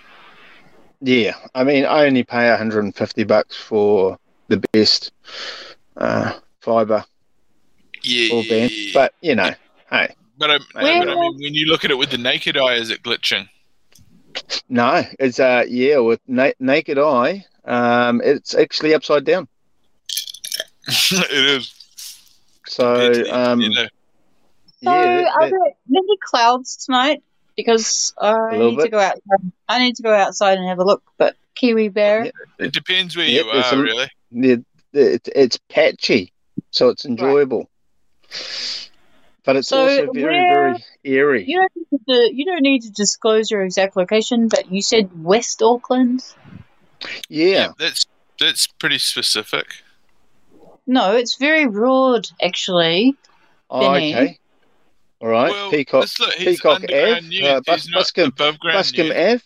Yeah, 1.01 1.35
I 1.55 1.63
mean, 1.63 1.85
I 1.85 2.05
only 2.05 2.23
pay 2.23 2.49
150 2.49 3.23
bucks 3.23 3.55
for 3.55 4.17
the 4.49 4.57
best 4.73 5.11
uh, 5.95 6.33
fiber 6.59 7.05
Yeah, 8.03 8.31
broadband, 8.33 8.93
but 8.93 9.13
you 9.21 9.35
know, 9.35 9.53
hey, 9.89 10.13
but, 10.37 10.51
I, 10.51 10.57
but 10.73 10.83
I 10.83 11.05
mean, 11.05 11.35
when 11.39 11.53
you 11.53 11.67
look 11.67 11.85
at 11.85 11.91
it 11.91 11.97
with 11.97 12.11
the 12.11 12.17
naked 12.17 12.57
eye, 12.57 12.75
is 12.75 12.89
it 12.89 13.03
glitching? 13.03 13.47
no, 14.69 15.03
it's 15.19 15.39
uh, 15.39 15.63
yeah, 15.67 15.99
with 15.99 16.19
na- 16.27 16.51
naked 16.59 16.97
eye, 16.99 17.45
um, 17.65 18.21
it's 18.23 18.53
actually 18.53 18.93
upside 18.93 19.23
down. 19.23 19.47
it 20.87 21.31
is. 21.31 21.73
So, 22.67 23.23
um, 23.31 23.61
You 23.61 23.69
know, 23.69 23.87
So, 24.83 24.91
yeah, 24.91 25.05
that- 25.15 25.31
are 25.33 25.49
that- 25.49 25.51
there 25.51 25.73
many 25.87 26.17
clouds 26.25 26.85
tonight? 26.85 27.23
Because 27.65 28.13
I 28.17 28.51
little 28.51 28.71
need 28.71 28.79
to 28.83 28.89
go 28.89 28.99
outside. 28.99 29.51
I 29.67 29.79
need 29.79 29.95
to 29.95 30.03
go 30.03 30.13
outside 30.13 30.57
and 30.57 30.67
have 30.67 30.79
a 30.79 30.83
look. 30.85 31.03
But 31.17 31.35
Kiwi 31.55 31.89
Bear, 31.89 32.31
it 32.57 32.71
depends 32.73 33.17
where 33.17 33.25
Yep, 33.25 33.45
you 33.45 33.51
are, 33.51 33.63
some- 33.63 33.81
really. 33.81 34.09
yeah, 34.31 34.55
it, 34.93 35.27
it's 35.35 35.59
patchy, 35.69 36.31
so 36.71 36.89
it's 36.89 37.03
enjoyable. 37.05 37.69
But 39.45 39.55
it's 39.57 39.67
So 39.69 39.81
also 39.81 40.11
very, 40.13 40.23
where- 40.45 40.73
very 40.73 40.83
eerie. 41.03 41.45
you 41.45 41.57
don't 41.59 41.71
need 41.91 41.99
to, 42.07 42.35
you 42.35 42.45
don't 42.45 42.61
need 42.61 42.81
to 42.83 42.91
disclose 42.91 43.49
your 43.51 43.63
exact 43.63 43.95
location. 43.97 44.47
But 44.47 44.71
you 44.71 44.81
said 44.81 45.09
West 45.23 45.61
Auckland. 45.61 46.23
Yeah, 47.29 47.71
That's 47.79 48.05
that's 48.39 48.67
pretty 48.67 48.99
specific. 48.99 49.65
No, 50.87 51.15
it's 51.15 51.35
very 51.35 51.67
broad, 51.67 52.27
actually. 52.41 53.15
oh, 53.69 53.91
Benny. 53.93 54.13
okay. 54.15 54.39
All 55.21 55.27
right, 55.27 55.51
Well, 55.51 55.69
Peacock, 55.71 55.99
let's 56.01 56.19
look, 56.19 56.33
he's 56.35 56.57
Peacock 56.61 56.75
underground 56.83 57.33
uh, 57.43 57.61
Bus, 57.65 57.83
he's 57.85 57.93
Buscombe, 57.93 58.27
above 58.29 58.55
Buscombe 58.63 59.09
news. 59.09 59.17
Ave. 59.17 59.43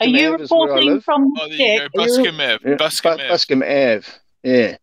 Are 0.00 0.06
you 0.06 0.34
Ave 0.34 0.42
is 0.44 0.50
where 0.50 0.60
I 0.60 0.74
reporting 0.76 1.00
from 1.00 1.32
Oh, 1.40 1.48
there 1.48 1.56
you 1.56 1.78
Jack? 1.78 1.92
go. 1.92 2.02
Are 2.02 2.06
Buscombe 2.06 3.18
Yeah, 3.18 3.28
Buscombe 3.28 3.60
Bu- 3.60 3.64
Ave. 3.66 4.02
Yeah. 4.42 4.76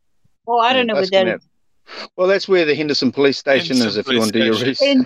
Well, 0.47 0.61
I 0.61 0.73
don't 0.73 0.87
yeah, 0.87 0.93
know 0.93 0.99
what 0.99 1.11
that 1.11 1.11
Buscombe 1.11 1.27
is. 1.27 1.33
Ave. 1.35 2.09
Well, 2.15 2.27
that's 2.27 2.47
where 2.47 2.65
the 2.65 2.73
Henderson 2.75 3.11
Police 3.11 3.37
Station 3.37 3.77
is. 3.77 3.97
If 3.97 4.07
you 4.07 4.17
want 4.19 4.31
to 4.33 4.39
do 4.39 4.45
your 4.45 4.55
research. 4.55 5.05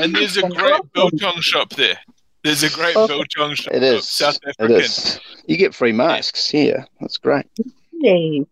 And 0.00 0.14
there's 0.14 0.36
a 0.36 0.48
great 0.48 0.80
biltong 0.94 1.40
shop 1.40 1.70
there. 1.70 1.98
There's 2.44 2.62
a 2.62 2.70
great 2.70 2.94
Okay. 2.96 3.14
biltong 3.14 3.54
shop. 3.54 3.72
It 3.74 3.82
is. 3.82 4.08
South 4.08 4.38
African. 4.46 4.76
is. 4.76 5.18
You 5.46 5.56
get 5.56 5.74
free 5.74 5.92
masks 5.92 6.48
here. 6.48 6.86
That's 7.00 7.16
great. 7.18 7.46
Hey. 8.02 8.44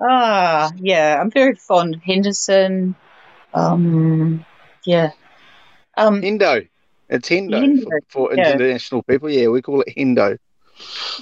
Ah, 0.00 0.70
yeah, 0.76 1.18
I'm 1.20 1.30
very 1.30 1.54
fond 1.54 1.94
of 1.94 2.02
Henderson. 2.02 2.94
Um, 3.54 4.44
yeah. 4.86 5.10
Um, 5.98 6.20
Hendo. 6.22 6.66
It's 7.08 7.28
Hendo, 7.28 7.60
Hendo, 7.62 7.84
for, 7.84 8.00
for 8.30 8.34
yeah. 8.34 8.52
international 8.52 9.02
people. 9.02 9.30
Yeah, 9.30 9.48
we 9.48 9.60
call 9.62 9.82
it 9.82 9.94
Hendo. 9.96 10.38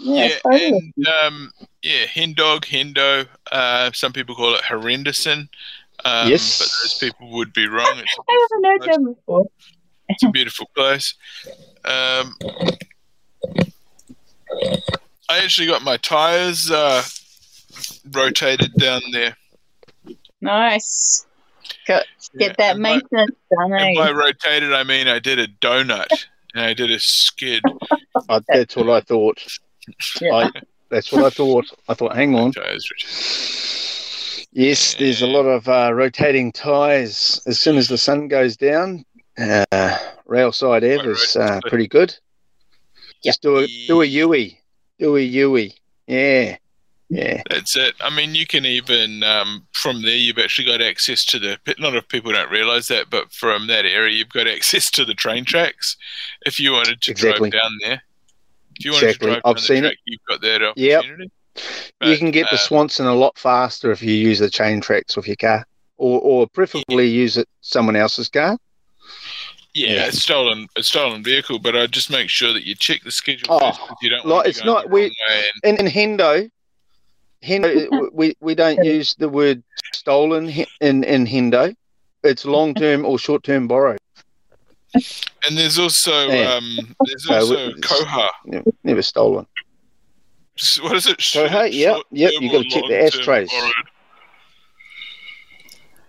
yeah, 0.01 0.25
Yeah, 0.27 0.39
totally. 0.43 0.93
and 0.97 1.07
um, 1.23 1.53
yeah, 1.83 2.07
hen 2.07 2.35
dog, 2.35 2.65
hendo. 2.65 3.27
Uh, 3.53 3.91
some 3.93 4.13
people 4.13 4.35
call 4.35 4.55
it 4.55 4.63
horrendousson. 4.63 5.49
Um, 6.05 6.29
Yes. 6.29 6.59
but 6.59 6.69
those 6.83 6.99
people 6.99 7.31
would 7.37 7.53
be 7.53 7.67
wrong. 7.69 7.99
It's 7.99 8.17
a 8.19 8.23
I 8.29 8.47
haven't 8.51 8.65
heard 8.65 8.81
beautiful 8.81 9.05
that 9.05 9.15
before. 9.17 9.45
It's 10.09 10.23
a 10.23 10.31
beautiful 10.31 10.71
place. 10.75 11.15
Um, 11.85 12.37
I 15.31 15.39
actually 15.43 15.67
got 15.67 15.83
my 15.83 15.97
tires 15.99 16.71
uh, 16.71 17.03
rotated 18.13 18.75
down 18.75 19.01
there. 19.13 19.37
Nice. 20.41 21.27
Got, 21.87 22.05
get 22.39 22.57
that 22.59 22.75
and 22.77 22.83
by- 22.83 22.91
maintenance 22.97 23.37
done, 23.51 23.73
And 23.73 23.99
eh? 23.99 24.01
by 24.03 24.11
rotated, 24.13 24.73
I 24.73 24.85
mean 24.85 25.09
I 25.09 25.19
did 25.19 25.39
a 25.39 25.47
donut 25.49 26.09
and 26.55 26.65
I 26.65 26.75
did 26.75 26.91
a 26.91 26.99
skid. 26.99 27.63
Uh, 28.29 28.41
that's 28.49 28.77
what 28.77 28.89
I 28.89 29.01
thought. 29.01 29.39
Yeah. 30.21 30.33
I, 30.35 30.51
that's 30.89 31.11
what 31.13 31.25
I 31.25 31.31
thought. 31.31 31.67
I 31.89 31.95
thought, 31.95 32.15
hang 32.15 32.35
on. 32.37 32.53
Yes, 34.53 34.95
there's 34.95 35.21
a 35.21 35.27
lot 35.27 35.47
of 35.47 35.69
uh, 35.69 35.93
rotating 35.93 36.53
tyres. 36.53 37.43
As 37.47 37.59
soon 37.59 37.77
as 37.77 37.89
the 37.89 37.99
sun 37.99 38.29
goes 38.29 38.57
down, 38.57 39.05
uh, 39.37 39.99
railside 40.29 40.85
Ave 40.99 41.11
is 41.11 41.37
uh, 41.37 41.59
pretty 41.67 41.89
good. 41.89 42.17
Just 43.25 43.43
do 43.43 43.59
a 43.59 43.67
do 43.89 44.01
a 44.03 44.05
Yui, 44.05 44.61
do 45.01 45.17
a 45.17 45.21
Yui. 45.21 45.75
Yeah, 46.07 46.57
yeah. 47.15 47.43
That's 47.51 47.77
it. 47.77 47.95
I 48.01 48.11
mean, 48.11 48.35
you 48.35 48.47
can 48.47 48.65
even 48.67 49.23
um, 49.23 49.67
from 49.73 50.03
there. 50.03 50.17
You've 50.17 50.39
actually 50.39 50.67
got 50.67 50.81
access 50.83 51.25
to 51.27 51.39
the. 51.39 51.59
A 51.67 51.75
lot 51.81 51.95
of 51.97 52.09
people 52.09 52.33
don't 52.33 52.51
realise 52.51 52.89
that, 52.89 53.11
but 53.11 53.33
from 53.33 53.67
that 53.69 53.85
area, 53.85 54.15
you've 54.17 54.29
got 54.31 54.47
access 54.49 54.91
to 54.93 55.05
the 55.05 55.15
train 55.15 55.45
tracks. 55.45 55.97
If 56.47 56.59
you 56.59 56.73
wanted 56.73 57.01
to 57.03 57.11
Exactly. 57.11 57.51
drive 57.51 57.63
down 57.63 57.73
there, 57.83 58.03
if 58.79 58.85
you 58.85 58.93
wanted 58.93 59.07
Exactly. 59.11 59.27
to 59.29 59.33
drive 59.35 59.43
I've 59.45 59.57
down 59.57 59.65
seen 59.65 59.83
the 59.85 59.91
it. 59.91 59.99
you've 60.07 60.25
got 60.29 60.41
that 60.41 60.73
Yep. 60.77 60.99
opportunity. 60.99 61.31
you 62.03 62.19
can 62.19 62.31
get 62.33 62.49
to 62.49 62.57
uh, 62.57 62.59
Swanson 62.59 63.07
a 63.07 63.15
lot 63.15 63.39
faster 63.39 63.93
if 63.93 64.03
you 64.03 64.13
use 64.13 64.41
the 64.41 64.51
train 64.51 64.81
tracks 64.81 65.15
with 65.17 65.27
your 65.29 65.37
car, 65.37 65.65
or 65.99 66.21
or 66.21 66.47
preferably 66.49 67.07
use 67.07 67.37
it 67.37 67.49
someone 67.61 67.95
else's 67.97 68.29
car. 68.29 68.59
Yeah, 69.73 69.89
Yeah. 69.95 70.07
it's 70.07 70.23
stolen. 70.23 70.69
A 70.77 70.83
stolen 70.83 71.23
vehicle, 71.25 71.59
but 71.59 71.77
I 71.77 71.87
just 71.89 72.09
make 72.11 72.29
sure 72.31 72.53
that 72.53 72.65
you 72.65 72.75
check 72.77 73.03
the 73.05 73.11
schedule 73.11 73.47
Oh, 73.61 73.97
you 74.03 74.09
don't 74.11 74.25
like, 74.25 74.33
want 74.35 74.45
to 74.45 74.51
it's 74.51 74.65
not- 74.65 74.89
we- 74.91 75.03
wrong 75.03 75.11
way 75.29 75.45
and- 75.65 75.79
In 75.79 75.87
in 75.87 75.93
Hendo, 75.93 76.49
Hendo, 77.45 78.09
we 78.13 78.35
we 78.41 78.55
don't 78.55 78.83
use 78.85 79.15
the 79.17 79.29
word 79.29 79.63
stolen 79.93 80.49
in 80.81 81.05
in 81.05 81.27
Hendo. 81.27 81.75
It's 82.23 82.45
long 82.45 82.75
term 82.75 83.05
or 83.05 83.19
short 83.19 83.43
term 83.45 83.69
borrow. 83.69 83.97
And 84.95 85.59
there's 85.59 85.79
also 85.79 86.29
Yeah. 86.29 86.55
um, 86.55 86.95
there's 87.07 87.27
So 87.27 87.35
also 87.35 87.69
it's- 87.69 87.81
Koha. 87.81 88.29
Never, 88.47 88.71
never 88.85 89.03
stolen. 89.03 89.47
S- 90.59 90.81
What 90.81 90.95
is 90.97 91.07
it? 91.09 91.19
Koha, 91.19 91.71
yep, 91.73 91.95
Short 91.97 92.07
yep. 92.13 92.33
term 92.33 92.43
You 92.43 92.51
got 92.53 92.63
to 92.63 92.69
check 92.71 92.83
the 92.85 92.89
long-term 92.91 93.07
ashtrays. 93.07 93.51
borrowed? 93.51 93.73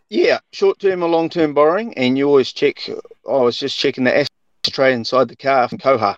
Yeah, 0.10 0.40
short 0.54 0.80
term 0.80 1.04
or 1.04 1.10
long 1.10 1.30
term 1.30 1.54
borrowing, 1.54 1.98
and 1.98 2.18
you 2.18 2.28
always 2.28 2.54
check. 2.54 2.88
I 3.28 3.38
was 3.38 3.58
just 3.58 3.78
checking 3.78 4.04
the 4.04 4.26
ashtray 4.66 4.94
inside 4.94 5.28
the 5.30 5.36
car 5.36 5.68
from 5.68 5.80
Koha, 5.80 6.16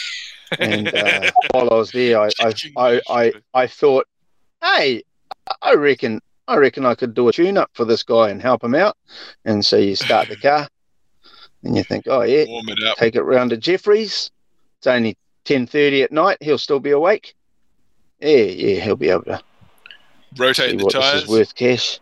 and 0.58 0.92
uh, 0.92 1.30
while 1.52 1.70
I 1.70 1.74
was 1.76 1.92
there, 1.92 2.20
I 2.20 2.30
I, 2.40 2.52
I, 2.76 3.00
I 3.08 3.32
I 3.54 3.66
thought, 3.68 4.06
hey, 4.62 5.02
I 5.62 5.74
reckon 5.74 6.20
I 6.46 6.56
reckon 6.56 6.86
I 6.86 6.94
could 6.94 7.14
do 7.14 7.28
a 7.28 7.32
tune 7.32 7.58
up 7.58 7.70
for 7.74 7.84
this 7.84 8.02
guy 8.02 8.30
and 8.30 8.40
help 8.40 8.64
him 8.64 8.74
out. 8.74 8.96
And 9.44 9.64
so 9.64 9.76
you 9.76 9.94
start 9.96 10.28
the 10.28 10.36
car, 10.36 10.66
and 11.64 11.76
you 11.76 11.82
think, 11.82 12.06
oh 12.08 12.22
yeah, 12.22 12.44
Warm 12.46 12.68
it 12.70 12.82
up. 12.84 12.96
take 12.96 13.16
it 13.16 13.22
round 13.22 13.50
to 13.50 13.56
Jeffrey's. 13.56 14.30
It's 14.78 14.86
only 14.86 15.16
ten 15.44 15.66
thirty 15.66 16.02
at 16.02 16.12
night. 16.12 16.38
He'll 16.40 16.58
still 16.58 16.80
be 16.80 16.90
awake. 16.92 17.34
Yeah, 18.20 18.36
yeah, 18.36 18.80
he'll 18.80 18.96
be 18.96 19.10
able 19.10 19.24
to 19.24 19.40
Rotate 20.36 20.78
the 20.78 20.84
what 20.84 20.92
this 20.94 21.02
tires. 21.02 21.22
is 21.24 21.28
worth 21.28 21.54
cash. 21.54 22.00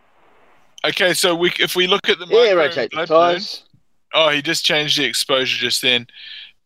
Okay, 0.86 1.14
so 1.14 1.34
we 1.34 1.52
if 1.58 1.74
we 1.76 1.86
look 1.86 2.08
at 2.08 2.18
the 2.18 2.26
Yeah, 2.28 2.52
rotate 2.52 2.90
the 2.92 3.06
tires. 3.06 3.64
Oh, 4.14 4.30
he 4.30 4.40
just 4.40 4.64
changed 4.64 4.98
the 4.98 5.04
exposure 5.04 5.58
just 5.58 5.82
then. 5.82 6.06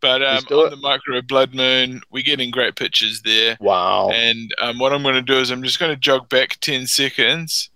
But 0.01 0.22
um, 0.22 0.44
on 0.51 0.66
it. 0.66 0.70
the 0.70 0.77
micro 0.77 1.20
blood 1.20 1.55
moon, 1.55 2.01
we're 2.10 2.22
getting 2.22 2.51
great 2.51 2.77
pictures 2.77 3.22
there. 3.22 3.56
Wow. 3.60 4.10
And 4.10 4.52
um, 4.60 4.78
what 4.78 4.93
I'm 4.93 5.02
going 5.02 5.14
to 5.14 5.22
do 5.22 5.39
is 5.39 5.51
I'm 5.51 5.62
just 5.62 5.78
going 5.78 5.93
to 5.93 5.97
jog 5.97 6.28
back 6.28 6.59
10 6.60 6.86
seconds, 6.86 7.70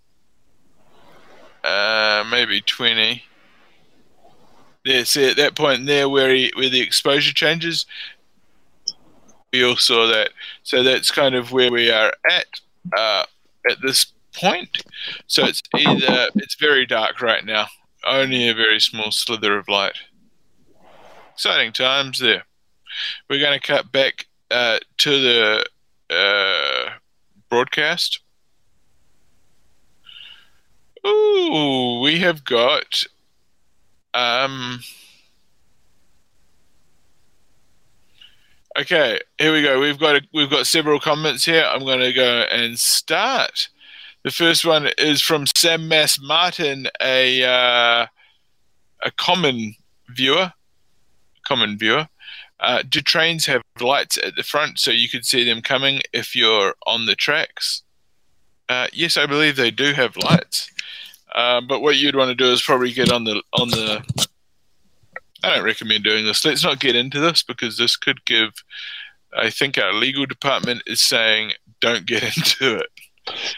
uh, 1.63 2.25
maybe 2.31 2.61
20. 2.61 3.23
There, 4.85 5.05
see 5.05 5.29
at 5.31 5.37
that 5.37 5.55
point 5.55 5.87
there 5.87 6.09
where 6.09 6.35
he, 6.35 6.53
where 6.57 6.71
the 6.71 6.81
exposure 6.81 7.33
changes, 7.33 7.87
we 9.53 9.65
all 9.65 9.77
saw 9.77 10.07
that. 10.09 10.31
So 10.63 10.83
that's 10.83 11.11
kind 11.11 11.35
of 11.35 11.53
where 11.53 11.71
we 11.71 11.91
are 11.91 12.13
at 12.31 12.47
uh, 12.97 13.25
at 13.71 13.79
this 13.83 14.07
point. 14.35 14.83
So 15.27 15.45
it's 15.45 15.63
either 15.75 16.29
it's 16.35 16.57
very 16.57 16.87
dark 16.87 17.23
right 17.23 17.45
now, 17.45 17.67
only 18.05 18.49
a 18.49 18.55
very 18.55 18.81
small 18.81 19.11
slither 19.11 19.57
of 19.57 19.69
light. 19.69 19.95
Exciting 21.35 21.73
times 21.73 22.20
there. 22.20 22.44
We're 23.28 23.40
going 23.40 23.59
to 23.59 23.66
cut 23.66 23.90
back 23.90 24.27
uh, 24.52 24.78
to 24.98 25.20
the 25.20 25.66
uh, 26.11 26.90
broadcast. 27.51 28.20
Ooh, 31.05 32.01
we 32.01 32.20
have 32.20 32.44
got 32.44 33.02
um. 34.15 34.81
Okay, 38.78 39.20
here 39.39 39.52
we 39.52 39.62
go. 39.62 39.81
We've 39.81 39.98
got 39.98 40.16
a, 40.16 40.23
we've 40.32 40.51
got 40.51 40.66
several 40.66 41.01
comments 41.01 41.44
here. 41.44 41.65
I'm 41.65 41.85
going 41.85 42.01
to 42.01 42.12
go 42.12 42.43
and 42.51 42.78
start 42.78 43.69
The 44.24 44.31
first 44.31 44.65
one 44.65 44.89
is 44.98 45.20
from 45.20 45.47
Sam 45.55 45.86
Mass 45.86 46.19
Martin, 46.20 46.86
a 47.02 47.43
uh, 47.44 48.06
a 49.02 49.11
common 49.16 49.74
viewer. 50.09 50.52
Common 51.47 51.79
viewer. 51.79 52.09
Uh, 52.61 52.83
do 52.89 53.01
trains 53.01 53.47
have 53.47 53.62
lights 53.81 54.16
at 54.16 54.37
the 54.37 54.43
front 54.43 54.79
so 54.79 54.91
you 54.91 55.09
could 55.09 55.27
see 55.27 55.45
them 55.45 55.61
coming 55.61 56.01
if 56.12 56.35
you're 56.35 56.75
on 56.87 57.07
the 57.07 57.15
tracks? 57.15 57.83
Uh, 58.69 58.87
yes, 58.93 59.16
I 59.16 59.27
believe 59.27 59.57
they 59.57 59.71
do 59.71 59.93
have 59.93 60.16
lights. 60.16 60.71
Um, 61.35 61.66
but 61.66 61.81
what 61.81 61.97
you'd 61.97 62.16
want 62.16 62.29
to 62.29 62.35
do 62.35 62.51
is 62.53 62.62
probably 62.62 62.93
get 62.93 63.11
on 63.11 63.25
the 63.25 63.43
on 63.53 63.71
the. 63.71 64.03
I 65.43 65.57
don't 65.57 65.65
recommend 65.65 66.05
doing 66.05 66.25
this. 66.25 66.45
Let's 66.45 66.65
not 66.65 66.81
get 66.81 66.97
into 66.97 67.21
this 67.21 67.43
because 67.43 67.77
this 67.77 67.97
could 67.97 68.25
give. 68.25 68.51
I 69.37 69.51
think 69.51 69.77
our 69.77 69.93
legal 69.93 70.27
department 70.27 70.83
is 70.87 71.03
saying 71.03 71.53
don't 71.81 72.07
get 72.07 72.23
into 72.37 72.77
it. 72.77 72.87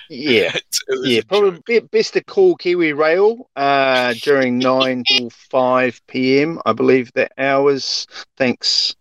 Yeah, 0.08 0.52
It's- 0.54 0.80
yeah. 1.04 1.20
Probably 1.26 1.60
be- 1.66 1.86
best 1.86 2.12
to 2.14 2.22
call 2.22 2.56
Kiwi 2.56 2.92
Rail 2.92 3.48
uh, 3.56 4.14
during 4.22 4.58
nine 4.70 5.04
till 5.06 5.30
five 5.30 6.00
p.m. 6.06 6.60
I 6.66 6.72
believe 6.72 7.12
the 7.14 7.28
hours. 7.38 8.06
Thanks. 8.36 8.94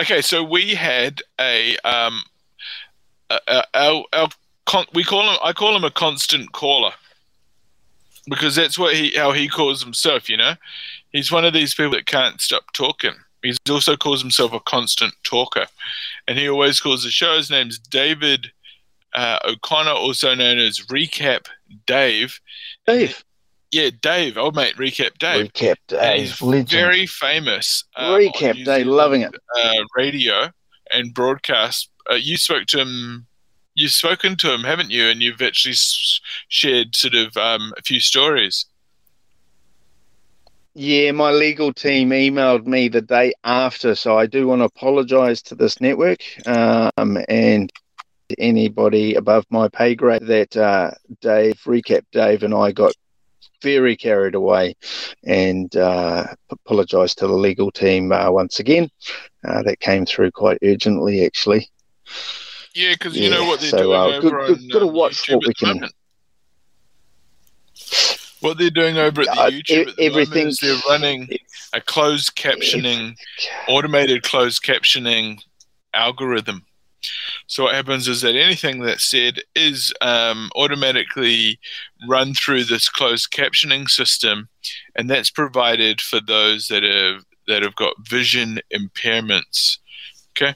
Okay, 0.00 0.22
so 0.22 0.42
we 0.42 0.74
had 0.74 1.20
a 1.40 1.76
um, 1.78 2.22
a, 3.30 3.38
a, 3.48 3.64
our, 3.74 4.04
our 4.12 4.28
con- 4.66 4.86
we 4.94 5.04
call 5.04 5.28
him 5.30 5.38
I 5.42 5.52
call 5.52 5.76
him 5.76 5.84
a 5.84 5.90
constant 5.90 6.52
caller 6.52 6.92
because 8.28 8.54
that's 8.56 8.78
what 8.78 8.94
he 8.94 9.12
how 9.16 9.32
he 9.32 9.48
calls 9.48 9.82
himself. 9.82 10.28
You 10.28 10.36
know, 10.38 10.54
he's 11.12 11.30
one 11.32 11.44
of 11.44 11.52
these 11.52 11.74
people 11.74 11.92
that 11.92 12.06
can't 12.06 12.40
stop 12.40 12.72
talking. 12.72 13.14
He 13.42 13.54
also 13.70 13.96
calls 13.96 14.20
himself 14.20 14.52
a 14.52 14.60
constant 14.60 15.14
talker, 15.22 15.66
and 16.26 16.38
he 16.38 16.48
always 16.48 16.80
calls 16.80 17.04
the 17.04 17.10
show. 17.10 17.36
His 17.36 17.50
name's 17.50 17.78
David 17.78 18.50
uh, 19.14 19.38
O'Connor, 19.44 19.92
also 19.92 20.34
known 20.34 20.58
as 20.58 20.80
Recap 20.80 21.46
Dave. 21.86 22.40
Dave. 22.86 23.24
Yeah, 23.70 23.90
Dave, 24.00 24.38
old 24.38 24.56
mate, 24.56 24.76
Recap 24.76 25.18
Dave. 25.18 25.52
Recap 25.52 25.76
Dave. 25.88 26.20
he's 26.20 26.42
Legend. 26.42 26.70
very 26.70 27.06
famous. 27.06 27.84
on 27.96 28.20
Recap 28.20 28.64
Dave. 28.64 28.86
Loving 28.86 29.22
it. 29.22 29.34
Uh, 29.56 29.72
radio 29.96 30.50
and 30.90 31.12
broadcast. 31.12 31.90
Uh, 32.10 32.14
you 32.14 32.36
spoke 32.36 32.66
to 32.68 32.80
him. 32.80 33.26
You've 33.74 33.92
spoken 33.92 34.36
to 34.36 34.52
him, 34.52 34.64
haven't 34.64 34.90
you? 34.90 35.06
And 35.08 35.22
you've 35.22 35.42
actually 35.42 35.76
shared 36.48 36.96
sort 36.96 37.14
of 37.14 37.36
um, 37.36 37.72
a 37.76 37.82
few 37.82 38.00
stories. 38.00 38.66
Yeah, 40.80 41.10
my 41.10 41.32
legal 41.32 41.72
team 41.72 42.10
emailed 42.10 42.64
me 42.64 42.86
the 42.86 43.02
day 43.02 43.32
after, 43.42 43.96
so 43.96 44.16
I 44.16 44.26
do 44.26 44.46
want 44.46 44.60
to 44.60 44.66
apologise 44.66 45.42
to 45.42 45.56
this 45.56 45.80
network 45.80 46.20
um, 46.46 47.18
and 47.28 47.68
anybody 48.38 49.16
above 49.16 49.44
my 49.50 49.66
pay 49.70 49.96
grade 49.96 50.22
that 50.22 50.56
uh, 50.56 50.92
Dave, 51.20 51.56
recap 51.66 52.02
Dave, 52.12 52.44
and 52.44 52.54
I 52.54 52.70
got 52.70 52.94
very 53.60 53.96
carried 53.96 54.36
away 54.36 54.76
and 55.24 55.74
uh, 55.74 56.28
apologise 56.48 57.12
to 57.16 57.26
the 57.26 57.34
legal 57.34 57.72
team 57.72 58.12
uh, 58.12 58.30
once 58.30 58.60
again. 58.60 58.88
Uh, 59.44 59.64
that 59.64 59.80
came 59.80 60.06
through 60.06 60.30
quite 60.30 60.58
urgently, 60.62 61.26
actually. 61.26 61.68
Yeah, 62.76 62.92
because 62.92 63.18
you 63.18 63.30
know 63.30 63.42
what 63.46 63.58
they're 63.58 63.70
so, 63.70 63.78
doing 63.78 63.98
uh, 63.98 64.04
over 64.04 64.20
good- 64.20 64.34
on 64.34 64.46
good- 64.46 64.72
gotta 64.72 64.86
um, 64.86 64.94
watch 64.94 65.26
YouTube 65.26 65.34
what 65.34 65.46
we 65.48 65.54
can-. 65.54 65.88
What 68.40 68.58
they're 68.58 68.70
doing 68.70 68.98
over 68.98 69.22
at 69.22 69.26
the 69.26 69.32
Uh, 69.40 69.50
YouTube 69.50 69.88
at 69.88 69.96
the 69.96 70.04
everything- 70.04 70.48
is 70.48 70.58
they're 70.58 70.80
running 70.88 71.28
a 71.72 71.80
closed 71.80 72.36
captioning, 72.36 73.16
automated 73.66 74.22
closed 74.22 74.62
captioning 74.62 75.40
algorithm. 75.94 76.64
So 77.46 77.64
what 77.64 77.74
happens 77.74 78.08
is 78.08 78.20
that 78.22 78.34
anything 78.34 78.80
that's 78.80 79.04
said 79.04 79.40
is 79.54 79.92
um, 80.00 80.50
automatically 80.56 81.58
run 82.08 82.34
through 82.34 82.64
this 82.64 82.88
closed 82.88 83.30
captioning 83.32 83.88
system, 83.88 84.48
and 84.96 85.08
that's 85.08 85.30
provided 85.30 86.00
for 86.00 86.20
those 86.20 86.68
that 86.68 86.82
have 86.82 87.24
that 87.46 87.62
have 87.62 87.76
got 87.76 87.94
vision 88.06 88.60
impairments. 88.74 89.78
Okay. 90.36 90.54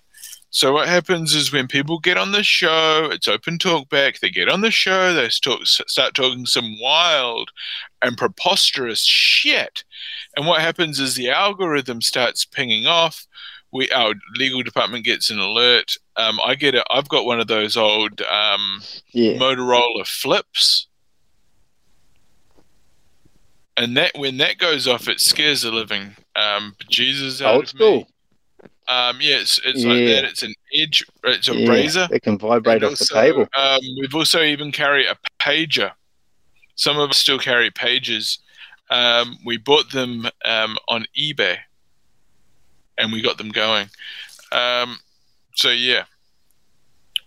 So 0.55 0.75
what 0.75 0.87
happens 0.87 1.35
is 1.35 1.51
when 1.51 1.67
people 1.67 1.99
get 1.99 2.19
on 2.19 2.33
the 2.33 2.43
show, 2.43 3.09
it's 3.11 3.27
open 3.27 3.59
talk 3.59 3.89
back. 3.89 4.21
They 4.21 4.29
get 4.29 4.51
on 4.51 4.61
the 4.61 4.71
show, 4.71 5.15
they 5.15 5.31
talk, 5.31 5.65
start 5.65 6.13
talking 6.13 6.45
some 6.45 6.79
wild 6.79 7.51
and 8.03 8.19
preposterous 8.19 9.01
shit. 9.03 9.83
And 10.37 10.47
what 10.47 10.61
happens 10.61 11.01
is 11.01 11.15
the 11.15 11.31
algorithm 11.31 12.03
starts 12.03 12.45
pinging 12.45 12.87
off. 12.87 13.27
We 13.73 13.89
our 13.93 14.13
legal 14.37 14.63
department 14.63 15.07
gets 15.07 15.31
an 15.31 15.39
alert. 15.39 15.97
Um, 16.17 16.39
I 16.45 16.55
get 16.55 16.75
it. 16.75 16.85
I've 16.91 17.09
got 17.09 17.25
one 17.25 17.41
of 17.41 17.47
those 17.47 17.75
old 17.75 18.21
um, 18.21 18.83
Yeah. 19.13 19.39
Motorola 19.39 20.07
flips. 20.07 20.87
And 23.79 23.97
that 23.97 24.13
when 24.17 24.37
that 24.37 24.59
goes 24.59 24.87
off, 24.87 25.09
it 25.09 25.19
scares 25.19 25.63
the 25.63 25.71
living 25.73 26.15
um, 26.37 26.77
Jesus 26.91 27.41
out 27.41 27.55
Old 27.55 27.63
of 27.65 27.69
school. 27.71 27.97
me. 28.01 28.07
Um, 28.89 29.19
yeah, 29.21 29.37
it's, 29.37 29.61
it's 29.65 29.85
like 29.85 30.05
that. 30.07 30.25
It's 30.25 30.43
an 30.43 30.55
edge. 30.75 31.05
It's 31.25 31.49
a 31.49 31.55
Yeah, 31.55 31.71
razor. 31.71 32.09
It 32.11 32.23
can 32.23 32.39
vibrate 32.39 32.83
And 32.83 32.93
off 32.93 32.99
the 32.99 33.07
table. 33.07 33.49
Um, 33.57 33.81
we've 34.01 34.15
also 34.15 34.43
even 34.43 34.73
carry 34.73 35.07
a 35.07 35.17
pager. 35.39 35.93
Some 36.75 36.99
of 36.99 37.11
us 37.11 37.19
still 37.19 37.39
carry 37.39 37.71
pages. 37.71 38.39
Um, 38.91 39.39
we 39.45 39.57
bought 39.57 39.91
them 39.93 40.27
um, 40.45 40.77
on 40.89 41.07
eBay, 41.19 41.59
and 42.99 43.13
we 43.13 43.23
got 43.23 43.39
them 43.39 43.51
going. 43.51 43.89
Um, 44.51 44.99
so 45.55 45.71
yeah, 45.71 46.05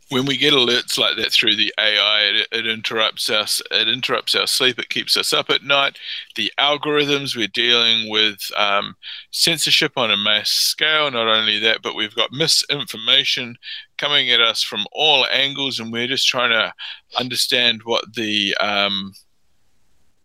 when 0.09 0.25
we 0.25 0.37
get 0.37 0.53
alerts 0.53 0.99
like 0.99 1.15
that 1.17 1.31
through 1.31 1.55
the 1.55 1.73
AI, 1.79 2.21
it, 2.21 2.47
it 2.51 2.67
interrupts 2.67 3.29
us. 3.29 3.61
It 3.71 3.87
interrupts 3.87 4.35
our 4.35 4.45
sleep. 4.45 4.77
It 4.77 4.89
keeps 4.89 5.17
us 5.17 5.33
up 5.33 5.49
at 5.49 5.63
night. 5.63 5.97
The 6.35 6.51
algorithms 6.59 7.35
we're 7.35 7.47
dealing 7.47 8.09
with 8.09 8.51
um, 8.55 8.95
censorship 9.31 9.93
on 9.97 10.11
a 10.11 10.17
mass 10.17 10.49
scale. 10.49 11.09
Not 11.09 11.27
only 11.27 11.57
that, 11.59 11.81
but 11.81 11.95
we've 11.95 12.15
got 12.15 12.31
misinformation 12.31 13.57
coming 13.97 14.29
at 14.29 14.41
us 14.41 14.61
from 14.61 14.85
all 14.91 15.25
angles, 15.25 15.79
and 15.79 15.91
we're 15.91 16.07
just 16.07 16.27
trying 16.27 16.51
to 16.51 16.71
understand 17.17 17.81
what 17.83 18.13
the 18.13 18.55
um, 18.59 19.13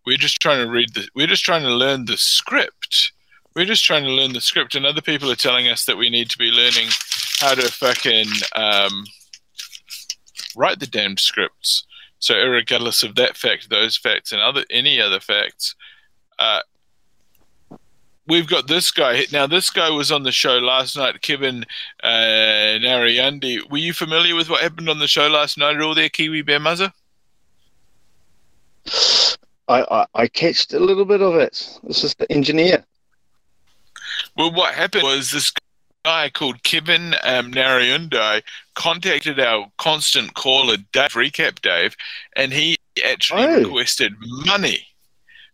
we're 0.04 0.18
just 0.18 0.40
trying 0.40 0.62
to 0.64 0.70
read 0.70 0.92
the 0.92 1.08
we're 1.14 1.26
just 1.26 1.44
trying 1.44 1.62
to 1.62 1.74
learn 1.74 2.04
the 2.04 2.18
script. 2.18 3.12
We're 3.56 3.64
just 3.64 3.84
trying 3.84 4.04
to 4.04 4.10
learn 4.10 4.34
the 4.34 4.40
script, 4.42 4.74
and 4.74 4.84
other 4.84 5.00
people 5.00 5.30
are 5.30 5.36
telling 5.36 5.68
us 5.68 5.86
that 5.86 5.96
we 5.96 6.10
need 6.10 6.28
to 6.30 6.38
be 6.38 6.50
learning 6.50 6.88
how 7.40 7.54
to 7.54 7.62
fucking 7.62 8.26
um, 8.54 9.04
write 10.56 10.80
the 10.80 10.86
damned 10.86 11.20
scripts. 11.20 11.84
So, 12.18 12.34
regardless 12.46 13.02
of 13.02 13.14
that 13.14 13.36
fact, 13.36 13.70
those 13.70 13.96
facts, 13.96 14.32
and 14.32 14.40
other 14.40 14.64
any 14.70 15.00
other 15.00 15.20
facts, 15.20 15.74
uh, 16.38 16.60
we've 18.26 18.46
got 18.46 18.68
this 18.68 18.90
guy. 18.90 19.24
Now, 19.32 19.46
this 19.46 19.70
guy 19.70 19.90
was 19.90 20.12
on 20.12 20.22
the 20.22 20.32
show 20.32 20.58
last 20.58 20.96
night, 20.96 21.22
Kevin 21.22 21.64
uh, 22.02 22.08
Narayandi. 22.08 23.70
Were 23.70 23.78
you 23.78 23.92
familiar 23.92 24.34
with 24.34 24.50
what 24.50 24.62
happened 24.62 24.88
on 24.88 24.98
the 24.98 25.08
show 25.08 25.28
last 25.28 25.56
night 25.56 25.76
at 25.76 25.82
all 25.82 25.94
there, 25.94 26.08
Kiwi 26.08 26.42
Bear 26.42 26.60
Muzza? 26.60 26.92
I, 29.68 29.84
I, 29.90 30.06
I 30.14 30.28
catched 30.28 30.74
a 30.74 30.80
little 30.80 31.04
bit 31.04 31.22
of 31.22 31.36
it. 31.36 31.78
This 31.84 32.04
is 32.04 32.14
the 32.14 32.30
engineer. 32.30 32.84
Well, 34.36 34.52
what 34.52 34.74
happened 34.74 35.04
was 35.04 35.30
this 35.30 35.52
guy 36.04 36.30
called 36.30 36.62
Kevin 36.62 37.14
um, 37.24 37.52
Narayundai 37.52 38.42
contacted 38.74 39.38
our 39.38 39.66
constant 39.78 40.34
caller, 40.34 40.76
Dave, 40.92 41.10
Recap 41.10 41.60
Dave, 41.60 41.94
and 42.36 42.52
he 42.52 42.76
actually 43.04 43.42
Oh. 43.44 43.62
requested 43.64 44.14
money 44.46 44.86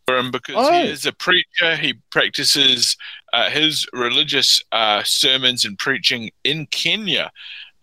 for 0.06 0.16
him 0.18 0.30
because 0.30 0.54
Oh. 0.56 0.72
he 0.72 0.88
is 0.88 1.04
a 1.06 1.12
preacher. 1.12 1.76
He 1.76 1.94
practices 2.10 2.96
uh, 3.32 3.50
his 3.50 3.86
religious 3.92 4.62
uh, 4.72 5.02
sermons 5.04 5.64
and 5.64 5.78
preaching 5.78 6.30
in 6.44 6.66
Kenya, 6.66 7.30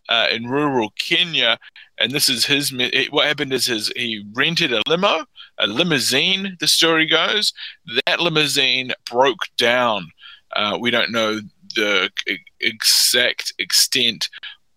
uh, 0.10 0.28
in 0.32 0.48
rural 0.48 0.94
Kenya. 0.98 1.60
And 2.00 2.12
this 2.12 2.28
is 2.28 2.46
his. 2.46 2.74
What 3.12 3.28
happened 3.28 3.54
is 3.54 3.68
his 3.68 3.92
he 3.96 4.26
rented 4.34 4.74
a 4.74 4.82
limo, 4.88 5.26
a 5.60 5.68
limousine. 5.68 6.58
The 6.60 6.68
story 6.68 7.06
goes 7.06 7.54
that 8.08 8.20
limousine 8.20 8.94
broke 9.10 9.48
down. 9.58 10.08
Uh, 10.56 10.78
we 10.80 10.90
don't 10.92 11.12
know 11.12 11.40
the 11.76 12.10
exact 12.60 13.54
extent 13.60 14.30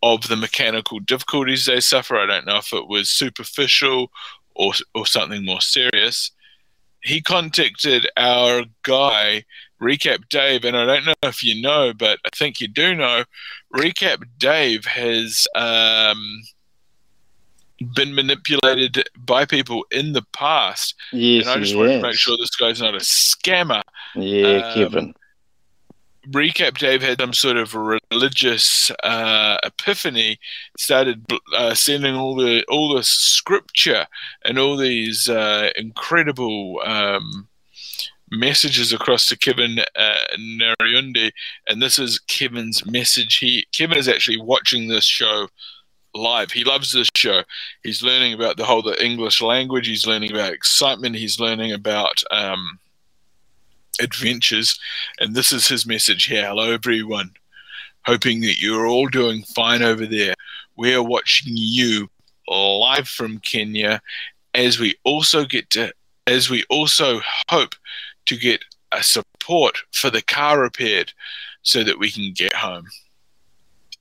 of 0.02 0.28
the 0.28 0.36
mechanical 0.36 1.00
difficulties 1.00 1.66
they 1.66 1.80
suffer. 1.80 2.16
I 2.16 2.26
don't 2.26 2.46
know 2.46 2.58
if 2.58 2.72
it 2.72 2.88
was 2.88 3.08
superficial 3.08 4.10
or 4.54 4.72
or 4.94 5.06
something 5.06 5.44
more 5.44 5.60
serious. 5.60 6.30
He 7.02 7.22
contacted 7.22 8.08
our 8.16 8.64
guy, 8.82 9.44
Recap 9.80 10.28
Dave, 10.28 10.64
and 10.64 10.76
I 10.76 10.86
don't 10.86 11.06
know 11.06 11.14
if 11.22 11.42
you 11.42 11.60
know, 11.60 11.92
but 11.92 12.18
I 12.24 12.30
think 12.34 12.60
you 12.60 12.66
do 12.66 12.94
know. 12.94 13.24
Recap 13.72 14.24
Dave 14.38 14.84
has 14.86 15.46
um, 15.54 16.42
been 17.94 18.14
manipulated 18.14 19.08
by 19.16 19.44
people 19.44 19.84
in 19.90 20.14
the 20.14 20.24
past, 20.32 20.94
Yes, 21.12 21.42
and 21.46 21.50
I 21.50 21.58
just 21.58 21.72
yes. 21.72 21.78
wanted 21.78 21.96
to 21.96 22.02
make 22.02 22.16
sure 22.16 22.36
this 22.38 22.56
guy's 22.56 22.80
not 22.80 22.94
a 22.94 22.98
scammer. 22.98 23.82
Yeah, 24.14 24.66
um, 24.66 24.74
Kevin. 24.74 25.14
Recap 26.30 26.78
Dave 26.78 27.02
had 27.02 27.20
some 27.20 27.32
sort 27.32 27.56
of 27.56 27.74
religious 27.74 28.90
uh, 29.02 29.58
epiphany, 29.62 30.38
started 30.78 31.24
uh, 31.54 31.74
sending 31.74 32.14
all 32.14 32.34
the 32.34 32.64
all 32.68 32.94
the 32.94 33.02
scripture 33.02 34.06
and 34.44 34.58
all 34.58 34.76
these 34.76 35.28
uh, 35.28 35.70
incredible 35.76 36.80
um, 36.84 37.48
messages 38.30 38.92
across 38.92 39.26
to 39.26 39.36
Kevin 39.36 39.80
uh, 39.94 40.36
Nariundi, 40.38 41.32
and 41.68 41.80
this 41.80 41.98
is 41.98 42.18
Kevin's 42.18 42.84
message. 42.86 43.38
He 43.38 43.66
Kevin 43.72 43.98
is 43.98 44.08
actually 44.08 44.40
watching 44.40 44.88
this 44.88 45.04
show 45.04 45.48
live. 46.14 46.50
He 46.52 46.64
loves 46.64 46.92
this 46.92 47.08
show. 47.14 47.42
He's 47.82 48.02
learning 48.02 48.32
about 48.32 48.56
the 48.56 48.64
whole 48.64 48.82
the 48.82 49.02
English 49.04 49.40
language. 49.42 49.86
He's 49.86 50.06
learning 50.06 50.32
about 50.32 50.52
excitement. 50.52 51.16
He's 51.16 51.38
learning 51.38 51.72
about 51.72 52.22
um, 52.30 52.78
adventures. 54.00 54.78
And 55.18 55.34
this 55.34 55.52
is 55.52 55.68
his 55.68 55.86
message 55.86 56.24
here. 56.24 56.46
Hello, 56.46 56.72
everyone. 56.72 57.30
Hoping 58.04 58.40
that 58.42 58.60
you're 58.60 58.86
all 58.86 59.08
doing 59.08 59.42
fine 59.54 59.82
over 59.82 60.06
there. 60.06 60.34
We 60.76 60.94
are 60.94 61.02
watching 61.02 61.54
you 61.56 62.08
live 62.48 63.08
from 63.08 63.38
Kenya 63.38 64.00
as 64.54 64.78
we 64.78 64.94
also 65.04 65.44
get 65.44 65.70
to, 65.70 65.92
as 66.26 66.48
we 66.48 66.64
also 66.70 67.20
hope 67.48 67.74
to 68.26 68.36
get 68.36 68.64
a 68.92 69.02
support 69.02 69.78
for 69.92 70.10
the 70.10 70.22
car 70.22 70.60
repaired 70.60 71.12
so 71.62 71.82
that 71.82 71.98
we 71.98 72.10
can 72.10 72.32
get 72.32 72.54
home. 72.54 72.86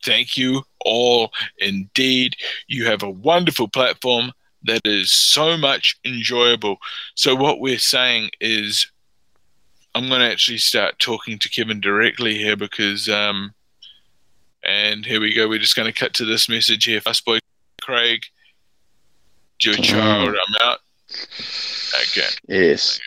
Thank 0.04 0.38
you 0.38 0.64
all 0.82 1.32
indeed. 1.58 2.36
You 2.68 2.86
have 2.86 3.02
a 3.02 3.10
wonderful 3.10 3.68
platform 3.68 4.32
that 4.64 4.82
is 4.86 5.12
so 5.12 5.58
much 5.58 5.98
enjoyable. 6.06 6.78
So, 7.16 7.36
what 7.36 7.60
we're 7.60 7.80
saying 7.80 8.32
is 8.40 8.92
I'm 9.96 10.10
going 10.10 10.20
to 10.20 10.30
actually 10.30 10.58
start 10.58 11.00
talking 11.00 11.40
to 11.40 11.50
Kevin 11.50 11.80
directly 11.80 12.36
here 12.36 12.58
because, 12.58 13.08
um, 13.08 13.54
and 14.62 15.06
here 15.06 15.22
we 15.22 15.34
go. 15.34 15.48
We're 15.48 15.58
just 15.58 15.78
going 15.78 15.92
to 15.92 15.98
cut 15.98 16.14
to 16.16 16.26
this 16.26 16.50
message 16.50 16.84
here. 16.84 17.00
Fast 17.00 17.24
boy 17.24 17.40
Craig, 17.82 18.26
your 19.62 19.76
child, 19.76 20.30
I'm 20.30 20.68
out. 20.68 20.80
Okay. 22.02 22.28
Yes. 22.50 23.00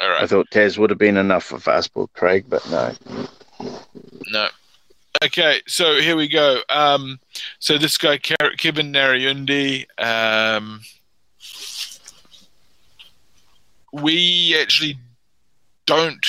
All 0.00 0.10
right. 0.10 0.22
I 0.22 0.26
thought 0.26 0.50
Taz 0.50 0.76
would 0.76 0.90
have 0.90 0.98
been 0.98 1.16
enough 1.16 1.44
for 1.44 1.56
Fastball 1.56 2.08
Craig, 2.12 2.44
but 2.46 2.68
no. 2.70 2.92
No. 4.30 4.48
Okay, 5.24 5.62
so 5.66 5.94
here 6.00 6.16
we 6.16 6.28
go. 6.28 6.60
Um, 6.68 7.20
so 7.58 7.78
this 7.78 7.96
guy, 7.96 8.18
Kevin 8.18 8.92
Nariundi, 8.92 9.86
um, 9.98 10.82
we 13.92 14.56
actually 14.60 14.98
don't 15.86 16.26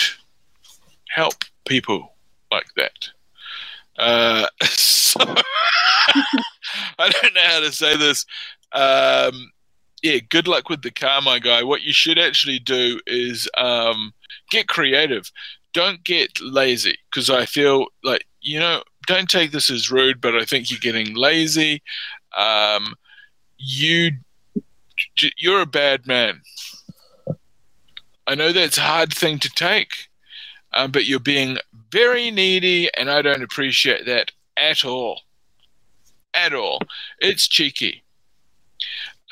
help 1.09 1.43
people 1.67 2.13
like 2.51 2.67
that. 2.75 3.09
Uh, 3.97 4.47
so 4.63 5.19
I 6.99 7.09
don't 7.09 7.33
know 7.33 7.41
how 7.45 7.59
to 7.59 7.71
say 7.71 7.95
this. 7.97 8.25
Um, 8.71 9.51
yeah, 10.01 10.19
good 10.29 10.47
luck 10.47 10.69
with 10.69 10.81
the 10.81 10.91
car, 10.91 11.21
my 11.21 11.39
guy. 11.39 11.63
What 11.63 11.83
you 11.83 11.93
should 11.93 12.17
actually 12.17 12.59
do 12.59 12.99
is 13.05 13.47
um, 13.57 14.13
get 14.49 14.67
creative. 14.67 15.31
Don't 15.73 16.03
get 16.03 16.39
lazy 16.41 16.97
because 17.09 17.29
I 17.29 17.45
feel 17.45 17.87
like, 18.03 18.25
you 18.41 18.59
know, 18.59 18.83
don't 19.07 19.29
take 19.29 19.51
this 19.51 19.69
as 19.69 19.91
rude, 19.91 20.19
but 20.19 20.35
I 20.35 20.45
think 20.45 20.69
you're 20.69 20.79
getting 20.79 21.15
lazy. 21.15 21.81
Um, 22.35 22.95
you, 23.57 24.11
you're 25.37 25.61
a 25.61 25.67
bad 25.67 26.07
man. 26.07 26.41
I 28.31 28.35
know 28.35 28.53
that's 28.53 28.77
a 28.77 28.81
hard 28.81 29.13
thing 29.13 29.39
to 29.39 29.49
take, 29.49 30.07
um, 30.71 30.91
but 30.91 31.05
you're 31.05 31.19
being 31.19 31.57
very 31.91 32.31
needy, 32.31 32.89
and 32.97 33.11
I 33.11 33.21
don't 33.21 33.43
appreciate 33.43 34.05
that 34.05 34.31
at 34.55 34.85
all. 34.85 35.23
At 36.33 36.53
all. 36.53 36.79
It's 37.19 37.45
cheeky. 37.45 38.03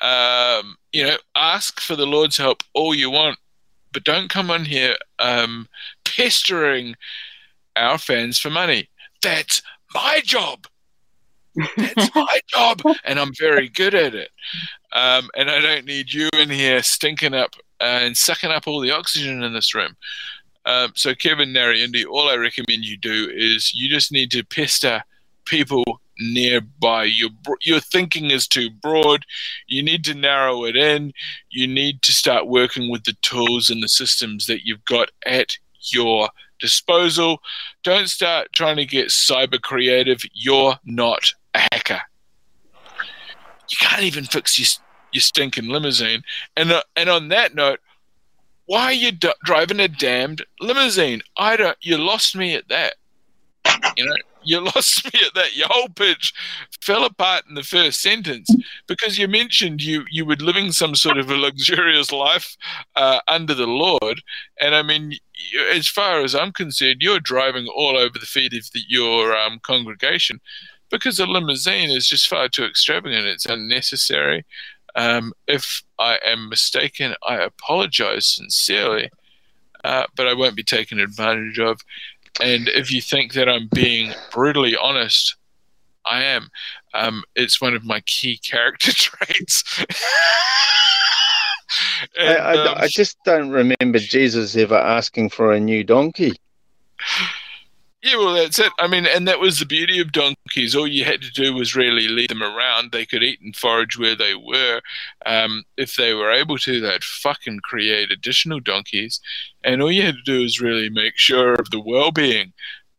Um, 0.01 0.75
you 0.91 1.05
know, 1.05 1.15
ask 1.33 1.79
for 1.79 1.95
the 1.95 2.05
Lord's 2.05 2.35
help 2.35 2.61
all 2.73 2.93
you 2.93 3.09
want, 3.09 3.39
but 3.93 4.03
don't 4.03 4.29
come 4.29 4.51
on 4.51 4.65
here 4.65 4.97
um, 5.17 5.69
pestering 6.03 6.95
our 7.77 7.97
fans 7.97 8.37
for 8.37 8.49
money. 8.49 8.89
That's 9.23 9.61
my 9.93 10.19
job. 10.25 10.67
That's 11.77 12.13
my 12.15 12.41
job, 12.47 12.81
and 13.05 13.17
I'm 13.17 13.31
very 13.39 13.69
good 13.69 13.95
at 13.95 14.13
it. 14.13 14.31
Um, 14.91 15.29
and 15.37 15.49
I 15.49 15.61
don't 15.61 15.85
need 15.85 16.11
you 16.11 16.27
in 16.37 16.49
here 16.49 16.83
stinking 16.83 17.33
up 17.33 17.55
and 17.79 18.15
sucking 18.15 18.51
up 18.51 18.67
all 18.67 18.79
the 18.79 18.91
oxygen 18.91 19.43
in 19.43 19.53
this 19.53 19.73
room. 19.73 19.95
Um, 20.65 20.91
so, 20.95 21.15
Kevin 21.15 21.53
Nariundi, 21.53 22.05
all 22.05 22.29
I 22.29 22.35
recommend 22.35 22.85
you 22.85 22.97
do 22.97 23.31
is 23.33 23.73
you 23.73 23.89
just 23.89 24.11
need 24.11 24.31
to 24.31 24.43
pester 24.43 25.03
people 25.45 25.83
nearby. 26.19 27.05
Your 27.05 27.29
your 27.61 27.79
thinking 27.79 28.31
is 28.31 28.47
too 28.47 28.69
broad. 28.69 29.25
You 29.67 29.81
need 29.81 30.03
to 30.05 30.13
narrow 30.13 30.65
it 30.65 30.75
in. 30.75 31.13
You 31.49 31.67
need 31.67 32.01
to 32.03 32.11
start 32.11 32.47
working 32.47 32.91
with 32.91 33.05
the 33.05 33.15
tools 33.21 33.69
and 33.69 33.81
the 33.81 33.89
systems 33.89 34.45
that 34.47 34.65
you've 34.65 34.85
got 34.85 35.09
at 35.25 35.57
your 35.91 36.29
disposal. 36.59 37.41
Don't 37.83 38.09
start 38.09 38.49
trying 38.53 38.77
to 38.77 38.85
get 38.85 39.07
cyber 39.07 39.61
creative. 39.61 40.21
You're 40.33 40.75
not 40.85 41.33
a 41.55 41.59
hacker. 41.71 42.01
You 43.69 43.77
can't 43.79 44.03
even 44.03 44.25
fix 44.25 44.59
your 44.59 44.67
your 45.11 45.21
stinking 45.21 45.67
limousine. 45.67 46.23
And 46.55 46.71
uh, 46.71 46.83
and 46.95 47.09
on 47.09 47.29
that 47.29 47.55
note, 47.55 47.79
why 48.65 48.85
are 48.85 48.93
you 48.93 49.11
d- 49.11 49.33
driving 49.43 49.79
a 49.79 49.87
damned 49.87 50.45
limousine? 50.59 51.21
I 51.37 51.57
don't. 51.57 51.77
You 51.81 51.97
lost 51.97 52.35
me 52.35 52.53
at 52.55 52.67
that. 52.69 52.95
You 53.97 54.05
know, 54.05 54.15
you 54.43 54.59
lost 54.75 55.11
me 55.13 55.19
at 55.25 55.33
that. 55.35 55.55
Your 55.55 55.67
whole 55.69 55.89
pitch 55.89 56.33
fell 56.81 57.03
apart 57.03 57.45
in 57.47 57.55
the 57.55 57.63
first 57.63 58.01
sentence 58.01 58.49
because 58.87 59.17
you 59.17 59.27
mentioned 59.27 59.81
you 59.81 60.05
you 60.09 60.25
were 60.25 60.35
living 60.35 60.71
some 60.71 60.95
sort 60.95 61.17
of 61.17 61.29
a 61.29 61.35
luxurious 61.35 62.11
life 62.11 62.55
uh, 62.95 63.19
under 63.27 63.53
the 63.53 63.67
Lord, 63.67 64.21
and 64.59 64.75
I 64.75 64.83
mean, 64.83 65.13
as 65.73 65.87
far 65.87 66.21
as 66.21 66.35
I'm 66.35 66.51
concerned, 66.51 66.97
you're 67.01 67.19
driving 67.19 67.67
all 67.67 67.97
over 67.97 68.19
the 68.19 68.25
feet 68.25 68.53
of 68.53 68.69
the, 68.73 68.81
your 68.87 69.35
um, 69.35 69.59
congregation 69.61 70.39
because 70.89 71.19
a 71.19 71.25
limousine 71.25 71.91
is 71.91 72.07
just 72.07 72.27
far 72.27 72.49
too 72.49 72.65
extravagant. 72.65 73.25
It's 73.25 73.45
unnecessary. 73.45 74.45
Um, 74.95 75.33
if 75.47 75.83
I 75.97 76.19
am 76.25 76.49
mistaken, 76.49 77.15
I 77.27 77.35
apologize 77.35 78.25
sincerely, 78.25 79.09
uh, 79.83 80.05
but 80.15 80.27
I 80.27 80.33
won't 80.33 80.55
be 80.55 80.63
taken 80.63 80.99
advantage 80.99 81.59
of. 81.59 81.81
And 82.41 82.67
if 82.69 82.91
you 82.91 83.01
think 83.01 83.33
that 83.33 83.49
I'm 83.49 83.69
being 83.73 84.13
brutally 84.31 84.75
honest, 84.75 85.35
I 86.05 86.23
am. 86.23 86.49
Um, 86.93 87.23
it's 87.35 87.61
one 87.61 87.75
of 87.75 87.83
my 87.85 88.01
key 88.01 88.37
character 88.37 88.91
traits. 88.95 89.63
and, 92.17 92.37
I, 92.37 92.53
I, 92.53 92.67
um, 92.67 92.77
I, 92.77 92.87
just 92.87 93.17
don't 93.25 93.49
remember 93.49 93.99
Jesus 93.99 94.55
ever 94.55 94.77
asking 94.77 95.29
for 95.29 95.51
a 95.51 95.59
new 95.59 95.83
donkey. 95.83 96.33
Yeah, 98.01 98.15
well, 98.15 98.33
that's 98.33 98.59
it. 98.59 98.71
I 98.79 98.87
mean, 98.87 99.05
and 99.05 99.27
that 99.27 99.41
was 99.41 99.59
the 99.59 99.65
beauty 99.65 99.99
of 99.99 100.13
donkeys. 100.13 100.73
All 100.73 100.87
you 100.87 101.03
had 101.03 101.21
to 101.21 101.31
do 101.31 101.53
was 101.53 101.75
really 101.75 102.07
lead 102.07 102.29
them 102.29 102.41
around. 102.41 102.91
They 102.91 103.05
could 103.05 103.23
eat 103.23 103.41
and 103.41 103.53
forage 103.53 103.99
where 103.99 104.15
they 104.15 104.35
were. 104.35 104.79
Um, 105.25 105.65
if 105.75 105.97
they 105.97 106.13
were 106.13 106.31
able 106.31 106.57
to, 106.59 106.79
they'd 106.79 107.03
fucking 107.03 107.59
create 107.59 108.09
additional 108.09 108.61
donkeys. 108.61 109.19
And 109.65 109.81
all 109.81 109.91
you 109.91 110.03
had 110.03 110.15
to 110.15 110.21
do 110.21 110.43
was 110.43 110.61
really 110.61 110.89
make 110.89 111.17
sure 111.17 111.55
of 111.55 111.71
the 111.71 111.81
well 111.81 112.11
being. 112.11 112.53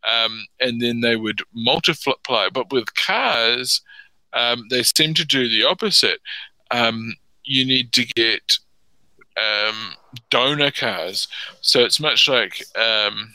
Um, 0.05 0.45
and 0.61 0.83
then 0.83 1.01
they 1.01 1.17
would 1.17 1.41
multiply. 1.55 2.49
But 2.53 2.71
with 2.71 2.95
cars, 2.95 3.81
um, 4.35 4.67
they 4.69 4.83
seem 4.83 5.15
to 5.15 5.25
do 5.25 5.49
the 5.49 5.65
opposite. 5.65 6.21
Um, 6.71 7.15
you 7.45 7.65
need 7.65 7.93
to 7.93 8.05
get 8.05 8.59
um, 9.39 9.95
donor 10.31 10.71
cars. 10.71 11.27
So 11.63 11.81
it's 11.81 12.01
much 12.01 12.29
like 12.29 12.63
um, 12.77 13.35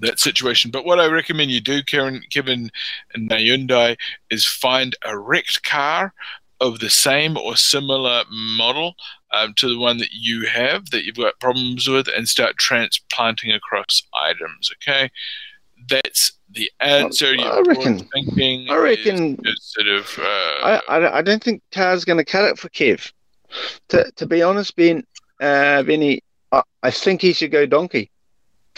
that 0.00 0.18
situation. 0.18 0.70
But 0.70 0.84
what 0.84 1.00
I 1.00 1.06
recommend 1.06 1.50
you 1.50 1.60
do, 1.60 1.82
Karen, 1.82 2.22
Kevin, 2.30 2.70
and 3.14 3.30
Hyundai, 3.30 3.96
is 4.30 4.46
find 4.46 4.96
a 5.04 5.18
wrecked 5.18 5.62
car 5.62 6.12
of 6.60 6.78
the 6.78 6.90
same 6.90 7.36
or 7.36 7.56
similar 7.56 8.22
model 8.30 8.94
um, 9.32 9.54
to 9.54 9.68
the 9.68 9.78
one 9.78 9.98
that 9.98 10.12
you 10.12 10.46
have 10.46 10.90
that 10.90 11.04
you've 11.04 11.16
got 11.16 11.38
problems 11.40 11.88
with, 11.88 12.08
and 12.08 12.28
start 12.28 12.56
transplanting 12.56 13.52
across 13.52 14.02
items. 14.14 14.72
Okay, 14.76 15.10
that's 15.88 16.32
the 16.50 16.70
answer. 16.80 17.34
I 17.38 17.60
reckon. 17.66 17.98
Thinking 17.98 18.70
I 18.70 18.76
reckon. 18.76 19.38
Sort 19.60 19.88
of. 19.88 20.18
Uh, 20.18 20.22
I, 20.22 20.80
I, 20.88 21.18
I 21.18 21.22
don't 21.22 21.42
think 21.42 21.62
car's 21.72 22.04
going 22.04 22.18
to 22.18 22.24
cut 22.24 22.44
it 22.44 22.58
for 22.58 22.68
Kev. 22.70 23.12
To 23.88 24.10
to 24.16 24.26
be 24.26 24.42
honest, 24.42 24.74
Ben, 24.76 25.04
uh, 25.40 25.82
Benny, 25.82 26.22
I, 26.52 26.62
I 26.82 26.90
think 26.90 27.20
he 27.20 27.32
should 27.32 27.50
go 27.50 27.66
donkey. 27.66 28.10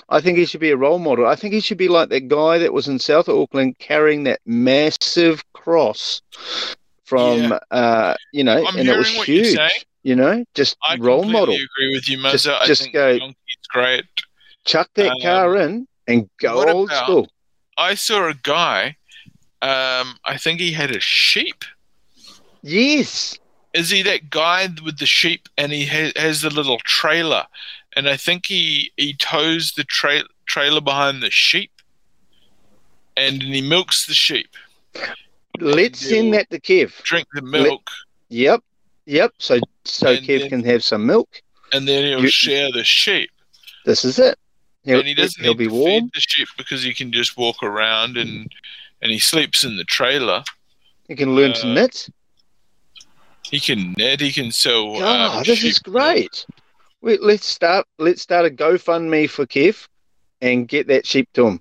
I 0.08 0.20
think 0.20 0.38
he 0.38 0.44
should 0.46 0.60
be 0.60 0.70
a 0.70 0.76
role 0.76 0.98
model. 0.98 1.26
I 1.26 1.34
think 1.34 1.52
he 1.54 1.60
should 1.60 1.78
be 1.78 1.88
like 1.88 2.08
that 2.10 2.28
guy 2.28 2.58
that 2.58 2.72
was 2.72 2.86
in 2.88 2.98
South 2.98 3.28
Auckland 3.28 3.78
carrying 3.78 4.24
that 4.24 4.40
massive 4.46 5.42
cross 5.52 6.22
from, 7.04 7.42
yeah. 7.42 7.58
uh, 7.72 8.14
you 8.32 8.44
know, 8.44 8.64
I'm 8.66 8.76
and 8.78 8.88
it 8.88 8.96
was 8.96 9.08
huge. 9.24 9.58
You 10.04 10.14
know, 10.14 10.44
just 10.54 10.76
I 10.86 10.96
role 10.96 11.24
model. 11.24 11.54
I 11.54 11.56
agree 11.56 11.94
with 11.94 12.08
you, 12.08 12.18
Mazza. 12.18 12.30
Just, 12.32 12.48
I 12.48 12.66
just 12.66 12.92
go. 12.92 13.18
Donkey's 13.18 13.66
great. 13.70 14.04
Chuck 14.64 14.88
that 14.94 15.10
Um, 15.10 15.20
car 15.20 15.56
in 15.56 15.88
and 16.06 16.30
go 16.38 16.68
old 16.68 16.90
about- 16.90 17.02
school. 17.04 17.28
I 17.76 17.94
saw 17.94 18.28
a 18.28 18.34
guy. 18.34 18.96
Um, 19.62 20.16
I 20.24 20.36
think 20.38 20.60
he 20.60 20.70
had 20.72 20.90
a 20.92 21.00
sheep. 21.00 21.64
Yes. 22.62 23.38
Is 23.74 23.90
he 23.90 24.02
that 24.02 24.30
guy 24.30 24.68
with 24.84 24.98
the 24.98 25.06
sheep 25.06 25.48
and 25.58 25.72
he 25.72 25.86
ha- 25.86 26.12
has 26.16 26.40
the 26.42 26.50
little 26.50 26.78
trailer? 26.84 27.44
And 27.96 28.08
I 28.08 28.16
think 28.16 28.46
he 28.46 28.92
he 28.96 29.14
tows 29.14 29.72
the 29.76 29.84
tra- 29.84 30.28
trailer 30.46 30.80
behind 30.82 31.22
the 31.22 31.30
sheep, 31.30 31.70
and 33.16 33.42
he 33.42 33.62
milks 33.62 34.06
the 34.06 34.14
sheep. 34.14 34.50
Let's 35.58 36.00
send 36.06 36.34
that 36.34 36.50
to 36.50 36.60
Kev. 36.60 37.02
Drink 37.02 37.26
the 37.32 37.42
milk, 37.42 37.90
Yep. 38.28 38.62
Yep. 39.06 39.32
So 39.38 39.58
so 39.84 40.08
And 40.12 40.26
Kev 40.26 40.40
then- 40.40 40.48
can 40.50 40.64
have 40.64 40.84
some 40.84 41.06
milk. 41.06 41.40
and 41.72 41.88
then 41.88 42.04
he'll 42.04 42.22
You- 42.22 42.28
share 42.30 42.70
the 42.70 42.84
sheep. 42.84 43.30
This 43.86 44.04
is 44.04 44.18
it. 44.18 44.38
He'll, 44.84 44.98
and 44.98 45.08
he 45.08 45.14
doesn't 45.14 45.42
he'll 45.42 45.52
need 45.54 45.58
be 45.58 45.66
to 45.68 45.72
warm. 45.72 46.04
feed 46.04 46.12
the 46.14 46.20
sheep 46.20 46.48
because 46.56 46.82
he 46.82 46.92
can 46.94 47.10
just 47.12 47.36
walk 47.36 47.62
around 47.62 48.16
and 48.18 48.52
and 49.02 49.10
he 49.10 49.18
sleeps 49.18 49.64
in 49.64 49.76
the 49.76 49.84
trailer. 49.84 50.44
He 51.08 51.14
can 51.16 51.34
learn 51.34 51.52
to 51.54 51.66
uh, 51.68 51.72
knit. 51.74 52.08
He 53.50 53.58
can 53.60 53.94
knit. 53.96 54.20
He 54.20 54.32
can 54.32 54.50
sew. 54.52 54.96
Oh, 54.96 55.04
um, 55.38 55.42
this 55.44 55.62
is 55.64 55.78
great. 55.78 56.44
Wait, 57.02 57.22
let's 57.22 57.46
start. 57.46 57.86
Let's 57.98 58.22
start 58.22 58.46
a 58.46 58.50
GoFundMe 58.50 59.28
for 59.28 59.46
Kev, 59.46 59.86
and 60.40 60.66
get 60.66 60.86
that 60.88 61.06
sheep 61.06 61.28
to 61.34 61.46
him. 61.46 61.60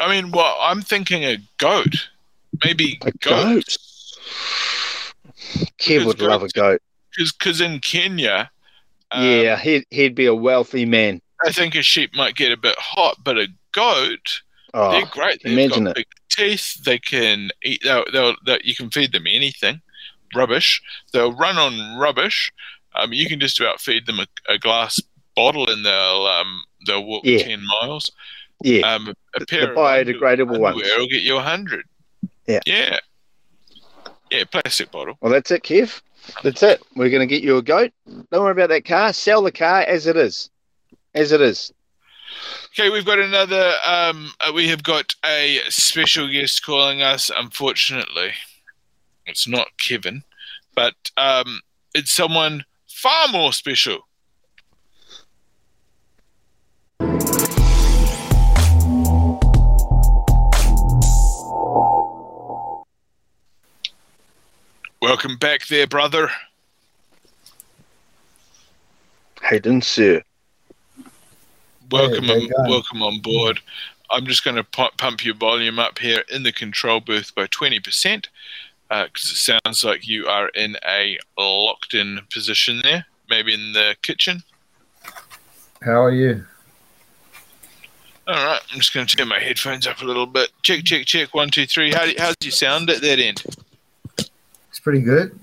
I 0.00 0.08
mean, 0.08 0.32
well, 0.32 0.56
I'm 0.60 0.80
thinking 0.82 1.24
a 1.24 1.38
goat, 1.58 2.08
maybe 2.64 2.98
A 3.02 3.12
goat, 3.12 3.20
goat. 3.20 3.76
Kev 5.78 6.04
would 6.06 6.20
love 6.20 6.42
a 6.42 6.48
goat. 6.48 6.80
because 7.16 7.60
in 7.60 7.78
Kenya, 7.80 8.50
um, 9.12 9.24
yeah, 9.24 9.56
he'd 9.58 9.84
he'd 9.90 10.14
be 10.14 10.26
a 10.26 10.34
wealthy 10.34 10.84
man. 10.84 11.20
I 11.44 11.52
think 11.52 11.74
a 11.74 11.82
sheep 11.82 12.14
might 12.14 12.36
get 12.36 12.52
a 12.52 12.56
bit 12.56 12.76
hot, 12.78 13.18
but 13.22 13.36
a 13.38 13.48
goat, 13.72 14.42
Oh, 14.72 14.90
they're 14.92 15.06
great. 15.06 15.40
They've 15.42 15.52
imagine 15.52 15.84
got 15.84 15.90
it. 15.90 15.96
big 15.96 16.06
teeth. 16.30 16.82
They 16.84 16.98
can 16.98 17.50
eat. 17.62 17.80
They'll, 17.84 18.04
they'll, 18.12 18.34
they'll, 18.44 18.58
you 18.64 18.74
can 18.74 18.90
feed 18.90 19.12
them 19.12 19.26
anything, 19.28 19.80
rubbish. 20.34 20.82
They'll 21.12 21.32
run 21.36 21.58
on 21.58 21.98
rubbish. 21.98 22.50
Um, 22.94 23.12
you 23.12 23.26
can 23.28 23.40
just 23.40 23.60
about 23.60 23.80
feed 23.80 24.06
them 24.06 24.20
a, 24.20 24.26
a 24.48 24.58
glass 24.58 25.00
bottle, 25.34 25.68
and 25.70 25.84
they'll 25.84 26.26
um, 26.26 26.62
they'll 26.86 27.04
walk 27.04 27.24
Yeah. 27.24 27.38
ten 27.42 27.62
miles. 27.80 28.10
Yeah, 28.62 28.94
Um, 28.94 29.12
a 29.34 29.44
pair 29.44 29.62
the 29.66 29.70
of 29.72 29.76
biodegradable 29.76 30.58
ones 30.58 30.76
will 30.96 31.06
get 31.08 31.22
you 31.22 31.36
a 31.36 31.42
hundred. 31.42 31.84
Yeah. 32.46 32.60
Yeah. 32.66 32.98
Yeah, 34.30 34.44
plastic 34.50 34.90
bottle. 34.90 35.18
Well, 35.20 35.32
that's 35.32 35.50
it, 35.50 35.62
Kev. 35.64 36.00
That's 36.42 36.62
it. 36.62 36.82
We're 36.96 37.10
going 37.10 37.20
to 37.20 37.32
get 37.32 37.42
you 37.42 37.56
a 37.58 37.62
goat. 37.62 37.92
Don't 38.06 38.42
worry 38.42 38.52
about 38.52 38.70
that 38.70 38.84
car. 38.84 39.12
Sell 39.12 39.42
the 39.42 39.52
car 39.52 39.80
as 39.82 40.06
it 40.06 40.16
is. 40.16 40.48
As 41.14 41.32
it 41.32 41.40
is. 41.40 41.72
Okay, 42.70 42.90
we've 42.90 43.04
got 43.04 43.18
another. 43.18 43.72
Um, 43.86 44.32
uh, 44.40 44.50
we 44.54 44.68
have 44.68 44.82
got 44.82 45.14
a 45.24 45.58
special 45.68 46.26
guest 46.28 46.64
calling 46.64 47.02
us. 47.02 47.30
Unfortunately, 47.36 48.30
it's 49.26 49.46
not 49.46 49.68
Kevin, 49.78 50.22
but 50.74 50.94
um, 51.16 51.60
it's 51.94 52.10
someone 52.12 52.64
far 52.94 53.26
more 53.28 53.52
special. 53.52 54.06
Welcome 65.02 65.36
back, 65.36 65.66
there, 65.66 65.86
brother. 65.86 66.30
Hayden, 69.42 69.82
sir. 69.82 70.22
Welcome, 71.90 72.24
Hey, 72.24 72.32
on, 72.34 72.40
you 72.40 72.48
go. 72.48 72.62
welcome 72.68 73.02
on 73.02 73.20
board. 73.20 73.60
I'm 74.10 74.24
just 74.24 74.44
going 74.44 74.56
to 74.56 74.64
pump 74.64 75.24
your 75.24 75.34
volume 75.34 75.78
up 75.78 75.98
here 75.98 76.22
in 76.32 76.42
the 76.42 76.52
control 76.52 77.00
booth 77.00 77.34
by 77.34 77.46
20% 77.46 78.26
because 79.02 79.30
it 79.30 79.36
sounds 79.64 79.84
like 79.84 80.06
you 80.06 80.26
are 80.26 80.48
in 80.50 80.76
a 80.86 81.18
locked 81.38 81.94
in 81.94 82.20
position 82.32 82.80
there, 82.82 83.06
maybe 83.28 83.52
in 83.52 83.72
the 83.72 83.96
kitchen. 84.02 84.42
How 85.82 86.02
are 86.02 86.10
you? 86.10 86.44
All 88.26 88.34
right, 88.34 88.60
I'm 88.72 88.78
just 88.78 88.94
going 88.94 89.06
to 89.06 89.16
turn 89.16 89.28
my 89.28 89.38
headphones 89.38 89.86
up 89.86 90.00
a 90.00 90.04
little 90.04 90.26
bit. 90.26 90.50
Check, 90.62 90.84
check, 90.84 91.04
check. 91.04 91.34
One, 91.34 91.50
two, 91.50 91.66
three. 91.66 91.92
How 91.92 92.06
do, 92.06 92.14
how's 92.16 92.36
your 92.42 92.52
sound 92.52 92.88
at 92.88 93.02
that 93.02 93.18
end? 93.18 93.42
It's 94.16 94.80
pretty 94.82 95.02
good. 95.02 95.38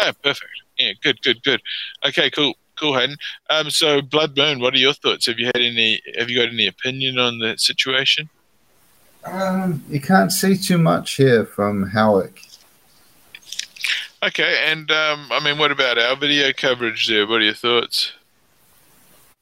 Oh, 0.00 0.12
perfect. 0.22 0.50
Yeah, 0.78 0.92
good, 1.02 1.20
good, 1.22 1.42
good. 1.42 1.60
Okay, 2.06 2.30
cool, 2.30 2.54
cool, 2.78 2.96
Hayden. 2.96 3.16
Um, 3.50 3.70
so 3.70 4.00
Blood 4.00 4.36
Moon, 4.36 4.60
what 4.60 4.74
are 4.74 4.78
your 4.78 4.92
thoughts? 4.92 5.26
Have 5.26 5.40
you 5.40 5.46
had 5.46 5.56
any? 5.56 6.00
Have 6.16 6.30
you 6.30 6.38
got 6.38 6.48
any 6.48 6.68
opinion 6.68 7.18
on 7.18 7.40
the 7.40 7.58
situation? 7.58 8.28
Um, 9.24 9.84
you 9.88 10.00
can't 10.00 10.32
see 10.32 10.56
too 10.56 10.78
much 10.78 11.16
here 11.16 11.44
from 11.44 11.90
Howick. 11.90 12.49
Okay, 14.22 14.64
and 14.70 14.90
um, 14.90 15.28
I 15.32 15.42
mean, 15.42 15.56
what 15.58 15.70
about 15.72 15.96
our 15.98 16.14
video 16.14 16.52
coverage 16.54 17.08
there? 17.08 17.26
What 17.26 17.40
are 17.40 17.44
your 17.44 17.54
thoughts? 17.54 18.12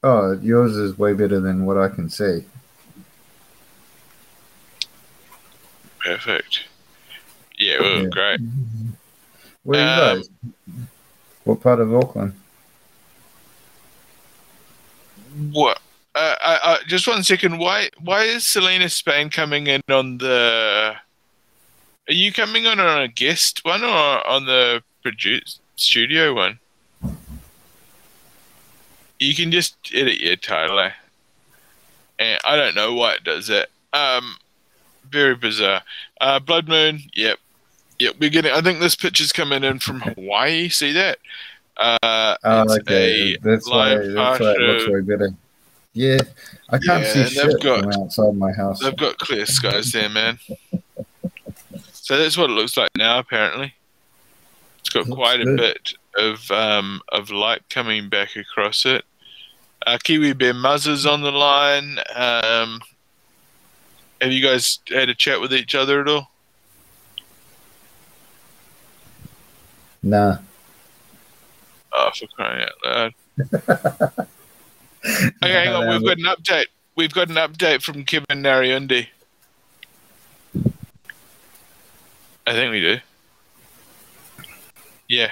Oh, 0.05 0.32
yours 0.40 0.76
is 0.76 0.96
way 0.96 1.12
better 1.14 1.40
than 1.40 1.66
what 1.66 1.76
I 1.76 1.88
can 1.88 2.09
see. 2.09 2.44
Perfect. 5.98 6.60
Yeah, 7.59 7.80
well, 7.80 8.02
Yeah. 8.05 8.09
great. 8.10 8.40
Where 9.64 9.80
are 9.80 9.82
you 9.82 10.02
Um, 10.12 10.18
guys? 10.18 10.30
What 11.42 11.60
part 11.60 11.80
of 11.80 11.92
Auckland? 11.92 12.34
What? 15.50 15.80
Uh, 16.14 16.36
I, 16.40 16.59
I, 16.62 16.78
just 16.86 17.09
one 17.09 17.24
second. 17.24 17.59
Why? 17.59 17.90
Why 17.98 18.22
is 18.24 18.46
Selena 18.46 18.88
Spain 18.88 19.28
coming 19.28 19.66
in 19.66 19.80
on 19.90 20.18
the? 20.18 20.94
Are 22.09 22.14
you 22.14 22.32
coming 22.32 22.66
on 22.66 22.80
on 22.80 23.02
a 23.02 23.09
guest 23.09 23.60
one 23.64 23.82
or 23.85 24.26
on 24.26 24.47
the 24.47 24.82
produce 25.02 25.60
studio 25.76 26.35
one? 26.35 26.59
You 29.18 29.35
can 29.35 29.51
just 29.51 29.76
edit 29.93 30.20
your 30.20 30.36
title. 30.36 30.90
And 32.18 32.40
I 32.44 32.56
don't 32.56 32.74
know 32.74 32.94
why 32.94 33.14
it 33.14 33.24
does 33.24 33.48
that. 33.48 33.68
Um, 33.93 34.36
very 35.10 35.35
bizarre. 35.35 35.82
Uh, 36.20 36.39
Blood 36.39 36.68
Moon. 36.68 37.01
Yep. 37.14 37.39
Yep. 37.98 38.14
We're 38.20 38.30
getting. 38.30 38.52
I 38.52 38.60
think 38.60 38.80
this 38.80 38.94
picture's 38.94 39.32
coming 39.32 39.64
in 39.64 39.78
from 39.78 40.01
Hawaii. 40.01 40.68
See 40.68 40.93
that? 40.93 41.18
Uh, 41.76 42.36
Oh, 42.44 42.64
okay. 42.80 43.35
a 43.35 43.39
That's 43.40 43.68
why, 43.68 43.97
that's 43.97 44.40
why 44.40 44.52
it 44.52 44.60
looks 44.60 44.89
way 44.89 45.01
better. 45.01 45.30
Yeah, 45.94 46.18
I 46.70 46.78
can't 46.78 47.02
Yeah, 47.05 47.12
see 47.26 47.35
shit 47.35 47.60
got- 47.62 47.82
from 47.93 48.02
outside 48.02 48.35
my 48.36 48.52
house. 48.52 48.80
They've 48.80 48.97
got 48.97 49.18
clear 49.18 49.47
skies 49.47 49.90
there, 49.93 50.09
man. 50.09 50.39
So 52.09 52.16
that's 52.16 52.39
what 52.39 52.48
it 52.48 52.55
looks 52.55 52.74
like 52.74 52.89
now. 52.97 53.18
Apparently, 53.18 53.74
it's 54.78 54.89
got 54.89 55.06
Looks 55.06 55.14
quite 55.14 55.43
a 55.43 55.44
good. 55.44 55.59
bit 55.59 55.93
of 56.16 56.51
um, 56.51 57.02
of 57.10 57.30
light 57.30 57.60
coming 57.68 58.09
back 58.09 58.35
across 58.35 58.86
it. 58.86 59.05
Uh, 59.86 59.98
Kiwi 60.02 60.32
Bear 60.32 60.55
Muzza's 60.55 61.05
on 61.05 61.20
the 61.20 61.30
line. 61.30 61.98
Um, 62.16 62.80
have 64.22 64.32
you 64.32 64.43
guys 64.43 64.78
had 64.89 65.10
a 65.10 65.14
chat 65.14 65.39
with 65.39 65.52
each 65.52 65.74
other 65.74 66.01
at 66.01 66.09
all? 66.09 66.30
Nah. 70.02 70.39
Oh, 71.93 72.10
for 72.18 72.26
crying 72.28 72.66
out 72.86 73.12
loud! 73.44 74.26
Okay, 75.05 75.52
hang 75.52 75.68
on. 75.68 75.89
We've 75.89 76.05
got 76.05 76.18
an 76.18 76.24
update. 76.24 76.66
We've 76.97 77.12
got 77.12 77.28
an 77.28 77.36
update 77.36 77.82
from 77.82 78.05
Kevin 78.05 78.43
Nariundi. 78.43 79.09
I 82.49 82.53
think 82.53 82.70
we 82.70 82.81
do. 82.81 82.97
Yeah. 85.07 85.31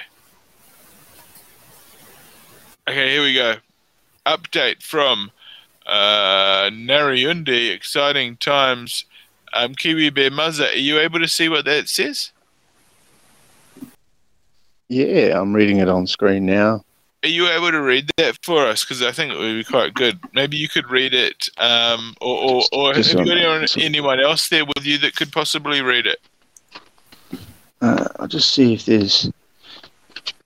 Okay, 2.87 3.09
here 3.09 3.23
we 3.23 3.33
go. 3.33 3.55
Update 4.27 4.83
from 4.83 5.31
uh, 5.87 6.69
Nariundi. 6.71 7.73
Exciting 7.73 8.37
times. 8.37 9.05
Um, 9.53 9.73
Kiwi 9.73 10.11
Bear 10.11 10.29
Muzza, 10.29 10.71
are 10.73 10.77
you 10.77 10.99
able 10.99 11.17
to 11.17 11.27
see 11.27 11.49
what 11.49 11.65
that 11.65 11.89
says? 11.89 12.31
Yeah, 14.87 15.41
I'm 15.41 15.55
reading 15.55 15.79
it 15.79 15.89
on 15.89 16.05
screen 16.05 16.45
now. 16.45 16.85
Are 17.23 17.29
you 17.29 17.49
able 17.49 17.71
to 17.71 17.81
read 17.81 18.11
that 18.17 18.37
for 18.43 18.67
us? 18.67 18.83
Because 18.83 19.01
I 19.01 19.11
think 19.11 19.33
it 19.33 19.39
would 19.39 19.55
be 19.55 19.63
quite 19.63 19.95
good. 19.95 20.19
Maybe 20.33 20.55
you 20.55 20.69
could 20.69 20.87
read 20.91 21.15
it, 21.15 21.49
um, 21.57 22.13
or, 22.21 22.37
or, 22.37 22.63
or 22.71 22.87
have 22.93 22.97
Just 22.97 23.17
you 23.17 23.25
got 23.25 23.37
anyone, 23.37 23.65
anyone 23.79 24.19
else 24.19 24.49
there 24.49 24.65
with 24.65 24.85
you 24.85 24.99
that 24.99 25.15
could 25.15 25.31
possibly 25.31 25.81
read 25.81 26.05
it? 26.05 26.19
Uh, 27.81 28.07
I'll 28.19 28.27
just 28.27 28.53
see 28.53 28.73
if 28.73 28.85
there's 28.85 29.29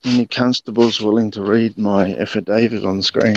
any 0.03 0.25
constables 0.25 0.99
willing 0.99 1.31
to 1.31 1.41
read 1.41 1.77
my 1.77 2.15
affidavit 2.15 2.83
on 2.85 3.01
screen. 3.01 3.35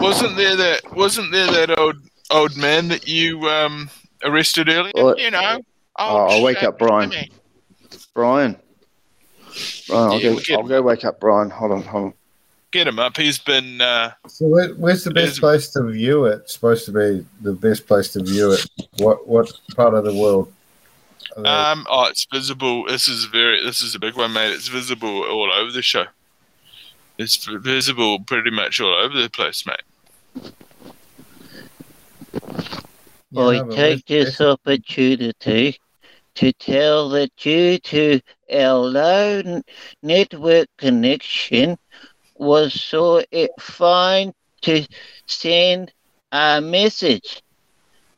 Wasn't 0.00 0.36
there 0.36 0.56
that 0.56 0.80
wasn't 0.94 1.30
there 1.32 1.46
that 1.46 1.78
old 1.78 1.96
old 2.30 2.56
man 2.56 2.88
that 2.88 3.06
you 3.06 3.48
um, 3.48 3.88
arrested 4.24 4.68
earlier? 4.68 4.92
Well, 4.94 5.18
you 5.18 5.30
know. 5.30 5.60
Oh, 5.96 6.26
I'll 6.26 6.42
wake 6.42 6.62
up 6.62 6.78
Brian. 6.78 7.10
Jimmy. 7.10 7.30
Brian. 8.14 8.56
Brian, 9.88 10.10
I'll, 10.10 10.20
Yeah, 10.20 10.30
go, 10.30 10.36
we 10.36 10.42
can- 10.42 10.56
I'll 10.56 10.66
go 10.68 10.82
wake 10.82 11.04
up 11.04 11.20
Brian. 11.20 11.50
Hold 11.50 11.72
on, 11.72 11.82
hold 11.82 12.04
on. 12.06 12.14
get 12.72 12.86
him 12.88 12.98
up. 12.98 13.16
He's 13.16 13.38
been. 13.38 13.80
Uh, 13.80 14.12
So 14.26 14.46
where, 14.48 14.68
where's 14.74 15.04
the 15.04 15.12
best 15.12 15.38
place 15.40 15.68
to 15.70 15.82
view 15.90 16.24
it? 16.24 16.40
It's 16.44 16.54
supposed 16.54 16.86
to 16.86 16.92
be 16.92 17.24
the 17.42 17.52
best 17.52 17.86
place 17.86 18.12
to 18.14 18.22
view 18.22 18.52
it. 18.52 18.66
What 18.98 19.28
what 19.28 19.52
part 19.76 19.94
of 19.94 20.04
the 20.04 20.14
world? 20.14 20.52
Are 21.36 21.72
um, 21.72 21.86
oh, 21.90 22.04
it's 22.04 22.26
visible. 22.32 22.86
This 22.86 23.08
is 23.08 23.24
very. 23.26 23.62
This 23.62 23.82
is 23.82 23.94
a 23.94 23.98
big 23.98 24.16
one, 24.16 24.32
mate. 24.32 24.52
It's 24.52 24.68
visible 24.68 25.24
all 25.24 25.52
over 25.52 25.70
the 25.70 25.82
show. 25.82 26.04
It's 27.18 27.44
visible 27.44 28.20
pretty 28.20 28.50
much 28.50 28.80
all 28.80 28.94
over 28.94 29.20
the 29.20 29.30
place, 29.30 29.64
mate. 29.66 30.52
I 33.34 33.62
no, 33.62 33.66
take 33.70 34.06
this 34.06 34.40
opportunity 34.40 35.78
to 36.34 36.52
tell 36.52 37.08
that 37.10 37.34
due 37.36 37.78
to 37.78 38.20
our 38.52 38.78
low 38.78 39.62
network 40.02 40.68
connection 40.78 41.78
was 42.36 42.74
saw 42.74 43.22
it 43.30 43.50
fine 43.58 44.32
to 44.62 44.86
send 45.26 45.92
a 46.32 46.60
message 46.60 47.42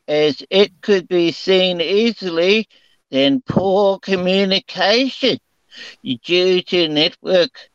as 0.07 0.43
it 0.49 0.81
could 0.81 1.07
be 1.07 1.31
seen 1.31 1.81
easily 1.81 2.67
than 3.15 3.41
poor 3.47 3.97
communication 3.99 5.37
due 6.25 6.61
to 6.61 6.89
network 6.89 7.69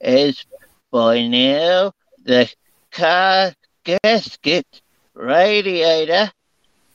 as 0.00 0.42
by 0.90 1.26
now 1.26 1.92
the 2.24 2.50
car 2.90 3.52
gasket 3.84 4.66
radiator 5.12 6.32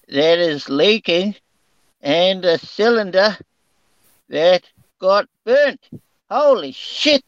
that 0.07 0.39
is 0.39 0.67
leaking 0.67 1.35
and 2.01 2.43
a 2.43 2.57
cylinder 2.57 3.37
that 4.29 4.63
got 4.99 5.27
burnt. 5.45 5.87
Holy 6.31 6.71
shit! 6.71 7.23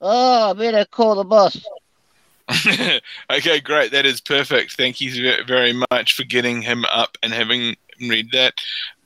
Oh, 0.00 0.50
I 0.50 0.52
better 0.54 0.84
call 0.86 1.14
the 1.14 1.24
boss. 1.24 1.64
okay, 3.30 3.60
great. 3.60 3.92
That 3.92 4.06
is 4.06 4.20
perfect. 4.20 4.76
Thank 4.76 5.00
you 5.00 5.44
very 5.46 5.72
much 5.92 6.14
for 6.14 6.24
getting 6.24 6.62
him 6.62 6.84
up 6.86 7.16
and 7.22 7.32
having 7.32 7.76
read 8.00 8.32
that. 8.32 8.54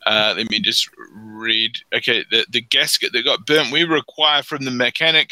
Uh, 0.07 0.35
let 0.37 0.49
me 0.51 0.61
just 0.61 0.89
read. 1.13 1.77
Okay, 1.93 2.25
the, 2.31 2.47
the 2.49 2.61
gasket 2.61 3.13
that 3.13 3.25
got 3.25 3.45
burnt, 3.45 3.73
we 3.73 3.83
require 3.83 4.43
from 4.43 4.65
the 4.65 4.71
mechanic. 4.71 5.31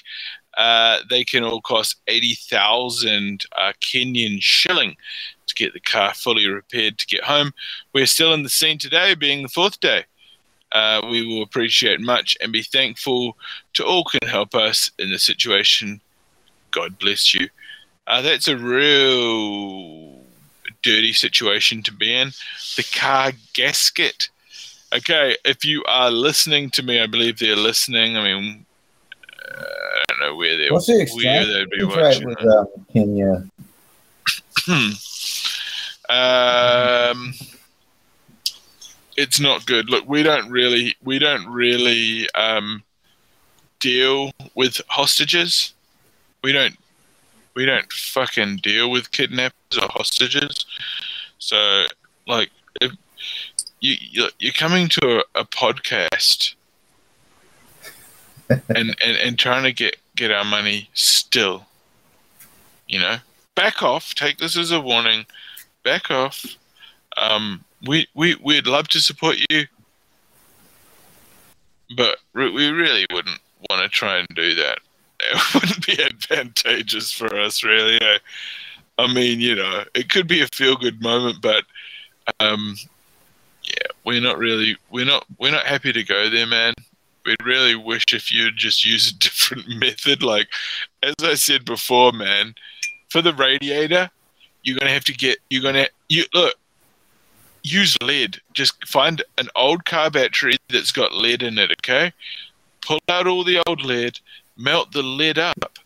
Uh, 0.59 0.99
they 1.09 1.25
can 1.25 1.45
all 1.45 1.61
cost 1.61 1.97
80,000 2.09 3.45
uh, 3.57 3.73
Kenyan 3.81 4.39
shilling 4.41 4.97
to 5.47 5.55
get 5.55 5.73
the 5.73 5.81
car 5.81 6.13
fully 6.13 6.49
repaired 6.49 6.99
to 6.99 7.07
get 7.07 7.25
home. 7.25 7.53
We're 7.93 8.07
still 8.07 8.35
in 8.35 8.43
the 8.43 8.49
scene 8.49 8.79
today, 8.79 9.15
being 9.15 9.43
the 9.43 9.49
fourth 9.49 9.81
day. 9.81 10.05
Uh, 10.73 11.01
we 11.09 11.25
will 11.25 11.43
appreciate 11.43 12.01
much 12.01 12.37
and 12.41 12.53
be 12.53 12.63
thankful 12.63 13.37
to 13.75 13.85
all 13.85 14.05
can 14.05 14.29
help 14.29 14.57
us 14.57 14.91
in 14.99 15.11
the 15.11 15.19
situation. 15.21 16.01
God 16.73 16.99
bless 16.99 17.33
you. 17.33 17.49
Uh, 18.09 18.23
that's 18.23 18.49
a 18.49 18.57
real 18.57 20.19
dirty 20.83 21.13
situation 21.13 21.83
to 21.85 21.93
be 21.93 22.13
in. 22.13 22.33
The 22.77 22.85
car 22.93 23.33
gasket. 23.55 24.31
Okay, 24.95 25.37
if 25.45 25.65
you 25.65 25.83
are 25.89 26.09
listening 26.09 26.71
to 26.71 26.83
me, 26.83 27.01
I 27.01 27.07
believe 27.07 27.41
they're 27.41 27.57
listening. 27.57 28.17
I 28.17 28.23
mean, 28.23 28.65
uh, 29.45 29.61
I 29.61 30.05
don't 30.09 30.21
know 30.21 30.37
where 30.37 30.57
they're 30.57 30.73
What's 30.73 30.87
the 30.87 31.09
where 31.17 31.45
they'd 31.45 31.71
be 31.71 31.83
watching. 31.83 32.27
with 32.29 32.41
um, 32.47 32.69
Kenya? 32.93 33.45
um, 36.09 37.35
it's 39.17 39.41
not 39.41 39.67
good. 39.67 39.91
Look, 39.91 40.09
we 40.09 40.23
don't 40.23 40.49
really, 40.49 40.95
we 41.03 41.19
don't 41.19 41.47
really 41.49 42.29
um, 42.37 42.85
deal 43.81 44.31
with 44.55 44.81
hostages. 44.87 45.75
We 46.45 46.53
don't, 46.53 46.77
we 47.57 47.67
don't 47.67 47.93
fucking 47.93 48.59
deal 48.59 48.93
with 48.93 49.11
kidnappers 49.11 49.77
or 49.77 49.89
hostages. 49.89 50.67
So, 51.39 51.87
like, 52.29 52.51
if 52.81 52.93
you 53.85 53.97
you- 54.15 54.31
you're 54.39 54.53
coming 54.65 54.89
to 54.89 55.19
a, 55.35 55.41
a 55.41 55.45
podcast 55.45 56.55
and, 58.49 58.89
and 59.05 59.17
and 59.25 59.39
trying 59.39 59.65
to 59.65 59.73
get 59.73 59.97
get 60.17 60.31
our 60.31 60.45
money 60.45 60.89
still, 60.95 61.67
you 62.89 62.99
know, 62.99 63.17
back 63.55 63.83
off. 63.83 64.15
Take 64.15 64.39
this 64.39 64.57
as 64.57 64.71
a 64.71 64.81
warning. 64.81 65.27
Back 65.83 66.11
off. 66.11 66.45
Um, 67.17 67.65
we 67.87 68.07
we 68.15 68.37
we'd 68.43 68.67
love 68.67 68.89
to 68.89 69.01
support 69.01 69.37
you, 69.51 69.67
but 71.97 72.19
re- 72.33 72.51
we 72.51 72.69
really 72.69 73.07
wouldn't 73.13 73.41
want 73.71 73.83
to 73.83 73.89
try 73.89 74.19
and 74.19 74.29
do 74.35 74.55
that. 74.55 74.79
It 75.27 75.55
wouldn't 75.55 75.87
be 75.87 76.03
advantageous 76.03 77.11
for 77.13 77.35
us, 77.39 77.63
really. 77.65 77.99
eh? 78.01 78.19
I 78.99 79.13
mean, 79.13 79.41
you 79.41 79.55
know, 79.55 79.85
it 79.95 80.11
could 80.11 80.27
be 80.27 80.43
a 80.43 80.47
feel 80.49 80.77
good 80.77 81.01
moment, 81.01 81.41
but 81.41 81.65
um, 82.41 82.77
yeah, 83.65 83.89
we're 84.05 84.21
not 84.21 84.39
really 84.39 84.77
we're 84.91 85.07
not 85.07 85.25
we're 85.39 85.53
not 85.53 85.67
happy 85.67 85.93
to 85.93 86.03
go 86.03 86.29
there, 86.29 86.47
man. 86.47 86.75
We'd 87.25 87.45
really 87.45 87.75
wish 87.75 88.05
if 88.13 88.31
you'd 88.31 88.57
just 88.57 88.85
use 88.85 89.11
a 89.11 89.15
different 89.19 89.69
method. 89.69 90.23
Like 90.23 90.49
as 91.03 91.15
I 91.23 91.35
said 91.35 91.65
before, 91.65 92.13
man, 92.13 92.55
for 93.09 93.23
the 93.23 93.35
radiator, 93.35 94.11
you're 94.63 94.79
gonna 94.79 94.93
have 94.93 95.05
to 95.05 95.15
get 95.15 95.39
you're 95.51 95.63
gonna 95.63 95.89
you 96.09 96.25
look 96.35 96.55
use 97.63 97.97
lead. 98.03 98.41
Just 98.53 98.87
find 98.87 99.23
an 99.39 99.49
old 99.57 99.85
car 99.87 100.11
battery 100.11 100.57
that's 100.69 100.93
got 100.93 101.15
lead 101.15 101.43
in 101.43 101.59
it, 101.59 101.71
okay? 101.73 102.13
Pull 102.83 103.01
out 103.09 103.27
all 103.27 103.43
the 103.43 103.63
old 103.67 103.83
lead, 103.83 104.21
melt 104.59 104.93
the 104.93 105.03
lead 105.03 105.39
up. 105.39 105.79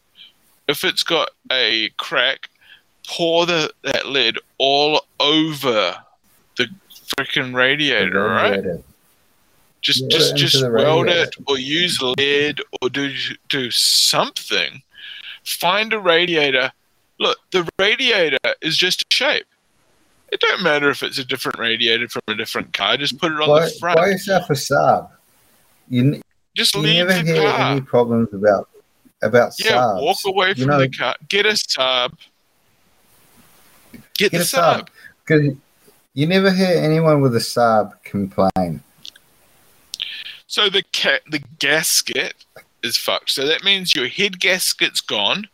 If 0.67 0.85
it's 0.85 1.05
got 1.05 1.31
a 1.53 1.91
crack, 1.97 2.51
pour 3.07 3.47
the 3.47 3.73
that 3.85 4.07
lead 4.07 4.39
all 4.59 5.05
over 5.21 5.97
freaking 7.17 7.55
radiator, 7.55 8.23
right? 8.25 8.65
Just 9.81 10.03
Yeah, 10.03 10.09
just 10.09 10.37
just 10.37 10.63
weld 10.63 11.07
radiator. 11.07 11.23
it 11.23 11.37
or 11.47 11.59
use 11.59 12.01
lead 12.19 12.61
or 12.83 12.89
do 12.91 13.13
do 13.49 13.71
something. 13.71 14.83
Find 15.45 15.93
a 15.93 15.99
radiator. 15.99 16.73
Look, 17.21 17.39
the 17.53 17.69
radiator 17.79 18.39
is 18.61 18.77
just 18.77 19.03
a 19.03 19.07
shape. 19.11 19.47
It 20.31 20.41
don't 20.41 20.63
matter 20.63 20.91
if 20.91 21.03
it's 21.03 21.19
a 21.19 21.25
different 21.25 21.59
radiator 21.59 22.09
from 22.09 22.23
a 22.29 22.35
different 22.35 22.73
car. 22.75 22.97
Just 22.97 23.19
put 23.19 23.33
it 23.33 23.41
on 23.41 23.49
Buy, 23.49 23.65
the 23.65 23.71
front. 23.81 23.97
buy 23.97 24.09
yourself 24.09 24.51
a 24.51 24.53
Saab. 24.53 25.09
You, 25.89 26.21
just 26.55 26.75
you 26.75 26.81
leave 26.83 27.07
never 27.09 27.23
the 27.25 27.33
hear 27.33 27.51
car. 27.51 27.73
any 27.73 27.81
problems 27.81 28.33
about 28.35 28.69
about 29.23 29.53
Yeah, 29.59 29.73
Saabs. 29.73 30.03
walk 30.03 30.19
away 30.27 30.49
You 30.49 30.55
from 30.57 30.67
know- 30.67 30.79
the 30.81 30.91
car. 30.91 31.17
Get 31.29 31.47
a 31.47 31.57
sub. 31.57 32.17
Get, 33.93 34.03
Get 34.17 34.33
the 34.33 34.39
a 34.39 34.45
sub. 34.45 34.91
Saab. 35.27 35.57
Because 36.19 36.35
you 36.35 36.43
never 36.43 36.51
hear 36.53 36.77
anyone 36.83 37.21
with 37.21 37.35
a 37.37 37.39
Saab 37.39 37.93
complain. 38.03 38.83
So 40.49 40.69
the 40.69 40.83
ca- 40.93 41.21
the 41.31 41.41
gasket 41.61 42.35
is 42.83 42.97
fucked. 42.97 43.31
So 43.31 43.47
that 43.47 43.63
means 43.65 43.95
your 43.95 44.09
head 44.09 44.41
gasket's 44.41 45.01
gone. 45.01 45.47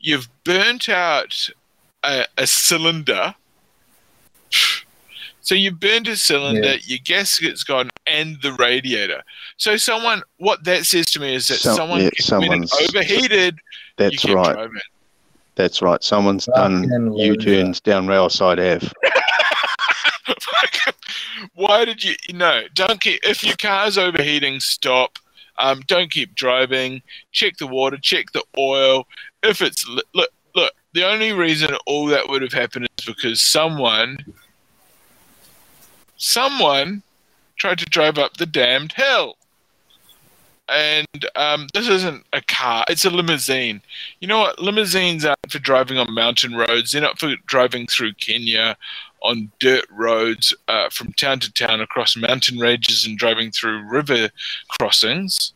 You've 0.00 0.28
burnt 0.44 0.88
out 0.88 1.48
a, 2.02 2.26
a 2.36 2.46
cylinder. 2.46 3.34
So 5.40 5.54
you 5.54 5.70
burned 5.72 6.08
a 6.08 6.16
cylinder, 6.16 6.60
Yeah. 6.74 6.76
your 6.84 6.98
gasket's 7.04 7.64
gone, 7.64 7.88
and 8.06 8.36
the 8.42 8.52
radiator. 8.52 9.22
So 9.56 9.76
someone, 9.76 10.22
what 10.38 10.64
that 10.64 10.84
says 10.86 11.06
to 11.12 11.20
me 11.20 11.34
is 11.34 11.48
that 11.48 11.58
Some- 11.58 11.76
someone, 11.76 11.98
yeah, 12.00 12.04
when 12.06 12.12
someone's- 12.20 12.72
overheated, 12.88 13.58
That's 13.96 14.24
right. 14.26 14.52
driving. 14.54 14.80
That's 15.54 15.82
right. 15.82 16.02
Someone's 16.02 16.46
done 16.54 17.14
U 17.16 17.36
turns 17.36 17.80
down 17.80 18.06
Railside 18.06 18.58
Ave. 18.76 18.88
Why 21.54 21.84
did 21.84 22.04
you? 22.04 22.14
No, 22.32 22.62
don't 22.74 23.00
keep. 23.00 23.20
If 23.22 23.44
your 23.44 23.56
car's 23.56 23.98
overheating, 23.98 24.60
stop. 24.60 25.18
Um, 25.58 25.82
don't 25.86 26.10
keep 26.10 26.34
driving. 26.34 27.02
Check 27.30 27.58
the 27.58 27.66
water. 27.66 27.98
Check 27.98 28.32
the 28.32 28.44
oil. 28.58 29.06
If 29.42 29.60
it's 29.62 29.86
look, 29.86 30.30
look. 30.54 30.72
The 30.94 31.06
only 31.06 31.32
reason 31.32 31.74
all 31.86 32.06
that 32.06 32.28
would 32.28 32.42
have 32.42 32.52
happened 32.52 32.88
is 32.98 33.06
because 33.06 33.40
someone, 33.40 34.18
someone, 36.16 37.02
tried 37.56 37.78
to 37.78 37.84
drive 37.86 38.18
up 38.18 38.36
the 38.36 38.46
damned 38.46 38.92
hill. 38.92 39.36
And 40.68 41.26
um, 41.34 41.66
this 41.74 41.88
isn't 41.88 42.24
a 42.32 42.40
car; 42.40 42.84
it's 42.88 43.04
a 43.04 43.10
limousine. 43.10 43.82
You 44.20 44.28
know 44.28 44.38
what? 44.38 44.58
Limousines 44.58 45.24
aren't 45.24 45.50
for 45.50 45.58
driving 45.58 45.98
on 45.98 46.14
mountain 46.14 46.54
roads. 46.54 46.92
They're 46.92 47.02
not 47.02 47.18
for 47.18 47.34
driving 47.46 47.86
through 47.86 48.14
Kenya 48.14 48.76
on 49.22 49.50
dirt 49.60 49.84
roads 49.90 50.54
uh, 50.68 50.88
from 50.90 51.12
town 51.12 51.40
to 51.40 51.52
town 51.52 51.80
across 51.80 52.16
mountain 52.16 52.58
ranges 52.58 53.06
and 53.06 53.18
driving 53.18 53.50
through 53.50 53.88
river 53.88 54.30
crossings. 54.68 55.52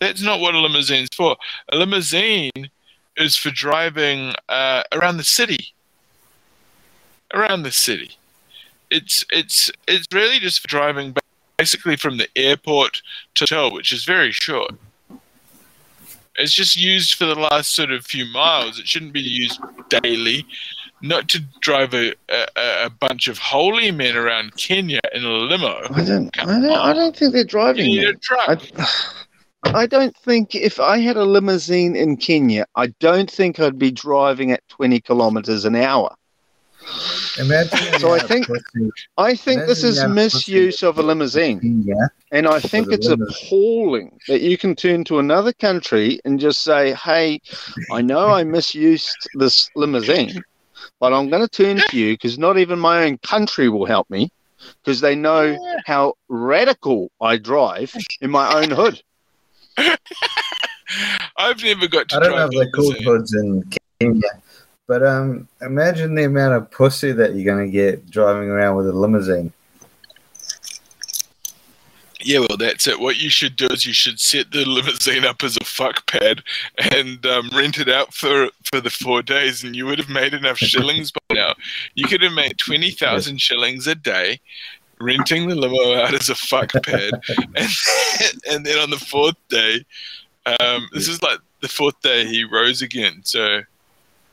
That's 0.00 0.22
not 0.22 0.40
what 0.40 0.54
a 0.54 0.58
limousine's 0.58 1.10
for. 1.14 1.36
A 1.70 1.76
limousine 1.76 2.70
is 3.16 3.36
for 3.36 3.50
driving 3.50 4.34
uh, 4.48 4.82
around 4.92 5.18
the 5.18 5.24
city. 5.24 5.72
Around 7.32 7.62
the 7.62 7.72
city. 7.72 8.16
It's 8.90 9.24
it's 9.30 9.70
it's 9.88 10.06
really 10.12 10.38
just 10.38 10.60
for 10.60 10.68
driving 10.68 11.14
basically 11.56 11.96
from 11.96 12.16
the 12.18 12.28
airport 12.36 13.02
to 13.36 13.44
hotel, 13.44 13.72
which 13.72 13.92
is 13.92 14.04
very 14.04 14.32
short. 14.32 14.72
It's 16.36 16.52
just 16.52 16.76
used 16.76 17.14
for 17.14 17.26
the 17.26 17.34
last 17.36 17.74
sort 17.74 17.92
of 17.92 18.04
few 18.04 18.26
miles. 18.26 18.78
It 18.78 18.88
shouldn't 18.88 19.12
be 19.12 19.20
used 19.20 19.60
daily. 19.88 20.46
Not 21.04 21.28
to 21.28 21.40
drive 21.60 21.92
a, 21.92 22.14
a, 22.30 22.46
a 22.86 22.90
bunch 22.90 23.28
of 23.28 23.36
holy 23.36 23.90
men 23.90 24.16
around 24.16 24.56
Kenya 24.56 25.00
in 25.12 25.22
a 25.22 25.28
limo. 25.28 25.82
I 25.90 26.02
don't, 26.02 26.38
I 26.40 26.44
don't, 26.60 26.64
I 26.72 26.92
don't 26.94 27.14
think 27.14 27.34
they're 27.34 27.44
driving. 27.44 27.90
You 27.90 28.00
need 28.06 28.08
a 28.08 28.18
truck. 28.18 28.62
I, 28.78 28.90
I 29.82 29.86
don't 29.86 30.16
think 30.16 30.54
if 30.54 30.80
I 30.80 30.98
had 30.98 31.18
a 31.18 31.24
limousine 31.24 31.94
in 31.94 32.16
Kenya, 32.16 32.64
I 32.74 32.86
don't 33.00 33.30
think 33.30 33.60
I'd 33.60 33.78
be 33.78 33.90
driving 33.90 34.50
at 34.50 34.66
20 34.68 34.98
kilometers 35.00 35.66
an 35.66 35.76
hour. 35.76 36.14
Imagine 37.38 37.78
So 38.00 38.12
I 38.12 38.18
think 38.20 38.46
pussy- 38.46 38.90
I 39.18 39.34
think 39.34 39.66
this 39.66 39.84
is 39.84 39.96
that 39.96 40.08
misuse 40.08 40.82
of 40.82 40.98
a 40.98 41.02
limousine, 41.02 41.82
Yeah. 41.86 41.94
and 42.30 42.46
I 42.46 42.60
think 42.60 42.90
it's 42.92 43.08
limo. 43.08 43.26
appalling 43.26 44.18
that 44.28 44.40
you 44.40 44.56
can 44.56 44.74
turn 44.74 45.04
to 45.04 45.18
another 45.18 45.52
country 45.52 46.20
and 46.24 46.38
just 46.40 46.62
say, 46.62 46.92
"Hey, 46.94 47.40
I 47.90 48.00
know 48.02 48.28
I 48.28 48.44
misused 48.44 49.16
this 49.34 49.70
limousine, 49.74 50.42
but 51.00 51.12
I'm 51.12 51.28
going 51.30 51.46
to 51.46 51.48
turn 51.48 51.82
to 51.88 51.96
you 51.96 52.14
because 52.14 52.38
not 52.38 52.58
even 52.58 52.78
my 52.78 53.04
own 53.04 53.18
country 53.18 53.68
will 53.68 53.86
help 53.86 54.08
me 54.10 54.30
because 54.82 55.00
they 55.00 55.14
know 55.14 55.56
how 55.86 56.14
radical 56.28 57.10
I 57.20 57.36
drive 57.36 57.94
in 58.20 58.30
my 58.30 58.62
own 58.62 58.70
hood." 58.70 59.02
I've 61.36 61.62
never 61.62 61.88
got 61.88 62.08
to 62.10 62.16
I 62.16 62.20
don't 62.20 62.30
know 62.30 62.36
drive 62.36 62.50
if 62.52 62.58
they're 62.58 62.70
called 62.70 62.96
hoods 62.98 63.34
in 63.34 63.70
Kenya, 63.98 64.22
but 64.86 65.04
um, 65.04 65.48
imagine 65.60 66.14
the 66.14 66.24
amount 66.24 66.54
of 66.54 66.70
pussy 66.70 67.12
that 67.12 67.34
you're 67.34 67.44
going 67.44 67.66
to 67.66 67.72
get 67.72 68.10
driving 68.10 68.48
around 68.48 68.76
with 68.76 68.88
a 68.88 68.92
limousine. 68.92 69.52
Yeah, 72.24 72.40
well, 72.40 72.56
that's 72.56 72.86
it. 72.86 72.98
What 72.98 73.18
you 73.18 73.28
should 73.28 73.54
do 73.54 73.66
is 73.66 73.84
you 73.84 73.92
should 73.92 74.18
set 74.18 74.50
the 74.50 74.64
limousine 74.64 75.24
up 75.24 75.42
as 75.42 75.58
a 75.58 75.64
fuck 75.64 76.06
pad 76.06 76.42
and 76.92 77.24
um, 77.26 77.50
rent 77.54 77.78
it 77.78 77.88
out 77.88 78.14
for 78.14 78.48
for 78.70 78.80
the 78.80 78.90
four 78.90 79.22
days, 79.22 79.62
and 79.62 79.76
you 79.76 79.84
would 79.86 79.98
have 79.98 80.08
made 80.08 80.32
enough 80.32 80.56
shillings 80.72 81.12
by 81.12 81.34
now. 81.34 81.54
You 81.94 82.06
could 82.06 82.22
have 82.22 82.32
made 82.32 82.58
twenty 82.58 82.90
thousand 82.90 83.40
shillings 83.40 83.86
a 83.86 83.94
day 83.94 84.40
renting 85.00 85.48
the 85.48 85.54
limo 85.54 85.94
out 85.94 86.14
as 86.14 86.30
a 86.30 86.34
fuck 86.34 86.72
pad, 86.82 87.12
and 87.56 88.42
and 88.50 88.66
then 88.66 88.78
on 88.78 88.90
the 88.90 88.98
fourth 88.98 89.36
day, 89.48 89.84
um, 90.46 90.88
this 90.92 91.08
is 91.08 91.22
like 91.22 91.38
the 91.60 91.68
fourth 91.68 92.00
day 92.00 92.26
he 92.26 92.44
rose 92.44 92.82
again. 92.82 93.20
So, 93.24 93.60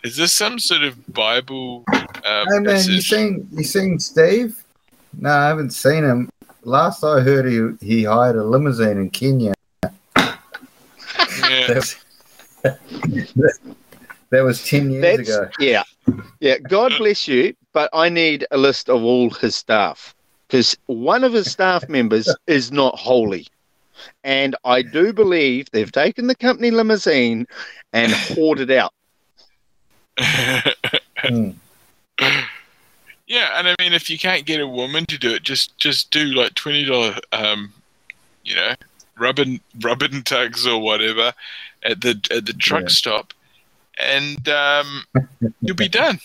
is 0.03 0.17
this 0.17 0.33
some 0.33 0.59
sort 0.59 0.83
of 0.83 1.13
Bible? 1.13 1.83
Um, 1.93 2.47
hey 2.49 2.59
man, 2.59 2.83
you 2.87 3.01
seen 3.01 3.47
you 3.51 3.63
seen 3.63 3.99
Steve? 3.99 4.63
No, 5.19 5.29
I 5.29 5.47
haven't 5.47 5.71
seen 5.71 6.03
him. 6.03 6.29
Last 6.63 7.03
I 7.03 7.21
heard, 7.21 7.45
he 7.45 7.85
he 7.85 8.03
hired 8.03 8.35
a 8.35 8.43
limousine 8.43 8.97
in 8.97 9.09
Kenya. 9.09 9.53
Yeah. 10.15 10.35
That 11.67 11.75
was, 11.75 11.95
that 14.29 14.41
was 14.41 14.63
ten 14.63 14.91
years 14.91 15.17
That's 15.17 15.29
ago. 15.29 15.49
yeah, 15.59 15.83
yeah. 16.39 16.57
God 16.59 16.93
bless 16.97 17.27
you, 17.27 17.55
but 17.73 17.89
I 17.93 18.09
need 18.09 18.45
a 18.51 18.57
list 18.57 18.89
of 18.89 19.03
all 19.03 19.29
his 19.29 19.55
staff 19.55 20.13
because 20.47 20.77
one 20.85 21.23
of 21.23 21.33
his 21.33 21.51
staff 21.51 21.87
members 21.89 22.33
is 22.47 22.71
not 22.71 22.97
holy, 22.99 23.47
and 24.23 24.55
I 24.63 24.83
do 24.83 25.13
believe 25.13 25.71
they've 25.71 25.91
taken 25.91 26.27
the 26.27 26.35
company 26.35 26.69
limousine 26.71 27.47
and 27.93 28.11
hoarded 28.11 28.71
out. 28.71 28.93
Hmm. 31.23 31.51
Yeah, 33.31 33.57
and 33.57 33.65
I 33.69 33.75
mean, 33.79 33.93
if 33.93 34.09
you 34.09 34.19
can't 34.19 34.45
get 34.45 34.59
a 34.59 34.67
woman 34.67 35.05
to 35.05 35.17
do 35.17 35.33
it, 35.33 35.43
just 35.43 35.77
just 35.77 36.11
do 36.11 36.25
like 36.25 36.53
twenty 36.55 36.83
dollar, 36.83 37.15
um, 37.31 37.71
you 38.43 38.55
know, 38.55 38.73
rubbing 39.17 39.61
rubbing 39.79 40.21
tugs 40.23 40.67
or 40.67 40.81
whatever 40.81 41.33
at 41.83 42.01
the 42.01 42.19
at 42.29 42.45
the 42.45 42.51
truck 42.51 42.81
Yeah. 42.83 42.87
stop, 42.89 43.33
and 43.97 44.49
um, 44.49 45.05
you'll 45.61 45.77
be 45.77 45.87
done. 45.87 46.19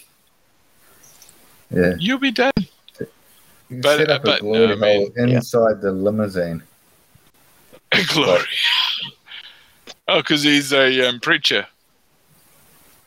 Yeah, 1.71 1.95
You'll 1.97 2.19
be 2.19 2.33
done. 2.33 2.51
you 2.99 3.81
But- 3.81 3.99
set 3.99 4.11
up 4.11 4.25
but, 4.25 4.39
a 4.39 4.43
glory 4.43 4.67
no, 4.67 4.73
I 4.73 4.77
mean, 4.77 5.13
hole 5.17 5.29
inside 5.29 5.81
the 5.81 5.93
limousine. 5.93 6.65
Glory. 8.09 8.43
Oh, 10.09 10.17
because 10.23 10.43
he's 10.43 10.73
a 10.73 11.09
um, 11.09 11.21
preacher. 11.21 11.67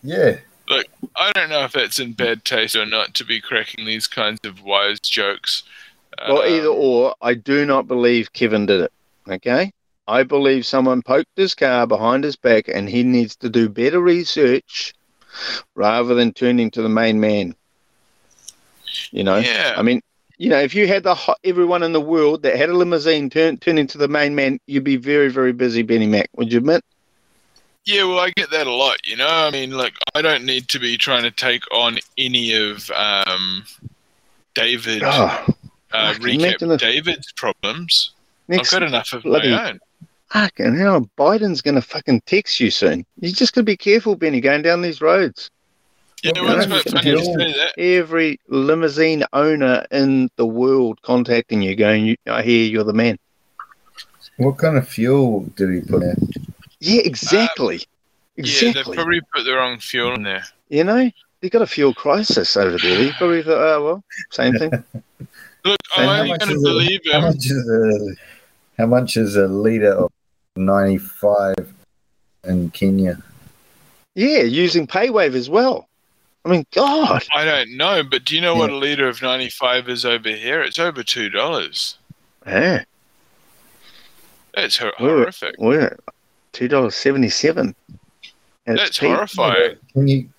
Yeah, 0.04 0.38
Look, 0.70 0.86
I 1.16 1.32
don't 1.34 1.50
know 1.50 1.64
if 1.64 1.72
that's 1.72 2.00
in 2.00 2.14
bad 2.14 2.46
taste 2.46 2.76
or 2.76 2.86
not 2.86 3.14
to 3.16 3.26
be 3.26 3.42
cracking 3.42 3.86
these 3.86 4.06
kinds 4.08 4.40
of 4.44 4.62
wise 4.64 5.00
jokes. 5.00 5.64
Well, 6.28 6.44
Um, 6.44 6.54
either 6.54 6.68
or, 6.68 7.16
I 7.22 7.34
do 7.34 7.66
not 7.66 7.88
believe 7.88 8.34
Kevin 8.34 8.66
did 8.66 8.82
it. 8.82 8.92
Okay, 9.28 9.72
I 10.08 10.24
believe 10.24 10.66
someone 10.66 11.02
poked 11.02 11.30
his 11.36 11.56
car 11.56 11.88
behind 11.88 12.24
his 12.24 12.36
back, 12.36 12.68
and 12.68 12.90
he 12.90 13.04
needs 13.04 13.36
to 13.38 13.50
do 13.50 13.68
better 13.70 14.00
research 14.00 14.94
rather 15.76 16.14
than 16.16 16.34
turning 16.34 16.72
to 16.72 16.82
the 16.82 16.90
main 16.90 17.20
man. 17.20 17.56
You 19.12 19.24
know, 19.24 19.38
Yeah. 19.38 19.74
I 19.78 19.82
mean, 19.82 20.02
you 20.38 20.50
know, 20.50 20.60
if 20.60 20.74
you 20.74 20.88
had 20.88 21.04
the 21.04 21.16
ho- 21.16 21.36
everyone 21.44 21.84
in 21.84 21.94
the 21.94 22.02
world 22.02 22.44
that 22.44 22.56
had 22.56 22.70
a 22.70 22.74
limousine 22.78 23.30
turn 23.30 23.58
turn 23.58 23.78
into 23.78 23.98
the 23.98 24.08
main 24.08 24.36
man, 24.36 24.60
you'd 24.68 24.84
be 24.84 24.96
very, 24.98 25.30
very 25.30 25.52
busy, 25.54 25.82
Benny 25.84 26.08
Mack. 26.08 26.30
Would 26.36 26.52
you 26.52 26.60
admit? 26.60 26.84
Yeah, 27.86 28.04
well, 28.04 28.20
I 28.20 28.30
get 28.32 28.52
that 28.52 28.68
a 28.68 28.72
lot. 28.72 28.98
You 29.06 29.18
know, 29.18 29.28
I 29.28 29.50
mean, 29.52 29.72
like, 29.72 29.94
I 30.14 30.22
don't 30.22 30.46
need 30.46 30.68
to 30.70 30.80
be 30.80 30.98
trying 30.98 31.24
to 31.24 31.32
take 31.32 31.64
on 31.74 31.98
any 32.18 32.54
of 32.54 32.90
um, 32.92 33.64
David, 34.54 35.02
Oh, 35.04 35.46
uh, 35.92 36.14
recap 36.16 36.72
if- 36.74 36.80
David's 36.80 37.32
problems. 37.32 38.12
next 38.48 38.74
I've 38.74 38.82
got 38.82 38.88
enough 38.88 39.14
of 39.14 39.24
bloody- 39.24 39.52
my 39.52 39.70
own. 39.72 39.80
fucking 40.32 40.78
hell, 40.78 41.10
Biden's 41.18 41.62
gonna 41.62 41.82
fucking 41.82 42.22
text 42.28 42.60
you 42.60 42.70
soon. 42.70 43.06
You 43.22 43.32
just 43.32 43.54
gotta 43.56 43.66
be 43.66 43.78
careful, 43.78 44.16
Benny, 44.16 44.42
going 44.42 44.62
down 44.62 44.82
these 44.82 45.02
roads. 45.02 45.50
You 46.22 46.34
know, 46.34 46.46
it's 46.58 46.66
quite 46.68 46.84
funny 46.92 47.12
to 47.12 47.24
say 47.24 47.54
that. 47.54 47.74
Every 47.80 48.40
limousine 48.50 49.24
owner 49.34 49.86
in 49.90 50.30
the 50.36 50.46
world 50.46 51.02
contacting 51.02 51.62
you, 51.62 51.76
going, 51.78 52.18
"I 52.28 52.44
hear 52.44 52.66
you're 52.70 52.84
the 52.84 52.94
man." 52.94 53.18
what 54.38 54.58
kind 54.58 54.78
of 54.78 54.88
fuel 54.88 55.42
did 55.58 55.70
he 55.74 55.82
put 55.82 56.02
in? 56.04 56.49
Yeah, 56.80 57.02
exactly, 57.04 57.82
Exactly. 57.86 57.86
Yeah, 58.36 58.44
they 58.62 58.68
exactly. 58.70 58.96
probably 58.96 59.22
put 59.36 59.44
the 59.44 59.54
wrong 59.54 59.80
fuel 59.80 60.14
in 60.16 60.24
there. 60.24 60.44
You 60.70 60.84
know, 60.86 61.12
they've 61.42 61.52
got 61.52 61.62
a 61.62 61.68
fuel 61.68 61.94
crisis 61.94 62.56
over 62.56 62.78
there. 62.78 62.98
They 62.98 63.12
probably 63.12 63.44
thought, 63.44 63.58
"Oh 63.62 63.84
well, 63.84 64.04
same 64.32 64.54
thing." 64.54 64.72
Look, 65.66 65.78
And 65.98 66.06
I'm 66.06 66.06
how 66.08 66.16
only 66.20 66.30
much 66.30 66.40
going 66.40 66.50
to 66.52 66.56
is 66.56 66.62
it- 66.62 66.66
believe 66.66 67.00
How 67.12 67.18
him. 67.20 67.26
much 67.26 67.46
is 67.46 67.70
a 67.70 68.16
how 68.82 68.86
much 68.86 69.18
is 69.18 69.36
a 69.36 69.48
liter 69.48 69.92
of 69.94 70.12
ninety 70.56 70.98
five 71.00 71.74
in 72.46 72.70
Kenya? 72.72 73.22
yeah, 74.16 74.42
using 74.44 74.88
PayWave 74.88 75.34
as 75.36 75.50
well. 75.50 75.88
I 76.46 76.50
mean, 76.50 76.66
God, 76.74 77.24
I 77.36 77.44
don't 77.44 77.76
know, 77.76 78.04
but 78.04 78.24
do 78.24 78.36
you 78.36 78.42
know 78.42 78.56
what 78.56 78.70
a 78.70 78.76
liter 78.76 79.08
of 79.10 79.22
95 79.22 79.90
is 79.90 80.06
over 80.06 80.30
here? 80.30 80.62
It's 80.64 80.80
over 80.80 81.04
$2. 81.04 81.96
yeah, 82.48 82.84
That's 84.56 84.78
hor- 84.78 84.94
we're 85.00 85.10
horrific. 85.18 85.56
we're 85.60 85.82
at 85.82 86.00
two 86.54 86.68
dollars 86.68 86.96
seventy 86.96 87.30
seven. 87.30 87.76
That's 88.66 88.98
horrifying. 88.98 89.76
Can 89.94 90.08
you? 90.08 90.30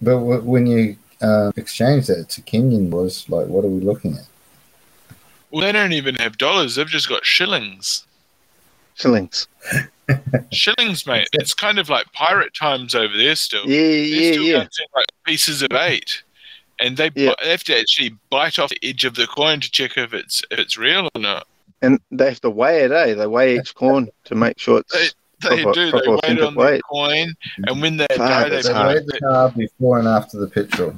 But 0.00 0.18
when 0.18 0.66
you 0.66 0.96
uh, 1.20 1.52
exchange 1.56 2.08
that 2.08 2.28
to 2.30 2.42
Kenyan 2.42 2.90
was 2.90 3.28
like, 3.28 3.46
what 3.46 3.64
are 3.64 3.68
we 3.68 3.80
looking 3.80 4.14
at? 4.14 4.26
Well, 5.50 5.62
they 5.62 5.72
don't 5.72 5.92
even 5.92 6.16
have 6.16 6.38
dollars. 6.38 6.74
They've 6.74 6.86
just 6.86 7.08
got 7.08 7.24
shillings. 7.24 8.04
Shillings. 8.94 9.46
Shillings, 10.50 11.06
mate. 11.06 11.28
It's 11.32 11.54
kind 11.54 11.78
of 11.78 11.88
like 11.88 12.10
pirate 12.12 12.52
times 12.54 12.94
over 12.94 13.16
there 13.16 13.34
still. 13.36 13.64
Yeah, 13.66 13.76
They're 13.80 14.04
yeah, 14.04 14.32
still 14.32 14.42
yeah. 14.42 14.52
counting 14.58 14.86
like 14.94 15.06
pieces 15.24 15.62
of 15.62 15.72
eight. 15.72 16.22
And 16.80 16.96
they, 16.96 17.10
Yeah. 17.14 17.34
they 17.42 17.50
have 17.50 17.64
to 17.64 17.78
actually 17.78 18.16
bite 18.28 18.58
off 18.58 18.70
the 18.70 18.78
edge 18.82 19.04
of 19.04 19.14
the 19.14 19.26
coin 19.26 19.60
to 19.60 19.70
check 19.70 19.96
if 19.96 20.12
it's 20.12 20.42
if 20.50 20.58
it's 20.58 20.76
real 20.76 21.08
or 21.14 21.20
not. 21.20 21.46
And 21.82 21.98
they 22.12 22.28
have 22.28 22.40
to 22.42 22.50
weigh 22.50 22.84
it, 22.84 22.92
eh? 22.92 23.14
They 23.14 23.26
weigh 23.26 23.58
each 23.58 23.74
coin 23.74 24.08
to 24.24 24.34
make 24.36 24.58
sure 24.58 24.78
it's 24.78 25.14
They, 25.42 25.56
they 25.56 25.62
proper, 25.64 25.74
do. 25.74 25.90
proper 25.90 26.04
They 26.04 26.10
wait 26.10 26.18
authentic 26.18 26.44
on 26.46 26.54
the 26.54 26.80
coin, 26.88 27.34
and 27.66 27.82
when 27.82 27.96
they 27.96 28.06
Fuck, 28.10 28.18
die, 28.18 28.48
they 28.48 28.56
it's 28.58 28.68
They 28.68 28.74
hard. 28.74 29.06
the 29.06 29.18
car 29.18 29.50
before 29.50 29.98
and 29.98 30.06
after 30.08 30.38
the 30.38 30.46
petrol. 30.46 30.94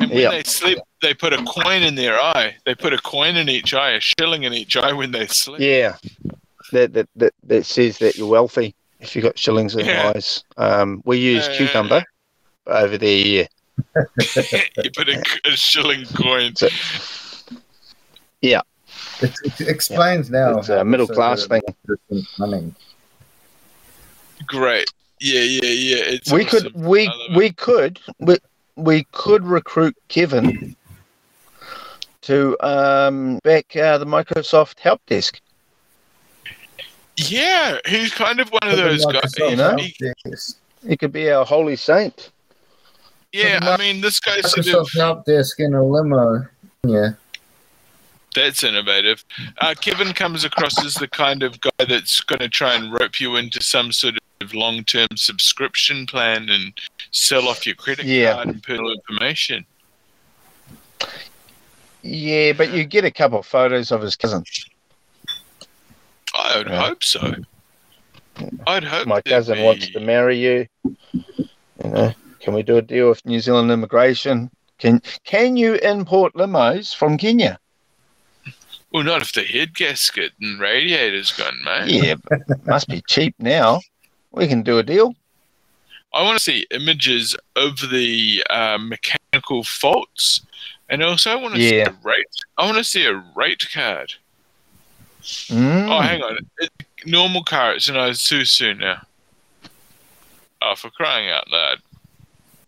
And 0.00 0.10
when 0.10 0.18
Yeah. 0.18 0.30
they 0.30 0.42
sleep, 0.42 0.78
they 1.00 1.14
put 1.14 1.32
a 1.32 1.42
coin 1.44 1.82
in 1.84 1.94
their 1.94 2.18
eye. 2.20 2.56
They 2.66 2.74
put 2.74 2.92
a 2.92 2.98
coin 2.98 3.36
in 3.36 3.48
each 3.48 3.72
eye, 3.72 3.92
a 3.92 4.00
shilling 4.00 4.42
in 4.42 4.52
each 4.52 4.76
eye 4.76 4.92
when 4.92 5.12
they 5.12 5.26
sleep. 5.28 5.60
Yeah, 5.60 5.96
that 6.72 6.92
that 6.94 7.08
that, 7.16 7.32
that 7.44 7.64
says 7.64 7.98
that 7.98 8.16
you're 8.16 8.26
wealthy 8.28 8.74
if 9.00 9.14
you've 9.14 9.22
got 9.22 9.38
shillings 9.38 9.76
in 9.76 9.86
Yeah. 9.86 10.02
your 10.08 10.16
eyes. 10.16 10.44
Um, 10.56 11.00
we 11.06 11.18
use 11.18 11.46
Uh, 11.48 11.54
cucumber 11.56 12.04
but 12.66 12.82
over 12.82 12.98
there. 12.98 13.16
Yeah, 13.16 13.46
you 14.82 14.90
put 14.94 15.08
a, 15.08 15.22
a 15.46 15.50
shilling 15.52 16.04
coin. 16.06 16.54
So- 16.56 16.68
yeah, 18.42 18.60
It, 19.20 19.34
it 19.60 19.68
explains 19.68 20.30
now. 20.30 20.58
It's 20.58 20.68
a 20.68 20.84
middle 20.84 21.06
class 21.08 21.46
thing. 21.46 21.62
at 21.66 21.74
distant. 22.08 22.74
Great. 24.46 24.88
Yeah, 25.20 25.40
yeah, 25.40 25.60
yeah. 25.64 25.96
It's 26.14 26.30
we 26.32 26.44
awesome. 26.44 26.62
could 26.72 26.74
we 26.76 27.08
I 27.08 27.10
love 27.10 27.30
it. 27.30 27.36
we 27.36 27.50
could 27.50 28.00
we, 28.20 28.36
we 28.76 29.04
could 29.12 29.44
recruit 29.44 29.96
Kevin 30.08 30.76
to 32.22 32.56
um, 32.60 33.38
back 33.42 33.74
uh, 33.74 33.98
the 33.98 34.06
Microsoft 34.06 34.78
help 34.78 35.04
desk. 35.06 35.40
Yeah, 37.16 37.78
he's 37.86 38.12
kind 38.14 38.38
of 38.38 38.48
one 38.50 38.68
of 38.68 38.76
those 38.76 39.04
guys. 39.06 39.32
You 39.38 39.56
know, 39.56 39.76
he- 39.76 39.96
he 40.86 40.96
could 40.96 41.10
be 41.12 41.28
our 41.30 41.44
holy 41.44 41.74
saint. 41.74 42.30
yeah, 43.32 43.58
I 43.62 43.76
mean, 43.76 44.00
this 44.00 44.20
guy's 44.20 44.48
sort 44.52 44.58
of 44.58 44.64
Microsoft 44.66 44.96
help 44.96 45.24
desk 45.24 45.58
in 45.58 45.74
a 45.74 45.82
limo. 45.84 46.46
Yeah. 46.84 47.10
That's 48.34 48.62
innovative. 48.62 49.24
Uh, 49.58 49.74
Kevin 49.80 50.12
comes 50.12 50.44
across 50.44 50.82
as 50.84 50.94
the 50.94 51.08
kind 51.08 51.42
of 51.42 51.60
guy 51.60 51.84
that's 51.88 52.20
going 52.20 52.40
to 52.40 52.48
try 52.48 52.74
and 52.74 52.92
rope 52.92 53.20
you 53.20 53.36
into 53.36 53.62
some 53.62 53.90
sort 53.90 54.14
of 54.40 54.54
long-term 54.54 55.08
subscription 55.16 56.06
plan 56.06 56.48
and 56.48 56.72
sell 57.10 57.48
off 57.48 57.66
your 57.66 57.74
credit 57.74 58.04
Yeah. 58.06 58.34
card 58.34 58.48
and 58.48 58.62
personal 58.62 58.92
information. 58.92 59.64
Yeah, 62.02 62.52
but 62.52 62.70
you 62.72 62.84
get 62.84 63.04
a 63.04 63.10
couple 63.10 63.38
of 63.40 63.46
photos 63.46 63.90
of 63.90 64.02
his 64.02 64.14
cousin. 64.16 64.44
I 66.34 66.58
would 66.58 66.68
Yeah. 66.68 66.86
hope 66.86 67.02
so. 67.02 67.34
I'd 68.66 68.84
hope 68.84 69.08
My 69.08 69.20
cousin 69.22 69.56
be- 69.56 69.62
wants 69.64 69.88
to 69.90 70.00
marry 70.00 70.38
you. 70.38 70.66
You 70.84 70.94
know, 71.90 72.14
can 72.40 72.54
we 72.54 72.62
do 72.62 72.76
a 72.76 72.82
deal 72.82 73.08
with 73.08 73.24
New 73.26 73.40
Zealand 73.40 73.70
immigration? 73.70 74.50
Can 74.78 75.02
can 75.24 75.56
you 75.56 75.74
import 75.76 76.34
limos 76.34 76.94
from 76.94 77.18
Kenya? 77.18 77.58
Well, 78.90 79.02
not 79.04 79.20
if 79.22 79.32
the 79.32 79.42
head 79.42 79.74
gasket 79.74 80.32
and 80.40 80.58
radiator's 80.58 81.30
gone, 81.32 81.62
mate. 81.64 81.88
Yeah, 81.90 82.14
but 82.28 82.66
must 82.66 82.88
be 82.88 83.02
cheap 83.06 83.34
now. 83.38 83.80
We 84.32 84.48
can 84.48 84.62
do 84.62 84.78
a 84.78 84.82
deal. 84.82 85.14
I 86.14 86.22
want 86.22 86.38
to 86.38 86.42
see 86.42 86.66
images 86.70 87.36
of 87.54 87.90
the 87.90 88.42
uh, 88.48 88.78
mechanical 88.80 89.62
faults, 89.62 90.40
and 90.88 91.02
also 91.02 91.30
I 91.30 91.34
want 91.34 91.54
to 91.56 91.60
see 91.60 91.76
Yeah. 91.78 91.88
a 91.90 91.94
rate. 92.02 92.24
I 92.56 92.64
want 92.64 92.78
to 92.78 92.84
see 92.84 93.04
a 93.04 93.22
rate 93.34 93.66
card. 93.72 94.14
Mm. 95.22 95.88
Oh, 95.90 96.00
hang 96.00 96.22
on. 96.22 96.38
It, 96.58 96.70
normal 97.04 97.44
car, 97.44 97.74
it's 97.74 97.88
an 97.88 97.96
Isuzu 97.96 98.78
now. 98.78 99.02
Oh, 100.62 100.74
for 100.74 100.90
crying 100.90 101.28
out 101.28 101.50
loud! 101.50 101.78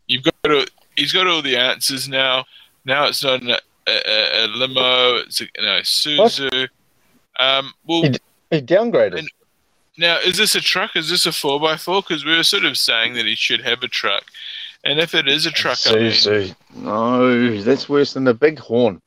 You've 0.07 0.25
got 0.25 0.35
to, 0.45 0.67
he's 0.97 1.13
got 1.13 1.27
all 1.27 1.41
the 1.41 1.57
answers 1.57 2.09
now. 2.09 2.45
Now 2.85 3.07
it's 3.07 3.25
not 3.25 3.43
a, 3.91 4.45
a 4.45 4.47
limo. 4.49 5.17
It's 5.17 5.41
a, 5.41 5.45
an 5.57 5.65
Isuzu. 5.83 6.69
Um, 7.39 7.73
well, 7.87 8.03
He 8.51 8.61
downgraded. 8.61 9.19
And- 9.21 9.31
now 9.99 10.19
is 10.19 10.39
this 10.39 10.55
a 10.55 10.61
truck? 10.61 10.97
Is 10.97 11.11
this 11.11 11.27
a 11.27 11.33
four 11.33 11.71
x 11.71 11.85
four? 11.85 12.01
Because 12.01 12.25
we 12.25 12.35
were 12.35 12.43
sort 12.43 12.65
of 12.65 12.79
saying 12.79 13.15
that 13.15 13.27
he 13.27 13.35
should 13.35 13.61
have 13.63 13.83
a 13.83 13.89
truck, 13.89 14.25
and 14.83 14.99
if 14.99 15.15
it 15.15 15.29
is 15.29 15.45
a 15.45 15.51
truck, 15.51 15.79
I 15.87 15.95
mean, 15.95 16.11
Suzu. 16.13 16.55
No, 16.75 17.61
that's 17.61 17.89
worse 17.89 18.15
than 18.15 18.25
the 18.25 18.33
big 18.33 18.59
horn. 18.59 19.03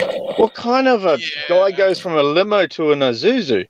What 0.00 0.54
kind 0.54 0.88
of 0.88 1.04
a 1.04 1.18
guy 1.48 1.70
goes 1.70 2.00
from 2.00 2.14
a 2.14 2.22
limo 2.22 2.66
to 2.66 2.92
an 2.92 3.00
Isuzu? 3.00 3.68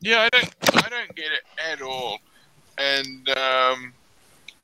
yeah, 0.00 0.20
I 0.20 0.28
don't, 0.30 0.54
I 0.84 0.88
don't 0.88 1.14
get 1.14 1.26
it 1.32 1.42
at 1.70 1.82
all. 1.82 2.18
And 2.78 3.28
um, 3.30 3.92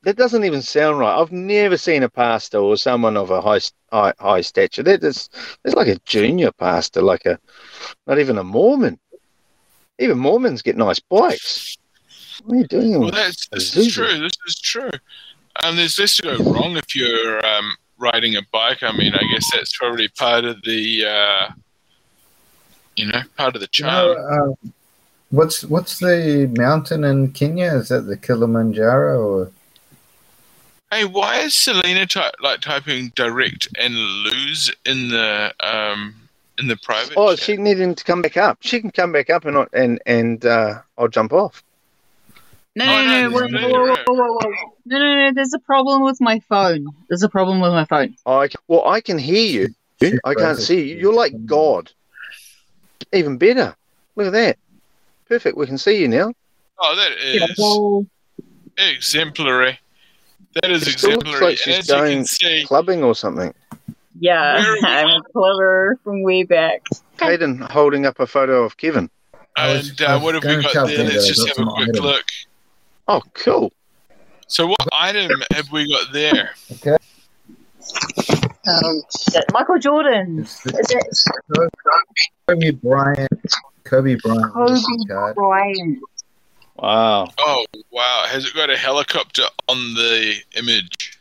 That 0.02 0.16
doesn't 0.16 0.44
even 0.44 0.62
sound 0.62 0.98
right. 0.98 1.20
I've 1.20 1.30
never 1.32 1.76
seen 1.76 2.02
a 2.02 2.08
pastor 2.08 2.58
or 2.58 2.76
someone 2.76 3.16
of 3.18 3.30
a 3.30 3.40
high 3.42 3.60
high, 3.92 4.14
high 4.18 4.40
stature. 4.40 4.82
That 4.82 5.04
is, 5.04 5.28
it's 5.64 5.74
like 5.74 5.88
a 5.88 5.98
junior 6.06 6.52
pastor, 6.52 7.02
like 7.02 7.26
a 7.26 7.38
not 8.06 8.18
even 8.18 8.38
a 8.38 8.44
Mormon. 8.44 8.98
Even 9.98 10.18
Mormons 10.18 10.62
get 10.62 10.76
nice 10.78 10.98
bikes. 11.00 11.76
What 12.44 12.54
are 12.54 12.58
you 12.60 12.66
doing? 12.66 13.00
well, 13.00 13.10
that's 13.10 13.46
this 13.48 13.76
is 13.76 13.92
true. 13.92 14.18
This 14.20 14.32
is 14.46 14.58
true. 14.58 14.90
And 15.62 15.76
there's 15.76 15.96
this 15.96 16.16
to 16.16 16.22
go 16.22 16.36
wrong 16.50 16.78
if 16.78 16.96
you're 16.96 17.44
um, 17.44 17.72
riding 17.98 18.36
a 18.36 18.42
bike. 18.50 18.82
I 18.82 18.92
mean, 18.92 19.12
I 19.14 19.22
guess 19.30 19.50
that's 19.52 19.76
probably 19.76 20.08
part 20.08 20.46
of 20.46 20.62
the, 20.62 21.04
uh, 21.04 21.48
you 22.96 23.06
know, 23.08 23.20
part 23.36 23.54
of 23.54 23.60
the 23.60 23.66
You 23.66 23.84
charm. 23.84 23.92
know, 24.16 24.54
uh, 24.62 24.68
what's 25.28 25.64
what's 25.64 25.98
the 25.98 26.50
mountain 26.56 27.04
in 27.04 27.32
Kenya? 27.32 27.74
Is 27.74 27.88
that 27.88 28.02
the 28.02 28.16
Kilimanjaro 28.16 29.20
or 29.20 29.52
Hey, 30.92 31.04
why 31.04 31.38
is 31.38 31.54
Selena 31.54 32.04
ty- 32.06 32.32
like 32.42 32.60
typing 32.60 33.12
direct 33.14 33.68
and 33.78 33.94
lose 33.94 34.74
in 34.84 35.08
the 35.08 35.54
um 35.60 36.14
in 36.58 36.66
the 36.66 36.76
private? 36.76 37.14
Oh, 37.16 37.30
chat? 37.30 37.38
she 37.38 37.56
needing 37.56 37.94
to 37.94 38.04
come 38.04 38.22
back 38.22 38.36
up. 38.36 38.58
She 38.60 38.80
can 38.80 38.90
come 38.90 39.12
back 39.12 39.30
up 39.30 39.44
and 39.44 39.54
not- 39.54 39.68
and 39.72 40.00
and 40.06 40.44
uh, 40.44 40.80
I'll 40.98 41.08
jump 41.08 41.32
off. 41.32 41.62
No, 42.76 42.84
Oh, 42.84 43.02
no, 43.02 43.02
no, 43.02 43.28
no, 43.28 43.30
whoa, 43.30 43.46
no, 43.46 43.68
whoa, 43.68 43.70
whoa, 43.70 43.96
whoa, 44.06 44.14
whoa, 44.14 44.48
whoa. 44.48 44.76
no, 44.86 44.98
no, 44.98 45.14
no. 45.14 45.32
There's 45.34 45.54
a 45.54 45.58
problem 45.60 46.02
with 46.02 46.20
my 46.20 46.40
phone. 46.48 46.86
There's 47.08 47.22
a 47.22 47.28
problem 47.28 47.60
with 47.60 47.72
my 47.72 47.84
phone. 47.84 48.16
I 48.26 48.48
c- 48.48 48.54
well, 48.68 48.86
I 48.88 49.00
can 49.00 49.18
hear 49.18 49.68
you. 50.02 50.18
I 50.24 50.34
can't 50.34 50.58
see 50.58 50.88
you. 50.88 50.96
You're 50.98 51.14
like 51.14 51.46
God. 51.46 51.92
Even 53.12 53.38
better. 53.38 53.76
Look 54.16 54.28
at 54.28 54.32
that. 54.32 54.58
Perfect. 55.28 55.56
We 55.56 55.66
can 55.66 55.78
see 55.78 56.00
you 56.00 56.08
now. 56.08 56.32
Oh, 56.78 56.96
that 56.96 57.12
Yeah, 57.22 57.46
well, 57.58 58.06
exemplary. 58.78 59.78
That 60.54 60.70
is 60.70 60.86
It 60.86 60.98
still 60.98 61.18
looks 61.18 61.40
like 61.40 61.58
she's 61.58 61.78
as 61.78 61.88
you 61.88 61.94
going 61.94 62.16
can 62.18 62.24
see, 62.26 62.64
clubbing 62.66 63.02
or 63.04 63.14
something. 63.14 63.54
yeah, 64.18 64.54
Where 64.56 64.72
are 64.72 64.74
we? 64.74 64.80
I'm 64.88 65.22
clever 65.32 65.98
from 66.02 66.22
way 66.22 66.42
back. 66.42 66.82
Hayden 67.20 67.58
holding 67.60 68.06
up 68.06 68.18
a 68.20 68.26
photo 68.26 68.64
of 68.64 68.76
Kevin. 68.76 69.10
And 69.56 70.00
uh, 70.02 70.18
what 70.20 70.34
have 70.34 70.44
we 70.44 70.62
got 70.62 70.86
there? 70.88 71.04
Let's 71.04 71.26
just 71.28 71.46
have 71.48 71.58
a 71.58 71.70
quick 71.70 71.88
items. 71.88 72.00
look. 72.00 72.24
Oh, 73.08 73.22
cool. 73.34 73.72
So, 74.46 74.66
what 74.66 74.88
item 74.92 75.30
have 75.52 75.70
we 75.70 75.86
got 75.92 76.12
there? 76.12 76.50
Okay. 76.72 76.96
Um, 78.68 79.02
shit. 79.30 79.44
Michael 79.52 79.78
Jordan. 79.78 80.40
Is 80.40 80.60
it 80.64 81.06
Kobe 82.48 82.70
Bryant 82.70 83.28
Kobe 83.84 84.16
Bryant 84.16 84.52
Kobe. 84.52 85.34
Bryant? 85.34 85.98
Wow. 86.80 87.28
Oh, 87.38 87.66
wow. 87.90 88.24
Has 88.26 88.46
it 88.46 88.54
got 88.54 88.70
a 88.70 88.76
helicopter 88.76 89.42
on 89.68 89.76
the 89.94 90.34
image? 90.56 91.18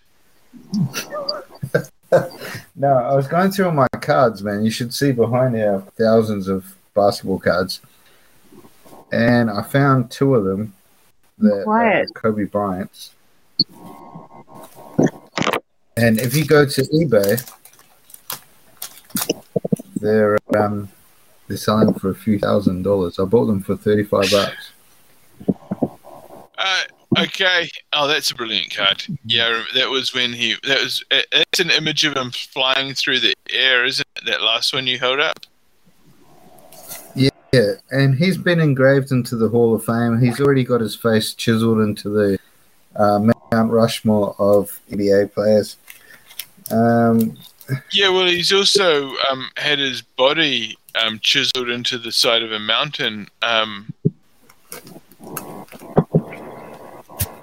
No, 2.76 2.94
I 2.94 3.14
was 3.14 3.28
going 3.28 3.52
through 3.52 3.72
my 3.74 3.88
cards, 4.02 4.42
man. 4.42 4.64
You 4.64 4.72
should 4.72 4.94
see 4.94 5.12
behind 5.12 5.56
here 5.56 5.84
thousands 5.96 6.48
of 6.48 6.76
basketball 6.96 7.40
cards, 7.40 7.82
and 9.12 9.52
I 9.52 9.62
found 9.62 10.10
two 10.10 10.34
of 10.34 10.46
them 10.46 10.74
that 11.38 11.68
are 11.68 12.06
Kobe 12.16 12.46
Bryant's. 12.46 13.14
And 15.98 16.20
if 16.20 16.36
you 16.36 16.46
go 16.46 16.66
to 16.66 16.82
eBay, 16.82 17.54
they're 19.98 20.40
um 20.58 20.90
they're 21.48 21.58
selling 21.58 21.94
for 21.94 22.10
a 22.10 22.16
few 22.16 22.40
thousand 22.40 22.84
dollars. 22.84 23.20
I 23.20 23.26
bought 23.26 23.46
them 23.46 23.62
for 23.62 23.76
thirty 23.76 24.04
five 24.04 24.32
bucks. 24.32 24.72
Okay. 27.24 27.70
Oh, 27.94 28.08
that's 28.08 28.32
a 28.32 28.36
brilliant 28.36 28.76
card. 28.76 29.04
Yeah, 29.26 29.64
that 29.76 29.90
was 29.90 30.14
when 30.14 30.34
he. 30.34 30.56
That 30.68 30.82
was. 30.82 31.04
That's 31.10 31.60
an 31.60 31.72
image 31.72 32.04
of 32.06 32.16
him 32.16 32.32
flying 32.32 32.94
through 32.94 33.20
the 33.20 33.34
air, 33.52 33.86
isn't 33.86 34.08
it? 34.16 34.26
That 34.26 34.42
last 34.42 34.74
one 34.74 34.88
you 34.88 35.00
held 35.00 35.20
up. 35.20 35.46
Yeah, 37.52 37.74
and 37.90 38.14
he's 38.14 38.38
been 38.38 38.60
engraved 38.60 39.12
into 39.12 39.36
the 39.36 39.50
Hall 39.50 39.74
of 39.74 39.84
Fame. 39.84 40.20
He's 40.20 40.40
already 40.40 40.64
got 40.64 40.82
his 40.82 40.96
face 40.96 41.34
chiseled 41.34 41.80
into 41.80 42.10
the 42.10 42.40
uh, 42.96 43.20
Mount 43.52 43.72
Rushmore 43.72 44.36
of 44.38 44.80
NBA 44.92 45.34
players. 45.34 45.78
Um, 46.72 47.38
Yeah, 47.92 48.10
well, 48.10 48.26
he's 48.28 48.52
also 48.52 49.14
um, 49.30 49.50
had 49.58 49.80
his 49.80 50.02
body 50.02 50.78
um, 50.96 51.20
chiseled 51.20 51.70
into 51.70 51.98
the 51.98 52.12
side 52.12 52.44
of 52.44 52.52
a 52.52 52.60
mountain. 52.60 53.28
Um, 53.42 53.94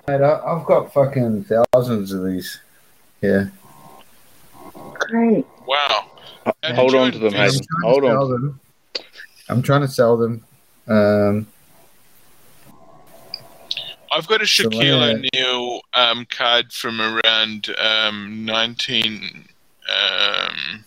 mate, 0.08 0.20
I, 0.20 0.40
I've 0.44 0.64
got 0.66 0.92
fucking 0.92 1.44
thousands 1.44 2.12
of 2.12 2.24
these. 2.24 2.60
Yeah, 3.22 3.46
Great. 4.94 5.46
wow. 5.66 6.10
How 6.44 6.52
did 6.62 6.74
Hold 6.76 6.94
on 6.94 7.12
to 7.12 7.18
them, 7.18 7.26
invest- 7.28 7.54
Hayden. 7.54 7.66
I'm 7.84 7.90
Hold 7.90 8.02
trying 8.02 8.12
to 8.12 8.18
on. 8.18 8.20
sell 8.20 8.28
them. 8.28 8.60
I'm 9.48 9.62
trying 9.62 9.80
to 9.82 9.88
sell 9.88 10.16
them. 10.16 10.44
Um, 10.86 11.46
I've 14.12 14.26
got 14.28 14.40
a 14.42 14.46
So, 14.46 14.64
Shaquille 14.64 15.00
uh, 15.00 15.14
O'Neal 15.38 15.80
um, 15.94 16.26
card 16.30 16.72
from 16.72 17.00
around 17.00 17.74
um, 17.78 18.44
19. 18.44 19.44
Um, 19.88 20.84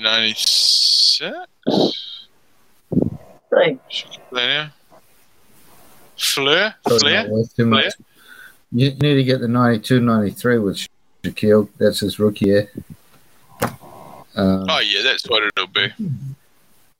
96? 0.00 1.36
Great. 3.50 3.78
Fleer? 6.20 6.44
Fleer? 6.44 6.74
probably 6.84 6.98
Fleer? 6.98 7.22
not 7.22 7.30
worth 7.30 7.56
too 7.56 7.66
much. 7.66 7.94
You 8.72 8.90
need 8.90 9.14
to 9.14 9.24
get 9.24 9.40
the 9.40 9.48
92 9.48 10.00
93 10.00 10.58
with 10.58 10.86
Shaquille. 11.24 11.68
That's 11.78 12.00
his 12.00 12.18
rookie 12.18 12.46
year. 12.46 12.70
Um, 14.36 14.66
Oh, 14.68 14.78
yeah, 14.80 15.02
that's 15.02 15.28
what 15.28 15.42
it'll 15.42 15.66
be. 15.66 15.88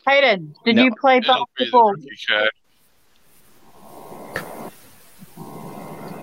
Hayden, 0.07 0.55
did 0.65 0.77
No, 0.77 0.85
you 0.85 0.95
play 1.01 1.19
It'll 1.19 1.49
be 1.57 1.65
basketball? 1.65 1.95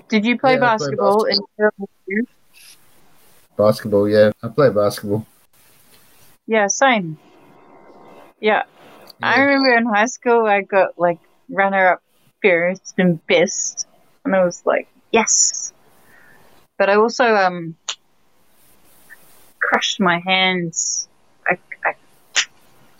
Did 0.08 0.24
you 0.24 0.38
play 0.38 0.54
Yeah, 0.54 0.56
I 0.56 0.58
play 0.58 0.58
basketball 0.58 1.24
in 1.24 1.38
your 1.56 1.72
basketball, 3.56 4.08
yeah. 4.08 4.32
I 4.42 4.48
play 4.48 4.70
basketball. 4.70 5.26
Yeah, 6.46 6.66
same. 6.66 7.18
Yeah. 8.40 8.64
I 9.22 9.40
remember 9.40 9.76
in 9.76 9.86
high 9.86 10.06
school 10.06 10.46
I 10.46 10.62
got 10.62 10.98
like 10.98 11.18
runner 11.48 11.88
up 11.88 12.02
first 12.42 12.94
and 12.98 13.24
best, 13.26 13.86
and 14.24 14.34
I 14.34 14.44
was 14.44 14.64
like, 14.64 14.88
yes. 15.12 15.72
But 16.78 16.90
I 16.90 16.96
also 16.96 17.24
um 17.24 17.76
crushed 19.60 20.00
my 20.00 20.20
hands. 20.24 21.08
I, 21.46 21.58
I 21.84 21.94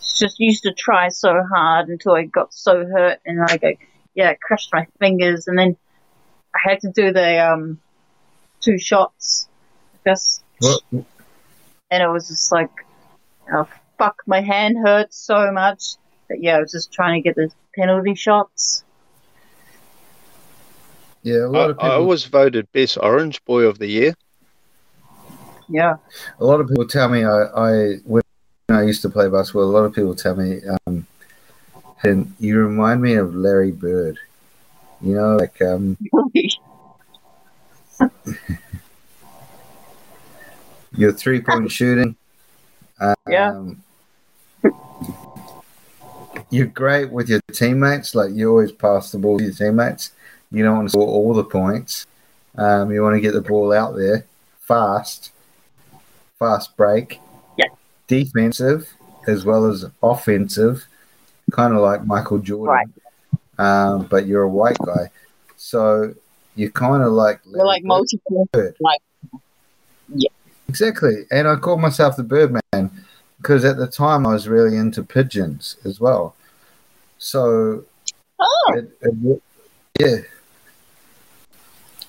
just 0.01 0.40
used 0.40 0.65
to 0.65 0.73
try 0.73 1.09
so 1.09 1.43
hard 1.43 1.89
until 1.89 2.15
I 2.15 2.24
got 2.24 2.52
so 2.52 2.85
hurt, 2.85 3.20
and 3.24 3.40
I 3.43 3.56
go, 3.56 3.73
yeah, 4.15 4.31
I 4.31 4.35
crushed 4.35 4.73
my 4.73 4.86
fingers, 4.98 5.48
and 5.48 5.59
then 5.59 5.77
I 6.55 6.70
had 6.70 6.81
to 6.81 6.90
do 6.90 7.12
the 7.12 7.52
um 7.52 7.81
two 8.60 8.78
shots 8.78 9.48
just 10.05 10.43
What? 10.59 10.81
and 11.90 12.02
it 12.02 12.09
was 12.09 12.28
just 12.28 12.51
like, 12.52 12.70
oh 13.52 13.69
fuck, 13.98 14.23
my 14.27 14.40
hand 14.40 14.77
hurt 14.78 15.12
so 15.12 15.52
much. 15.52 15.97
But 16.28 16.43
yeah, 16.43 16.56
I 16.56 16.60
was 16.60 16.73
just 16.73 16.93
trying 16.93 17.23
to 17.23 17.27
get 17.27 17.36
the 17.36 17.51
penalty 17.74 18.15
shots. 18.15 18.85
Yeah, 21.29 21.45
a 21.45 21.47
I, 21.53 21.59
lot 21.59 21.71
of 21.71 21.79
I 21.81 21.99
was 21.99 22.25
voted 22.25 22.73
best 22.73 22.97
orange 23.03 23.45
boy 23.45 23.65
of 23.65 23.79
the 23.79 23.87
year. 23.87 24.15
Yeah. 25.69 25.97
A 26.41 26.45
lot 26.45 26.61
of 26.61 26.69
people 26.69 26.89
tell 26.89 27.11
me 27.11 27.25
I, 27.25 27.43
I 27.55 27.97
when 28.05 28.23
I 28.71 28.83
used 28.83 29.03
to 29.03 29.11
play 29.11 29.29
basketball. 29.29 29.65
A 29.65 29.77
lot 29.77 29.85
of 29.85 29.95
people 29.95 30.15
tell 30.15 30.37
me, 30.37 30.61
um, 30.87 31.07
and 32.03 32.35
you 32.39 32.59
remind 32.59 33.03
me 33.03 33.15
of 33.15 33.35
Larry 33.35 33.73
Bird. 33.73 34.19
You 35.03 35.15
know, 35.17 35.37
like 35.37 35.61
um, 35.61 35.99
your 40.97 41.13
three 41.13 41.43
point 41.43 41.71
shooting. 41.71 42.17
Um, 43.01 43.15
Yeah. 43.29 43.65
You're 46.51 46.67
great 46.67 47.13
with 47.13 47.29
your 47.29 47.41
teammates. 47.53 48.15
Like 48.15 48.31
you 48.33 48.49
always 48.49 48.73
pass 48.73 49.13
the 49.13 49.19
ball 49.19 49.37
to 49.37 49.45
your 49.45 49.53
teammates. 49.53 50.13
You 50.51 50.65
don't 50.65 50.77
want 50.77 50.89
to 50.89 50.93
score 50.93 51.07
all 51.07 51.35
the 51.35 51.45
points. 51.45 52.07
Um, 52.57 52.91
you 52.91 53.03
want 53.03 53.15
to 53.16 53.20
get 53.20 53.33
the 53.33 53.41
ball 53.41 53.73
out 53.73 53.95
there 53.97 54.25
fast, 54.61 55.31
fast 56.39 56.77
break, 56.77 57.20
Yeah. 57.57 57.66
defensive 58.07 58.93
as 59.27 59.45
well 59.45 59.66
as 59.66 59.85
offensive, 60.03 60.87
kind 61.53 61.75
of 61.75 61.81
like 61.81 62.07
Michael 62.07 62.39
Jordan. 62.39 62.66
Right. 62.75 62.89
Um, 63.59 64.07
but 64.07 64.27
you're 64.27 64.43
a 64.43 64.49
white 64.49 64.79
guy, 64.79 65.11
so 65.57 66.15
you're 66.55 66.70
kind 66.70 67.03
of 67.03 67.12
like 67.12 67.41
We're 67.47 67.66
like 67.66 67.85
multiple. 67.85 68.49
Like, 68.81 69.01
yeah. 70.15 70.29
Exactly. 70.69 71.25
And 71.31 71.49
I 71.49 71.57
called 71.57 71.81
myself 71.81 72.16
the 72.16 72.23
Birdman 72.23 72.91
because 73.39 73.65
at 73.65 73.77
the 73.77 73.87
time 73.87 74.27
I 74.27 74.33
was 74.33 74.49
really 74.49 74.77
into 74.77 75.03
pigeons 75.03 75.77
as 75.85 76.01
well. 76.01 76.35
So, 77.19 77.85
Oh, 78.41 78.75
it, 78.77 78.91
it, 79.03 79.43
yeah. 79.99 80.16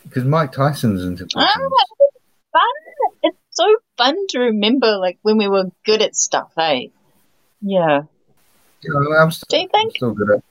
Because 0.10 0.26
Mike 0.26 0.52
Tyson's 0.52 1.03
into 1.03 1.23
pigeons. 1.26 1.45
ah, 1.48 1.56
it's 1.99 2.18
fun. 2.52 3.14
It's 3.23 3.38
so 3.52 3.76
fun 3.98 4.15
to 4.30 4.40
remember, 4.40 4.98
like 4.98 5.19
when 5.22 5.38
we 5.38 5.48
were 5.48 5.65
good 5.86 6.02
at 6.02 6.15
stuff, 6.15 6.52
hey? 6.57 6.91
Yeah. 7.61 8.02
You 8.81 8.94
know, 8.94 9.15
I'm 9.18 9.30
still, 9.31 9.45
Do 9.49 9.61
you 9.61 9.69
think? 9.72 9.95
still 9.95 10.14
good 10.14 10.31
at. 10.31 10.44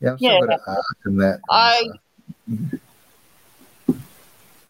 Yeah, 0.00 0.10
I'm 0.12 0.18
still 0.18 0.30
Yeah. 0.32 0.40
good 0.40 0.50
at 0.50 0.60
art 0.66 0.84
and 1.04 1.20
that. 1.20 1.40
I 1.48 1.82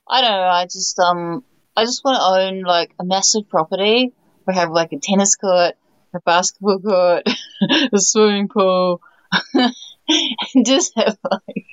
I 0.08 0.20
don't 0.20 0.30
know. 0.30 0.42
I 0.48 0.64
just 0.64 0.98
um 0.98 1.44
I 1.76 1.84
just 1.84 2.04
want 2.04 2.16
to 2.16 2.42
own 2.46 2.62
like 2.62 2.92
a 3.00 3.04
massive 3.04 3.48
property. 3.48 4.12
We 4.46 4.54
have 4.54 4.70
like 4.70 4.92
a 4.92 4.98
tennis 4.98 5.34
court, 5.36 5.74
a 6.14 6.20
basketball 6.20 6.78
court, 6.80 7.22
a 7.92 7.98
swimming 7.98 8.48
pool, 8.48 9.00
and 9.54 10.66
just 10.66 10.92
have 10.96 11.16
like 11.30 11.66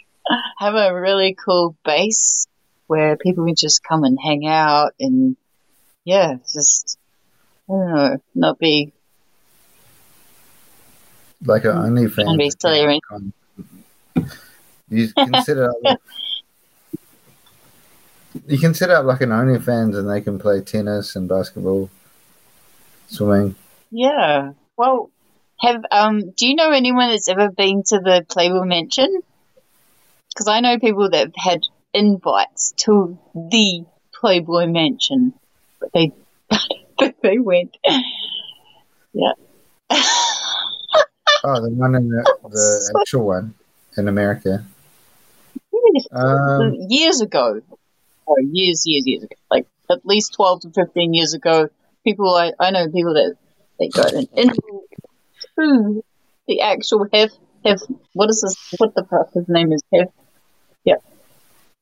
have 0.58 0.76
a 0.76 0.94
really 0.94 1.34
cool 1.34 1.76
base 1.84 2.48
where 2.88 3.18
people 3.18 3.46
can 3.46 3.56
just 3.56 3.84
come 3.84 4.04
and 4.04 4.18
hang 4.22 4.46
out 4.48 4.94
and 5.00 5.38
yeah, 6.04 6.36
just 6.52 6.98
I 7.70 7.74
don't 7.74 7.96
know, 7.96 8.18
not 8.36 8.60
be 8.60 8.94
like 11.46 11.64
an 11.66 11.72
OnlyFans. 11.72 12.32
To 12.32 12.38
be 12.38 12.50
silly. 12.50 13.02
You 14.90 15.08
can 15.14 15.42
set 15.44 15.58
it 15.58 15.64
up. 15.64 15.76
Like, 15.82 15.98
you 18.48 18.60
can 18.60 18.74
set 18.74 18.90
up 18.90 19.06
like 19.06 19.22
an 19.22 19.30
OnlyFans 19.30 19.98
and 19.98 20.10
they 20.10 20.22
can 20.22 20.38
play 20.38 20.62
tennis 20.62 21.16
and 21.16 21.30
basketball, 21.30 21.90
swimming. 23.08 23.56
Yeah. 23.90 24.52
Well, 24.78 25.10
have 25.60 25.84
um, 25.92 26.32
do 26.32 26.48
you 26.48 26.56
know 26.56 26.72
anyone 26.72 27.10
that's 27.10 27.30
ever 27.30 27.50
been 27.50 27.84
to 27.88 28.00
the 28.00 28.26
Playboy 28.28 28.66
Mansion? 28.66 29.22
Because 30.34 30.48
I 30.48 30.60
know 30.62 30.80
people 30.80 31.10
that 31.10 31.20
have 31.20 31.34
had 31.36 31.62
invites 31.94 32.74
to 32.78 33.18
the 33.36 33.86
Playboy 34.20 34.68
Mansion, 34.68 35.34
but 35.80 35.92
they 35.94 36.12
but 36.98 37.16
they 37.22 37.38
went. 37.40 37.78
Yeah. 39.14 39.34
Oh, 41.44 41.62
the 41.62 41.70
one 41.70 41.96
in 41.96 42.08
the, 42.10 42.38
the 42.50 43.00
actual 43.00 43.26
one 43.26 43.56
in 43.98 44.08
America. 44.08 44.64
Um, 46.12 46.76
years 46.88 47.22
ago, 47.22 47.62
or 48.26 48.40
years, 48.40 48.84
years, 48.86 49.04
years 49.06 49.24
ago, 49.24 49.36
like 49.50 49.68
at 49.90 50.06
least 50.06 50.34
twelve 50.34 50.62
to 50.62 50.70
fifteen 50.70 51.14
years 51.14 51.34
ago, 51.34 51.70
people 52.04 52.34
I, 52.34 52.54
I 52.60 52.72
know 52.72 52.88
people 52.90 53.16
that 53.16 53.36
they 53.80 53.90
got 53.90 54.14
an 54.14 54.28
invite 54.34 54.60
to 55.58 56.04
the 56.48 56.62
actual 56.62 57.08
have 57.14 57.32
have 57.66 57.82
what 58.14 58.30
is 58.30 58.42
this? 58.42 58.80
What 58.80 58.96
the 58.96 59.04
fuck 59.04 59.34
his 59.34 59.48
name 59.48 59.72
is? 59.74 59.82
Have 59.94 60.10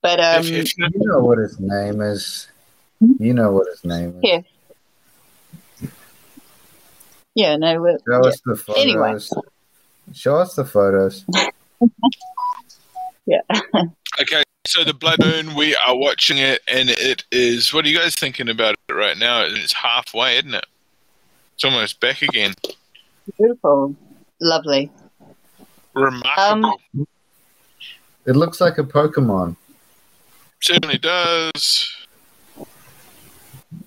but 0.01 0.19
um, 0.19 0.43
you 0.43 0.63
know 0.77 1.19
what 1.19 1.37
his 1.37 1.59
name 1.59 2.01
is. 2.01 2.47
You 3.19 3.33
know 3.33 3.51
what 3.51 3.67
his 3.67 3.83
name 3.85 4.09
is. 4.21 4.21
yeah, 4.23 5.89
yeah, 7.35 7.55
no, 7.55 7.81
we- 7.81 7.91
Show 8.07 8.21
yeah. 8.23 8.29
us 8.29 8.41
the 8.45 8.55
photos. 8.55 8.83
Anyway, 8.83 9.17
Show 10.13 10.35
us 10.37 10.55
the 10.55 10.65
photos. 10.65 11.23
yeah. 13.25 13.41
Okay, 14.21 14.43
so 14.65 14.83
the 14.83 14.93
Blood 14.93 15.19
Moon, 15.23 15.53
we 15.55 15.75
are 15.75 15.95
watching 15.95 16.37
it, 16.39 16.61
and 16.67 16.89
it 16.89 17.23
is. 17.31 17.73
What 17.73 17.85
are 17.85 17.89
you 17.89 17.97
guys 17.97 18.15
thinking 18.15 18.49
about 18.49 18.75
it 18.89 18.93
right 18.93 19.17
now? 19.17 19.43
It's 19.43 19.71
halfway, 19.73 20.37
isn't 20.39 20.55
it? 20.55 20.65
It's 21.53 21.63
almost 21.63 21.99
back 21.99 22.21
again. 22.21 22.53
Beautiful, 23.37 23.95
lovely. 24.41 24.91
Remarkable. 25.93 26.79
Um, 26.97 27.07
It 28.25 28.35
looks 28.35 28.59
like 28.59 28.77
a 28.77 28.83
Pokemon. 28.83 29.55
Certainly 30.61 30.97
does. 30.99 31.89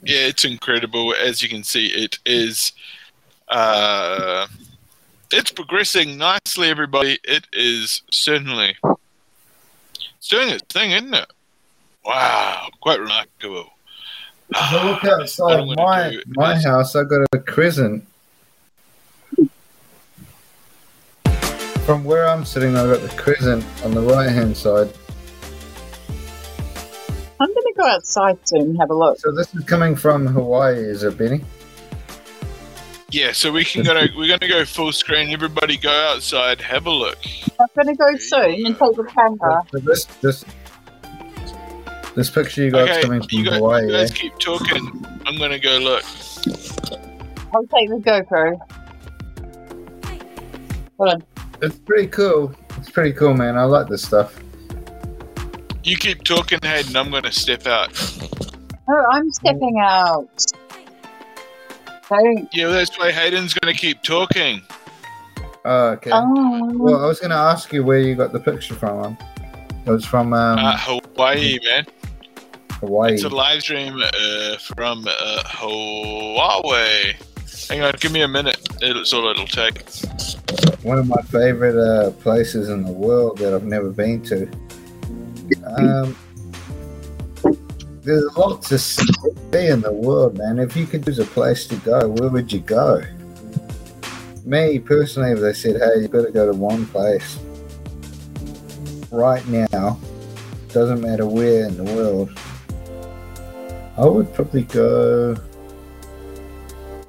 Yeah, 0.05 0.27
it's 0.27 0.45
incredible. 0.45 1.15
As 1.15 1.43
you 1.43 1.49
can 1.49 1.63
see, 1.65 1.87
it 1.87 2.19
is. 2.25 2.73
Uh, 3.49 4.47
it's 5.31 5.51
progressing 5.51 6.17
nicely, 6.19 6.69
everybody. 6.69 7.19
It 7.25 7.47
is 7.53 8.03
certainly. 8.11 8.77
It's 10.19 10.29
doing 10.29 10.49
its 10.49 10.65
thing, 10.73 10.93
isn't 10.93 11.15
it? 11.15 11.31
Wow, 12.05 12.69
quite 12.81 13.01
remarkable. 13.01 13.71
If 14.51 14.57
I 14.57 14.91
look 14.91 15.05
outside 15.05 15.67
my 15.77 16.19
my 16.29 16.57
is- 16.57 16.65
house, 16.65 16.97
I've 16.97 17.09
got 17.09 17.27
a 17.33 17.39
crescent. 17.39 18.07
From 21.85 22.05
where 22.05 22.29
I'm 22.29 22.45
sitting, 22.45 22.77
I've 22.77 22.91
got 22.91 23.09
the 23.09 23.15
crescent 23.17 23.65
on 23.85 23.93
the 23.93 24.01
right 24.01 24.31
hand 24.31 24.57
side. 24.57 24.93
I'm 27.43 27.49
gonna 27.49 27.75
go 27.77 27.87
outside 27.89 28.39
soon 28.47 28.61
and 28.61 28.79
have 28.79 28.91
a 28.91 28.95
look. 28.95 29.19
So 29.19 29.33
this 29.33 29.53
is 29.53 29.65
coming 29.65 29.97
from 29.97 30.29
Hawaii, 30.29 30.77
is 30.77 31.03
it, 31.03 31.19
Benny? 31.19 31.41
Yeah, 33.11 33.33
so 33.33 33.51
we 33.51 33.65
can 33.65 33.83
go. 33.83 33.95
We're 34.17 34.29
gonna 34.29 34.49
go 34.49 34.65
full 34.65 34.93
screen. 34.93 35.31
Everybody, 35.31 35.77
go 35.77 35.91
outside, 35.91 36.61
have 36.61 36.87
a 36.87 36.91
look. 36.91 37.19
I'm 37.61 37.67
gonna 37.77 37.97
go 37.97 38.17
soon 38.17 38.65
and 38.67 38.79
take 38.79 38.97
the 38.97 39.05
camera. 39.13 39.63
So 39.73 39.79
this 39.81 40.05
this 40.23 40.45
this 42.15 42.31
picture 42.31 42.63
you 42.63 42.71
got 42.71 42.83
Okay, 42.83 42.99
is 43.01 43.05
coming 43.05 43.21
from 43.23 43.39
you 43.39 43.45
guys, 43.45 43.59
Hawaii. 43.59 43.87
you 43.87 43.91
guys 43.93 44.11
eh? 44.13 44.15
keep 44.15 44.39
talking. 44.39 45.05
I'm 45.27 45.37
gonna 45.37 45.59
go 45.59 45.79
look. 45.79 46.05
I'll 47.55 47.67
take 47.67 47.89
the 47.91 48.01
GoPro. 48.01 48.59
Hold 50.97 51.11
on. 51.11 51.25
It's 51.61 51.79
pretty 51.81 52.07
cool. 52.07 52.55
It's 52.79 52.89
pretty 52.89 53.13
cool, 53.13 53.35
man. 53.35 53.59
I 53.59 53.65
like 53.65 53.89
this 53.89 54.03
stuff. 54.05 54.41
You 55.85 55.97
keep 55.97 56.23
talking, 56.25 56.59
Hayden. 56.63 56.97
I'm 56.97 57.11
gonna 57.11 57.33
step 57.33 57.67
out. 57.67 57.91
Oh, 58.89 59.05
I'm 59.13 59.31
stepping 59.33 59.79
out. 59.81 60.29
Don't. 62.09 62.49
Yeah, 62.53 62.67
well, 62.67 62.75
that's 62.75 62.99
why 62.99 63.11
Hayden's 63.11 63.55
gonna 63.55 63.75
keep 63.75 64.03
talking. 64.03 64.63
Oh, 65.65 65.91
okay. 65.91 66.11
Oh. 66.13 66.73
Well, 66.75 67.05
I 67.05 67.07
was 67.07 67.21
going 67.21 67.31
to 67.31 67.37
ask 67.37 67.73
you 67.73 67.85
where 67.85 68.01
you 68.01 68.17
got 68.17 68.33
the 68.33 68.41
picture 68.41 68.75
from. 68.75 69.17
It 69.87 69.91
was 69.91 70.05
from 70.05 70.33
um, 70.33 70.59
Uh, 70.59 70.77
Hawaii, 70.77 71.59
man. 71.65 71.87
Hawaii. 72.81 73.15
It's 73.15 73.23
a 73.23 73.29
live 73.29 73.63
stream 73.63 74.03
uh, 74.03 74.57
from 74.59 75.07
uh, 75.09 75.43
Hawaii. 75.47 77.13
Hang 77.69 77.83
on, 77.83 77.95
give 78.01 78.11
me 78.11 78.23
a 78.23 78.29
minute. 78.29 78.59
It's 78.81 79.13
all 79.13 79.29
it'll 79.29 79.47
take. 79.47 79.85
one 80.83 80.99
of 80.99 81.07
my 81.07 81.23
favorite 81.23 81.77
uh, 81.77 82.11
places 82.11 82.69
in 82.69 82.83
the 82.83 82.91
world 82.91 83.39
that 83.39 83.55
I've 83.55 83.63
never 83.65 83.91
been 83.91 84.21
to. 84.25 84.51
Um, 85.65 86.17
there's 88.03 88.25
a 88.25 88.41
lot 88.41 88.63
to 88.63 88.79
see 88.79 89.07
in 89.53 89.81
the 89.81 89.93
world, 89.93 90.37
man. 90.37 90.59
If 90.59 90.77
you 90.77 90.87
could 90.87 91.05
choose 91.05 91.19
a 91.19 91.25
place 91.25 91.67
to 91.69 91.77
go, 91.77 92.09
where 92.09 92.29
would 92.29 92.53
you 92.53 92.61
go? 92.61 93.03
Me 94.45 94.79
personally, 94.79 95.31
if 95.33 95.39
they 95.41 95.53
said, 95.53 95.81
"Hey, 95.81 96.03
you 96.03 96.09
got 96.09 96.27
to 96.27 96.33
go 96.33 96.51
to 96.51 96.57
one 96.57 96.87
place 96.87 97.39
right 99.13 99.47
now," 99.47 100.01
doesn't 100.69 101.01
matter 101.01 101.27
where 101.27 101.67
in 101.67 101.77
the 101.77 101.85
world, 101.95 102.31
I 103.97 104.05
would 104.05 104.33
probably 104.35 104.63
go. 104.63 105.37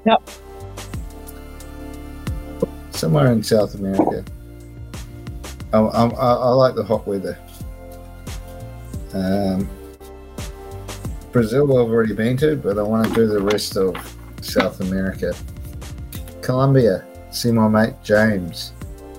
Yep. 0.05 0.29
Somewhere 2.91 3.31
in 3.31 3.41
South 3.41 3.73
America. 3.73 4.23
I, 5.73 5.79
I 5.79 6.05
I 6.05 6.49
like 6.49 6.75
the 6.75 6.83
hot 6.83 7.07
weather. 7.07 7.39
Um, 9.13 9.69
Brazil 11.31 11.63
I've 11.79 11.89
already 11.91 12.13
been 12.13 12.37
to, 12.37 12.55
but 12.55 12.77
I 12.77 12.83
want 12.83 13.07
to 13.07 13.13
do 13.13 13.27
the 13.27 13.41
rest 13.41 13.75
of 13.77 13.95
South 14.41 14.79
America. 14.81 15.33
Colombia, 16.41 17.05
see 17.31 17.51
my 17.51 17.67
mate 17.67 17.93
James. 18.03 18.73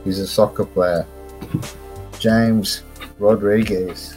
He's 0.04 0.18
a 0.18 0.26
soccer 0.26 0.64
player. 0.66 1.06
James 2.18 2.82
Rodriguez. 3.18 4.16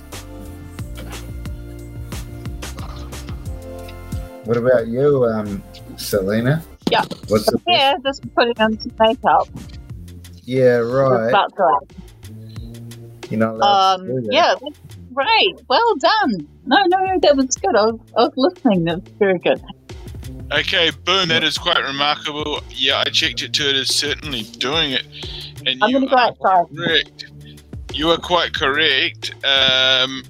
What 4.46 4.58
about 4.58 4.88
you, 4.88 5.26
um, 5.26 5.62
Selena? 5.98 6.64
Yeah. 6.90 7.04
What's 7.28 7.46
the 7.48 7.60
Yeah, 7.68 7.96
just 8.04 8.34
putting 8.34 8.60
on 8.62 8.80
some 8.80 8.92
makeup. 9.00 9.48
Yeah, 10.46 10.78
That's 10.78 10.90
right. 10.90 11.30
about 11.30 11.52
right. 11.58 11.82
You're 13.30 13.40
not 13.42 13.56
allowed 13.56 13.98
to 13.98 14.02
Um, 14.04 14.08
that. 14.24 14.30
yeah, 14.32 14.56
that's 14.62 14.87
great. 15.18 15.62
Well 15.68 15.96
done. 16.00 16.48
No, 16.66 16.78
no, 16.88 16.98
no, 17.06 17.20
that 17.22 17.36
was 17.36 17.56
good. 17.56 17.76
I 17.76 17.86
was, 17.86 18.00
I 18.18 18.22
was 18.24 18.34
listening. 18.38 18.86
That 18.86 19.04
was 19.04 19.14
very 19.18 19.40
good. 19.40 19.62
Okay, 20.52 20.92
boom, 21.04 21.28
that 21.30 21.44
is 21.44 21.58
quite 21.58 21.84
remarkable. 21.84 22.62
Yeah, 22.70 23.00
I 23.06 23.10
checked 23.10 23.42
it 23.42 23.54
too. 23.54 23.68
It 23.68 23.76
is 23.76 23.94
certainly 23.94 24.44
doing 24.44 24.92
it. 24.92 25.06
And 25.66 25.84
I'm 25.84 25.92
going 25.92 26.04
to 26.04 26.10
go 26.10 26.16
outside. 26.16 26.66
correct. 26.76 27.26
You 27.94 28.12
are 28.12 28.18
quite 28.18 28.54
correct. 28.54 29.34
Um, 29.44 30.24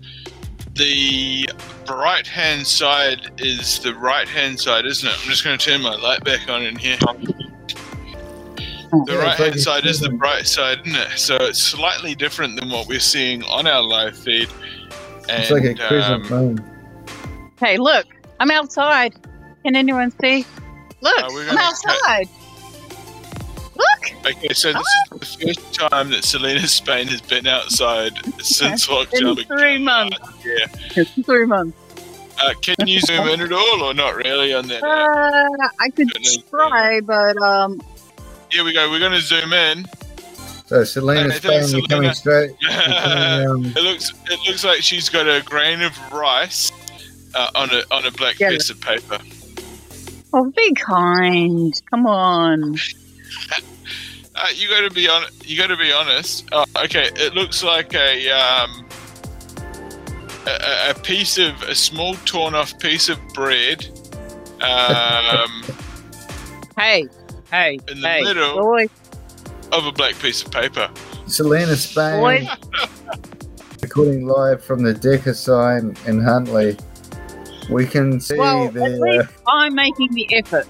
the 0.75 1.49
right 1.89 2.25
hand 2.25 2.65
side 2.65 3.31
is 3.39 3.79
the 3.79 3.93
right 3.95 4.27
hand 4.27 4.59
side, 4.59 4.85
isn't 4.85 5.07
it? 5.07 5.13
I'm 5.21 5.29
just 5.29 5.43
going 5.43 5.57
to 5.57 5.63
turn 5.63 5.81
my 5.81 5.95
light 5.95 6.23
back 6.23 6.49
on 6.49 6.63
in 6.63 6.77
here. 6.77 6.97
The 9.05 9.17
right 9.17 9.37
hand 9.37 9.59
side 9.59 9.85
is 9.85 9.99
the 9.99 10.09
bright 10.09 10.47
side, 10.47 10.79
isn't 10.85 10.95
it? 10.95 11.19
So 11.19 11.35
it's 11.41 11.61
slightly 11.61 12.15
different 12.15 12.59
than 12.59 12.69
what 12.69 12.87
we're 12.87 12.99
seeing 12.99 13.43
on 13.43 13.67
our 13.67 13.81
live 13.81 14.17
feed. 14.17 14.49
And, 15.29 15.41
It's 15.41 15.51
like 15.51 15.63
a 15.63 15.73
crescent 15.75 16.31
um, 16.31 16.55
moon. 16.57 16.63
Hey, 17.59 17.77
look, 17.77 18.05
I'm 18.39 18.51
outside. 18.51 19.15
Can 19.63 19.75
anyone 19.75 20.11
see? 20.21 20.45
Look, 21.01 21.19
Uh, 21.19 21.25
I'm 21.27 21.45
gonna 21.47 21.59
outside. 21.61 22.29
Look. 23.75 24.25
Okay, 24.25 24.53
so 24.53 24.73
this 24.73 24.81
is 25.21 25.37
the 25.37 25.53
first 25.53 25.73
time 25.73 26.09
that 26.11 26.23
Selena 26.23 26.67
Spain 26.67 27.07
has 27.07 27.21
been 27.21 27.45
outside 27.47 28.13
since 28.41 28.87
In 28.87 28.93
lockdown. 28.95 29.47
three 29.47 29.77
months. 29.77 30.17
Yeah. 30.43 30.65
It's 30.95 31.11
three 31.25 31.45
months. 31.45 31.77
Uh, 32.39 32.53
can 32.61 32.87
you 32.87 32.99
zoom 33.01 33.27
in 33.29 33.41
at 33.41 33.51
all, 33.51 33.81
or 33.83 33.93
not 33.93 34.15
really 34.15 34.53
on 34.53 34.67
that? 34.67 34.83
Uh, 34.83 35.67
I 35.79 35.89
could 35.89 36.09
try, 36.49 37.01
but 37.01 37.35
um, 37.41 37.81
Here 38.51 38.63
we 38.63 38.73
go. 38.73 38.89
We're 38.89 38.99
going 38.99 39.11
to 39.11 39.21
zoom 39.21 39.53
in. 39.53 39.85
So 40.67 40.83
Selena 40.83 41.33
Hey, 41.33 41.65
you're 41.67 41.81
coming 41.87 42.13
straight. 42.13 42.51
You're 42.59 42.71
um, 43.51 43.65
it 43.65 43.75
looks 43.81 44.11
it 44.29 44.39
looks 44.47 44.63
like 44.63 44.81
she's 44.81 45.09
got 45.09 45.27
a 45.27 45.41
grain 45.43 45.81
of 45.81 45.97
rice 46.11 46.71
uh, 47.35 47.49
on 47.55 47.69
a 47.71 47.83
on 47.91 48.05
a 48.05 48.11
black 48.11 48.39
Yeah. 48.39 48.49
piece 48.49 48.69
of 48.69 48.79
paper. 48.81 49.17
oh, 50.33 50.51
be 50.55 50.73
kind. 50.73 51.73
Come 51.89 52.05
on. 52.05 52.75
Uh, 54.39 54.45
you 54.53 54.69
got 54.69 54.81
to 54.81 54.91
be 54.91 55.09
on. 55.09 55.23
You 55.45 55.57
got 55.57 55.65
to 55.65 55.77
be 55.77 55.91
honest. 55.91 56.47
Oh, 56.51 56.63
okay, 56.83 57.09
it 57.15 57.33
looks 57.33 57.63
like 57.63 57.95
a 57.95 58.29
um, 58.29 58.85
a- 60.45 60.49
a, 60.51 60.89
a 60.91 60.93
piece 60.93 61.39
of 61.39 61.59
a 61.63 61.73
small 61.73 62.13
torn 62.25 62.53
off 62.53 62.77
piece 62.77 63.09
of 63.09 63.17
bread. 63.33 63.87
Um, 64.61 65.63
Hey, 66.77 67.07
hey, 67.51 67.79
In 67.87 67.99
the 68.01 68.07
hey, 68.07 68.21
middle. 68.21 68.61
boy, 68.61 68.85
of 69.71 69.85
a 69.85 69.91
black 69.91 70.17
piece 70.19 70.43
of 70.43 70.51
paper. 70.51 70.89
Selena 71.27 71.75
Spain, 71.75 72.19
boy. 72.21 72.47
recording 73.81 74.25
live 74.27 74.63
from 74.63 74.83
the 74.83 74.93
Decker 74.93 75.33
sign 75.33 75.95
in 76.05 76.19
Huntly. 76.21 76.77
We 77.69 77.85
can 77.85 78.19
see 78.19 78.37
Well, 78.37 78.67
at 78.67 78.73
the. 78.73 78.83
Uh, 78.85 78.87
least 78.97 79.29
I'm 79.47 79.75
making 79.75 80.13
the 80.13 80.35
effort. 80.37 80.67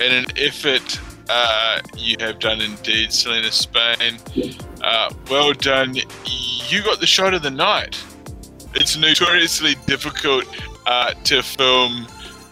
and 0.00 0.02
an 0.02 0.26
effort 0.36 1.00
uh, 1.28 1.80
you 1.96 2.16
have 2.20 2.38
done 2.40 2.60
indeed, 2.60 3.12
Selena 3.12 3.52
Spain. 3.52 4.18
Uh, 4.82 5.12
well 5.30 5.52
done. 5.52 5.94
You 5.94 6.82
got 6.82 6.98
the 7.00 7.06
shot 7.06 7.34
of 7.34 7.42
the 7.42 7.50
night. 7.50 8.02
It's 8.74 8.96
notoriously 8.96 9.74
difficult 9.86 10.44
uh, 10.86 11.12
to 11.24 11.42
film. 11.42 12.06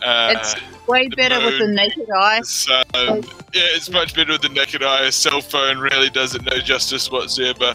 Uh, 0.04 0.34
It's 0.36 0.54
way 0.88 1.08
better 1.08 1.38
with 1.44 1.58
the 1.58 1.68
naked 1.68 2.08
eye. 2.10 2.40
So. 2.42 2.82
Yeah, 2.94 3.20
it's 3.76 3.90
much 3.90 4.14
better 4.14 4.32
with 4.32 4.42
the 4.42 4.48
naked 4.48 4.82
eye. 4.82 5.04
A 5.06 5.12
cell 5.12 5.40
phone 5.40 5.78
really 5.78 6.10
does 6.10 6.34
it 6.34 6.42
no 6.44 6.58
justice 6.58 7.10
whatsoever. 7.10 7.74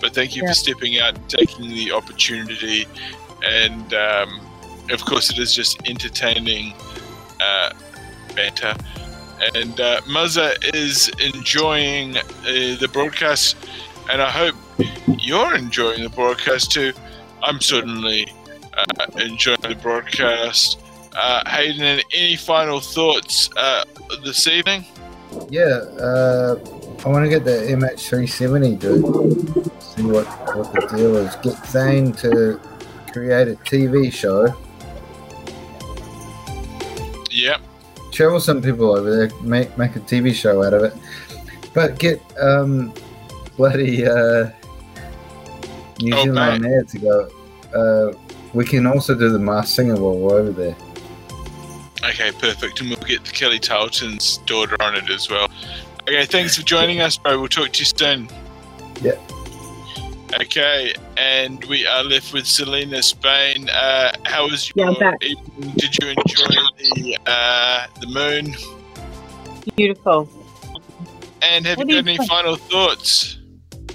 But 0.00 0.14
thank 0.14 0.34
you 0.34 0.42
Yeah. 0.42 0.48
for 0.50 0.54
stepping 0.54 0.98
out 0.98 1.14
and 1.16 1.30
taking 1.30 1.68
the 1.68 1.92
opportunity. 1.92 2.86
And 3.46 3.94
um, 3.94 4.40
of 4.90 5.04
course, 5.04 5.30
it 5.30 5.38
is 5.38 5.54
just 5.54 5.78
entertaining 5.88 6.74
uh, 7.40 7.72
banter. 8.34 8.74
And 9.54 9.78
uh, 9.80 10.00
Muzza 10.02 10.54
is 10.74 11.10
enjoying 11.22 12.16
uh, 12.16 12.22
the 12.80 12.88
broadcast, 12.92 13.56
and 14.10 14.22
I 14.22 14.30
hope 14.30 14.54
you're 15.18 15.54
enjoying 15.54 16.02
the 16.02 16.08
broadcast 16.08 16.70
too. 16.70 16.92
I'm 17.42 17.60
certainly 17.60 18.32
uh, 18.76 19.06
enjoying 19.18 19.60
the 19.60 19.74
broadcast. 19.74 20.78
Uh, 21.16 21.48
Hayden, 21.48 22.00
any 22.12 22.36
final 22.36 22.80
thoughts 22.80 23.48
uh, 23.56 23.84
this 24.24 24.46
evening? 24.48 24.84
yeah, 25.48 25.80
uh, 26.00 26.56
I 27.04 27.08
want 27.08 27.24
to 27.24 27.28
get 27.28 27.44
the 27.44 27.50
MH370, 27.50 28.78
dude. 28.78 29.72
See 29.82 30.02
what, 30.02 30.26
what 30.56 30.72
the 30.72 30.96
deal 30.96 31.16
is. 31.16 31.34
Get 31.36 31.66
Zane 31.66 32.12
to 32.14 32.60
create 33.12 33.48
a 33.48 33.54
TV 33.56 34.12
show. 34.12 34.54
Yep. 37.30 37.60
Travel 38.12 38.40
some 38.40 38.62
people 38.62 38.94
over 38.96 39.14
there, 39.14 39.40
make 39.40 39.76
make 39.76 39.96
a 39.96 40.00
TV 40.00 40.32
show 40.32 40.62
out 40.62 40.72
of 40.72 40.84
it. 40.84 40.94
But 41.74 41.98
get 41.98 42.22
um, 42.40 42.92
bloody 43.56 44.06
uh, 44.06 44.50
New 46.00 46.14
Oh, 46.14 46.22
Zealand 46.22 46.38
on 46.38 46.62
there 46.62 46.84
to 46.84 46.98
go. 46.98 47.28
Uh, 47.74 48.18
we 48.52 48.64
can 48.64 48.86
also 48.86 49.16
do 49.16 49.30
the 49.30 49.38
Masked 49.38 49.74
Singer 49.74 49.96
while 49.96 50.16
we're 50.16 50.38
over 50.38 50.52
there. 50.52 50.76
Okay, 52.04 52.32
perfect. 52.32 52.80
And 52.80 52.90
we'll 52.90 52.98
get 53.00 53.24
the 53.24 53.32
Kelly 53.32 53.58
Tarleton's 53.58 54.38
daughter 54.38 54.76
on 54.82 54.94
it 54.94 55.08
as 55.10 55.30
well. 55.30 55.50
Okay, 56.02 56.26
thanks 56.26 56.56
for 56.56 56.62
joining 56.62 57.00
us, 57.00 57.16
bro. 57.16 57.38
We'll 57.38 57.48
talk 57.48 57.72
to 57.72 57.78
you 57.78 57.84
soon. 57.84 58.28
Yeah. 59.00 59.12
Okay, 60.40 60.94
and 61.16 61.64
we 61.66 61.86
are 61.86 62.02
left 62.02 62.32
with 62.32 62.46
Selena 62.46 63.02
Spain. 63.02 63.68
Uh, 63.70 64.12
how 64.24 64.48
was 64.48 64.70
your 64.74 64.88
I'm 64.88 65.14
evening? 65.22 65.72
Did 65.76 65.96
you 65.96 66.08
enjoy 66.08 66.54
the 66.94 67.18
uh, 67.24 67.86
the 68.00 68.06
moon? 68.08 68.54
Beautiful. 69.76 70.28
And 71.40 71.64
have 71.66 71.78
What 71.78 71.88
you 71.88 72.02
got 72.02 72.06
you 72.06 72.14
any 72.16 72.26
final 72.26 72.56
thoughts? 72.56 73.38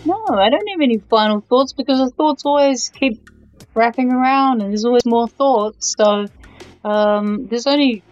No, 0.06 0.26
I 0.30 0.50
don't 0.50 0.68
have 0.70 0.82
any 0.82 1.00
final 1.10 1.42
thoughts 1.42 1.74
because 1.74 2.00
the 2.00 2.10
thoughts 2.16 2.46
always 2.46 2.90
keep 2.90 3.30
wrapping 3.74 4.12
around 4.12 4.62
and 4.62 4.72
there's 4.72 4.86
always 4.86 5.06
more 5.06 5.28
thoughts. 5.28 5.96
So 5.98 6.28
um, 6.84 7.48
there's 7.48 7.68
only, 7.68 8.04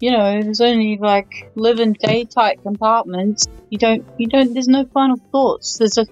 you 0.00 0.10
know, 0.10 0.42
there's 0.42 0.60
only 0.60 0.98
like 0.98 1.50
live 1.54 1.78
and 1.78 1.96
day 1.96 2.24
type 2.24 2.62
compartments. 2.62 3.46
You 3.70 3.78
don't, 3.78 4.04
you 4.18 4.26
don't, 4.26 4.52
there's 4.52 4.68
no 4.68 4.84
final 4.86 5.16
thoughts. 5.30 5.78
There's 5.78 5.98
a, 5.98 6.06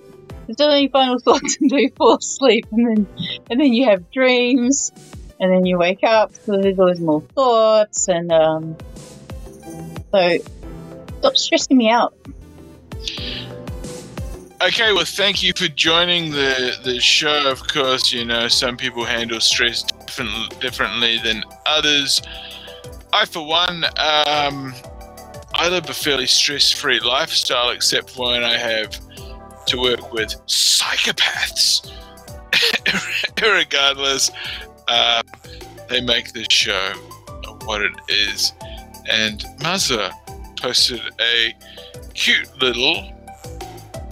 there's 0.47 0.61
only 0.61 0.89
final 0.89 1.19
thoughts 1.25 1.59
until 1.61 1.79
you 1.79 1.91
fall 1.97 2.17
asleep 2.17 2.67
and 2.73 2.87
then, 2.87 3.07
and 3.51 3.61
then 3.61 3.73
you 3.73 3.87
have 3.87 4.11
dreams 4.11 4.93
and 5.41 5.53
then 5.53 5.67
you 5.67 5.79
wake 5.79 6.05
up. 6.05 6.35
So 6.35 6.61
there's 6.61 6.79
always 6.79 7.01
more 7.01 7.21
thoughts 7.21 8.09
and, 8.09 8.31
um, 8.31 8.77
so 10.13 10.39
stop 11.19 11.37
stressing 11.37 11.77
me 11.77 11.89
out. 11.91 12.15
Okay, 14.67 14.93
well, 14.93 15.05
thank 15.05 15.43
you 15.43 15.53
for 15.57 15.67
joining 15.67 16.31
the 16.31 16.79
the 16.85 17.01
show. 17.01 17.51
Of 17.51 17.67
course, 17.67 18.13
you 18.13 18.25
know 18.25 18.47
some 18.47 18.77
people 18.77 19.05
handle 19.05 19.41
stress 19.41 19.83
different, 19.83 20.61
differently 20.61 21.19
than 21.19 21.43
others. 21.67 22.23
I, 23.13 23.25
for 23.25 23.45
one, 23.45 23.85
um, 23.97 24.73
I 25.53 25.69
live 25.69 25.91
a 25.91 25.93
fairly 25.93 26.27
stress-free 26.27 27.01
lifestyle, 27.01 27.71
except 27.71 28.17
when 28.17 28.45
I 28.45 28.57
have 28.57 28.97
to 29.67 29.81
work 29.81 30.13
with 30.13 30.29
psychopaths. 30.47 31.91
Regardless, 33.43 34.31
uh, 34.87 35.23
they 35.89 36.01
make 36.01 36.35
this 36.35 36.47
show 36.51 36.93
what 37.65 37.83
it 37.83 37.93
is. 38.09 38.53
And 39.11 39.41
Mazza 39.59 40.13
posted 40.57 41.01
a 41.21 41.53
cute 42.15 42.49
little 42.61 43.13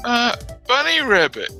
uh, 0.05 0.37
bunny 0.67 1.03
rabbit. 1.03 1.53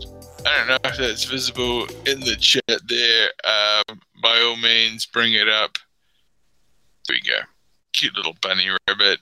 I 0.47 0.59
don't 0.59 0.69
know 0.69 0.79
if 0.85 0.97
that's 0.97 1.25
visible 1.25 1.87
in 2.07 2.21
the 2.21 2.37
chat 2.37 2.81
there. 2.89 3.31
Um, 3.45 4.01
by 4.23 4.41
all 4.41 4.57
means, 4.57 5.07
bring 5.07 5.35
it 5.35 5.49
up. 5.49 5.77
There 7.07 7.17
we 7.17 7.31
go. 7.31 7.41
Cute 7.93 8.17
little 8.17 8.37
bunny 8.41 8.69
rabbit. 8.89 9.21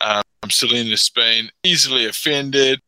Um, 0.00 0.22
Selena 0.50 0.96
Spain, 0.96 1.50
easily 1.64 2.06
offended. 2.06 2.80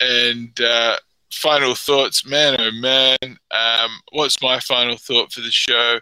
And 0.00 0.58
uh, 0.60 0.96
final 1.32 1.74
thoughts, 1.74 2.26
man, 2.26 2.56
oh 2.58 2.72
man. 2.72 3.38
Um, 3.50 3.90
what's 4.12 4.42
my 4.42 4.60
final 4.60 4.96
thought 4.96 5.32
for 5.32 5.40
the 5.40 5.50
show? 5.50 6.00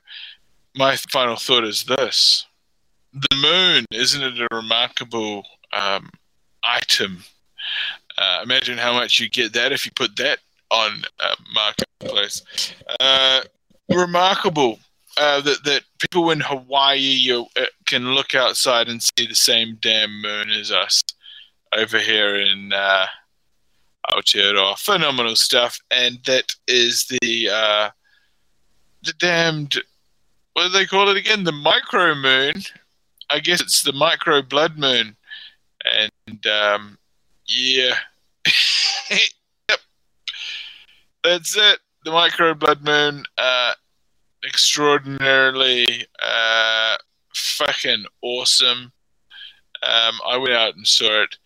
My 0.75 0.97
final 0.97 1.37
thought 1.37 1.65
is 1.65 1.85
this 1.85 2.47
the 3.13 3.37
moon, 3.37 3.85
isn't 3.91 4.23
it 4.23 4.41
a 4.41 4.55
remarkable 4.55 5.45
um, 5.73 6.11
item? 6.63 7.25
Uh, 8.19 8.41
imagine 8.43 8.77
how 8.77 8.93
much 8.93 9.21
you 9.21 9.29
get 9.29 9.53
that 9.53 9.73
if 9.73 9.87
you 9.87 9.93
put 9.93 10.17
that 10.17 10.39
on 10.71 11.03
uh, 11.21 11.37
marketplace. 11.55 12.43
Uh, 13.01 13.43
remarkable 13.89 14.79
uh, 15.19 15.41
that 15.41 15.65
that 15.65 15.83
people 15.99 16.31
in 16.31 16.41
Hawaii 16.41 17.33
uh, 17.33 17.45
can 17.87 18.15
look 18.15 18.35
outside 18.35 18.89
and 18.89 19.03
see 19.03 19.27
the 19.27 19.35
same 19.35 19.79
damn 19.81 20.21
moon 20.21 20.51
as 20.51 20.73
us 20.73 21.01
over 21.77 21.99
here 21.99 22.37
in 22.37 22.73
uh, 22.73 23.07
Aotearoa. 24.11 24.79
Phenomenal 24.79 25.37
stuff, 25.37 25.79
and 25.91 26.19
that 26.27 26.55
is 26.67 27.07
the 27.07 27.49
uh, 27.51 27.91
the 29.03 29.13
damned 29.15 29.79
what 30.59 30.65
do 30.65 30.71
they 30.71 30.87
call 30.87 31.09
it 31.09 31.17
again? 31.17 31.45
The 31.45 31.53
micro 31.53 32.17
moon. 32.17 32.55
I 33.31 33.39
guess 33.39 33.61
it's 33.61 33.83
the 33.83 33.93
micro 33.93 34.43
blood 34.43 34.77
moon, 34.77 35.17
and 35.85 36.47
um, 36.47 36.99
yeah. 37.49 37.95
yep. 39.11 39.81
That's 41.25 41.57
it. 41.57 41.81
The 42.05 42.13
micro 42.13 42.55
blood 42.55 42.85
moon. 42.85 43.25
Uh, 43.37 43.75
extraordinarily 44.45 46.07
uh, 46.23 46.97
fucking 47.35 48.05
awesome. 48.23 48.93
Um, 49.83 50.15
I 50.27 50.37
went 50.37 50.55
out 50.55 50.77
and 50.77 50.87
saw 50.87 51.23
it. 51.23 51.37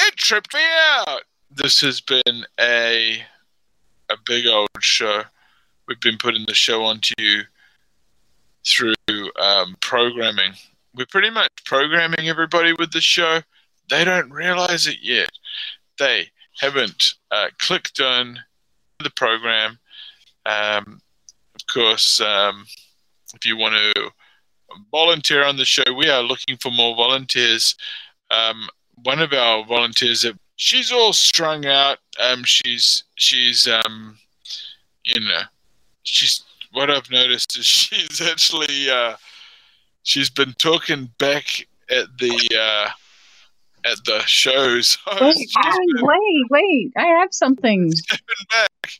It 0.00 0.16
tripped 0.16 0.54
me 0.54 0.60
out. 0.98 1.22
This 1.50 1.80
has 1.80 2.00
been 2.00 2.44
a 2.58 3.22
a 4.10 4.16
big 4.26 4.46
old 4.46 4.68
show. 4.80 5.22
We've 5.86 6.00
been 6.00 6.18
putting 6.18 6.44
the 6.46 6.54
show 6.54 6.84
onto 6.84 7.14
you 7.18 7.42
through 8.66 8.94
um, 9.40 9.76
programming. 9.80 10.52
We're 10.94 11.06
pretty 11.06 11.30
much 11.30 11.50
programming 11.64 12.28
everybody 12.28 12.72
with 12.72 12.92
the 12.92 13.00
show. 13.00 13.40
They 13.90 14.04
don't 14.04 14.30
realize 14.30 14.86
it 14.86 14.98
yet. 15.02 15.30
They 15.98 16.28
haven't 16.60 17.14
uh, 17.30 17.48
clicked 17.58 18.00
on 18.00 18.38
the 19.02 19.10
program. 19.10 19.78
Um, 20.46 21.00
of 21.54 21.66
course, 21.72 22.20
um, 22.20 22.64
if 23.34 23.44
you 23.44 23.56
want 23.56 23.74
to 23.74 24.10
volunteer 24.90 25.44
on 25.44 25.56
the 25.56 25.64
show, 25.64 25.82
we 25.96 26.08
are 26.08 26.22
looking 26.22 26.56
for 26.56 26.70
more 26.70 26.94
volunteers. 26.94 27.74
Um, 28.30 28.68
one 29.02 29.20
of 29.20 29.32
our 29.32 29.64
volunteers, 29.64 30.24
she's 30.56 30.92
all 30.92 31.12
strung 31.12 31.66
out. 31.66 31.98
Um, 32.20 32.44
she's 32.44 33.04
she's 33.16 33.66
um, 33.66 34.16
you 35.04 35.20
know, 35.20 35.42
she's 36.02 36.42
what 36.72 36.90
I've 36.90 37.10
noticed 37.10 37.58
is 37.58 37.66
she's 37.66 38.20
actually 38.20 38.90
uh, 38.90 39.16
she's 40.02 40.30
been 40.30 40.54
talking 40.54 41.10
back 41.18 41.66
at 41.90 42.06
the 42.18 42.58
uh, 42.58 42.90
at 43.84 43.98
the 44.04 44.20
shows. 44.26 44.98
Wait, 45.20 45.36
wait, 45.36 46.02
wait, 46.02 46.44
wait! 46.50 46.92
I 46.96 47.06
have 47.20 47.32
something. 47.32 47.92
back. 48.50 48.92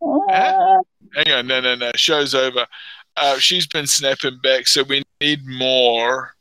Uh, 0.00 0.78
Hang 1.14 1.32
on, 1.32 1.46
no, 1.46 1.60
no, 1.60 1.74
no. 1.74 1.90
Show's 1.96 2.34
over. 2.34 2.66
Uh, 3.16 3.38
she's 3.38 3.66
been 3.66 3.86
snapping 3.86 4.38
back, 4.42 4.66
so 4.66 4.82
we 4.82 5.02
need 5.20 5.46
more 5.46 6.34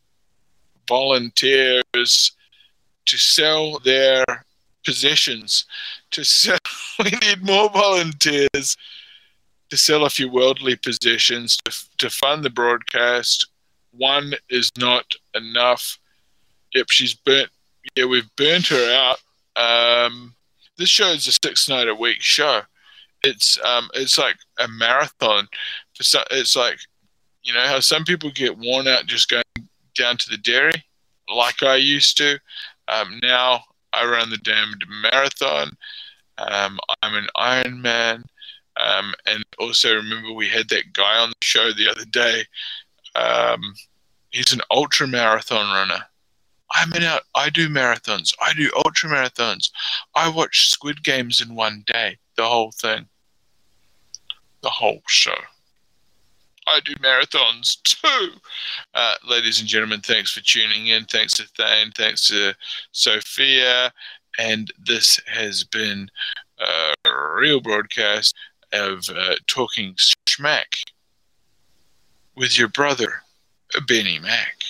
volunteers 0.87 2.31
to 3.05 3.17
sell 3.17 3.79
their 3.79 4.23
possessions. 4.85 5.65
To 6.11 6.23
sell, 6.23 6.57
we 6.99 7.11
need 7.11 7.43
more 7.43 7.69
volunteers 7.69 8.77
to 9.69 9.77
sell 9.77 10.05
a 10.05 10.09
few 10.09 10.29
worldly 10.29 10.75
possessions 10.75 11.57
to 11.65 11.71
to 11.99 12.09
fund 12.09 12.43
the 12.43 12.49
broadcast. 12.49 13.47
One 13.91 14.33
is 14.49 14.71
not 14.77 15.05
enough. 15.33 15.97
Yep, 16.73 16.87
she's 16.89 17.13
burnt. 17.13 17.49
Yeah, 17.95 18.05
we've 18.05 18.29
burnt 18.35 18.67
her 18.67 18.93
out. 18.93 19.19
Um, 19.55 20.35
this 20.77 20.89
show 20.89 21.07
is 21.07 21.27
a 21.27 21.31
six 21.31 21.69
night 21.69 21.87
a 21.87 21.95
week 21.95 22.21
show. 22.21 22.61
It's 23.23 23.59
um 23.63 23.89
it's 23.93 24.17
like 24.17 24.35
a 24.59 24.67
marathon. 24.67 25.47
For 25.95 26.19
it's 26.31 26.55
like 26.55 26.77
you 27.43 27.53
know 27.53 27.65
how 27.65 27.79
some 27.79 28.03
people 28.03 28.29
get 28.31 28.57
worn 28.57 28.87
out 28.87 29.05
just 29.05 29.29
going 29.29 29.43
down 29.97 30.17
to 30.17 30.29
the 30.29 30.37
dairy 30.37 30.83
like 31.33 31.63
i 31.63 31.75
used 31.75 32.17
to. 32.17 32.37
Um, 32.87 33.19
now 33.23 33.61
i 33.93 34.05
run 34.05 34.29
the 34.29 34.37
damned 34.37 34.85
marathon. 35.01 35.71
Um, 36.37 36.79
i'm 37.01 37.15
an 37.15 37.27
ironman. 37.37 38.23
Um, 38.77 39.13
and 39.25 39.43
also 39.57 39.95
remember 39.95 40.33
we 40.33 40.49
had 40.49 40.67
that 40.69 40.91
guy 40.91 41.17
on 41.17 41.29
the 41.29 41.35
show 41.41 41.71
the 41.71 41.89
other 41.89 42.05
day. 42.05 42.43
Um, 43.15 43.73
he's 44.31 44.51
an 44.51 44.61
ultra 44.69 45.07
marathon 45.07 45.73
runner 45.73 46.05
I'm 46.75 46.91
an 46.93 47.03
out. 47.03 47.23
I 47.33 47.49
do 47.49 47.69
marathons. 47.69 48.33
I 48.41 48.53
do 48.53 48.69
ultra 48.85 49.09
marathons. 49.09 49.71
I 50.13 50.29
watch 50.29 50.69
Squid 50.69 51.03
Games 51.03 51.41
in 51.41 51.55
one 51.55 51.83
day, 51.87 52.17
the 52.35 52.45
whole 52.45 52.71
thing 52.71 53.07
the 54.65 54.69
whole 54.71 55.01
show. 55.07 55.37
I 56.67 56.79
do 56.83 56.95
marathons 56.95 57.81
too. 57.83 58.31
Uh, 58.95 59.13
ladies 59.29 59.59
and 59.59 59.69
gentlemen, 59.69 60.01
thanks 60.01 60.31
for 60.31 60.41
tuning 60.41 60.87
in. 60.87 61.05
Thanks 61.05 61.33
to 61.33 61.43
Thane. 61.43 61.91
Thanks 61.91 62.27
to 62.29 62.53
Sophia. 62.91 63.93
And 64.39 64.73
this 64.83 65.21
has 65.27 65.63
been 65.63 66.09
a 66.59 66.93
real 67.39 67.61
broadcast 67.61 68.35
of 68.73 69.07
uh, 69.15 69.35
Talking 69.45 69.95
Schmack 70.27 70.83
with 72.35 72.57
your 72.57 72.69
brother, 72.69 73.21
Benny 73.87 74.17
Mack. 74.17 74.63